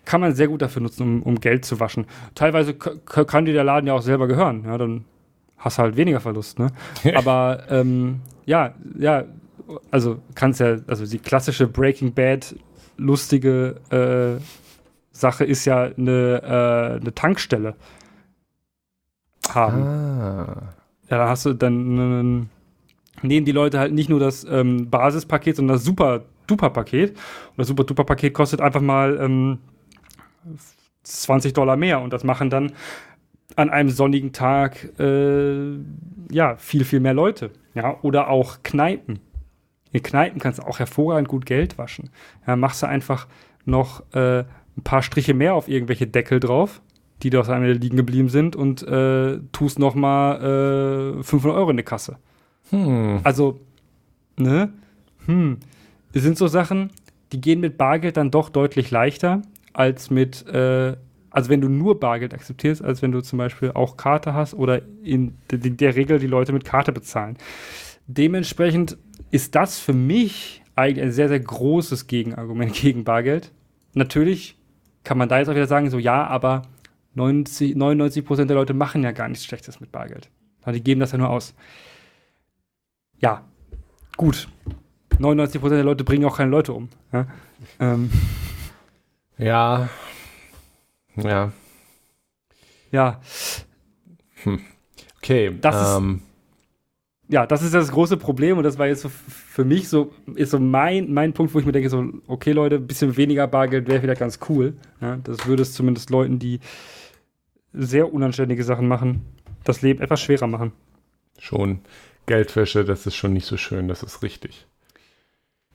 kann 0.04 0.20
man 0.20 0.34
sehr 0.34 0.48
gut 0.48 0.60
dafür 0.60 0.82
nutzen, 0.82 1.02
um, 1.02 1.22
um 1.22 1.40
Geld 1.40 1.64
zu 1.64 1.80
waschen. 1.80 2.04
Teilweise 2.34 2.74
kann 2.74 3.46
dir 3.46 3.54
der 3.54 3.64
Laden 3.64 3.86
ja 3.86 3.94
auch 3.94 4.02
selber 4.02 4.26
gehören. 4.26 4.64
Ja, 4.66 4.76
dann 4.76 5.06
hast 5.56 5.78
du 5.78 5.82
halt 5.82 5.96
weniger 5.96 6.20
Verlust. 6.20 6.58
Ne? 6.58 6.66
aber 7.14 7.64
ähm, 7.70 8.20
ja, 8.44 8.74
ja, 8.98 9.24
also 9.90 10.18
kannst 10.34 10.60
ja, 10.60 10.76
also 10.86 11.06
die 11.06 11.18
klassische 11.18 11.66
Breaking 11.66 12.12
Bad 12.12 12.54
lustige 12.96 13.80
äh, 13.90 14.42
Sache 15.12 15.44
ist 15.44 15.64
ja 15.64 15.84
eine, 15.84 16.42
äh, 16.42 17.00
eine 17.00 17.14
Tankstelle 17.14 17.74
haben. 19.48 19.82
Ah. 19.82 20.74
Ja, 21.10 21.18
da 21.18 21.28
hast 21.28 21.46
du 21.46 21.52
dann 21.52 22.48
nehmen 23.22 23.46
die 23.46 23.52
Leute 23.52 23.78
halt 23.78 23.92
nicht 23.92 24.08
nur 24.08 24.20
das 24.20 24.44
ähm, 24.44 24.90
Basispaket, 24.90 25.56
sondern 25.56 25.76
das 25.76 25.84
Super-Duper-Paket. 25.84 27.10
Und 27.10 27.58
das 27.58 27.68
Super-Duper-Paket 27.68 28.34
kostet 28.34 28.60
einfach 28.60 28.80
mal 28.80 29.18
ähm, 29.20 29.58
20 31.02 31.52
Dollar 31.52 31.76
mehr. 31.76 32.00
Und 32.00 32.12
das 32.12 32.24
machen 32.24 32.50
dann 32.50 32.72
an 33.56 33.70
einem 33.70 33.90
sonnigen 33.90 34.32
Tag 34.32 34.98
äh, 34.98 35.76
ja 36.30 36.56
viel, 36.56 36.84
viel 36.84 37.00
mehr 37.00 37.14
Leute. 37.14 37.50
Ja, 37.74 37.98
oder 38.02 38.28
auch 38.28 38.58
Kneipen. 38.62 39.20
In 39.94 40.02
Kneipen 40.02 40.40
kannst 40.40 40.58
du 40.58 40.64
auch 40.64 40.78
hervorragend 40.78 41.28
gut 41.28 41.46
Geld 41.46 41.78
waschen. 41.78 42.10
Ja, 42.46 42.56
machst 42.56 42.82
du 42.82 42.86
einfach 42.86 43.26
noch 43.64 44.02
äh, 44.12 44.40
ein 44.40 44.82
paar 44.82 45.02
Striche 45.02 45.32
mehr 45.32 45.54
auf 45.54 45.68
irgendwelche 45.68 46.06
Deckel 46.06 46.40
drauf 46.40 46.82
die 47.22 47.30
da 47.30 47.40
am 47.40 47.62
Ende 47.62 47.72
liegen 47.72 47.96
geblieben 47.96 48.28
sind 48.28 48.54
und 48.54 48.82
äh, 48.82 49.38
tust 49.52 49.78
noch 49.78 49.94
mal 49.94 51.16
äh, 51.20 51.22
500 51.22 51.58
Euro 51.58 51.70
in 51.70 51.78
die 51.78 51.82
Kasse. 51.82 52.18
Hm. 52.70 53.20
Also, 53.22 53.60
ne? 54.36 54.72
Hm. 55.26 55.58
Das 56.12 56.22
sind 56.22 56.36
so 56.36 56.46
Sachen, 56.48 56.90
die 57.32 57.40
gehen 57.40 57.60
mit 57.60 57.78
Bargeld 57.78 58.16
dann 58.16 58.30
doch 58.30 58.50
deutlich 58.50 58.90
leichter 58.90 59.42
als 59.72 60.10
mit, 60.10 60.46
äh, 60.48 60.96
also 61.30 61.50
wenn 61.50 61.60
du 61.60 61.68
nur 61.68 61.98
Bargeld 61.98 62.34
akzeptierst, 62.34 62.84
als 62.84 63.00
wenn 63.00 63.10
du 63.10 63.22
zum 63.22 63.38
Beispiel 63.38 63.72
auch 63.72 63.96
Karte 63.96 64.34
hast 64.34 64.54
oder 64.54 64.82
in 65.02 65.34
der 65.50 65.96
Regel 65.96 66.18
die 66.18 66.26
Leute 66.26 66.52
mit 66.52 66.64
Karte 66.64 66.92
bezahlen. 66.92 67.36
Dementsprechend 68.06 68.98
ist 69.30 69.54
das 69.54 69.78
für 69.78 69.92
mich 69.92 70.62
eigentlich 70.76 71.04
ein 71.04 71.12
sehr, 71.12 71.28
sehr 71.28 71.40
großes 71.40 72.06
Gegenargument 72.06 72.72
gegen 72.80 73.04
Bargeld. 73.04 73.52
Natürlich 73.94 74.56
kann 75.04 75.18
man 75.18 75.28
da 75.28 75.38
jetzt 75.38 75.48
auch 75.48 75.54
wieder 75.54 75.66
sagen, 75.66 75.90
so 75.90 75.98
ja, 75.98 76.26
aber 76.26 76.62
90, 77.14 77.76
99 77.76 78.24
Prozent 78.24 78.50
der 78.50 78.56
Leute 78.56 78.74
machen 78.74 79.02
ja 79.02 79.12
gar 79.12 79.28
nichts 79.28 79.44
Schlechtes 79.44 79.80
mit 79.80 79.92
Bargeld. 79.92 80.30
Die 80.66 80.82
geben 80.82 81.00
das 81.00 81.12
ja 81.12 81.18
nur 81.18 81.28
aus. 81.28 81.54
Ja, 83.18 83.44
gut. 84.16 84.48
99% 85.18 85.68
der 85.68 85.84
Leute 85.84 86.04
bringen 86.04 86.24
auch 86.24 86.38
keine 86.38 86.50
Leute 86.50 86.72
um. 86.72 86.88
Ja. 87.12 87.26
Ähm. 87.78 88.10
ja. 89.38 89.88
Ja. 91.16 91.52
Ja. 92.90 93.20
Hm. 94.42 94.60
Okay. 95.18 95.56
Das 95.60 95.98
ähm. 95.98 96.16
ist, 96.16 96.33
ja, 97.34 97.48
das 97.48 97.62
ist 97.62 97.74
das 97.74 97.90
große 97.90 98.16
Problem 98.16 98.58
und 98.58 98.62
das 98.62 98.78
war 98.78 98.86
jetzt 98.86 99.00
so 99.00 99.08
für 99.08 99.64
mich 99.64 99.88
so, 99.88 100.12
ist 100.36 100.52
so 100.52 100.60
mein, 100.60 101.12
mein 101.12 101.32
Punkt, 101.32 101.52
wo 101.52 101.58
ich 101.58 101.66
mir 101.66 101.72
denke, 101.72 101.90
so, 101.90 102.04
okay, 102.28 102.52
Leute, 102.52 102.76
ein 102.76 102.86
bisschen 102.86 103.16
weniger 103.16 103.48
Bargeld 103.48 103.88
wäre 103.88 104.00
vielleicht 104.00 104.20
ganz 104.20 104.38
cool. 104.48 104.74
Ja, 105.00 105.16
das 105.16 105.44
würde 105.44 105.62
es 105.62 105.72
zumindest 105.72 106.10
Leuten, 106.10 106.38
die 106.38 106.60
sehr 107.72 108.14
unanständige 108.14 108.62
Sachen 108.62 108.86
machen, 108.86 109.22
das 109.64 109.82
Leben 109.82 110.00
etwas 110.00 110.20
schwerer 110.20 110.46
machen. 110.46 110.70
Schon. 111.40 111.80
Geldwäsche, 112.26 112.84
das 112.84 113.04
ist 113.04 113.16
schon 113.16 113.32
nicht 113.32 113.46
so 113.46 113.56
schön, 113.56 113.88
das 113.88 114.04
ist 114.04 114.22
richtig. 114.22 114.68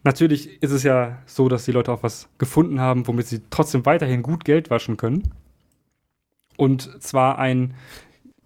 Natürlich 0.05 0.63
ist 0.63 0.71
es 0.71 0.83
ja 0.83 1.21
so, 1.25 1.49
dass 1.49 1.65
die 1.65 1.73
Leute 1.73 1.91
auch 1.91 2.03
was 2.03 2.29
gefunden 2.37 2.79
haben, 2.79 3.05
womit 3.05 3.27
sie 3.27 3.41
trotzdem 3.49 3.85
weiterhin 3.85 4.23
gut 4.23 4.45
Geld 4.45 4.69
waschen 4.69 4.95
können. 4.95 5.33
Und 6.55 7.03
zwar 7.03 7.37
ein 7.37 7.73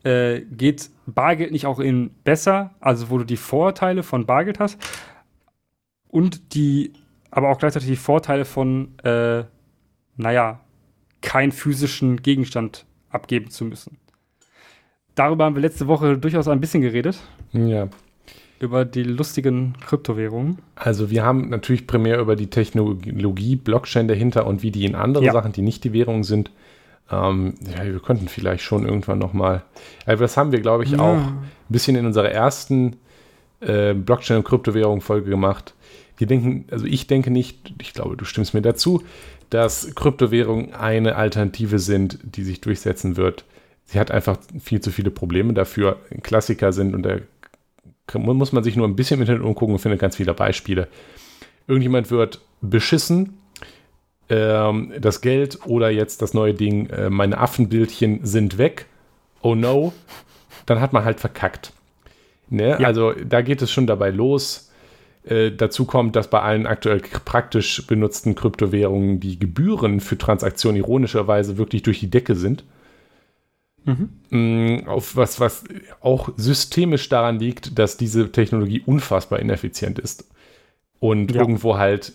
äh, 0.03 0.41
geht 0.41 0.89
Bargeld 1.05 1.51
nicht 1.51 1.65
auch 1.65 1.79
in 1.79 2.11
besser, 2.23 2.73
also 2.79 3.09
wo 3.09 3.17
du 3.17 3.23
die 3.23 3.37
Vorteile 3.37 4.03
von 4.03 4.25
Bargeld 4.25 4.59
hast 4.59 4.77
und 6.09 6.53
die, 6.53 6.93
aber 7.31 7.49
auch 7.49 7.57
gleichzeitig 7.57 7.89
die 7.89 7.95
Vorteile 7.95 8.45
von, 8.45 8.97
äh, 9.03 9.43
naja, 10.17 10.59
keinen 11.21 11.51
physischen 11.51 12.21
Gegenstand 12.21 12.85
abgeben 13.09 13.49
zu 13.49 13.65
müssen. 13.65 13.97
Darüber 15.15 15.45
haben 15.45 15.55
wir 15.55 15.61
letzte 15.61 15.87
Woche 15.87 16.17
durchaus 16.17 16.47
ein 16.47 16.59
bisschen 16.59 16.81
geredet. 16.81 17.19
Ja. 17.51 17.87
Über 18.59 18.85
die 18.85 19.03
lustigen 19.03 19.75
Kryptowährungen. 19.85 20.59
Also 20.75 21.09
wir 21.09 21.23
haben 21.23 21.49
natürlich 21.49 21.85
primär 21.85 22.19
über 22.19 22.35
die 22.35 22.47
Technologie, 22.47 23.55
Blockchain 23.55 24.07
dahinter 24.07 24.47
und 24.47 24.63
wie 24.63 24.71
die 24.71 24.85
in 24.85 24.95
andere 24.95 25.25
ja. 25.25 25.33
Sachen, 25.33 25.51
die 25.51 25.61
nicht 25.61 25.83
die 25.83 25.93
Währung 25.93 26.23
sind, 26.23 26.51
ähm, 27.11 27.55
ja, 27.61 27.83
wir 27.83 27.99
könnten 27.99 28.27
vielleicht 28.27 28.63
schon 28.63 28.85
irgendwann 28.85 29.19
nochmal. 29.19 29.63
Also 30.05 30.23
das 30.23 30.37
haben 30.37 30.51
wir, 30.51 30.61
glaube 30.61 30.83
ich, 30.83 30.91
ja. 30.91 30.99
auch 30.99 31.17
ein 31.17 31.49
bisschen 31.69 31.95
in 31.95 32.05
unserer 32.05 32.29
ersten 32.29 32.97
äh, 33.59 33.93
Blockchain- 33.93 34.37
und 34.37 34.45
Kryptowährung-Folge 34.45 35.29
gemacht. 35.29 35.73
Wir 36.17 36.27
denken, 36.27 36.65
also 36.71 36.85
ich 36.85 37.07
denke 37.07 37.31
nicht, 37.31 37.73
ich 37.81 37.93
glaube, 37.93 38.15
du 38.15 38.25
stimmst 38.25 38.53
mir 38.53 38.61
dazu, 38.61 39.03
dass 39.49 39.93
Kryptowährungen 39.95 40.73
eine 40.73 41.15
Alternative 41.15 41.79
sind, 41.79 42.19
die 42.23 42.43
sich 42.43 42.61
durchsetzen 42.61 43.17
wird. 43.17 43.45
Sie 43.85 43.99
hat 43.99 44.11
einfach 44.11 44.37
viel 44.59 44.81
zu 44.81 44.91
viele 44.91 45.11
Probleme 45.11 45.53
dafür, 45.53 45.97
Klassiker 46.21 46.71
sind 46.71 46.95
und 46.95 47.03
da 47.03 47.17
muss 48.15 48.51
man 48.51 48.63
sich 48.63 48.75
nur 48.75 48.87
ein 48.87 48.95
bisschen 48.95 49.19
mit 49.19 49.29
umgucken 49.29 49.73
und 49.73 49.79
findet 49.79 49.99
ganz 49.99 50.15
viele 50.15 50.33
Beispiele. 50.33 50.87
Irgendjemand 51.67 52.09
wird 52.11 52.41
beschissen 52.61 53.37
ähm, 54.29 54.93
das 54.99 55.21
Geld 55.21 55.59
oder 55.65 55.89
jetzt 55.89 56.21
das 56.21 56.33
neue 56.33 56.53
Ding, 56.53 56.89
äh, 56.89 57.09
meine 57.09 57.37
Affenbildchen 57.37 58.25
sind 58.25 58.57
weg. 58.57 58.87
Oh 59.41 59.55
no. 59.55 59.93
Dann 60.65 60.79
hat 60.79 60.93
man 60.93 61.03
halt 61.03 61.19
verkackt. 61.19 61.73
Ne? 62.49 62.77
Ja. 62.79 62.87
Also 62.87 63.13
da 63.13 63.41
geht 63.41 63.61
es 63.61 63.71
schon 63.71 63.87
dabei 63.87 64.09
los. 64.09 64.71
Äh, 65.25 65.51
dazu 65.51 65.85
kommt, 65.85 66.15
dass 66.15 66.29
bei 66.29 66.41
allen 66.41 66.65
aktuell 66.65 67.01
praktisch 67.25 67.85
benutzten 67.87 68.35
Kryptowährungen 68.35 69.19
die 69.19 69.39
Gebühren 69.39 69.99
für 69.99 70.17
Transaktionen 70.17 70.77
ironischerweise 70.77 71.57
wirklich 71.57 71.83
durch 71.83 71.99
die 71.99 72.09
Decke 72.09 72.35
sind. 72.35 72.63
Mhm. 73.85 74.09
Mm, 74.29 74.87
auf 74.87 75.15
was, 75.15 75.39
was 75.39 75.63
auch 76.01 76.29
systemisch 76.37 77.09
daran 77.09 77.39
liegt, 77.39 77.77
dass 77.77 77.97
diese 77.97 78.31
Technologie 78.31 78.81
unfassbar 78.85 79.39
ineffizient 79.39 79.99
ist. 79.99 80.29
Und 80.99 81.31
ja. 81.33 81.41
irgendwo 81.41 81.77
halt 81.77 82.13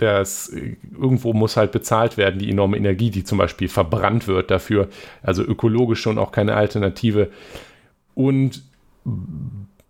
das 0.00 0.48
irgendwo 0.48 1.32
muss 1.32 1.56
halt 1.56 1.72
bezahlt 1.72 2.16
werden, 2.16 2.38
die 2.38 2.50
enorme 2.50 2.76
Energie, 2.76 3.10
die 3.10 3.24
zum 3.24 3.38
Beispiel 3.38 3.68
verbrannt 3.68 4.26
wird 4.26 4.50
dafür. 4.50 4.88
Also 5.22 5.42
ökologisch 5.42 6.00
schon 6.00 6.18
auch 6.18 6.32
keine 6.32 6.54
Alternative. 6.54 7.30
Und 8.14 8.62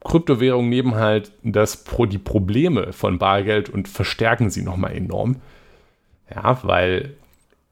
Kryptowährungen 0.05 0.69
nehmen 0.69 0.95
halt 0.97 1.33
das, 1.43 1.85
die 2.11 2.19
Probleme 2.19 2.93
von 2.93 3.19
Bargeld 3.19 3.69
und 3.69 3.89
verstärken 3.89 4.51
sie 4.51 4.63
nochmal 4.63 4.97
enorm. 4.97 5.37
Ja, 6.35 6.59
weil 6.63 7.15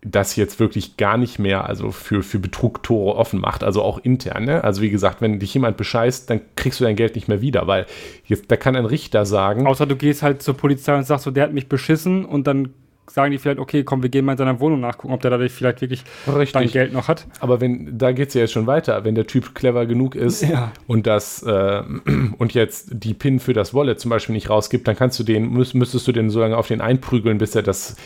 das 0.03 0.37
jetzt 0.37 0.61
wirklich 0.61 0.97
gar 0.97 1.17
nicht 1.17 1.39
mehr 1.39 1.67
also 1.67 1.91
für, 1.91 2.23
für 2.23 2.39
Betrugtore 2.39 3.17
offen 3.17 3.41
macht, 3.41 3.65
also 3.65 3.83
auch 3.83 3.99
intern. 3.99 4.45
Ne? 4.45 4.63
Also 4.63 4.81
wie 4.81 4.91
gesagt, 4.91 5.21
wenn 5.21 5.41
dich 5.41 5.53
jemand 5.55 5.77
bescheißt, 5.77 6.31
dann 6.31 6.41
kriegst 6.55 6.79
du 6.79 6.85
dein 6.85 6.95
Geld 6.95 7.17
nicht 7.17 7.27
mehr 7.27 7.41
wieder, 7.41 7.67
weil 7.67 7.87
jetzt, 8.25 8.51
da 8.51 8.57
kann 8.57 8.77
ein 8.77 8.85
Richter 8.85 9.27
sagen. 9.27 9.67
Außer 9.67 9.87
du 9.87 9.97
gehst 9.97 10.23
halt 10.23 10.43
zur 10.43 10.55
Polizei 10.57 10.97
und 10.97 11.05
sagst 11.05 11.25
so, 11.25 11.33
der 11.33 11.45
hat 11.45 11.53
mich 11.53 11.69
beschissen 11.69 12.25
und 12.25 12.47
dann 12.47 12.75
sagen 13.11 13.33
die 13.33 13.39
vielleicht, 13.39 13.59
okay, 13.59 13.85
komm, 13.85 14.03
wir 14.03 14.11
gehen 14.11 14.25
mal 14.25 14.33
in 14.33 14.39
seiner 14.39 14.61
Wohnung 14.61 14.81
nachgucken, 14.81 15.15
ob 15.15 15.21
der 15.21 15.31
dadurch 15.31 15.53
vielleicht 15.53 15.81
wirklich 15.81 16.05
Richtig. 16.27 16.53
dein 16.53 16.71
Geld 16.71 16.93
noch 16.93 17.09
hat. 17.09 17.27
Aber 17.41 17.61
wenn, 17.61 17.99
da 17.99 18.13
geht 18.13 18.29
es 18.29 18.35
ja 18.35 18.43
jetzt 18.43 18.53
schon 18.53 18.67
weiter, 18.67 19.05
wenn 19.05 19.15
der 19.15 19.27
Typ 19.27 19.55
clever 19.55 19.87
genug 19.87 20.15
ist 20.15 20.43
ja. 20.43 20.73
und 20.87 21.07
das 21.07 21.43
äh, 21.43 21.83
und 22.39 22.55
jetzt 22.55 22.91
die 22.93 23.15
PIN 23.15 23.41
für 23.41 23.53
das 23.53 23.75
Wallet 23.75 23.99
zum 23.99 24.11
Beispiel 24.11 24.35
nicht 24.35 24.51
rausgibt, 24.51 24.87
dann 24.87 24.95
kannst 24.95 25.19
du 25.19 25.25
den, 25.25 25.51
müsst, 25.51 25.75
müsstest 25.75 26.07
du 26.07 26.13
den 26.13 26.31
so 26.31 26.41
lange 26.41 26.57
auf 26.57 26.69
den 26.69 26.81
einprügeln, 26.81 27.39
bis 27.39 27.55
er 27.55 27.63
das 27.63 27.97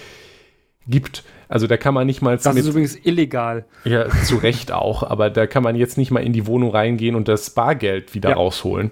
gibt. 0.86 1.24
Also 1.48 1.66
da 1.66 1.76
kann 1.76 1.94
man 1.94 2.06
nicht 2.06 2.22
mal. 2.22 2.36
Das 2.36 2.46
mit, 2.54 2.64
ist 2.64 2.70
übrigens 2.70 2.96
illegal. 3.04 3.64
Ja, 3.84 4.08
zu 4.24 4.36
Recht 4.36 4.72
auch, 4.72 5.02
aber 5.02 5.30
da 5.30 5.46
kann 5.46 5.62
man 5.62 5.76
jetzt 5.76 5.98
nicht 5.98 6.10
mal 6.10 6.20
in 6.20 6.32
die 6.32 6.46
Wohnung 6.46 6.70
reingehen 6.70 7.14
und 7.14 7.28
das 7.28 7.50
Bargeld 7.50 8.14
wieder 8.14 8.30
ja. 8.30 8.36
rausholen. 8.36 8.90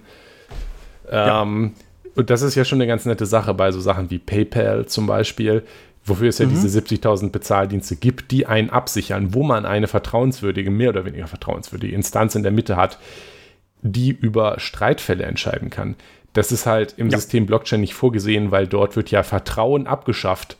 Ähm, 1.11 1.75
ja. 1.75 2.11
Und 2.17 2.31
das 2.31 2.43
ist 2.43 2.55
ja 2.55 2.65
schon 2.65 2.79
eine 2.79 2.87
ganz 2.87 3.07
nette 3.07 3.27
Sache 3.27 3.55
bei 3.55 3.73
so 3.73 3.81
Sachen 3.81 4.11
wie 4.11 4.19
PayPal 4.19 4.87
zum 4.87 5.07
Beispiel, 5.07 5.63
wofür 6.05 6.29
es 6.29 6.39
ja 6.39 6.47
mhm. 6.47 6.51
diese 6.51 6.79
70.000 6.79 7.31
Bezahldienste 7.31 7.97
gibt, 7.97 8.31
die 8.31 8.47
einen 8.47 8.71
absichern, 8.71 9.33
wo 9.33 9.43
man 9.43 9.65
eine 9.65 9.87
vertrauenswürdige, 9.87 10.71
mehr 10.71 10.91
oder 10.91 11.05
weniger 11.05 11.27
vertrauenswürdige 11.27 11.95
Instanz 11.95 12.35
in 12.35 12.43
der 12.43 12.53
Mitte 12.53 12.77
hat, 12.77 12.99
die 13.83 14.11
über 14.11 14.59
Streitfälle 14.59 15.25
entscheiden 15.25 15.71
kann. 15.71 15.97
Das 16.33 16.53
ist 16.53 16.67
halt 16.67 16.95
im 16.97 17.09
ja. 17.09 17.19
System 17.19 17.47
Blockchain 17.47 17.81
nicht 17.81 17.95
vorgesehen, 17.95 18.51
weil 18.51 18.67
dort 18.67 18.97
wird 18.97 19.11
ja 19.11 19.23
Vertrauen 19.23 19.87
abgeschafft 19.87 20.57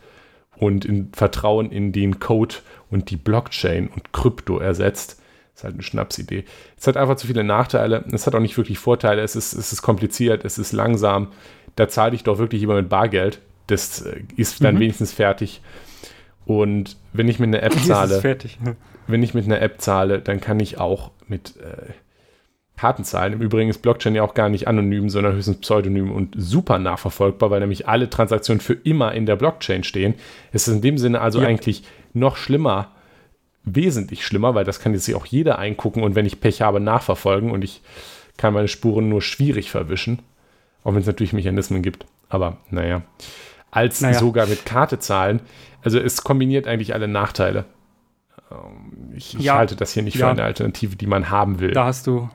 und 0.61 0.85
in 0.85 1.09
Vertrauen 1.13 1.73
in 1.73 1.91
den 1.91 2.21
Code 2.21 2.57
und 2.91 3.11
die 3.11 3.17
Blockchain 3.17 3.89
und 3.89 4.13
Krypto 4.13 4.59
ersetzt. 4.59 5.19
Das 5.55 5.61
ist 5.61 5.65
halt 5.65 5.75
eine 5.75 5.83
Schnapsidee. 5.83 6.45
Es 6.79 6.87
hat 6.87 6.99
einfach 6.99 7.17
zu 7.17 7.27
viele 7.27 7.45
Nachteile. 7.45 8.05
Es 8.13 8.27
hat 8.27 8.35
auch 8.35 8.41
nicht 8.41 8.57
wirklich 8.57 8.79
Vorteile. 8.79 9.23
Es 9.23 9.37
ist, 9.37 9.55
es 9.55 9.73
ist 9.73 9.83
kompliziert, 9.83 10.45
es 10.45 10.59
ist 10.59 10.73
langsam. 10.73 11.29
Da 11.77 11.89
zahle 11.89 12.15
ich 12.15 12.25
doch 12.25 12.39
wirklich 12.39 12.63
immer 12.63 12.75
mit 12.75 12.91
Bargeld. 12.91 13.41
Das 13.69 14.03
äh, 14.03 14.23
ist 14.37 14.63
dann 14.63 14.75
mhm. 14.75 14.81
wenigstens 14.81 15.13
fertig. 15.13 15.63
Und 16.45 16.99
wenn 17.15 17.29
ich 17.29 17.39
mit 17.39 17.49
einer 17.49 17.63
App 17.63 17.75
zahle, 17.85 18.23
wenn 19.07 19.23
ich 19.23 19.33
mit 19.33 19.47
einer 19.47 19.63
App 19.63 19.81
zahle, 19.81 20.21
dann 20.21 20.41
kann 20.41 20.61
ich 20.61 20.79
auch 20.79 21.11
mit 21.27 21.55
äh, 21.57 21.93
Kartenzahlen. 22.81 23.35
Im 23.35 23.43
Übrigen 23.43 23.69
ist 23.69 23.83
Blockchain 23.83 24.15
ja 24.15 24.23
auch 24.23 24.33
gar 24.33 24.49
nicht 24.49 24.67
anonym, 24.67 25.11
sondern 25.11 25.35
höchstens 25.35 25.59
pseudonym 25.59 26.11
und 26.11 26.35
super 26.39 26.79
nachverfolgbar, 26.79 27.51
weil 27.51 27.61
nämlich 27.61 27.87
alle 27.87 28.09
Transaktionen 28.09 28.63
für 28.63 28.73
immer 28.73 29.13
in 29.13 29.27
der 29.27 29.37
Blockchain 29.37 29.85
stehen. 29.85 30.15
Es 30.51 30.67
ist 30.67 30.73
in 30.77 30.81
dem 30.81 30.97
Sinne 30.97 31.21
also 31.21 31.43
ja. 31.43 31.49
eigentlich 31.49 31.85
noch 32.15 32.39
schlimmer, 32.39 32.93
wesentlich 33.65 34.25
schlimmer, 34.25 34.55
weil 34.55 34.65
das 34.65 34.81
kann 34.81 34.95
jetzt 34.95 35.05
sich 35.05 35.15
auch 35.15 35.27
jeder 35.27 35.59
eingucken 35.59 36.03
und 36.03 36.15
wenn 36.15 36.25
ich 36.25 36.41
Pech 36.41 36.63
habe, 36.63 36.81
nachverfolgen 36.81 37.51
und 37.51 37.65
ich 37.65 37.83
kann 38.39 38.55
meine 38.55 38.69
Spuren 38.69 39.11
nur 39.11 39.21
schwierig 39.21 39.71
verwischen. 39.71 40.21
Auch 40.83 40.95
wenn 40.95 41.03
es 41.03 41.07
natürlich 41.07 41.35
Mechanismen 41.35 41.83
gibt. 41.83 42.07
Aber 42.31 42.57
naja. 42.71 43.03
Als 43.71 44.01
naja. 44.01 44.19
sogar 44.19 44.47
mit 44.47 44.65
Karte 44.65 44.99
zahlen. 44.99 45.41
Also 45.83 45.99
es 45.99 46.25
kombiniert 46.25 46.67
eigentlich 46.67 46.95
alle 46.95 47.09
Nachteile. 47.09 47.67
Ähm, 48.51 49.13
ich, 49.15 49.35
ich 49.35 49.45
ja. 49.45 49.57
halte 49.57 49.77
das 49.77 49.93
hier 49.93 50.03
nicht 50.03 50.17
ja. 50.17 50.29
für 50.29 50.33
eine 50.33 50.45
Alternative, 50.45 50.97
die 50.97 51.07
man 51.07 51.29
haben 51.29 51.61
will. 51.61 51.73
Da 51.73 51.85
hast 51.85 52.07
du, 52.07 52.31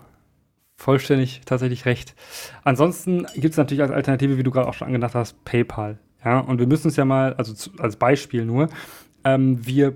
vollständig 0.78 1.42
tatsächlich 1.46 1.86
recht. 1.86 2.16
Ansonsten 2.64 3.26
gibt 3.36 3.52
es 3.52 3.58
natürlich 3.58 3.82
als 3.82 3.92
Alternative, 3.92 4.38
wie 4.38 4.44
du 4.44 4.52
gerade 4.52 4.68
auch 4.68 4.74
schon 4.74 4.88
angedacht 4.88 5.16
hast, 5.16 5.44
PayPal. 5.46 5.98
Ja, 6.24 6.40
und 6.40 6.60
wir 6.60 6.68
müssen 6.68 6.88
uns 6.88 6.96
ja 6.96 7.06
mal, 7.06 7.34
also 7.36 7.54
zu, 7.54 7.72
als 7.78 7.96
Beispiel 7.96 8.46
nur, 8.46 8.70
ähm, 9.24 9.66
wir 9.66 9.94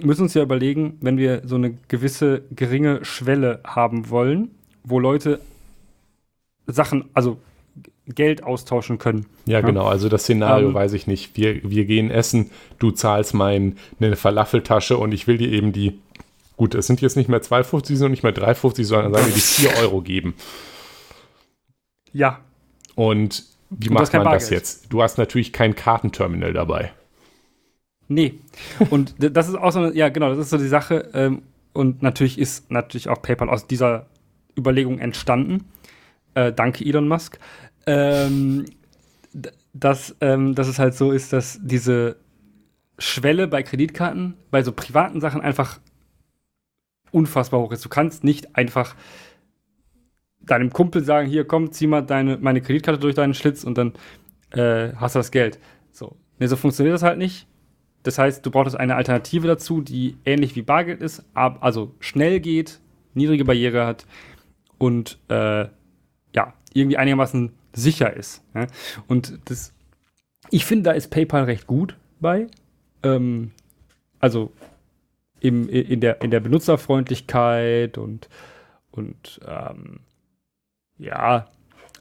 müssen 0.00 0.22
uns 0.22 0.34
ja 0.34 0.42
überlegen, 0.42 0.98
wenn 1.00 1.16
wir 1.16 1.42
so 1.44 1.56
eine 1.56 1.74
gewisse 1.88 2.42
geringe 2.50 3.04
Schwelle 3.04 3.60
haben 3.64 4.10
wollen, 4.10 4.50
wo 4.84 4.98
Leute 4.98 5.40
Sachen, 6.66 7.06
also 7.14 7.38
Geld 8.06 8.42
austauschen 8.42 8.98
können. 8.98 9.26
Ja, 9.46 9.54
ja? 9.54 9.60
genau. 9.60 9.86
Also 9.86 10.08
das 10.08 10.22
Szenario 10.22 10.68
ähm, 10.68 10.74
weiß 10.74 10.92
ich 10.92 11.06
nicht. 11.06 11.36
Wir, 11.36 11.62
wir 11.62 11.84
gehen 11.84 12.10
essen, 12.10 12.50
du 12.78 12.90
zahlst 12.90 13.34
meine 13.34 13.74
Falafeltasche 14.14 14.96
und 14.96 15.12
ich 15.12 15.26
will 15.26 15.38
dir 15.38 15.50
eben 15.50 15.72
die 15.72 15.98
Gut, 16.56 16.74
es 16.74 16.86
sind 16.86 17.00
jetzt 17.00 17.16
nicht 17.16 17.28
mehr 17.28 17.42
2,50, 17.42 17.96
sondern 17.96 18.10
nicht 18.10 18.22
mehr 18.22 18.34
3,50, 18.34 18.84
sondern 18.84 19.14
sagen 19.14 19.26
wir 19.26 19.34
die 19.34 19.40
4 19.40 19.76
Euro 19.80 20.00
geben. 20.02 20.34
Ja. 22.12 22.40
Und 22.94 23.44
wie 23.70 23.88
Und 23.88 23.94
macht 23.94 24.12
man 24.12 24.24
das 24.24 24.50
jetzt? 24.50 24.92
Du 24.92 25.02
hast 25.02 25.18
natürlich 25.18 25.52
kein 25.52 25.74
Kartenterminal 25.74 26.52
dabei. 26.52 26.92
Nee. 28.08 28.34
Und 28.90 29.14
das 29.18 29.48
ist 29.48 29.54
auch 29.54 29.72
so 29.72 29.78
eine, 29.78 29.94
ja 29.94 30.10
genau, 30.10 30.28
das 30.30 30.38
ist 30.38 30.50
so 30.50 30.58
die 30.58 30.68
Sache. 30.68 31.08
Ähm, 31.14 31.42
und 31.72 32.02
natürlich 32.02 32.38
ist 32.38 32.70
natürlich 32.70 33.08
auch 33.08 33.22
PayPal 33.22 33.48
aus 33.48 33.66
dieser 33.66 34.06
Überlegung 34.58 34.98
entstanden. 34.98 35.64
Äh, 36.34 36.52
danke, 36.52 36.84
Elon 36.84 37.08
Musk. 37.08 37.38
Ähm, 37.86 38.66
dass, 39.72 40.14
ähm, 40.20 40.54
dass 40.54 40.68
es 40.68 40.78
halt 40.78 40.94
so 40.94 41.12
ist, 41.12 41.32
dass 41.32 41.58
diese 41.62 42.16
Schwelle 42.98 43.48
bei 43.48 43.62
Kreditkarten, 43.62 44.34
bei 44.50 44.62
so 44.62 44.72
privaten 44.72 45.20
Sachen 45.20 45.40
einfach 45.40 45.80
unfassbar 47.12 47.60
hoch 47.60 47.72
ist. 47.72 47.84
Du 47.84 47.88
kannst 47.88 48.24
nicht 48.24 48.56
einfach 48.56 48.96
deinem 50.40 50.70
Kumpel 50.70 51.04
sagen, 51.04 51.28
hier 51.28 51.44
komm, 51.46 51.72
zieh 51.72 51.86
mal 51.86 52.02
deine, 52.02 52.38
meine 52.38 52.60
Kreditkarte 52.60 53.00
durch 53.00 53.14
deinen 53.14 53.34
Schlitz 53.34 53.64
und 53.64 53.78
dann 53.78 53.92
äh, 54.50 54.92
hast 54.96 55.14
du 55.14 55.20
das 55.20 55.30
Geld. 55.30 55.58
So. 55.92 56.16
Nee, 56.38 56.46
so 56.46 56.56
funktioniert 56.56 56.94
das 56.94 57.02
halt 57.02 57.18
nicht. 57.18 57.46
Das 58.02 58.18
heißt, 58.18 58.44
du 58.44 58.50
brauchst 58.50 58.76
eine 58.76 58.96
Alternative 58.96 59.46
dazu, 59.46 59.80
die 59.80 60.16
ähnlich 60.24 60.56
wie 60.56 60.62
Bargeld 60.62 61.00
ist, 61.00 61.24
ab, 61.34 61.58
also 61.60 61.94
schnell 62.00 62.40
geht, 62.40 62.80
niedrige 63.14 63.44
Barriere 63.44 63.86
hat 63.86 64.06
und 64.78 65.18
äh, 65.28 65.66
ja, 66.34 66.54
irgendwie 66.74 66.96
einigermaßen 66.96 67.52
sicher 67.72 68.12
ist. 68.14 68.42
Ja? 68.54 68.66
Und 69.06 69.38
das, 69.44 69.72
ich 70.50 70.64
finde, 70.64 70.90
da 70.90 70.92
ist 70.92 71.10
PayPal 71.10 71.44
recht 71.44 71.66
gut 71.66 71.96
bei. 72.20 72.48
Ähm, 73.04 73.52
also 74.18 74.52
im, 75.42 75.68
in, 75.68 76.00
der, 76.00 76.22
in 76.22 76.30
der 76.30 76.40
Benutzerfreundlichkeit 76.40 77.98
und, 77.98 78.28
und 78.92 79.40
ähm, 79.46 80.00
ja, 80.98 81.46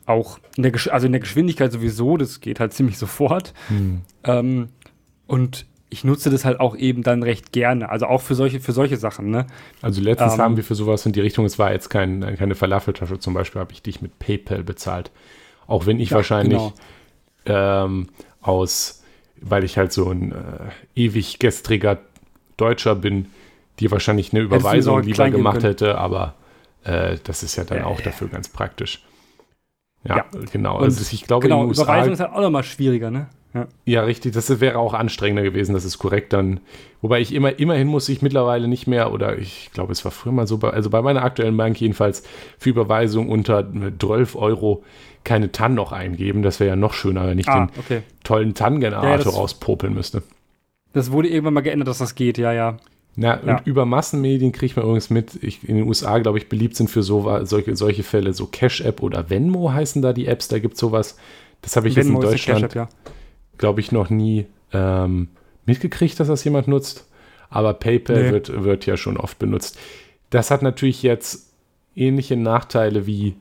auch 0.06 0.40
in 0.58 0.64
der, 0.64 0.74
also 0.92 1.06
in 1.08 1.12
der 1.12 1.22
Geschwindigkeit 1.22 1.72
sowieso, 1.72 2.18
das 2.18 2.40
geht 2.40 2.60
halt 2.60 2.74
ziemlich 2.74 3.00
sofort. 3.00 3.54
Hm. 3.70 4.02
Ähm, 4.24 4.70
und 5.26 5.66
ich 5.90 6.04
nutze 6.04 6.30
das 6.30 6.46
halt 6.46 6.60
auch 6.60 6.76
eben 6.78 7.02
dann 7.02 7.24
recht 7.24 7.52
gerne, 7.52 7.90
also 7.90 8.06
auch 8.06 8.22
für 8.22 8.36
solche, 8.36 8.60
für 8.60 8.74
solche 8.74 8.98
Sachen. 8.98 9.32
Ne? 9.32 9.48
Also 9.82 10.02
letztens 10.02 10.36
ähm, 10.36 10.40
haben 10.40 10.58
wir 10.58 10.64
für 10.64 10.76
sowas 10.76 11.06
in 11.06 11.12
die 11.12 11.20
Richtung, 11.20 11.46
es 11.46 11.58
war 11.58 11.72
jetzt 11.72 11.90
kein, 11.90 12.22
keine 12.38 12.54
Falafeltasche 12.56 13.20
zum 13.20 13.34
Beispiel, 13.34 13.60
habe 13.60 13.74
ich 13.74 13.82
dich 13.82 14.02
mit 14.02 14.20
PayPal 14.20 14.64
bezahlt. 14.64 15.12
Auch 15.66 15.88
wenn 15.88 16.00
ich 16.00 16.12
ja, 16.12 16.18
wahrscheinlich 16.18 16.62
genau. 17.46 17.86
ähm, 17.86 18.10
aus, 18.40 19.04
weil 19.40 19.64
ich 19.64 19.78
halt 19.78 19.92
so 19.92 20.10
ein 20.10 20.32
äh, 20.32 20.70
ewig 20.96 21.40
gestriger 21.40 21.98
Deutscher 22.62 22.96
bin, 22.96 23.28
die 23.80 23.92
wahrscheinlich 23.92 24.34
eine 24.34 24.42
Überweisung 24.42 25.02
lieber 25.02 25.30
gemacht 25.30 25.64
hätte, 25.64 25.98
aber 25.98 26.36
äh, 26.84 27.18
das 27.24 27.44
ist 27.44 27.56
ja 27.56 27.64
dann 27.64 27.84
auch 27.84 28.00
ja. 28.00 28.06
dafür 28.06 28.28
ganz 28.28 28.50
praktisch. 28.50 29.04
Ja, 30.04 30.18
ja. 30.18 30.26
genau. 30.52 30.78
Und 30.78 30.86
also 30.86 31.06
ich 31.12 31.26
glaube, 31.26 31.48
genau, 31.48 31.66
Überweisung 31.66 32.14
ist 32.14 32.20
halt 32.20 32.34
auch 32.34 32.42
nochmal 32.42 32.64
schwieriger, 32.64 33.12
ne? 33.12 33.28
Ja. 33.54 33.68
ja. 33.86 34.04
richtig. 34.04 34.34
Das 34.34 34.60
wäre 34.60 34.78
auch 34.78 34.94
anstrengender 34.94 35.44
gewesen, 35.44 35.74
das 35.74 35.86
ist 35.86 36.00
korrekt 36.00 36.34
dann. 36.34 36.60
Wobei 37.02 37.22
ich 37.22 37.34
immer, 37.34 37.60
immerhin 37.60 37.88
muss 37.88 38.10
ich 38.10 38.22
mittlerweile 38.22 38.68
nicht 38.68 38.88
mehr, 38.88 39.12
oder 39.12 39.38
ich 39.38 39.70
glaube, 39.74 39.92
es 39.92 40.04
war 40.06 40.12
früher 40.12 40.32
mal 40.32 40.48
so, 40.48 40.58
bei, 40.58 40.70
also 40.70 40.90
bei 40.90 41.02
meiner 41.02 41.24
aktuellen 41.24 41.58
Bank 41.58 41.80
jedenfalls, 41.80 42.24
für 42.58 42.70
Überweisung 42.70 43.30
unter 43.30 43.68
12 44.00 44.36
Euro 44.36 44.84
keine 45.24 45.52
TAN 45.52 45.76
noch 45.76 45.92
eingeben. 45.92 46.42
Das 46.42 46.60
wäre 46.60 46.70
ja 46.70 46.76
noch 46.76 46.94
schöner, 46.94 47.28
wenn 47.28 47.38
ich 47.38 47.48
ah, 47.48 47.68
den 47.68 47.80
okay. 47.80 48.02
tollen 48.24 48.54
TAN-Generator 48.54 49.32
ja, 49.32 49.38
rauspopeln 49.38 49.94
müsste. 49.94 50.24
Das 50.94 51.12
wurde 51.12 51.30
irgendwann 51.30 51.54
mal 51.54 51.62
geändert, 51.62 51.88
dass 51.88 52.00
das 52.00 52.16
geht, 52.16 52.38
ja, 52.38 52.52
ja. 52.52 52.78
Na, 53.16 53.44
ja. 53.46 53.58
und 53.58 53.68
über 53.68 53.86
Massenmedien 53.86 54.52
kriegt 54.52 54.78
man 54.78 54.86
übrigens 54.86 55.10
mit, 55.10 55.44
ich, 55.44 55.68
in 55.68 55.76
den 55.76 55.88
USA, 55.88 56.18
glaube 56.20 56.38
ich, 56.38 56.48
beliebt 56.48 56.76
sind 56.76 56.90
für 56.90 57.04
so, 57.04 57.44
solche, 57.44 57.76
solche 57.76 58.04
Fälle, 58.04 58.34
so 58.34 58.46
Cash-App 58.46 59.04
oder 59.04 59.30
Venmo 59.30 59.72
heißen 59.72 60.02
da 60.02 60.14
die 60.14 60.28
Apps, 60.28 60.48
da 60.48 60.60
gibt 60.60 60.76
es 60.76 60.80
sowas. 60.80 61.18
Das 61.62 61.76
habe 61.76 61.90
ich 61.90 61.96
Venmo 61.96 62.22
jetzt 62.22 62.24
in 62.24 62.54
Deutschland, 62.54 62.74
ja. 62.74 62.90
glaube 63.58 63.82
ich, 63.82 63.92
noch 63.92 64.10
nie 64.10 64.48
ähm, 64.72 65.28
mitgekriegt, 65.66 66.20
dass 66.20 66.30
das 66.30 66.44
jemand 66.44 66.68
nutzt. 66.68 67.08
Aber 67.50 67.74
PayPal 67.74 68.24
nee. 68.24 68.32
wird, 68.32 68.64
wird 68.64 68.86
ja 68.86 68.96
schon 68.96 69.18
oft 69.18 69.38
benutzt. 69.38 69.78
Das 70.30 70.52
hat 70.52 70.62
natürlich 70.62 71.04
jetzt 71.04 71.54
ähnliche 71.96 72.38
Nachteile 72.38 73.06
wie 73.06 73.36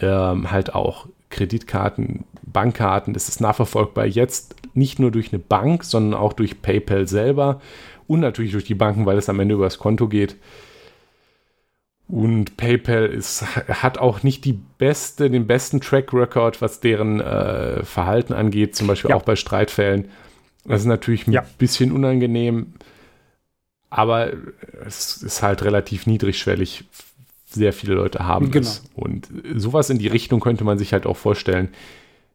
ähm, 0.00 0.50
halt 0.50 0.74
auch 0.74 1.06
Kreditkarten, 1.30 2.24
Bankkarten. 2.42 3.14
Das 3.14 3.28
ist 3.28 3.40
nachverfolgbar 3.40 4.06
jetzt 4.06 4.56
nicht 4.74 4.98
nur 4.98 5.10
durch 5.10 5.32
eine 5.32 5.40
Bank, 5.40 5.84
sondern 5.84 6.18
auch 6.18 6.32
durch 6.32 6.62
PayPal 6.62 7.06
selber 7.06 7.60
und 8.06 8.20
natürlich 8.20 8.52
durch 8.52 8.64
die 8.64 8.74
Banken, 8.74 9.06
weil 9.06 9.18
es 9.18 9.28
am 9.28 9.40
Ende 9.40 9.54
über 9.54 9.64
das 9.64 9.78
Konto 9.78 10.08
geht. 10.08 10.36
Und 12.08 12.56
PayPal 12.56 13.06
ist, 13.06 13.44
hat 13.68 13.98
auch 13.98 14.22
nicht 14.22 14.46
die 14.46 14.58
beste, 14.78 15.28
den 15.28 15.46
besten 15.46 15.80
Track 15.80 16.14
Record, 16.14 16.62
was 16.62 16.80
deren 16.80 17.20
äh, 17.20 17.84
Verhalten 17.84 18.32
angeht, 18.32 18.74
zum 18.74 18.86
Beispiel 18.86 19.10
ja. 19.10 19.16
auch 19.16 19.22
bei 19.22 19.36
Streitfällen. 19.36 20.08
Das 20.64 20.80
ist 20.80 20.86
natürlich 20.86 21.26
ein 21.26 21.32
ja. 21.32 21.44
bisschen 21.58 21.92
unangenehm, 21.92 22.74
aber 23.90 24.32
es 24.86 25.18
ist 25.22 25.42
halt 25.42 25.62
relativ 25.62 26.06
niedrigschwellig. 26.06 26.84
Sehr 27.50 27.72
viele 27.72 27.94
Leute 27.94 28.26
haben 28.26 28.50
genau. 28.50 28.66
es. 28.66 28.84
Und 28.94 29.28
sowas 29.54 29.88
in 29.88 29.98
die 29.98 30.08
Richtung 30.08 30.40
könnte 30.40 30.64
man 30.64 30.78
sich 30.78 30.92
halt 30.92 31.06
auch 31.06 31.16
vorstellen. 31.16 31.68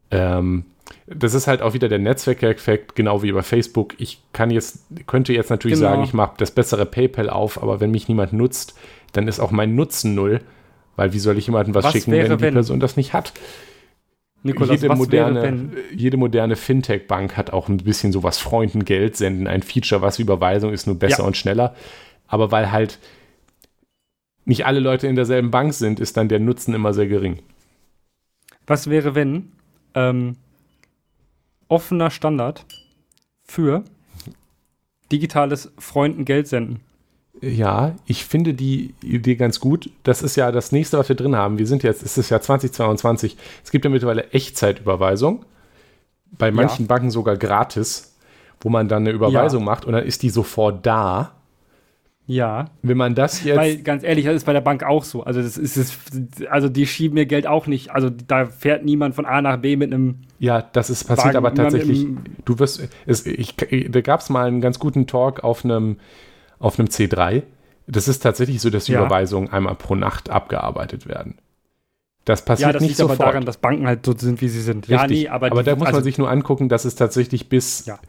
Ähm, 0.09 0.65
das 1.05 1.33
ist 1.33 1.47
halt 1.47 1.61
auch 1.61 1.73
wieder 1.73 1.87
der 1.87 1.99
Netzwerkeffekt, 1.99 2.95
genau 2.95 3.21
wie 3.21 3.31
bei 3.31 3.43
Facebook. 3.43 3.93
Ich 3.99 4.21
kann 4.33 4.49
jetzt, 4.49 4.85
könnte 5.05 5.33
jetzt 5.33 5.49
natürlich 5.49 5.77
genau. 5.77 5.91
sagen, 5.91 6.03
ich 6.03 6.13
mache 6.13 6.33
das 6.37 6.51
bessere 6.51 6.85
PayPal 6.85 7.29
auf, 7.29 7.61
aber 7.61 7.79
wenn 7.79 7.91
mich 7.91 8.07
niemand 8.07 8.33
nutzt, 8.33 8.75
dann 9.11 9.27
ist 9.27 9.39
auch 9.39 9.51
mein 9.51 9.75
Nutzen 9.75 10.15
null. 10.15 10.41
Weil 10.95 11.13
wie 11.13 11.19
soll 11.19 11.37
ich 11.37 11.47
jemandem 11.47 11.73
was, 11.73 11.85
was 11.85 11.91
schicken, 11.93 12.11
wäre, 12.11 12.29
wenn 12.29 12.37
die 12.37 12.43
wenn? 12.43 12.53
Person 12.53 12.79
das 12.79 12.97
nicht 12.97 13.13
hat? 13.13 13.33
Nikolaus, 14.43 14.81
jede, 14.81 14.93
moderne, 14.93 15.41
wäre, 15.41 15.57
jede 15.95 16.17
moderne 16.17 16.55
Fintech-Bank 16.55 17.37
hat 17.37 17.53
auch 17.53 17.69
ein 17.69 17.77
bisschen 17.77 18.11
sowas 18.11 18.37
Freunden 18.39 18.83
Geld 18.83 19.15
senden, 19.15 19.47
ein 19.47 19.63
Feature, 19.63 20.01
was 20.01 20.19
Überweisung 20.19 20.73
ist, 20.73 20.85
nur 20.85 20.99
besser 20.99 21.19
ja. 21.19 21.23
und 21.25 21.37
schneller. 21.37 21.75
Aber 22.27 22.51
weil 22.51 22.71
halt 22.71 22.99
nicht 24.45 24.65
alle 24.65 24.79
Leute 24.79 25.07
in 25.07 25.15
derselben 25.15 25.51
Bank 25.51 25.73
sind, 25.73 25.99
ist 25.99 26.17
dann 26.17 26.29
der 26.29 26.39
Nutzen 26.39 26.73
immer 26.73 26.93
sehr 26.93 27.07
gering. 27.07 27.39
Was 28.67 28.89
wäre, 28.89 29.15
wenn 29.15 29.51
ähm, 29.93 30.35
offener 31.67 32.11
Standard 32.11 32.65
für 33.43 33.83
digitales 35.11 35.71
Freunden 35.77 36.25
Geld 36.25 36.47
senden. 36.47 36.81
Ja, 37.41 37.95
ich 38.05 38.25
finde 38.25 38.53
die 38.53 38.93
Idee 39.01 39.35
ganz 39.35 39.59
gut. 39.59 39.89
Das 40.03 40.21
ist 40.21 40.35
ja 40.35 40.51
das 40.51 40.71
nächste, 40.71 40.97
was 40.97 41.09
wir 41.09 41.15
drin 41.15 41.35
haben. 41.35 41.57
Wir 41.57 41.67
sind 41.67 41.83
jetzt, 41.83 42.03
es 42.03 42.17
ist 42.17 42.29
ja 42.29 42.39
2022. 42.39 43.37
Es 43.63 43.71
gibt 43.71 43.85
ja 43.85 43.91
mittlerweile 43.91 44.29
Echtzeitüberweisung. 44.31 45.45
Bei 46.31 46.51
manchen 46.51 46.83
ja. 46.83 46.87
Banken 46.87 47.11
sogar 47.11 47.37
gratis, 47.37 48.15
wo 48.61 48.69
man 48.69 48.87
dann 48.87 49.03
eine 49.03 49.11
Überweisung 49.11 49.61
ja. 49.61 49.65
macht 49.65 49.85
und 49.85 49.93
dann 49.93 50.05
ist 50.05 50.23
die 50.23 50.29
sofort 50.29 50.85
da. 50.85 51.35
Ja. 52.25 52.65
Wenn 52.81 52.97
man 52.97 53.15
das 53.15 53.43
jetzt. 53.43 53.57
Weil, 53.57 53.77
ganz 53.77 54.03
ehrlich, 54.03 54.25
das 54.25 54.35
ist 54.35 54.45
bei 54.45 54.53
der 54.53 54.61
Bank 54.61 54.83
auch 54.83 55.03
so. 55.03 55.23
Also, 55.23 55.41
das 55.41 55.57
ist, 55.57 55.77
das, 55.77 56.47
also 56.49 56.69
die 56.69 56.87
schieben 56.87 57.15
mir 57.15 57.25
Geld 57.25 57.47
auch 57.47 57.67
nicht. 57.67 57.91
Also, 57.91 58.09
da 58.09 58.45
fährt 58.45 58.85
niemand 58.85 59.15
von 59.15 59.25
A 59.25 59.41
nach 59.41 59.57
B 59.57 59.75
mit 59.75 59.93
einem. 59.93 60.21
Ja, 60.39 60.61
das 60.61 60.89
ist 60.89 61.03
passiert 61.03 61.35
Wagen, 61.35 61.37
aber 61.37 61.53
tatsächlich. 61.53 62.07
Du 62.45 62.59
wirst. 62.59 62.87
Es, 63.05 63.25
ich, 63.25 63.55
da 63.55 64.01
gab 64.01 64.21
es 64.21 64.29
mal 64.29 64.47
einen 64.47 64.61
ganz 64.61 64.79
guten 64.79 65.05
Talk 65.05 65.43
auf 65.43 65.65
einem, 65.65 65.97
auf 66.59 66.79
einem 66.79 66.87
C3. 66.87 67.43
Das 67.87 68.07
ist 68.07 68.19
tatsächlich 68.19 68.61
so, 68.61 68.69
dass 68.69 68.87
ja. 68.87 68.99
Überweisungen 68.99 69.51
einmal 69.51 69.75
pro 69.75 69.95
Nacht 69.95 70.29
abgearbeitet 70.29 71.05
werden. 71.05 71.35
Das 72.23 72.45
passiert 72.45 72.67
ja, 72.67 72.73
das 72.73 72.81
nicht 72.81 72.91
liegt 72.91 72.99
sofort. 72.99 73.19
aber 73.19 73.31
daran, 73.31 73.45
dass 73.45 73.57
Banken 73.57 73.85
halt 73.85 74.05
so 74.05 74.15
sind, 74.17 74.39
wie 74.39 74.47
sie 74.47 74.61
sind. 74.61 74.87
Richtig. 74.87 74.97
Ja, 74.97 75.07
nee, 75.07 75.27
aber, 75.27 75.47
aber 75.47 75.63
die, 75.63 75.69
da 75.69 75.75
muss 75.75 75.87
also, 75.87 75.97
man 75.97 76.03
sich 76.05 76.17
nur 76.17 76.29
angucken, 76.29 76.69
dass 76.69 76.85
es 76.85 76.95
tatsächlich 76.95 77.49
bis 77.49 77.85
ja. 77.85 77.99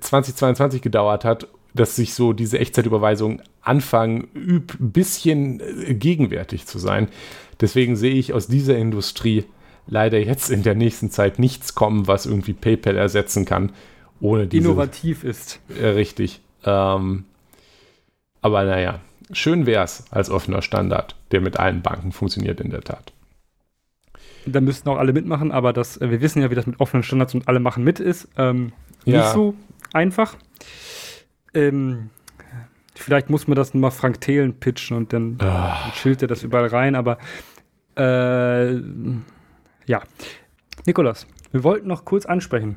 2022 0.00 0.80
gedauert 0.80 1.26
hat, 1.26 1.48
dass 1.74 1.96
sich 1.96 2.14
so 2.14 2.32
diese 2.32 2.58
Echtzeitüberweisungen 2.58 3.42
anfangen, 3.60 4.28
ein 4.34 4.64
bisschen 4.78 5.60
äh, 5.60 5.94
gegenwärtig 5.94 6.66
zu 6.66 6.78
sein. 6.78 7.08
Deswegen 7.60 7.96
sehe 7.96 8.14
ich 8.14 8.32
aus 8.32 8.46
dieser 8.46 8.78
Industrie 8.78 9.44
leider 9.86 10.18
jetzt 10.18 10.50
in 10.50 10.62
der 10.62 10.74
nächsten 10.74 11.10
Zeit 11.10 11.38
nichts 11.38 11.74
kommen, 11.74 12.06
was 12.06 12.26
irgendwie 12.26 12.52
PayPal 12.52 12.96
ersetzen 12.96 13.44
kann, 13.44 13.72
ohne 14.20 14.46
diese. 14.46 14.68
Innovativ 14.68 15.24
ist. 15.24 15.60
Äh, 15.80 15.88
richtig. 15.88 16.40
Ähm, 16.64 17.24
aber 18.40 18.64
naja, 18.64 19.00
schön 19.32 19.66
wäre 19.66 19.84
es 19.84 20.04
als 20.10 20.30
offener 20.30 20.62
Standard, 20.62 21.16
der 21.32 21.40
mit 21.40 21.58
allen 21.58 21.82
Banken 21.82 22.12
funktioniert 22.12 22.60
in 22.60 22.70
der 22.70 22.82
Tat. 22.82 23.12
Da 24.46 24.60
müssten 24.60 24.88
auch 24.90 24.98
alle 24.98 25.12
mitmachen, 25.12 25.50
aber 25.50 25.72
das, 25.72 25.96
äh, 26.00 26.10
wir 26.10 26.20
wissen 26.20 26.40
ja, 26.40 26.50
wie 26.50 26.54
das 26.54 26.66
mit 26.66 26.78
offenen 26.78 27.02
Standards 27.02 27.34
und 27.34 27.48
alle 27.48 27.60
machen 27.60 27.82
mit 27.82 28.00
ist. 28.00 28.28
Ähm, 28.36 28.72
ja. 29.04 29.18
Nicht 29.18 29.32
so 29.32 29.54
einfach. 29.92 30.36
Ähm, 31.54 32.10
vielleicht 32.94 33.30
muss 33.30 33.46
man 33.46 33.56
das 33.56 33.74
mal 33.74 33.90
Frank 33.90 34.20
Thelen 34.20 34.54
pitchen 34.54 34.96
und 34.96 35.12
dann 35.12 35.38
oh. 35.42 35.92
schildt 35.94 36.22
er 36.22 36.28
das 36.28 36.42
überall 36.42 36.66
rein, 36.66 36.94
aber 36.94 37.18
äh, 37.96 38.74
ja. 39.86 40.02
Nikolas, 40.86 41.26
wir 41.52 41.64
wollten 41.64 41.88
noch 41.88 42.04
kurz 42.04 42.26
ansprechen. 42.26 42.76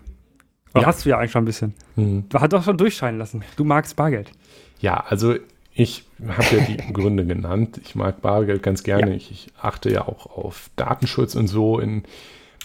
Ja. 0.76 0.86
Hast 0.86 1.06
du 1.06 1.10
ja 1.10 1.18
eigentlich 1.18 1.32
schon 1.32 1.44
ein 1.44 1.45
bisschen. 1.45 1.74
Mhm. 1.95 2.30
Du 2.30 2.40
hast 2.40 2.54
doch 2.54 2.64
schon 2.64 2.78
durchscheinen 2.78 3.18
lassen. 3.18 3.44
Du 3.56 3.64
magst 3.64 3.95
Bargeld. 3.95 4.32
Ja, 4.80 5.04
also 5.08 5.36
ich 5.74 6.06
habe 6.28 6.56
ja 6.56 6.66
die 6.66 6.78
Gründe 6.94 7.26
genannt. 7.26 7.80
Ich 7.84 7.95
mag 7.95 8.22
Bargeld 8.22 8.64
ganz 8.64 8.84
gerne. 8.84 9.12
Ja. 9.12 9.16
Ich, 9.16 9.32
ich, 9.32 9.48
achte 9.60 9.91
ja 9.91 10.08
auch 10.08 10.26
auf 10.26 10.70
Datenschutz 10.76 11.36
und 11.36 11.48
so 11.48 11.80
in 11.80 12.04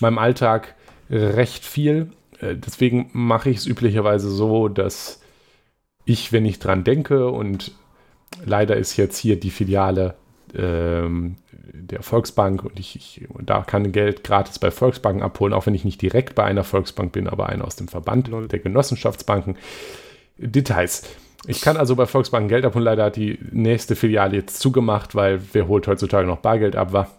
meinem 0.01 0.19
Alltag 0.19 0.75
recht 1.11 1.65
viel. 1.65 2.13
Äh, 2.41 2.57
deswegen 2.57 3.11
mache 3.13 3.51
ich 3.51 3.59
es 3.59 3.67
üblicherweise 3.67 4.31
so, 4.31 4.69
dass 4.69 5.22
ich, 6.05 6.33
wenn 6.33 6.45
ich 6.45 6.59
dran 6.59 6.85
denke, 6.85 7.29
und 7.31 7.73
leider 8.45 8.77
ist 8.77 8.97
jetzt 8.97 9.19
hier 9.19 9.39
die 9.39 9.51
Filiale 9.51 10.15
ähm, 10.55 11.37
der 11.73 12.03
Volksbank 12.03 12.65
und 12.65 12.79
ich, 12.79 12.97
ich 12.97 13.29
da 13.41 13.63
kann 13.63 13.93
Geld 13.93 14.25
gratis 14.25 14.59
bei 14.59 14.71
Volksbanken 14.71 15.23
abholen, 15.23 15.53
auch 15.53 15.67
wenn 15.67 15.75
ich 15.75 15.85
nicht 15.85 16.03
direkt 16.03 16.35
bei 16.35 16.45
einer 16.45 16.65
Volksbank 16.65 17.13
bin, 17.13 17.29
aber 17.29 17.49
einer 17.49 17.65
aus 17.65 17.77
dem 17.77 17.89
Verband 17.89 18.31
der 18.51 18.59
Genossenschaftsbanken. 18.59 19.57
Details. 20.39 21.05
Ich 21.47 21.61
kann 21.61 21.77
also 21.77 21.97
bei 21.97 22.07
Volksbanken 22.07 22.49
Geld 22.49 22.65
abholen. 22.65 22.85
Leider 22.85 23.05
hat 23.05 23.17
die 23.17 23.39
nächste 23.51 23.97
Filiale 23.97 24.37
jetzt 24.37 24.61
zugemacht, 24.61 25.15
weil 25.15 25.41
wer 25.53 25.67
holt 25.69 25.87
heutzutage 25.87 26.27
noch 26.27 26.39
Bargeld 26.39 26.77
ab 26.77 26.93
war. 26.93 27.11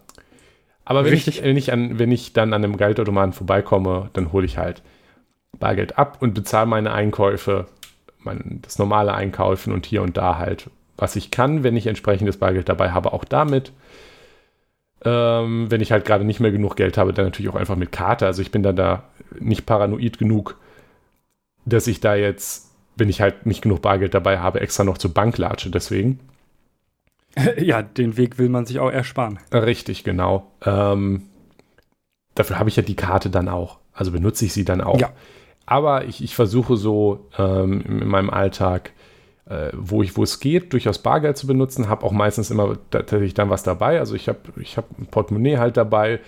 Aber 0.84 1.04
wenn 1.04 1.14
ich, 1.14 1.42
wenn 1.42 1.56
ich, 1.56 1.72
an, 1.72 1.98
wenn 1.98 2.12
ich 2.12 2.32
dann 2.32 2.52
an 2.52 2.62
einem 2.64 2.76
Geldautomaten 2.76 3.32
vorbeikomme, 3.32 4.10
dann 4.12 4.32
hole 4.32 4.44
ich 4.44 4.58
halt 4.58 4.82
Bargeld 5.58 5.98
ab 5.98 6.18
und 6.20 6.34
bezahle 6.34 6.66
meine 6.66 6.92
Einkäufe, 6.92 7.66
mein, 8.24 8.60
das 8.62 8.78
normale 8.78 9.14
Einkaufen 9.14 9.72
und 9.72 9.86
hier 9.86 10.02
und 10.02 10.16
da 10.16 10.38
halt, 10.38 10.70
was 10.96 11.16
ich 11.16 11.30
kann, 11.30 11.62
wenn 11.62 11.76
ich 11.76 11.86
entsprechendes 11.86 12.38
Bargeld 12.38 12.68
dabei 12.68 12.90
habe, 12.92 13.12
auch 13.12 13.24
damit. 13.24 13.72
Ähm, 15.04 15.70
wenn 15.70 15.80
ich 15.80 15.92
halt 15.92 16.04
gerade 16.04 16.24
nicht 16.24 16.40
mehr 16.40 16.52
genug 16.52 16.76
Geld 16.76 16.96
habe, 16.96 17.12
dann 17.12 17.26
natürlich 17.26 17.50
auch 17.50 17.56
einfach 17.56 17.76
mit 17.76 17.92
Karte. 17.92 18.26
Also 18.26 18.40
ich 18.42 18.50
bin 18.50 18.62
dann 18.62 18.76
da 18.76 19.04
nicht 19.38 19.66
paranoid 19.66 20.18
genug, 20.18 20.56
dass 21.66 21.86
ich 21.86 22.00
da 22.00 22.14
jetzt, 22.14 22.70
wenn 22.96 23.08
ich 23.08 23.20
halt 23.20 23.46
nicht 23.46 23.62
genug 23.62 23.82
Bargeld 23.82 24.14
dabei 24.14 24.38
habe, 24.38 24.60
extra 24.60 24.84
noch 24.84 24.98
zur 24.98 25.12
Bank 25.12 25.38
latsche. 25.38 25.70
Deswegen. 25.70 26.20
Ja, 27.58 27.82
den 27.82 28.16
Weg 28.16 28.38
will 28.38 28.48
man 28.48 28.64
sich 28.64 28.78
auch 28.78 28.92
ersparen. 28.92 29.40
Richtig, 29.52 30.04
genau. 30.04 30.52
Ähm, 30.64 31.22
dafür 32.36 32.60
habe 32.60 32.68
ich 32.68 32.76
ja 32.76 32.82
die 32.84 32.94
Karte 32.94 33.28
dann 33.28 33.48
auch. 33.48 33.80
Also 33.92 34.12
benutze 34.12 34.44
ich 34.44 34.52
sie 34.52 34.64
dann 34.64 34.80
auch. 34.80 35.00
Ja. 35.00 35.10
Aber 35.66 36.04
ich, 36.04 36.22
ich 36.22 36.34
versuche 36.34 36.76
so 36.76 37.26
ähm, 37.38 37.82
in 37.86 38.08
meinem 38.08 38.30
Alltag, 38.30 38.92
äh, 39.46 39.70
wo, 39.72 40.02
ich, 40.02 40.16
wo 40.16 40.22
es 40.22 40.40
geht, 40.40 40.72
durchaus 40.72 40.98
Bargeld 40.98 41.36
zu 41.36 41.46
benutzen. 41.46 41.88
Habe 41.88 42.04
auch 42.04 42.12
meistens 42.12 42.50
immer 42.50 42.76
tatsächlich 42.90 43.34
dann 43.34 43.50
was 43.50 43.62
dabei. 43.62 43.98
Also 43.98 44.14
ich 44.14 44.28
habe 44.28 44.40
ich 44.60 44.76
hab 44.76 44.98
ein 44.98 45.06
Portemonnaie 45.06 45.58
halt 45.58 45.76
dabei. 45.76 46.20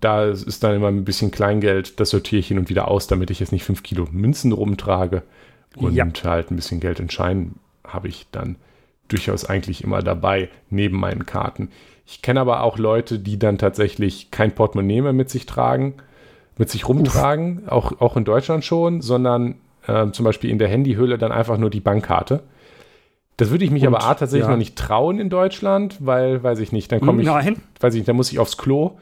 Da 0.00 0.24
ist 0.26 0.62
dann 0.62 0.74
immer 0.74 0.88
ein 0.88 1.04
bisschen 1.04 1.30
Kleingeld. 1.30 1.98
Das 2.00 2.10
sortiere 2.10 2.40
ich 2.40 2.48
hin 2.48 2.58
und 2.58 2.68
wieder 2.68 2.88
aus, 2.88 3.06
damit 3.06 3.30
ich 3.30 3.40
jetzt 3.40 3.52
nicht 3.52 3.64
fünf 3.64 3.82
Kilo 3.82 4.06
Münzen 4.10 4.52
rumtrage. 4.52 5.22
Und 5.76 5.94
ja. 5.94 6.06
halt 6.24 6.50
ein 6.50 6.56
bisschen 6.56 6.80
Geld 6.80 7.00
in 7.00 7.10
Schein 7.10 7.54
habe 7.86 8.08
ich 8.08 8.26
dann 8.30 8.56
durchaus 9.08 9.44
eigentlich 9.44 9.84
immer 9.84 10.02
dabei, 10.02 10.48
neben 10.70 10.98
meinen 10.98 11.26
Karten. 11.26 11.70
Ich 12.06 12.22
kenne 12.22 12.40
aber 12.40 12.62
auch 12.62 12.78
Leute, 12.78 13.18
die 13.18 13.38
dann 13.38 13.58
tatsächlich 13.58 14.30
kein 14.30 14.54
Portemonnaie 14.54 15.00
mehr 15.00 15.12
mit 15.12 15.30
sich 15.30 15.46
tragen, 15.46 15.94
mit 16.56 16.70
sich 16.70 16.88
rumtragen, 16.88 17.68
auch, 17.68 18.00
auch 18.00 18.16
in 18.16 18.24
Deutschland 18.24 18.64
schon, 18.64 19.00
sondern 19.00 19.56
äh, 19.86 20.10
zum 20.10 20.24
Beispiel 20.24 20.50
in 20.50 20.58
der 20.58 20.68
Handyhülle 20.68 21.18
dann 21.18 21.32
einfach 21.32 21.58
nur 21.58 21.70
die 21.70 21.80
Bankkarte. 21.80 22.42
Das 23.36 23.50
würde 23.50 23.64
ich 23.64 23.70
mich 23.70 23.82
Und, 23.82 23.94
aber 23.94 24.04
A, 24.04 24.14
tatsächlich 24.14 24.46
ja. 24.46 24.50
noch 24.50 24.58
nicht 24.58 24.76
trauen 24.76 25.18
in 25.18 25.28
Deutschland, 25.28 25.96
weil, 26.00 26.42
weiß 26.42 26.60
ich 26.60 26.70
nicht, 26.70 26.92
dann 26.92 27.00
komme 27.00 27.22
ich, 27.22 27.26
Nein. 27.26 27.60
weiß 27.80 27.94
ich 27.94 28.00
nicht, 28.00 28.08
dann 28.08 28.16
muss 28.16 28.30
ich 28.30 28.38
aufs 28.38 28.56
Klo 28.56 28.92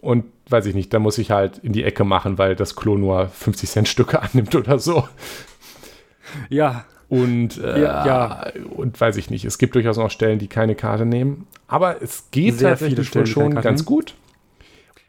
und 0.00 0.24
weiß 0.48 0.66
ich 0.66 0.74
nicht, 0.74 0.92
dann 0.92 1.02
muss 1.02 1.18
ich 1.18 1.30
halt 1.30 1.58
in 1.58 1.72
die 1.72 1.84
Ecke 1.84 2.02
machen, 2.04 2.38
weil 2.38 2.56
das 2.56 2.74
Klo 2.74 2.96
nur 2.96 3.28
50 3.28 3.70
Cent 3.70 3.88
Stücke 3.88 4.20
annimmt 4.22 4.54
oder 4.54 4.78
so. 4.78 5.06
Ja, 6.48 6.84
und, 7.08 7.58
äh, 7.58 7.82
ja, 7.82 8.06
ja, 8.06 8.44
und 8.74 8.98
weiß 8.98 9.16
ich 9.18 9.30
nicht, 9.30 9.44
es 9.44 9.58
gibt 9.58 9.74
durchaus 9.74 9.98
noch 9.98 10.10
Stellen, 10.10 10.38
die 10.38 10.48
keine 10.48 10.74
Karte 10.74 11.04
nehmen. 11.04 11.46
Aber 11.68 12.02
es 12.02 12.30
geht 12.30 12.58
Sehr 12.58 12.70
tatsächlich 12.70 13.06
Stellen, 13.06 13.26
schon 13.26 13.54
ganz 13.54 13.84
gut. 13.84 14.14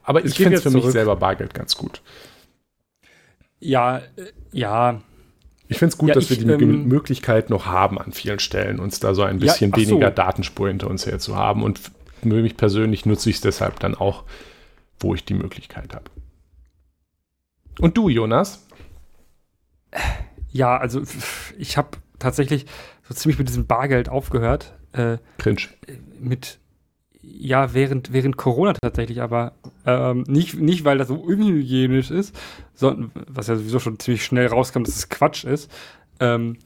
Aber 0.04 0.24
ich, 0.24 0.36
finde 0.36 0.56
es 0.56 0.64
für 0.64 0.70
zurück. 0.70 0.86
mich 0.86 0.94
selber 0.94 1.16
Bargeld 1.16 1.54
ganz 1.54 1.78
gut. 1.78 2.02
Ja, 3.60 3.98
äh, 3.98 4.02
ja. 4.52 5.02
Ich 5.70 5.78
finde 5.80 5.94
es 5.94 5.98
gut, 5.98 6.10
ja, 6.10 6.16
dass 6.16 6.30
ich, 6.30 6.46
wir 6.46 6.58
die 6.58 6.66
ähm, 6.66 6.88
Möglichkeit 6.88 7.50
noch 7.50 7.66
haben, 7.66 7.98
an 7.98 8.12
vielen 8.12 8.40
Stellen 8.40 8.80
uns 8.80 9.00
da 9.00 9.16
so 9.16 9.24
ein 9.24 9.40
bisschen 9.40 9.72
ja, 9.72 9.78
weniger 9.78 10.10
so. 10.10 10.16
Datenspur 10.16 10.68
hinter 10.68 10.90
uns 10.90 11.06
her 11.06 11.20
zu 11.20 11.36
haben. 11.36 11.64
Und 11.64 11.80
für 11.80 12.28
mich 12.28 12.58
persönlich 12.58 13.06
nutze 13.06 13.30
ich 13.30 13.38
es 13.38 13.42
deshalb 13.42 13.80
dann 13.80 13.96
auch, 13.96 14.24
wo 15.00 15.16
ich 15.16 15.26
die 15.26 15.34
Möglichkeit 15.34 15.96
habe. 15.96 16.06
Und 17.80 17.98
du, 17.98 18.10
Jonas? 18.10 18.68
Ja, 20.52 20.78
also 20.78 21.02
ich 21.58 21.78
habe 21.78 21.98
tatsächlich 22.20 22.66
so 23.04 23.14
ziemlich 23.14 23.40
mit 23.40 23.50
diesem 23.50 23.66
Bargeld 23.66 24.10
aufgehört. 24.10 24.74
Äh, 24.92 25.18
Cringe. 25.38 25.62
Mit, 26.20 26.60
ja, 27.24 27.74
während, 27.74 28.14
während 28.14 28.38
Corona 28.38 28.74
tatsächlich, 28.74 29.22
aber 29.22 29.54
ähm, 29.86 30.24
nicht, 30.28 30.60
nicht, 30.60 30.86
weil 30.86 30.98
das 30.98 31.08
so 31.08 31.16
unhygienisch 31.16 32.12
ist, 32.12 32.38
sondern, 32.74 33.12
was 33.28 33.48
ja 33.48 33.56
sowieso 33.56 33.80
schon 33.80 34.00
ziemlich 34.00 34.26
schnell 34.26 34.48
rauskam, 34.48 34.84
dass 34.84 34.96
es 34.96 35.10
Quatsch 35.10 35.46
ist. 35.46 35.72
Ähm, 36.20 36.58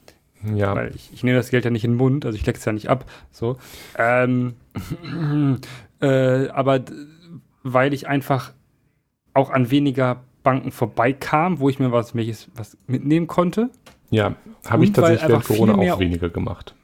ja. 0.54 0.74
Weil 0.74 0.94
ich, 0.94 1.10
ich, 1.12 1.24
nehme 1.24 1.36
das 1.36 1.50
Geld 1.50 1.64
ja 1.64 1.70
nicht 1.70 1.84
in 1.84 1.92
den 1.92 1.96
Mund, 1.96 2.26
also 2.26 2.36
ich 2.36 2.44
lecke 2.44 2.58
es 2.58 2.64
ja 2.64 2.72
nicht 2.72 2.88
ab. 2.88 3.04
So. 3.30 3.56
Ähm, 3.96 4.54
äh, 6.00 6.48
aber 6.48 6.80
weil 7.62 7.92
ich 7.94 8.08
einfach 8.08 8.52
auch 9.34 9.50
an 9.50 9.70
weniger 9.70 10.22
Banken 10.42 10.72
vorbeikam, 10.72 11.60
wo 11.60 11.68
ich 11.68 11.78
mir 11.78 11.92
was, 11.92 12.14
welches, 12.14 12.48
was 12.54 12.76
mitnehmen 12.86 13.26
konnte. 13.26 13.70
Ja, 14.10 14.36
habe 14.66 14.84
ich 14.84 14.92
tatsächlich 14.92 15.28
während 15.28 15.44
Corona 15.44 15.74
auch 15.74 16.00
weniger 16.00 16.30
gemacht. 16.30 16.74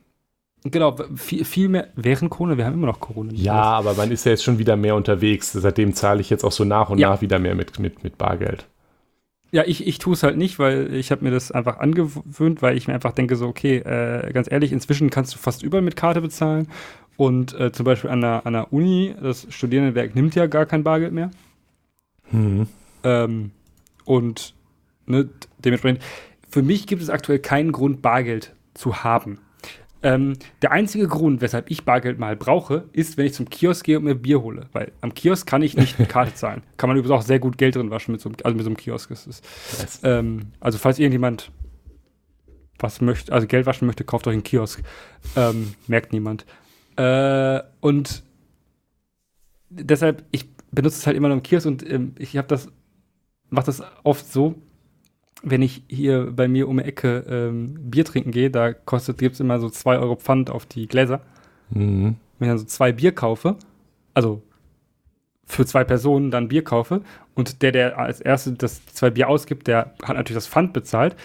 Genau, 0.64 0.96
viel, 1.14 1.44
viel 1.44 1.68
mehr 1.68 1.88
während 1.94 2.30
Corona, 2.30 2.56
wir 2.56 2.64
haben 2.64 2.72
immer 2.72 2.86
noch 2.86 3.00
Corona. 3.00 3.32
Ja, 3.34 3.52
aber 3.54 3.94
man 3.94 4.10
ist 4.10 4.24
ja 4.24 4.30
jetzt 4.32 4.44
schon 4.44 4.58
wieder 4.58 4.76
mehr 4.76 4.94
unterwegs. 4.94 5.52
Seitdem 5.52 5.94
zahle 5.94 6.22
ich 6.22 6.30
jetzt 6.30 6.42
auch 6.42 6.52
so 6.52 6.64
nach 6.64 6.88
und 6.88 6.98
ja. 6.98 7.10
nach 7.10 7.20
wieder 7.20 7.38
mehr 7.38 7.54
mit, 7.54 7.78
mit, 7.78 8.02
mit 8.02 8.16
Bargeld. 8.16 8.66
Ja, 9.52 9.62
ich, 9.66 9.86
ich 9.86 9.98
tue 9.98 10.14
es 10.14 10.22
halt 10.22 10.38
nicht, 10.38 10.58
weil 10.58 10.92
ich 10.94 11.12
habe 11.12 11.22
mir 11.22 11.30
das 11.30 11.52
einfach 11.52 11.78
angewöhnt, 11.78 12.62
weil 12.62 12.76
ich 12.76 12.88
mir 12.88 12.94
einfach 12.94 13.12
denke, 13.12 13.36
so, 13.36 13.46
okay, 13.46 13.76
äh, 13.76 14.32
ganz 14.32 14.50
ehrlich, 14.50 14.72
inzwischen 14.72 15.10
kannst 15.10 15.34
du 15.34 15.38
fast 15.38 15.62
überall 15.62 15.84
mit 15.84 15.96
Karte 15.96 16.22
bezahlen. 16.22 16.66
Und 17.16 17.54
äh, 17.60 17.70
zum 17.70 17.84
Beispiel 17.84 18.10
an 18.10 18.22
der, 18.22 18.46
an 18.46 18.54
der 18.54 18.72
Uni, 18.72 19.14
das 19.20 19.46
Studierendenwerk 19.50 20.14
nimmt 20.14 20.34
ja 20.34 20.46
gar 20.46 20.64
kein 20.66 20.82
Bargeld 20.82 21.12
mehr. 21.12 21.30
Mhm. 22.32 22.66
Ähm, 23.04 23.50
und 24.04 24.54
ne, 25.06 25.28
dementsprechend, 25.58 26.02
für 26.48 26.62
mich 26.62 26.86
gibt 26.86 27.02
es 27.02 27.10
aktuell 27.10 27.38
keinen 27.38 27.70
Grund, 27.70 28.00
Bargeld 28.02 28.54
zu 28.72 29.04
haben. 29.04 29.38
Ähm, 30.04 30.34
der 30.62 30.70
einzige 30.70 31.08
Grund, 31.08 31.40
weshalb 31.40 31.70
ich 31.70 31.84
Bargeld 31.84 32.18
mal 32.18 32.36
brauche, 32.36 32.84
ist, 32.92 33.16
wenn 33.16 33.26
ich 33.26 33.34
zum 33.34 33.50
Kiosk 33.50 33.84
gehe 33.84 33.98
und 33.98 34.04
mir 34.04 34.14
Bier 34.14 34.42
hole. 34.42 34.66
Weil 34.72 34.92
am 35.00 35.14
Kiosk 35.14 35.46
kann 35.46 35.62
ich 35.62 35.76
nicht 35.76 35.98
mit 35.98 36.08
Karte 36.08 36.34
zahlen. 36.34 36.62
Kann 36.76 36.88
man 36.88 36.96
übrigens 36.96 37.18
auch 37.18 37.26
sehr 37.26 37.38
gut 37.38 37.58
Geld 37.58 37.74
drin 37.74 37.90
waschen, 37.90 38.12
mit 38.12 38.20
so, 38.20 38.30
also 38.44 38.54
mit 38.54 38.64
so 38.64 38.70
einem 38.70 38.76
Kiosk. 38.76 39.10
Ist 39.10 39.26
es. 39.26 40.00
Ähm, 40.02 40.52
also 40.60 40.78
falls 40.78 40.98
irgendjemand 40.98 41.50
was 42.78 43.00
möchte, 43.00 43.32
also 43.32 43.46
Geld 43.46 43.66
waschen 43.66 43.86
möchte, 43.86 44.04
kauft 44.04 44.26
euch 44.26 44.34
einen 44.34 44.42
Kiosk. 44.42 44.82
Ähm, 45.36 45.74
merkt 45.86 46.12
niemand. 46.12 46.44
Äh, 46.96 47.60
und 47.80 48.22
deshalb, 49.70 50.24
ich 50.30 50.46
benutze 50.70 50.98
es 50.98 51.06
halt 51.06 51.16
immer 51.16 51.28
noch 51.28 51.36
im 51.36 51.42
Kiosk 51.42 51.66
und 51.66 51.88
ähm, 51.88 52.14
ich 52.18 52.36
habe 52.36 52.48
das 52.48 52.68
mache 53.54 53.66
das 53.66 53.82
oft 54.02 54.30
so, 54.30 54.54
wenn 55.42 55.62
ich 55.62 55.82
hier 55.88 56.32
bei 56.32 56.48
mir 56.48 56.68
um 56.68 56.78
die 56.78 56.84
Ecke 56.84 57.24
ähm, 57.28 57.90
Bier 57.90 58.04
trinken 58.04 58.30
gehe, 58.30 58.50
da 58.50 58.72
kostet, 58.72 59.18
gibt 59.18 59.34
es 59.34 59.40
immer 59.40 59.58
so 59.60 59.68
2 59.68 59.98
Euro 59.98 60.16
Pfand 60.16 60.50
auf 60.50 60.66
die 60.66 60.86
Gläser. 60.86 61.20
Mhm. 61.70 62.16
Wenn 62.38 62.48
ich 62.48 62.50
dann 62.50 62.58
so 62.58 62.64
zwei 62.64 62.92
Bier 62.92 63.12
kaufe, 63.12 63.56
also 64.12 64.42
für 65.46 65.66
zwei 65.66 65.84
Personen 65.84 66.30
dann 66.30 66.48
Bier 66.48 66.64
kaufe 66.64 67.02
und 67.34 67.62
der, 67.62 67.72
der 67.72 67.98
als 67.98 68.20
erste 68.20 68.52
das 68.52 68.84
zwei 68.86 69.10
Bier 69.10 69.28
ausgibt, 69.28 69.66
der 69.66 69.94
hat 70.02 70.16
natürlich 70.16 70.36
das 70.36 70.48
Pfand 70.48 70.72
bezahlt, 70.72 71.16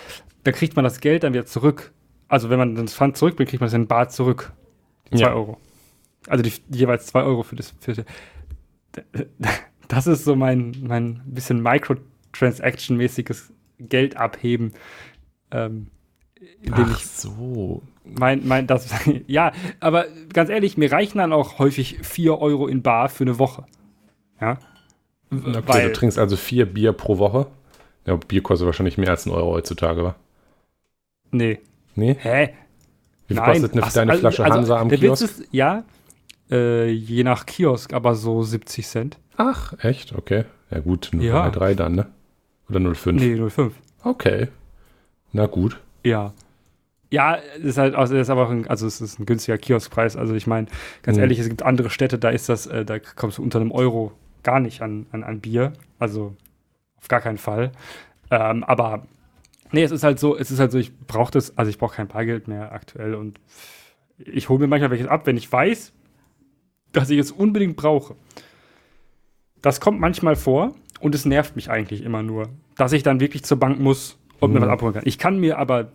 dann 0.44 0.53
kriegt 0.53 0.76
man 0.76 0.84
das 0.84 0.99
Geld 0.99 1.23
dann 1.23 1.34
wieder 1.34 1.45
zurück. 1.45 1.91
Also 2.27 2.49
wenn 2.49 2.60
man 2.60 2.76
das 2.76 2.94
Pfand 2.94 3.18
zurückbringt, 3.18 3.49
kriegt 3.49 3.61
man 3.61 3.68
das 3.68 3.73
in 3.73 3.88
Bar 3.88 4.10
zurück. 4.10 4.52
Die 5.11 5.18
zwei 5.18 5.27
ja. 5.27 5.34
Euro. 5.34 5.57
Also 6.27 6.44
die, 6.44 6.52
die 6.68 6.80
jeweils 6.80 7.07
zwei 7.07 7.23
Euro 7.23 7.44
für 7.44 7.56
das. 7.56 7.73
Für, 7.80 8.06
das 9.88 10.07
ist 10.07 10.26
so 10.26 10.36
mein, 10.36 10.76
mein 10.81 11.22
bisschen 11.26 11.61
Microtransaction-mäßiges 11.61 13.52
Geld 13.80 14.18
abheben. 14.18 14.74
Ähm, 15.52 15.88
Ach 16.72 17.00
so. 17.00 17.82
Mein, 18.04 18.48
mein, 18.48 18.68
das, 18.68 18.90
ja, 19.28 19.52
aber 19.80 20.06
ganz 20.34 20.50
ehrlich, 20.50 20.78
mir 20.78 20.92
reichen 20.92 21.18
dann 21.18 21.34
auch 21.34 21.60
häufig 21.60 22.00
4 22.02 22.40
Euro 22.40 22.68
in 22.68 22.82
Bar 22.82 23.10
für 23.10 23.24
eine 23.24 23.40
Woche. 23.40 23.66
Ja. 24.42 24.58
Okay, 25.32 25.62
Weil, 25.66 25.88
du 25.88 25.94
trinkst 25.94 26.18
also 26.18 26.36
vier 26.36 26.66
Bier 26.66 26.92
pro 26.92 27.18
Woche. 27.20 27.48
Ja, 28.06 28.16
Bier 28.16 28.42
kostet 28.42 28.66
wahrscheinlich 28.66 28.98
mehr 28.98 29.10
als 29.10 29.26
ein 29.26 29.32
Euro 29.32 29.52
heutzutage, 29.52 30.04
wa? 30.04 30.16
Nee. 31.32 31.60
Nee? 31.96 32.16
Hä? 32.20 32.54
Wie 33.28 33.36
viel 33.36 33.44
kostet 33.44 33.74
eine, 33.74 33.84
Ach, 33.84 33.94
deine 33.94 34.12
also, 34.12 34.22
Flasche 34.22 34.44
Hansa 34.44 34.58
also, 34.58 34.76
am 34.76 34.90
der 34.90 34.98
Kiosk? 34.98 35.22
Witz 35.22 35.40
ist, 35.40 35.48
ja, 35.52 35.84
äh, 36.50 36.90
je 36.90 37.24
nach 37.24 37.46
Kiosk, 37.46 37.94
aber 37.94 38.16
so 38.16 38.42
70 38.42 38.88
Cent. 38.88 39.20
Ach, 39.38 39.74
echt? 39.84 40.16
Okay. 40.16 40.46
Ja 40.72 40.80
gut, 40.80 41.12
0,3 41.14 41.68
ja. 41.70 41.74
dann, 41.76 41.96
ne? 41.96 42.08
Oder 42.70 42.80
0,5? 42.80 43.12
Nee, 43.14 43.36
0,5. 43.36 43.72
Okay. 44.04 44.48
Na 45.32 45.46
gut. 45.46 45.80
Ja. 46.04 46.34
Ja, 47.12 47.38
es 47.58 47.64
ist 47.64 47.78
halt, 47.78 47.96
also 47.96 48.16
ist 48.16 48.30
aber 48.30 48.50
ein, 48.50 48.68
also 48.68 48.86
es 48.86 49.02
ist 49.02 49.20
ein 49.20 49.26
günstiger 49.26 49.58
Kioskpreis. 49.58 50.16
Also 50.16 50.36
ich 50.36 50.46
meine, 50.46 50.68
ganz 51.02 51.18
mhm. 51.18 51.24
ehrlich, 51.24 51.40
es 51.40 51.50
gibt 51.50 51.64
andere 51.64 51.90
Städte, 51.90 52.20
da 52.20 52.30
ist 52.30 52.50
das, 52.50 52.68
äh, 52.68 52.86
da 52.86 53.00
kommst 53.00 53.40
du 53.40 53.44
unter 53.44 53.60
einem 53.60 53.72
Euro 53.72 54.12
gar 54.44 54.60
nicht 54.60 54.82
an, 54.82 55.08
an, 55.12 55.24
an 55.24 55.40
Bier. 55.40 55.74
Also 55.98 56.36
auf 56.98 57.08
gar 57.08 57.22
keinen 57.22 57.40
Fall. 57.40 57.72
Ähm, 58.30 58.64
aber 58.64 59.08
nee, 59.72 59.84
es 59.84 59.91
ist 59.91 60.04
halt 60.04 60.20
so, 60.20 60.38
es 60.38 60.52
ist 60.52 60.60
halt 60.60 60.72
so, 60.72 60.78
ich 60.78 60.96
brauche 61.00 61.32
das, 61.32 61.58
also 61.58 61.70
ich 61.70 61.80
brauche 61.80 61.96
kein 61.96 62.08
Bargeld 62.08 62.48
mehr 62.48 62.72
aktuell 62.74 63.16
und 63.16 63.40
ich 64.18 64.50
hole 64.50 64.60
mir 64.60 64.68
manchmal 64.68 64.91
welches 64.91 65.08
ab, 65.08 65.26
wenn 65.26 65.38
ich 65.38 65.52
weiß, 65.52 65.94
das 66.91 67.10
ich 67.10 67.18
jetzt 67.18 67.32
unbedingt 67.32 67.76
brauche. 67.76 68.16
Das 69.62 69.80
kommt 69.82 70.00
manchmal 70.00 70.36
vor 70.36 70.76
und 71.00 71.16
es 71.16 71.26
nervt 71.26 71.56
mich 71.56 71.70
eigentlich 71.70 72.04
immer 72.04 72.24
nur, 72.24 72.50
dass 72.76 72.94
ich 72.94 73.04
dann 73.04 73.20
wirklich 73.20 73.44
zur 73.44 73.60
Bank 73.60 73.80
muss 73.80 74.18
und 74.40 74.52
mhm. 74.52 74.60
mir 74.60 74.66
was 74.66 74.70
abholen 74.70 74.94
kann. 74.94 75.04
Ich 75.06 75.18
kann 75.18 75.40
mir 75.40 75.58
aber 75.58 75.92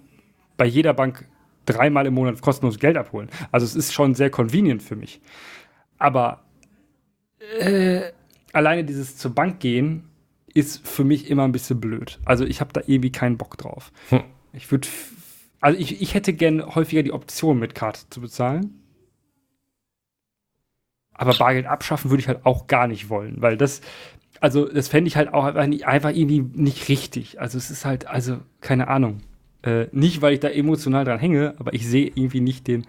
bei 0.56 0.66
jeder 0.66 0.94
Bank 0.94 1.26
dreimal 1.66 2.06
im 2.06 2.14
Monat 2.14 2.40
kostenlos 2.40 2.78
Geld 2.78 2.97
abholen. 2.97 3.28
Also 3.51 3.64
es 3.64 3.74
ist 3.74 3.93
schon 3.93 4.14
sehr 4.14 4.31
convenient 4.31 4.82
für 4.82 4.97
mich. 4.97 5.20
Aber 5.98 6.44
äh, 7.59 8.02
alleine 8.52 8.85
dieses 8.85 9.16
zur 9.16 9.35
Bank 9.35 9.60
gehen 9.60 10.05
ist 10.52 10.86
für 10.86 11.05
mich 11.05 11.31
immer 11.31 11.44
ein 11.44 11.52
bisschen 11.52 11.81
blöd. 11.81 12.20
Also 12.24 12.44
ich 12.44 12.60
habe 12.60 12.72
da 12.72 12.81
irgendwie 12.86 13.12
keinen 13.12 13.36
Bock 13.36 13.59
drauf. 13.59 13.93
Hm. 14.10 14.22
Ich 14.52 14.70
würde, 14.70 14.86
also 15.60 15.78
ich, 15.78 16.01
ich 16.01 16.14
hätte 16.14 16.32
gerne 16.32 16.74
häufiger 16.74 17.02
die 17.02 17.12
Option 17.12 17.59
mit 17.59 17.74
Karte 17.74 18.09
zu 18.10 18.20
bezahlen. 18.20 18.81
Aber 21.12 21.35
Bargeld 21.35 21.66
abschaffen 21.66 22.10
würde 22.10 22.20
ich 22.20 22.28
halt 22.28 22.44
auch 22.44 22.66
gar 22.66 22.89
nicht 22.89 23.09
wollen, 23.09 23.40
weil 23.40 23.56
das, 23.56 23.81
also 24.40 24.66
das 24.66 24.89
fände 24.89 25.09
ich 25.09 25.16
halt 25.16 25.32
auch 25.32 25.44
einfach 25.44 26.11
irgendwie 26.11 26.43
nicht 26.43 26.89
richtig. 26.89 27.40
Also 27.40 27.59
es 27.59 27.70
ist 27.70 27.85
halt, 27.85 28.06
also 28.06 28.39
keine 28.61 28.89
Ahnung. 28.89 29.20
Äh, 29.62 29.86
nicht, 29.93 30.20
weil 30.20 30.35
ich 30.35 30.40
da 30.40 30.48
emotional 30.48 31.05
dran 31.05 31.19
hänge, 31.19 31.55
aber 31.59 31.73
ich 31.73 31.86
sehe 31.86 32.12
irgendwie 32.15 32.40
nicht 32.40 32.66
den, 32.66 32.86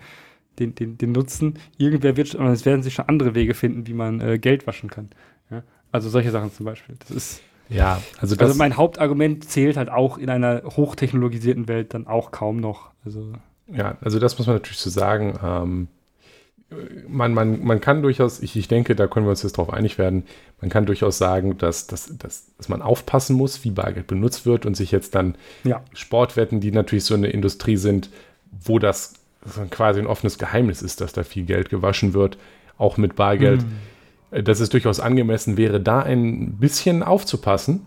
den, 0.60 0.76
den, 0.76 0.98
den 0.98 1.12
Nutzen. 1.12 1.58
Irgendwer 1.78 2.18
wird, 2.18 2.34
es 2.34 2.66
werden 2.66 2.84
sich 2.84 2.94
schon 2.94 3.08
andere 3.08 3.36
Wege 3.36 3.54
finden, 3.54 3.88
wie 3.88 3.94
man 3.94 4.20
äh, 4.20 4.38
Geld 4.38 4.68
waschen 4.68 4.90
kann. 4.90 5.10
Ja? 5.50 5.64
Also 5.92 6.10
solche 6.10 6.32
Sachen 6.32 6.52
zum 6.52 6.66
Beispiel. 6.66 6.96
Das 7.00 7.12
ist. 7.12 7.42
Ja, 7.68 8.00
also, 8.20 8.36
also 8.36 8.54
mein 8.56 8.78
Hauptargument 8.78 9.50
zählt 9.50 9.76
halt 9.76 9.90
auch 9.90 10.20
in 10.20 10.30
einer 10.30 10.62
hochtechnologisierten 10.64 11.68
Welt 11.68 11.96
dann 11.96 12.06
auch 12.06 12.30
kaum 12.30 12.58
noch. 12.58 12.92
Also 13.04 13.34
ja, 13.68 13.98
also 14.02 14.20
das 14.20 14.38
muss 14.38 14.46
man 14.46 14.58
natürlich 14.58 14.78
so 14.78 14.92
sagen. 14.92 15.40
Ähm, 15.44 15.88
man, 17.07 17.34
man, 17.34 17.64
man 17.64 17.81
kann 17.81 18.02
durchaus, 18.02 18.41
ich, 18.41 18.56
ich 18.56 18.68
denke, 18.68 18.95
da 18.95 19.07
können 19.07 19.26
wir 19.26 19.31
uns 19.31 19.43
jetzt 19.43 19.57
drauf 19.57 19.72
einig 19.72 19.97
werden, 19.97 20.23
man 20.61 20.69
kann 20.69 20.85
durchaus 20.85 21.18
sagen, 21.18 21.57
dass, 21.57 21.88
dass, 21.88 22.18
dass, 22.18 22.56
dass 22.57 22.69
man 22.69 22.81
aufpassen 22.81 23.35
muss, 23.35 23.64
wie 23.64 23.72
Bargeld 23.72 24.07
benutzt 24.07 24.45
wird 24.45 24.65
und 24.65 24.76
sich 24.76 24.91
jetzt 24.91 25.15
dann 25.15 25.35
ja. 25.64 25.84
Sportwetten, 25.93 26.60
die 26.60 26.72
natürlich 26.72 27.06
so 27.06 27.14
eine 27.14 27.27
Industrie 27.27 27.77
sind, 27.77 28.10
wo 28.52 28.80
das 28.80 29.14
quasi 29.69 29.99
ein 29.99 30.07
offenes 30.07 30.38
Geheimnis 30.38 30.81
ist, 30.81 31.02
dass 31.02 31.14
da 31.14 31.23
viel 31.23 31.45
Geld 31.45 31.69
gewaschen 31.69 32.14
wird, 32.14 32.38
auch 32.77 32.97
mit 32.97 33.15
Bargeld, 33.15 33.64
mhm. 34.31 34.43
dass 34.43 34.60
es 34.60 34.69
durchaus 34.69 34.99
angemessen 34.99 35.57
wäre, 35.57 35.80
da 35.80 36.02
ein 36.02 36.57
bisschen 36.57 37.03
aufzupassen 37.03 37.85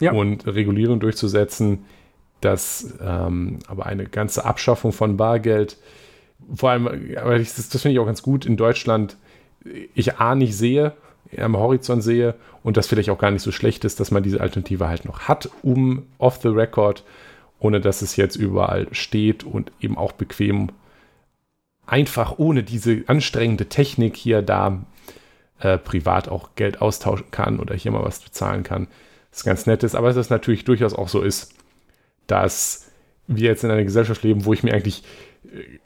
ja. 0.00 0.12
und 0.12 0.46
Regulierung 0.46 1.00
durchzusetzen, 1.00 1.84
dass 2.40 2.94
ähm, 3.00 3.58
aber 3.66 3.86
eine 3.86 4.04
ganze 4.04 4.44
Abschaffung 4.44 4.92
von 4.92 5.16
Bargeld 5.16 5.78
vor 6.54 6.70
allem, 6.70 6.86
aber 7.16 7.38
das, 7.38 7.54
das 7.68 7.82
finde 7.82 7.92
ich 7.92 7.98
auch 7.98 8.06
ganz 8.06 8.22
gut, 8.22 8.46
in 8.46 8.56
Deutschland 8.56 9.16
ich 9.94 10.16
A 10.16 10.34
nicht 10.34 10.56
sehe, 10.56 10.92
am 11.36 11.56
Horizont 11.56 12.02
sehe 12.02 12.34
und 12.62 12.76
das 12.76 12.86
vielleicht 12.86 13.10
auch 13.10 13.18
gar 13.18 13.30
nicht 13.30 13.42
so 13.42 13.52
schlecht 13.52 13.84
ist, 13.84 14.00
dass 14.00 14.10
man 14.10 14.22
diese 14.22 14.40
Alternative 14.40 14.88
halt 14.88 15.04
noch 15.04 15.22
hat, 15.22 15.50
um 15.62 16.06
off 16.18 16.40
the 16.42 16.48
record, 16.48 17.04
ohne 17.58 17.80
dass 17.80 18.02
es 18.02 18.16
jetzt 18.16 18.36
überall 18.36 18.86
steht 18.92 19.44
und 19.44 19.72
eben 19.80 19.98
auch 19.98 20.12
bequem, 20.12 20.70
einfach 21.86 22.38
ohne 22.38 22.62
diese 22.62 23.02
anstrengende 23.06 23.66
Technik 23.66 24.16
hier 24.16 24.42
da 24.42 24.84
äh, 25.60 25.78
privat 25.78 26.28
auch 26.28 26.50
Geld 26.54 26.80
austauschen 26.80 27.30
kann 27.30 27.58
oder 27.58 27.74
hier 27.74 27.90
mal 27.90 28.04
was 28.04 28.20
bezahlen 28.20 28.62
kann. 28.62 28.86
Das 29.30 29.40
ist 29.40 29.44
ganz 29.44 29.66
nett 29.66 29.82
ist, 29.82 29.94
aber 29.94 30.08
dass 30.08 30.16
es 30.16 30.30
natürlich 30.30 30.64
durchaus 30.64 30.94
auch 30.94 31.08
so 31.08 31.20
ist, 31.20 31.54
dass 32.26 32.90
wir 33.26 33.48
jetzt 33.48 33.64
in 33.64 33.70
einer 33.70 33.84
Gesellschaft 33.84 34.22
leben, 34.22 34.44
wo 34.44 34.52
ich 34.52 34.62
mir 34.62 34.72
eigentlich 34.72 35.02
äh, 35.44 35.78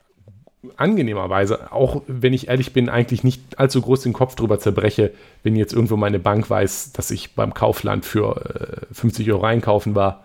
angenehmerweise, 0.77 1.71
auch 1.71 2.01
wenn 2.07 2.33
ich 2.33 2.47
ehrlich 2.47 2.73
bin, 2.73 2.89
eigentlich 2.89 3.23
nicht 3.23 3.59
allzu 3.59 3.81
groß 3.81 4.01
den 4.01 4.13
Kopf 4.13 4.35
drüber 4.35 4.59
zerbreche, 4.59 5.11
wenn 5.43 5.55
jetzt 5.55 5.73
irgendwo 5.73 5.97
meine 5.97 6.19
Bank 6.19 6.49
weiß, 6.49 6.93
dass 6.93 7.11
ich 7.11 7.35
beim 7.35 7.53
Kaufland 7.53 8.05
für 8.05 8.85
äh, 8.89 8.93
50 8.93 9.31
Euro 9.31 9.45
einkaufen 9.45 9.95
war 9.95 10.23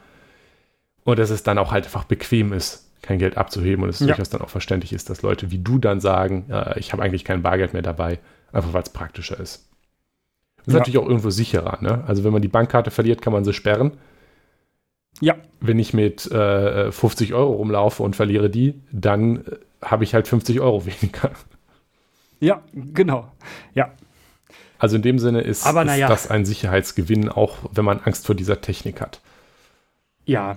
und 1.05 1.19
dass 1.19 1.31
es 1.31 1.43
dann 1.43 1.59
auch 1.59 1.73
halt 1.73 1.85
einfach 1.85 2.05
bequem 2.05 2.53
ist, 2.53 2.89
kein 3.03 3.19
Geld 3.19 3.37
abzuheben 3.37 3.83
und 3.83 3.91
es 3.91 4.01
ja. 4.01 4.07
durchaus 4.07 4.31
dann 4.31 4.43
auch 4.43 4.51
verständlich 4.51 4.93
ist, 4.93 5.11
dass 5.11 5.23
Leute 5.23 5.51
wie 5.51 5.59
du 5.59 5.79
dann 5.79 6.01
sagen, 6.01 6.47
äh, 6.51 6.79
ich 6.79 6.93
habe 6.93 7.03
eigentlich 7.03 7.25
kein 7.25 7.43
Bargeld 7.43 7.73
mehr 7.73 7.83
dabei, 7.83 8.19
einfach 8.53 8.73
weil 8.73 8.83
es 8.83 8.91
praktischer 8.91 9.39
ist. 9.41 9.67
Das 10.59 10.69
ist 10.69 10.73
ja. 10.73 10.79
natürlich 10.79 10.99
auch 10.99 11.07
irgendwo 11.07 11.31
sicherer. 11.31 11.79
Ne? 11.81 12.05
Also 12.07 12.25
wenn 12.25 12.33
man 12.33 12.43
die 12.43 12.49
Bankkarte 12.49 12.91
verliert, 12.91 13.23
kann 13.23 13.33
man 13.33 13.45
sie 13.45 13.53
sperren. 13.53 13.93
Ja. 15.21 15.37
Wenn 15.61 15.79
ich 15.79 15.95
mit 15.95 16.31
äh, 16.31 16.93
50 16.93 17.35
Euro 17.35 17.55
rumlaufe 17.55 18.03
und 18.03 18.15
verliere 18.15 18.51
die, 18.51 18.81
dann 18.93 19.45
äh, 19.47 19.57
habe 19.83 20.05
ich 20.05 20.15
halt 20.15 20.29
50 20.29 20.61
Euro 20.61 20.85
weniger. 20.87 21.31
Ja, 22.41 22.63
genau. 22.75 23.31
Ja. 23.75 23.93
Also 24.79 24.97
in 24.97 25.03
dem 25.03 25.19
Sinne 25.19 25.41
ist, 25.41 25.67
ist 25.67 25.75
das 25.75 26.31
ein 26.31 26.45
Sicherheitsgewinn, 26.45 27.29
auch 27.29 27.57
wenn 27.73 27.85
man 27.85 27.99
Angst 28.01 28.27
vor 28.27 28.35
dieser 28.35 28.61
Technik 28.61 29.01
hat. 29.01 29.21
Ja, 30.25 30.57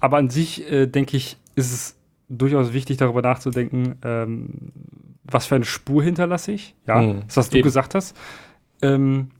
aber 0.00 0.18
an 0.18 0.30
sich 0.30 0.70
äh, 0.70 0.86
denke 0.86 1.16
ich, 1.16 1.36
ist 1.56 1.72
es 1.72 1.96
durchaus 2.28 2.72
wichtig, 2.72 2.98
darüber 2.98 3.22
nachzudenken, 3.22 3.96
ähm, 4.04 4.72
was 5.24 5.46
für 5.46 5.56
eine 5.56 5.64
Spur 5.64 6.02
hinterlasse 6.02 6.52
ich. 6.52 6.74
Ja, 6.86 7.00
mhm. 7.00 7.22
das, 7.26 7.36
was 7.36 7.50
du 7.50 7.58
Eben. 7.58 7.64
gesagt 7.64 7.94
hast. 7.94 8.16
Ähm, 8.80 9.30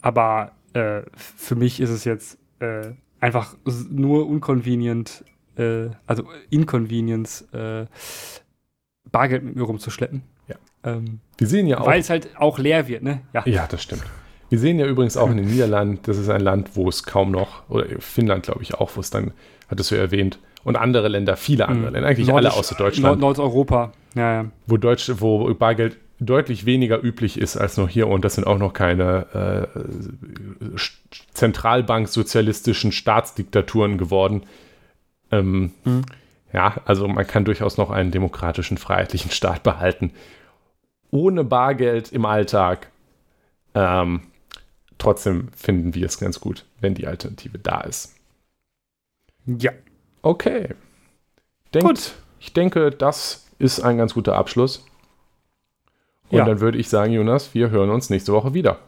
aber 0.00 0.52
äh, 0.72 1.02
für 1.14 1.56
mich 1.56 1.80
ist 1.80 1.90
es 1.90 2.04
jetzt 2.04 2.38
äh, 2.60 2.92
einfach 3.20 3.54
nur 3.90 4.26
unconvenient, 4.26 5.24
äh, 5.60 5.90
also 6.06 6.24
Inconvenience, 6.50 7.42
äh, 7.52 7.86
Bargeld 9.10 9.44
mit 9.44 9.56
mir 9.56 9.62
rumzuschleppen. 9.62 10.22
Ja. 10.48 10.56
Ähm, 10.84 11.20
Wir 11.38 11.46
sehen 11.46 11.66
ja 11.66 11.80
auch. 11.80 11.86
Weil 11.86 12.00
es 12.00 12.10
halt 12.10 12.28
auch 12.36 12.58
leer 12.58 12.88
wird, 12.88 13.02
ne? 13.02 13.20
Ja. 13.32 13.42
ja, 13.46 13.66
das 13.66 13.82
stimmt. 13.82 14.04
Wir 14.48 14.58
sehen 14.58 14.80
ja 14.80 14.86
übrigens 14.86 15.16
auch 15.16 15.30
in 15.30 15.36
den 15.36 15.46
Niederlanden, 15.46 16.00
das 16.02 16.18
ist 16.18 16.28
ein 16.28 16.40
Land, 16.40 16.70
wo 16.74 16.88
es 16.88 17.04
kaum 17.04 17.30
noch, 17.30 17.68
oder 17.68 17.86
Finnland 18.00 18.42
glaube 18.42 18.62
ich 18.62 18.74
auch, 18.74 18.90
wo 18.96 19.00
es 19.00 19.10
dann, 19.10 19.32
hattest 19.68 19.92
du 19.92 19.94
erwähnt, 19.94 20.40
und 20.64 20.76
andere 20.76 21.08
Länder, 21.08 21.36
viele 21.36 21.68
andere 21.68 21.88
mhm. 21.88 21.94
Länder, 21.94 22.08
eigentlich 22.08 22.26
Nordisch, 22.26 22.50
alle 22.50 22.58
außer 22.58 22.74
Deutschland. 22.74 23.20
Nord 23.20 23.38
Nordeuropa, 23.38 23.92
ja, 24.16 24.42
ja. 24.42 24.50
Wo, 24.66 24.76
Deutsch, 24.76 25.10
wo 25.18 25.54
Bargeld 25.54 25.96
deutlich 26.18 26.66
weniger 26.66 27.02
üblich 27.02 27.38
ist 27.38 27.56
als 27.56 27.76
noch 27.76 27.88
hier 27.88 28.08
und 28.08 28.24
das 28.24 28.34
sind 28.34 28.46
auch 28.46 28.58
noch 28.58 28.72
keine 28.72 29.70
äh, 29.72 30.76
zentralbanksozialistischen 31.32 32.92
Staatsdiktaturen 32.92 33.98
geworden, 33.98 34.42
ähm, 35.30 35.72
mhm. 35.84 36.04
Ja, 36.52 36.80
also 36.84 37.06
man 37.06 37.26
kann 37.26 37.44
durchaus 37.44 37.76
noch 37.76 37.90
einen 37.90 38.10
demokratischen, 38.10 38.76
freiheitlichen 38.76 39.30
Staat 39.30 39.62
behalten. 39.62 40.12
Ohne 41.10 41.44
Bargeld 41.44 42.12
im 42.12 42.24
Alltag. 42.24 42.90
Ähm, 43.74 44.22
trotzdem 44.98 45.48
finden 45.56 45.94
wir 45.94 46.06
es 46.06 46.18
ganz 46.18 46.40
gut, 46.40 46.64
wenn 46.80 46.94
die 46.94 47.06
Alternative 47.06 47.58
da 47.58 47.82
ist. 47.82 48.16
Ja. 49.46 49.72
Okay. 50.22 50.74
Denkt, 51.72 51.86
gut. 51.86 52.14
Ich 52.40 52.52
denke, 52.52 52.90
das 52.90 53.46
ist 53.58 53.80
ein 53.80 53.98
ganz 53.98 54.14
guter 54.14 54.36
Abschluss. 54.36 54.84
Und 56.30 56.38
ja. 56.38 56.44
dann 56.44 56.60
würde 56.60 56.78
ich 56.78 56.88
sagen, 56.88 57.12
Jonas, 57.12 57.54
wir 57.54 57.70
hören 57.70 57.90
uns 57.90 58.10
nächste 58.10 58.32
Woche 58.32 58.54
wieder. 58.54 58.78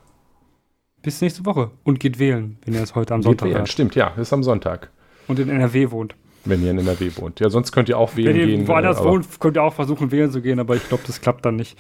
Bis 1.02 1.20
nächste 1.20 1.44
Woche. 1.44 1.70
Und 1.82 1.98
geht 1.98 2.19
wählen, 2.19 2.59
wenn 2.64 2.74
ihr 2.74 2.82
es 2.82 2.94
heute 2.94 3.14
am 3.14 3.23
Sonntag 3.23 3.48
wählen. 3.48 3.66
Stimmt, 3.66 3.94
ja, 3.94 4.09
ist 4.09 4.32
am 4.32 4.43
Sonntag. 4.43 4.90
Und 5.27 5.39
in 5.39 5.48
NRW 5.48 5.90
wohnt. 5.90 6.14
Wenn 6.44 6.64
ihr 6.64 6.70
in 6.73 6.78
NRW 6.78 7.10
wohnt. 7.16 7.39
Ja, 7.40 7.51
sonst 7.51 7.70
könnt 7.73 7.89
ihr 7.89 7.97
auch 7.98 8.16
wählen 8.16 8.35
Wenn 8.35 8.36
ihr 8.40 8.47
gehen. 8.47 8.69
woanders 8.69 8.98
äh, 9.01 9.05
wohnt, 9.05 9.27
könnt 9.40 9.56
ihr 9.56 9.62
auch 9.62 9.74
versuchen, 9.74 10.10
wählen 10.10 10.31
zu 10.32 10.43
gehen, 10.43 10.59
aber 10.59 10.74
ich 10.74 10.89
glaube, 10.89 11.05
das 11.06 11.20
klappt 11.20 11.44
dann 11.44 11.56
nicht. 11.56 11.78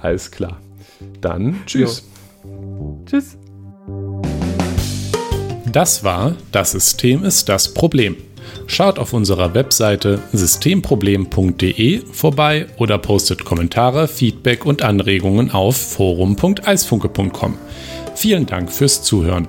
Alles 0.00 0.30
klar. 0.30 0.60
Dann 1.20 1.56
tschüss. 1.66 2.04
Jo. 2.44 3.02
Tschüss. 3.06 3.36
Das 5.70 6.04
war 6.04 6.36
Das 6.52 6.70
System 6.70 7.24
ist 7.24 7.48
das 7.48 7.74
Problem. 7.74 8.16
Schaut 8.66 8.98
auf 8.98 9.12
unserer 9.12 9.54
Webseite 9.54 10.20
systemproblem.de 10.32 12.02
vorbei 12.12 12.66
oder 12.76 12.98
postet 12.98 13.44
Kommentare, 13.44 14.06
Feedback 14.06 14.64
und 14.64 14.82
Anregungen 14.82 15.50
auf 15.50 15.76
forum.eisfunke.com. 15.76 17.54
Vielen 18.14 18.46
Dank 18.46 18.70
fürs 18.70 19.02
Zuhören. 19.02 19.48